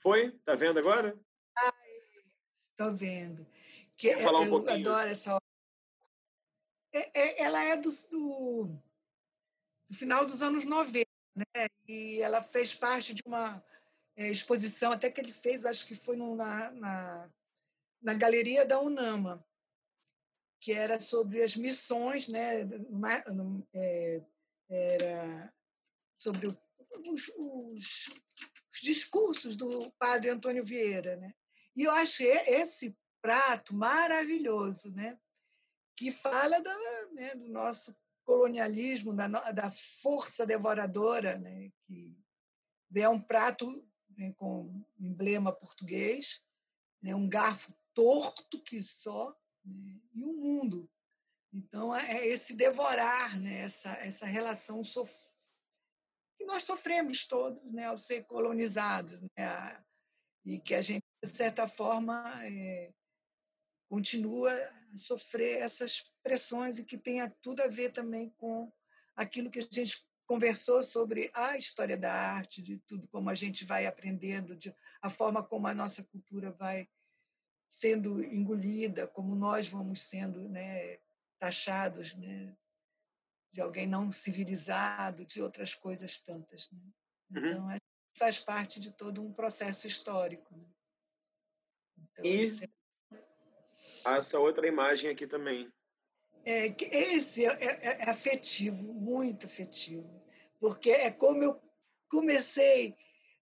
Foi? 0.00 0.30
Tá 0.44 0.54
vendo 0.54 0.78
agora? 0.78 1.18
Estou 2.70 2.92
vendo. 2.94 3.46
Que 3.96 4.16
falar 4.16 4.40
um 4.40 4.44
eu 4.44 4.50
pouquinho. 4.50 4.88
adoro 4.88 5.08
essa 5.08 5.30
é, 5.30 5.38
é, 6.92 7.42
ela 7.42 7.62
é 7.64 7.76
do, 7.76 7.90
do, 8.10 8.78
do, 9.88 9.96
final 9.96 10.24
dos 10.24 10.42
anos 10.42 10.64
90, 10.64 11.06
né? 11.34 11.66
E 11.88 12.20
ela 12.20 12.42
fez 12.42 12.74
parte 12.74 13.14
de 13.14 13.22
uma 13.26 13.62
é, 14.16 14.28
exposição, 14.28 14.92
até 14.92 15.10
que 15.10 15.20
ele 15.20 15.32
fez, 15.32 15.64
acho 15.64 15.86
que 15.86 15.94
foi 15.94 16.16
na, 16.16 16.70
na, 16.72 17.30
na 18.00 18.14
galeria 18.14 18.66
da 18.66 18.80
UNAMA 18.80 19.44
que 20.62 20.72
era 20.72 21.00
sobre 21.00 21.42
as 21.42 21.56
missões, 21.56 22.28
né? 22.28 22.60
É, 23.74 24.22
era 24.68 25.52
sobre 26.16 26.46
os, 26.46 26.56
os, 27.36 28.08
os, 28.70 28.80
discursos 28.80 29.56
do 29.56 29.90
padre 29.98 30.30
Antônio 30.30 30.64
Vieira, 30.64 31.16
né? 31.16 31.34
E 31.74 31.82
eu 31.82 31.90
achei 31.90 32.30
esse 32.46 32.96
prato 33.20 33.74
maravilhoso, 33.74 34.94
né? 34.94 35.18
Que 36.02 36.10
fala 36.10 36.60
da, 36.60 36.76
né, 37.12 37.32
do 37.36 37.48
nosso 37.48 37.96
colonialismo, 38.24 39.14
da, 39.14 39.28
da 39.28 39.70
força 39.70 40.44
devoradora, 40.44 41.38
né? 41.38 41.70
Que 41.86 42.12
é 42.96 43.08
um 43.08 43.20
prato 43.20 43.88
né, 44.18 44.32
com 44.36 44.84
emblema 44.98 45.52
português, 45.52 46.42
né, 47.00 47.14
um 47.14 47.28
garfo 47.28 47.72
torto 47.94 48.60
que 48.64 48.82
só 48.82 49.30
né? 49.64 50.00
e 50.12 50.24
o 50.24 50.32
mundo. 50.32 50.90
Então, 51.52 51.94
é, 51.94 52.16
é 52.16 52.26
esse 52.26 52.56
devorar, 52.56 53.38
né? 53.38 53.60
essa, 53.60 53.90
essa 53.98 54.26
relação 54.26 54.82
sof... 54.82 55.12
que 56.36 56.44
nós 56.44 56.64
sofremos 56.64 57.28
todos 57.28 57.62
né? 57.72 57.84
ao 57.84 57.96
ser 57.96 58.24
colonizados, 58.24 59.20
né? 59.20 59.84
e 60.44 60.58
que 60.58 60.74
a 60.74 60.82
gente, 60.82 61.04
de 61.22 61.30
certa 61.30 61.68
forma, 61.68 62.44
é... 62.44 62.92
continua 63.92 64.50
a 64.50 64.96
sofrer 64.96 65.60
essas 65.60 66.10
pressões 66.22 66.78
e 66.78 66.84
que 66.84 66.96
tem 66.96 67.18
tudo 67.42 67.60
a 67.60 67.68
ver 67.68 67.92
também 67.92 68.30
com 68.38 68.72
aquilo 69.14 69.50
que 69.50 69.58
a 69.58 69.68
gente 69.70 70.02
conversou 70.24 70.82
sobre 70.82 71.30
a 71.34 71.58
história 71.58 71.94
da 71.94 72.10
arte, 72.10 72.62
de 72.62 72.78
tudo 72.86 73.06
como 73.08 73.28
a 73.28 73.34
gente 73.34 73.66
vai 73.66 73.84
aprendendo, 73.84 74.56
de 74.56 74.74
a 75.02 75.10
forma 75.10 75.42
como 75.42 75.66
a 75.66 75.74
nossa 75.74 76.02
cultura 76.04 76.50
vai 76.52 76.88
sendo 77.68 78.24
engolida, 78.24 79.06
como 79.06 79.34
nós 79.34 79.68
vamos 79.68 80.00
sendo 80.00 80.48
né, 80.48 80.98
taxados 81.38 82.14
né, 82.14 82.56
de 83.52 83.60
alguém 83.60 83.86
não 83.86 84.10
civilizado, 84.10 85.26
de 85.26 85.42
outras 85.42 85.74
coisas 85.74 86.18
tantas. 86.18 86.70
Né? 86.70 86.80
Uhum. 87.30 87.46
Então, 87.46 87.66
uhum. 87.66 87.76
faz 88.16 88.38
parte 88.38 88.80
de 88.80 88.90
todo 88.90 89.22
um 89.22 89.34
processo 89.34 89.86
histórico. 89.86 90.56
Né? 90.56 90.66
Então, 91.98 92.24
e. 92.24 92.81
essa 94.06 94.38
outra 94.38 94.66
imagem 94.66 95.10
aqui 95.10 95.26
também. 95.26 95.70
É, 96.44 96.74
esse 96.90 97.44
é, 97.44 97.50
é, 97.50 97.96
é 98.00 98.10
afetivo, 98.10 98.92
muito 98.92 99.46
afetivo, 99.46 100.22
porque 100.58 100.90
é 100.90 101.10
como 101.10 101.42
eu 101.42 101.60
comecei 102.08 102.96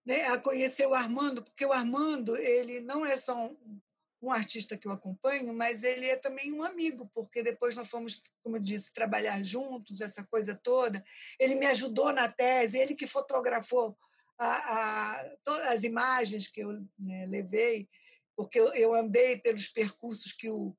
né, 0.05 0.27
a 0.27 0.37
conhecer 0.37 0.87
o 0.87 0.93
Armando, 0.93 1.43
porque 1.43 1.65
o 1.65 1.73
Armando 1.73 2.37
ele 2.37 2.79
não 2.79 3.05
é 3.05 3.15
só 3.15 3.47
um, 3.47 3.81
um 4.21 4.31
artista 4.31 4.77
que 4.77 4.87
eu 4.87 4.91
acompanho, 4.91 5.53
mas 5.53 5.83
ele 5.83 6.05
é 6.05 6.15
também 6.15 6.53
um 6.53 6.63
amigo, 6.63 7.09
porque 7.13 7.41
depois 7.41 7.75
nós 7.75 7.89
fomos, 7.89 8.21
como 8.43 8.57
eu 8.57 8.61
disse, 8.61 8.93
trabalhar 8.93 9.43
juntos, 9.43 9.99
essa 9.99 10.23
coisa 10.23 10.55
toda. 10.55 11.03
Ele 11.39 11.55
me 11.55 11.65
ajudou 11.65 12.13
na 12.13 12.31
tese, 12.31 12.77
ele 12.77 12.95
que 12.95 13.07
fotografou 13.07 13.97
a, 14.37 14.51
a, 14.51 15.35
todas 15.43 15.67
as 15.67 15.83
imagens 15.83 16.47
que 16.47 16.61
eu 16.61 16.71
né, 16.99 17.25
levei. 17.27 17.89
Porque 18.35 18.59
eu, 18.59 18.73
eu 18.73 18.93
andei 18.93 19.37
pelos 19.37 19.67
percursos 19.67 20.31
que 20.31 20.49
o, 20.49 20.75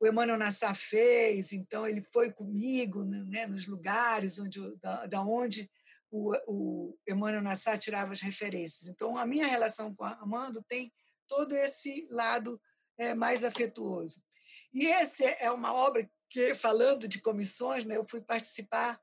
o 0.00 0.06
Emmanuel 0.06 0.38
Nassar 0.38 0.74
fez, 0.74 1.52
então 1.52 1.86
ele 1.86 2.02
foi 2.12 2.32
comigo 2.32 3.04
né, 3.04 3.46
nos 3.46 3.66
lugares 3.66 4.38
onde, 4.38 4.60
da, 4.76 5.06
da 5.06 5.22
onde 5.22 5.70
o, 6.10 6.32
o 6.46 6.98
Emmanuel 7.08 7.42
Nassar 7.42 7.78
tirava 7.78 8.12
as 8.12 8.20
referências. 8.20 8.88
Então, 8.88 9.16
a 9.16 9.26
minha 9.26 9.46
relação 9.46 9.94
com 9.94 10.04
o 10.04 10.06
Armando 10.06 10.62
tem 10.62 10.92
todo 11.26 11.56
esse 11.56 12.06
lado 12.10 12.60
é, 12.96 13.14
mais 13.14 13.44
afetuoso. 13.44 14.22
E 14.72 14.86
essa 14.86 15.24
é 15.24 15.50
uma 15.50 15.72
obra 15.72 16.08
que, 16.28 16.54
falando 16.54 17.08
de 17.08 17.20
comissões, 17.20 17.84
né, 17.84 17.96
eu 17.96 18.06
fui 18.08 18.20
participar 18.20 19.00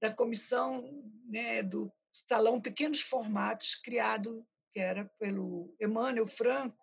da 0.00 0.12
comissão 0.12 0.82
né, 1.26 1.62
do 1.62 1.92
Salão 2.12 2.60
Pequenos 2.60 3.00
Formatos, 3.00 3.76
criado, 3.76 4.46
que 4.72 4.80
era 4.80 5.04
pelo 5.18 5.74
Emmanuel 5.80 6.26
Franco, 6.26 6.81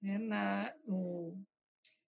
né, 0.00 0.18
na, 0.18 0.74
no, 0.84 1.36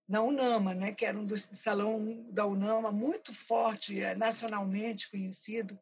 na 0.09 0.23
UNAMA, 0.23 0.75
né, 0.75 0.95
que 0.95 1.05
era 1.07 1.19
um 1.19 1.25
dos 1.25 1.49
salão 1.53 2.27
da 2.31 2.47
UNAMA 2.47 2.91
muito 2.91 3.33
forte, 3.33 4.03
é, 4.03 4.15
nacionalmente 4.15 5.11
conhecido. 5.11 5.79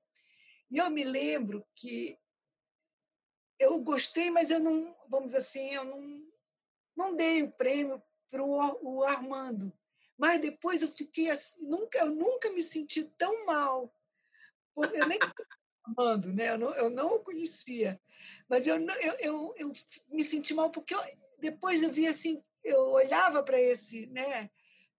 E 0.71 0.79
eu 0.79 0.91
me 0.91 1.05
lembro 1.05 1.67
que 1.75 2.19
eu 3.59 3.81
gostei, 3.81 4.31
mas 4.31 4.51
eu 4.51 4.61
não, 4.61 4.95
vamos 5.09 5.35
assim, 5.35 5.71
eu 5.71 5.85
não, 5.85 6.23
não 6.97 7.17
dei 7.17 7.43
o 7.43 7.53
prêmio 7.53 8.03
para 8.31 8.43
o 8.43 9.03
Armando. 9.05 9.73
Mas 10.17 10.41
depois 10.41 10.83
eu 10.83 10.89
fiquei 10.89 11.31
assim, 11.31 11.67
nunca, 11.67 11.99
eu 11.99 12.11
nunca 12.11 12.51
me 12.51 12.63
senti 12.63 13.05
tão 13.05 13.47
mal. 13.47 13.93
Eu 14.77 15.07
nem 15.07 15.19
Armando, 15.85 16.33
né? 16.33 16.51
Eu 16.51 16.59
não, 16.59 16.75
eu 16.75 16.91
não 16.91 17.15
o 17.15 17.21
conhecia, 17.21 18.01
mas 18.49 18.67
eu, 18.67 18.77
eu, 18.79 19.17
eu, 19.21 19.55
eu 19.57 19.73
me 20.09 20.23
senti 20.23 20.53
mal 20.53 20.71
porque 20.71 20.95
eu, 20.95 21.01
depois 21.39 21.83
eu 21.83 21.93
vi 21.93 22.07
assim, 22.07 22.43
eu 22.65 22.91
olhava 22.91 23.43
para 23.43 23.61
esse, 23.61 24.07
né? 24.07 24.51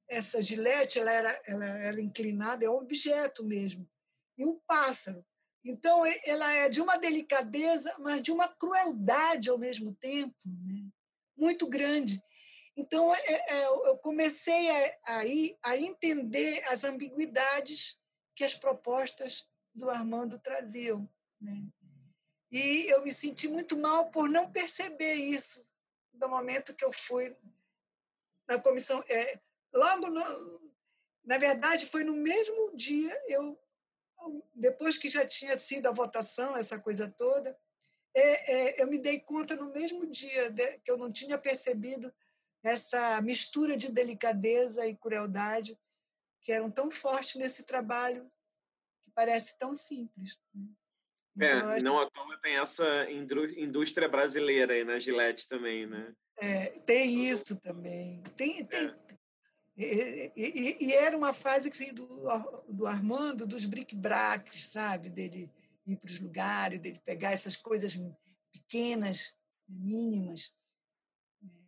Essa 0.07 0.41
gilete, 0.41 0.99
ela 0.99 1.11
era, 1.11 1.41
ela 1.45 1.65
era 1.65 2.01
inclinada, 2.01 2.65
é 2.65 2.69
um 2.69 2.77
objeto 2.77 3.45
mesmo, 3.45 3.87
e 4.37 4.45
um 4.45 4.59
pássaro. 4.65 5.23
Então, 5.63 6.03
ela 6.25 6.51
é 6.53 6.69
de 6.69 6.81
uma 6.81 6.97
delicadeza, 6.97 7.93
mas 7.99 8.21
de 8.21 8.31
uma 8.31 8.47
crueldade 8.47 9.49
ao 9.49 9.57
mesmo 9.57 9.93
tempo, 9.93 10.35
né? 10.65 10.87
muito 11.37 11.67
grande. 11.67 12.21
Então, 12.75 13.13
é, 13.13 13.19
é, 13.33 13.65
eu 13.65 13.97
comecei 13.97 14.69
a, 15.05 15.19
a 15.63 15.77
entender 15.77 16.63
as 16.69 16.83
ambiguidades 16.83 17.99
que 18.35 18.43
as 18.43 18.55
propostas 18.55 19.45
do 19.75 19.89
Armando 19.89 20.39
traziam. 20.39 21.07
Né? 21.39 21.61
E 22.49 22.89
eu 22.89 23.03
me 23.03 23.13
senti 23.13 23.47
muito 23.47 23.77
mal 23.77 24.09
por 24.09 24.29
não 24.29 24.49
perceber 24.49 25.15
isso 25.15 25.68
no 26.19 26.27
momento 26.27 26.75
que 26.75 26.83
eu 26.83 26.91
fui 26.91 27.35
na 28.47 28.59
comissão. 28.59 29.03
É, 29.07 29.39
logo, 29.73 30.07
no, 30.07 30.71
na 31.23 31.37
verdade, 31.37 31.85
foi 31.85 32.03
no 32.03 32.13
mesmo 32.13 32.75
dia, 32.75 33.15
eu 33.27 33.57
depois 34.53 34.97
que 34.97 35.07
já 35.07 35.25
tinha 35.25 35.57
sido 35.57 35.87
a 35.87 35.93
votação, 35.93 36.57
essa 36.57 36.77
coisa 36.77 37.09
toda, 37.09 37.57
é, 38.13 38.53
é, 38.53 38.81
eu 38.81 38.87
me 38.87 38.97
dei 38.97 39.19
conta 39.19 39.55
no 39.55 39.71
mesmo 39.71 40.05
dia 40.05 40.51
de, 40.51 40.79
que 40.79 40.91
eu 40.91 40.97
não 40.97 41.09
tinha 41.11 41.37
percebido 41.37 42.13
essa 42.61 43.21
mistura 43.21 43.77
de 43.77 43.91
delicadeza 43.91 44.85
e 44.85 44.95
crueldade 44.95 45.79
que 46.41 46.51
eram 46.51 46.69
tão 46.69 46.91
fortes 46.91 47.35
nesse 47.35 47.63
trabalho 47.63 48.29
que 49.03 49.11
parece 49.11 49.57
tão 49.57 49.73
simples. 49.73 50.37
Né? 50.53 50.67
É, 51.39 51.57
então, 51.57 51.71
é, 51.71 51.81
não 51.81 51.99
à 51.99 52.09
toa 52.09 52.37
tem 52.41 52.57
essa 52.57 53.09
indústria 53.11 54.07
brasileira 54.07 54.73
aí 54.73 54.83
na 54.83 54.99
Gillette 54.99 55.47
também, 55.47 55.85
né? 55.85 56.13
É, 56.37 56.67
tem 56.85 57.29
isso 57.29 57.59
também. 57.61 58.23
Tem, 58.35 58.65
tem, 58.65 58.87
é. 58.87 58.93
E, 59.77 60.31
e, 60.35 60.85
e, 60.87 60.93
era 60.93 61.17
uma 61.17 61.31
fase 61.31 61.69
assim, 61.69 61.93
do, 61.93 62.05
do 62.67 62.85
Armando, 62.85 63.47
dos 63.47 63.65
bric-bracs, 63.65 64.65
sabe? 64.65 65.09
Dele 65.09 65.49
ir 65.85 65.95
para 65.95 66.09
os 66.09 66.19
lugares, 66.19 66.79
dele 66.79 66.99
pegar 67.05 67.31
essas 67.31 67.55
coisas 67.55 67.97
pequenas, 68.51 69.33
mínimas. 69.67 70.53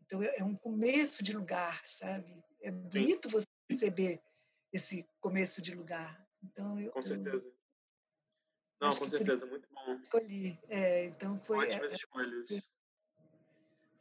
Então, 0.05 0.21
é, 0.21 0.39
é 0.39 0.43
um 0.43 0.55
começo 0.55 1.23
de 1.23 1.33
lugar, 1.33 1.79
sabe? 1.85 2.43
É 2.61 2.69
bonito 2.69 3.29
Sim. 3.29 3.39
você 3.39 3.47
perceber 3.67 4.21
esse 4.73 5.07
começo 5.21 5.61
de 5.61 5.73
lugar. 5.73 6.21
Então, 6.43 6.77
eu, 6.79 6.91
com 6.91 7.01
certeza. 7.01 7.47
Eu, 7.47 7.60
Não, 8.81 8.89
com 8.89 9.07
certeza, 9.07 9.45
muito 9.45 9.67
bom. 9.71 9.93
Escolhi. 10.01 10.59
É, 10.67 11.05
então 11.05 11.39
foi. 11.39 11.67
Ótimas 11.67 11.91
é, 11.91 11.95
escolhas. 11.95 12.73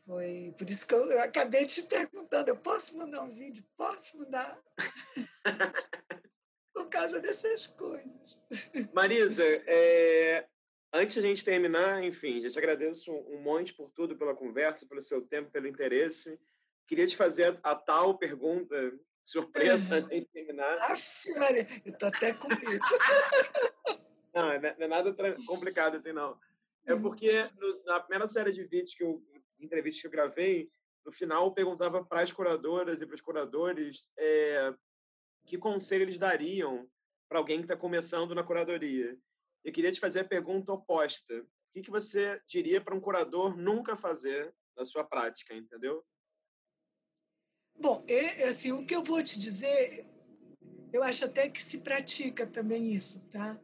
Foi 0.07 0.55
por 0.57 0.71
isso 0.71 0.87
que 0.89 0.95
eu, 0.95 1.05
eu, 1.11 1.21
acabei 1.21 1.67
te 1.67 1.83
perguntando: 1.83 2.49
eu 2.49 2.57
posso 2.57 2.97
mandar 2.97 3.23
um 3.23 3.35
vídeo? 3.35 3.63
Posso 3.77 4.19
mandar? 4.19 4.59
por 6.73 6.89
causa 6.89 7.21
dessas 7.21 7.67
coisas. 7.67 8.43
Marisa, 8.95 9.45
é, 9.67 10.47
antes 10.91 11.15
de 11.15 11.21
a 11.21 11.23
gente 11.23 11.45
terminar, 11.45 12.03
enfim, 12.03 12.41
já 12.41 12.51
te 12.51 12.59
agradeço 12.59 13.13
um 13.13 13.39
monte 13.43 13.75
por 13.75 13.91
tudo, 13.91 14.17
pela 14.17 14.35
conversa, 14.35 14.87
pelo 14.87 15.03
seu 15.03 15.21
tempo, 15.21 15.51
pelo 15.51 15.69
interesse. 15.69 16.41
Queria 16.87 17.07
te 17.07 17.17
fazer 17.17 17.61
a, 17.63 17.73
a 17.73 17.77
tal 17.77 18.17
pergunta 18.17 18.99
surpresa 19.23 19.97
antes 19.97 20.21
de 20.21 20.27
terminar. 20.27 20.79
Aff, 20.91 21.31
Maria, 21.35 21.67
eu 21.85 21.93
tô 21.99 22.07
até 22.07 22.33
com 22.33 22.49
medo. 22.49 22.81
não, 24.35 24.47
não 24.47 24.85
é 24.85 24.89
nada 24.89 25.15
complicado 25.47 25.97
assim, 25.97 26.13
não. 26.13 26.39
É 26.87 26.95
porque 26.97 27.51
no, 27.59 27.85
na 27.85 28.01
primeira 28.01 28.27
série 28.27 28.53
de 28.53 28.65
vídeos 28.65 28.95
que 28.95 29.03
eu 29.03 29.23
entrevistas 29.61 30.01
que 30.01 30.07
eu 30.07 30.11
gravei, 30.11 30.71
no 31.05 31.13
final 31.13 31.47
eu 31.47 31.53
perguntava 31.53 32.05
para 32.05 32.23
as 32.23 32.33
curadoras 32.33 33.01
e 33.01 33.07
para 33.07 33.15
os 33.15 33.21
curadores 33.21 34.11
é, 34.19 34.75
que 35.47 35.59
conselho 35.59 36.03
eles 36.03 36.19
dariam 36.19 36.89
para 37.29 37.39
alguém 37.39 37.59
que 37.59 37.65
está 37.65 37.77
começando 37.77 38.35
na 38.35 38.43
curadoria. 38.43 39.17
Eu 39.63 39.73
queria 39.73 39.93
te 39.93 40.01
fazer 40.01 40.21
a 40.21 40.29
pergunta 40.29 40.73
oposta. 40.73 41.35
O 41.35 41.73
que, 41.73 41.83
que 41.83 41.91
você 41.91 42.41
diria 42.47 42.81
para 42.81 42.95
um 42.95 43.01
curador 43.01 43.57
nunca 43.57 43.95
fazer 43.95 44.53
na 44.77 44.85
sua 44.85 45.05
prática, 45.05 45.55
entendeu? 45.55 46.05
Bom, 47.79 48.05
é, 48.09 48.49
assim, 48.49 48.73
o 48.73 48.85
que 48.85 48.95
eu 48.95 49.05
vou 49.05 49.23
te 49.23 49.39
dizer, 49.39 50.07
eu 50.93 51.03
acho 51.03 51.25
até 51.25 51.49
que 51.49 51.63
se 51.63 51.79
pratica 51.81 52.47
também 52.47 52.93
isso, 52.93 53.21
tá? 53.31 53.59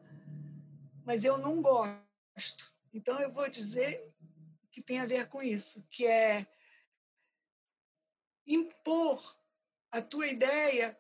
Mas 1.06 1.24
eu 1.24 1.38
não 1.38 1.62
gosto. 1.62 2.74
Então 2.92 3.20
eu 3.20 3.30
vou 3.32 3.48
dizer 3.48 4.12
que 4.72 4.82
tem 4.82 4.98
a 4.98 5.06
ver 5.06 5.28
com 5.28 5.40
isso, 5.40 5.86
que 5.88 6.04
é 6.04 6.44
impor 8.44 9.38
a 9.92 10.02
tua 10.02 10.26
ideia 10.26 10.98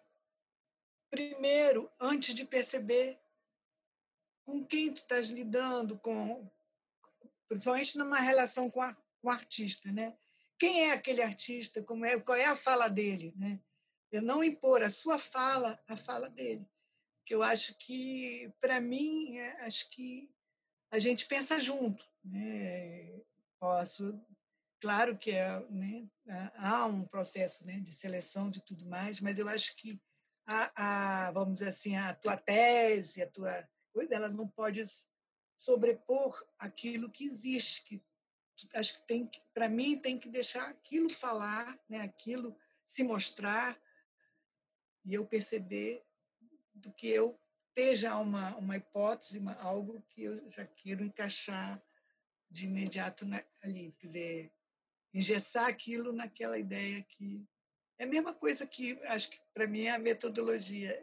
primeiro, 1.10 1.90
antes 1.98 2.34
de 2.34 2.44
perceber 2.44 3.18
com 4.44 4.64
quem 4.64 4.92
tu 4.92 4.98
estás 4.98 5.28
lidando, 5.28 5.98
com 5.98 6.48
principalmente 7.48 7.98
numa 7.98 8.20
relação 8.20 8.70
com, 8.70 8.80
a, 8.80 8.94
com 8.94 9.28
o 9.28 9.30
artista, 9.30 9.90
né? 9.90 10.16
Quem 10.56 10.84
é 10.84 10.92
aquele 10.92 11.20
artista? 11.20 11.82
Como 11.82 12.04
é? 12.04 12.18
Qual 12.20 12.38
é 12.38 12.44
a 12.44 12.54
fala 12.54 12.88
dele, 12.88 13.34
né? 13.36 13.60
Eu 14.12 14.22
não 14.22 14.44
impor 14.44 14.82
a 14.82 14.90
sua 14.90 15.18
fala 15.18 15.82
à 15.88 15.96
fala 15.96 16.30
dele, 16.30 16.68
que 17.26 17.34
eu 17.34 17.42
acho 17.42 17.74
que 17.76 18.50
para 18.60 18.80
mim 18.80 19.36
é, 19.36 19.66
acho 19.66 19.90
que 19.90 20.30
a 20.90 20.98
gente 20.98 21.26
pensa 21.26 21.58
junto, 21.58 22.08
né? 22.24 23.20
posso. 23.58 24.18
Claro 24.80 25.18
que 25.18 25.32
é, 25.32 25.58
né, 25.70 26.08
há 26.54 26.86
um 26.86 27.04
processo 27.04 27.66
né, 27.66 27.80
de 27.80 27.92
seleção 27.92 28.48
de 28.48 28.64
tudo 28.64 28.86
mais, 28.86 29.20
mas 29.20 29.38
eu 29.38 29.48
acho 29.48 29.74
que 29.74 30.00
a, 30.46 31.26
a, 31.26 31.30
vamos 31.32 31.54
dizer 31.54 31.68
assim, 31.68 31.96
a 31.96 32.14
tua 32.14 32.36
tese, 32.36 33.22
a 33.22 33.30
tua 33.30 33.68
coisa, 33.92 34.14
ela 34.14 34.28
não 34.28 34.46
pode 34.46 34.84
sobrepor 35.56 36.40
aquilo 36.58 37.10
que 37.10 37.24
existe. 37.24 37.82
Que, 37.82 38.04
acho 38.74 38.96
que 38.96 39.06
tem, 39.06 39.28
para 39.52 39.68
mim, 39.68 39.98
tem 39.98 40.18
que 40.18 40.28
deixar 40.28 40.68
aquilo 40.68 41.10
falar, 41.10 41.76
né, 41.88 42.02
aquilo 42.02 42.56
se 42.84 43.02
mostrar 43.02 43.76
e 45.04 45.14
eu 45.14 45.26
perceber 45.26 46.05
do 46.76 46.92
que 46.92 47.08
eu 47.08 47.38
esteja 47.68 48.16
uma, 48.16 48.56
uma 48.56 48.76
hipótese, 48.76 49.38
uma, 49.38 49.54
algo 49.54 50.02
que 50.08 50.22
eu 50.22 50.48
já 50.48 50.64
quero 50.66 51.04
encaixar 51.04 51.82
de 52.50 52.66
imediato 52.66 53.26
na, 53.26 53.44
ali, 53.62 53.92
quer 53.98 54.06
dizer, 54.06 54.52
engessar 55.12 55.66
aquilo 55.66 56.12
naquela 56.12 56.58
ideia 56.58 57.02
que 57.02 57.46
é 57.98 58.04
a 58.04 58.08
mesma 58.08 58.34
coisa 58.34 58.66
que 58.66 59.00
acho 59.04 59.30
que 59.30 59.38
para 59.54 59.66
mim 59.66 59.84
é 59.84 59.90
a 59.90 59.98
metodologia. 59.98 61.02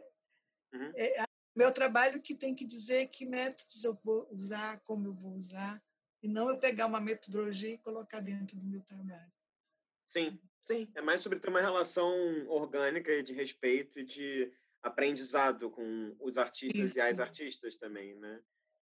Uhum. 0.72 0.92
É, 0.94 1.22
é 1.22 1.24
meu 1.54 1.72
trabalho 1.72 2.22
que 2.22 2.34
tem 2.34 2.54
que 2.54 2.64
dizer 2.64 3.08
que 3.08 3.26
métodos 3.26 3.84
eu 3.84 3.98
vou 4.02 4.28
usar, 4.32 4.80
como 4.80 5.08
eu 5.08 5.14
vou 5.14 5.32
usar, 5.32 5.82
e 6.22 6.28
não 6.28 6.48
eu 6.48 6.58
pegar 6.58 6.86
uma 6.86 7.00
metodologia 7.00 7.74
e 7.74 7.78
colocar 7.78 8.20
dentro 8.20 8.56
do 8.58 8.66
meu 8.66 8.82
trabalho. 8.82 9.32
Sim, 10.06 10.40
sim. 10.64 10.90
É 10.94 11.00
mais 11.00 11.20
sobre 11.20 11.38
ter 11.38 11.48
uma 11.48 11.60
relação 11.60 12.12
orgânica 12.48 13.12
e 13.12 13.22
de 13.22 13.32
respeito 13.32 14.00
e 14.00 14.04
de 14.04 14.52
aprendizado 14.84 15.70
com 15.70 16.14
os 16.20 16.36
artistas 16.36 16.90
Isso. 16.90 16.98
e 16.98 17.00
as 17.00 17.18
artistas 17.18 17.76
também, 17.76 18.14
né? 18.16 18.40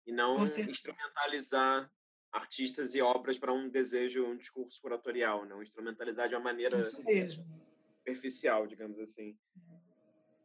E 0.07 0.13
não 0.13 0.41
instrumentalizar 0.41 1.91
artistas 2.31 2.95
e 2.95 3.01
obras 3.01 3.38
para 3.38 3.51
um 3.51 3.69
desejo, 3.69 4.26
um 4.26 4.38
discurso 4.38 4.81
curatorial, 4.81 5.45
não 5.45 5.61
instrumentalizar 5.61 6.30
de 6.30 6.35
uma 6.35 6.41
maneira 6.41 6.80
superficial, 6.80 8.65
digamos 8.65 8.97
assim. 8.99 9.38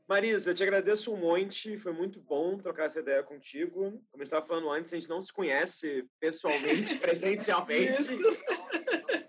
Marisa, 0.09 0.53
te 0.53 0.63
agradeço 0.63 1.15
um 1.15 1.17
monte, 1.17 1.79
foi 1.79 1.93
muito 1.93 2.21
bom 2.21 2.59
trocar 2.59 2.87
essa 2.87 2.99
ideia 2.99 3.23
contigo. 3.23 3.93
Como 4.11 4.23
eu 4.23 4.25
estava 4.25 4.45
falando 4.45 4.71
antes, 4.71 4.93
a 4.93 4.99
gente 4.99 5.09
não 5.09 5.23
se 5.23 5.33
conhece 5.33 6.07
pessoalmente, 6.21 6.99
presencialmente. 6.99 8.13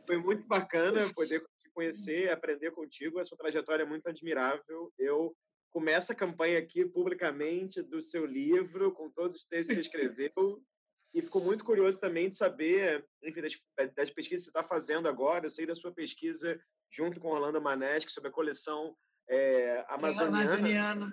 Foi 0.06 0.18
muito 0.18 0.46
bacana 0.48 1.08
poder 1.14 1.40
te 1.62 1.70
conhecer, 1.72 2.30
aprender 2.30 2.72
contigo. 2.72 3.20
A 3.20 3.26
sua 3.26 3.38
trajetória 3.38 3.84
é 3.84 3.86
muito 3.86 4.08
admirável. 4.08 4.92
Eu 4.98 5.34
começo 5.76 6.14
a 6.14 6.16
campanha 6.16 6.58
aqui 6.58 6.86
publicamente 6.86 7.82
do 7.82 8.02
seu 8.02 8.26
livro, 8.26 8.94
com 8.94 9.10
todos 9.10 9.36
os 9.36 9.46
textos 9.46 9.76
que 9.76 9.82
você 9.82 9.82
escreveu. 9.82 10.64
E 11.14 11.22
fico 11.22 11.42
muito 11.42 11.66
curioso 11.66 12.00
também 12.00 12.30
de 12.30 12.36
saber, 12.36 13.06
enfim, 13.22 13.42
das, 13.42 13.60
das 13.94 14.10
pesquisas 14.10 14.46
que 14.46 14.52
você 14.52 14.58
está 14.58 14.64
fazendo 14.64 15.10
agora. 15.10 15.46
Eu 15.46 15.50
sei 15.50 15.66
da 15.66 15.76
sua 15.76 15.94
pesquisa 15.94 16.58
junto 16.90 17.20
com 17.20 17.28
Orlando 17.28 17.62
Maneschi 17.62 18.10
sobre 18.10 18.30
a 18.30 18.32
coleção 18.32 18.96
é, 19.28 19.84
amazoniana, 19.90 20.38
amazoniana. 20.38 21.06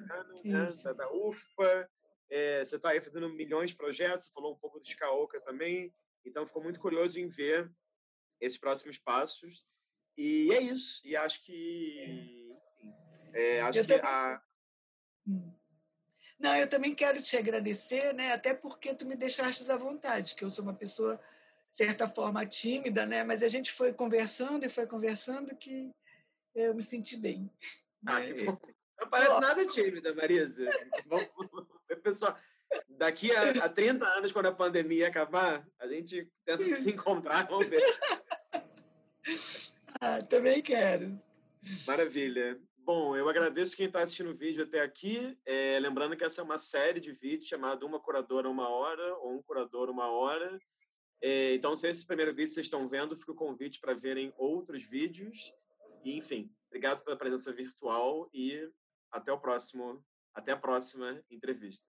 Né, 0.44 0.68
da, 0.84 0.92
da 0.92 1.12
UFPA. 1.12 1.90
É, 2.30 2.64
você 2.64 2.76
está 2.76 2.90
aí 2.90 3.00
fazendo 3.00 3.28
milhões 3.30 3.70
de 3.70 3.76
projetos, 3.76 4.26
você 4.26 4.32
falou 4.32 4.52
um 4.54 4.58
pouco 4.58 4.78
do 4.78 4.86
Chicaoca 4.86 5.40
também. 5.40 5.92
Então, 6.24 6.46
ficou 6.46 6.62
muito 6.62 6.78
curioso 6.78 7.18
em 7.18 7.26
ver 7.26 7.68
esses 8.40 8.58
próximos 8.60 8.96
passos. 8.96 9.66
E 10.16 10.52
é 10.52 10.60
isso. 10.60 11.04
E 11.04 11.16
acho 11.16 11.44
que. 11.44 12.56
É, 13.34 13.60
acho 13.60 13.80
eu 13.80 13.86
que 13.86 13.94
a. 13.94 14.40
Hum. 15.26 15.52
Não, 16.38 16.56
eu 16.56 16.68
também 16.68 16.94
quero 16.94 17.22
te 17.22 17.36
agradecer, 17.36 18.12
né? 18.14 18.32
Até 18.32 18.52
porque 18.52 18.94
tu 18.94 19.06
me 19.06 19.14
deixaste 19.14 19.70
à 19.70 19.76
vontade, 19.76 20.34
que 20.34 20.44
eu 20.44 20.50
sou 20.50 20.64
uma 20.64 20.74
pessoa, 20.74 21.16
de 21.70 21.76
certa 21.76 22.08
forma, 22.08 22.44
tímida, 22.44 23.06
né? 23.06 23.22
Mas 23.22 23.42
a 23.44 23.48
gente 23.48 23.70
foi 23.70 23.92
conversando 23.92 24.64
e 24.64 24.68
foi 24.68 24.86
conversando 24.86 25.54
que 25.54 25.90
eu 26.54 26.74
me 26.74 26.82
senti 26.82 27.16
bem. 27.16 27.50
Ah, 28.04 28.18
Não 29.00 29.08
parece 29.08 29.40
nada 29.40 29.66
tímida, 29.66 30.14
Marisa. 30.14 30.64
Pessoal, 32.02 32.38
daqui 32.88 33.32
a, 33.32 33.64
a 33.64 33.68
30 33.68 34.04
anos, 34.06 34.32
quando 34.32 34.46
a 34.46 34.52
pandemia 34.52 35.08
acabar, 35.08 35.66
a 35.78 35.88
gente 35.88 36.30
tenta 36.44 36.64
se 36.64 36.90
encontrar, 36.90 37.48
vamos 37.48 37.66
ver. 37.66 37.82
Ah, 40.00 40.22
também 40.22 40.62
quero. 40.62 41.20
Maravilha. 41.86 42.60
Bom, 42.84 43.16
eu 43.16 43.28
agradeço 43.28 43.76
quem 43.76 43.86
está 43.86 44.02
assistindo 44.02 44.30
o 44.30 44.36
vídeo 44.36 44.64
até 44.64 44.80
aqui. 44.80 45.38
É, 45.46 45.78
lembrando 45.78 46.16
que 46.16 46.24
essa 46.24 46.40
é 46.40 46.44
uma 46.44 46.58
série 46.58 46.98
de 46.98 47.12
vídeos 47.12 47.46
chamada 47.46 47.86
Uma 47.86 48.00
Curadora 48.00 48.50
Uma 48.50 48.68
Hora 48.68 49.14
ou 49.18 49.36
Um 49.36 49.42
Curador 49.42 49.88
Uma 49.88 50.08
Hora. 50.10 50.58
É, 51.22 51.54
então, 51.54 51.76
se 51.76 51.88
esse 51.88 52.04
primeiro 52.04 52.34
vídeo 52.34 52.50
vocês 52.50 52.66
estão 52.66 52.88
vendo, 52.88 53.16
fica 53.16 53.30
o 53.30 53.36
convite 53.36 53.78
para 53.78 53.94
verem 53.94 54.34
outros 54.36 54.82
vídeos. 54.82 55.54
E, 56.04 56.16
enfim, 56.16 56.50
obrigado 56.66 57.04
pela 57.04 57.16
presença 57.16 57.52
virtual 57.52 58.28
e 58.34 58.68
até 59.12 59.32
o 59.32 59.38
próximo, 59.38 60.04
até 60.34 60.50
a 60.50 60.56
próxima 60.56 61.22
entrevista. 61.30 61.80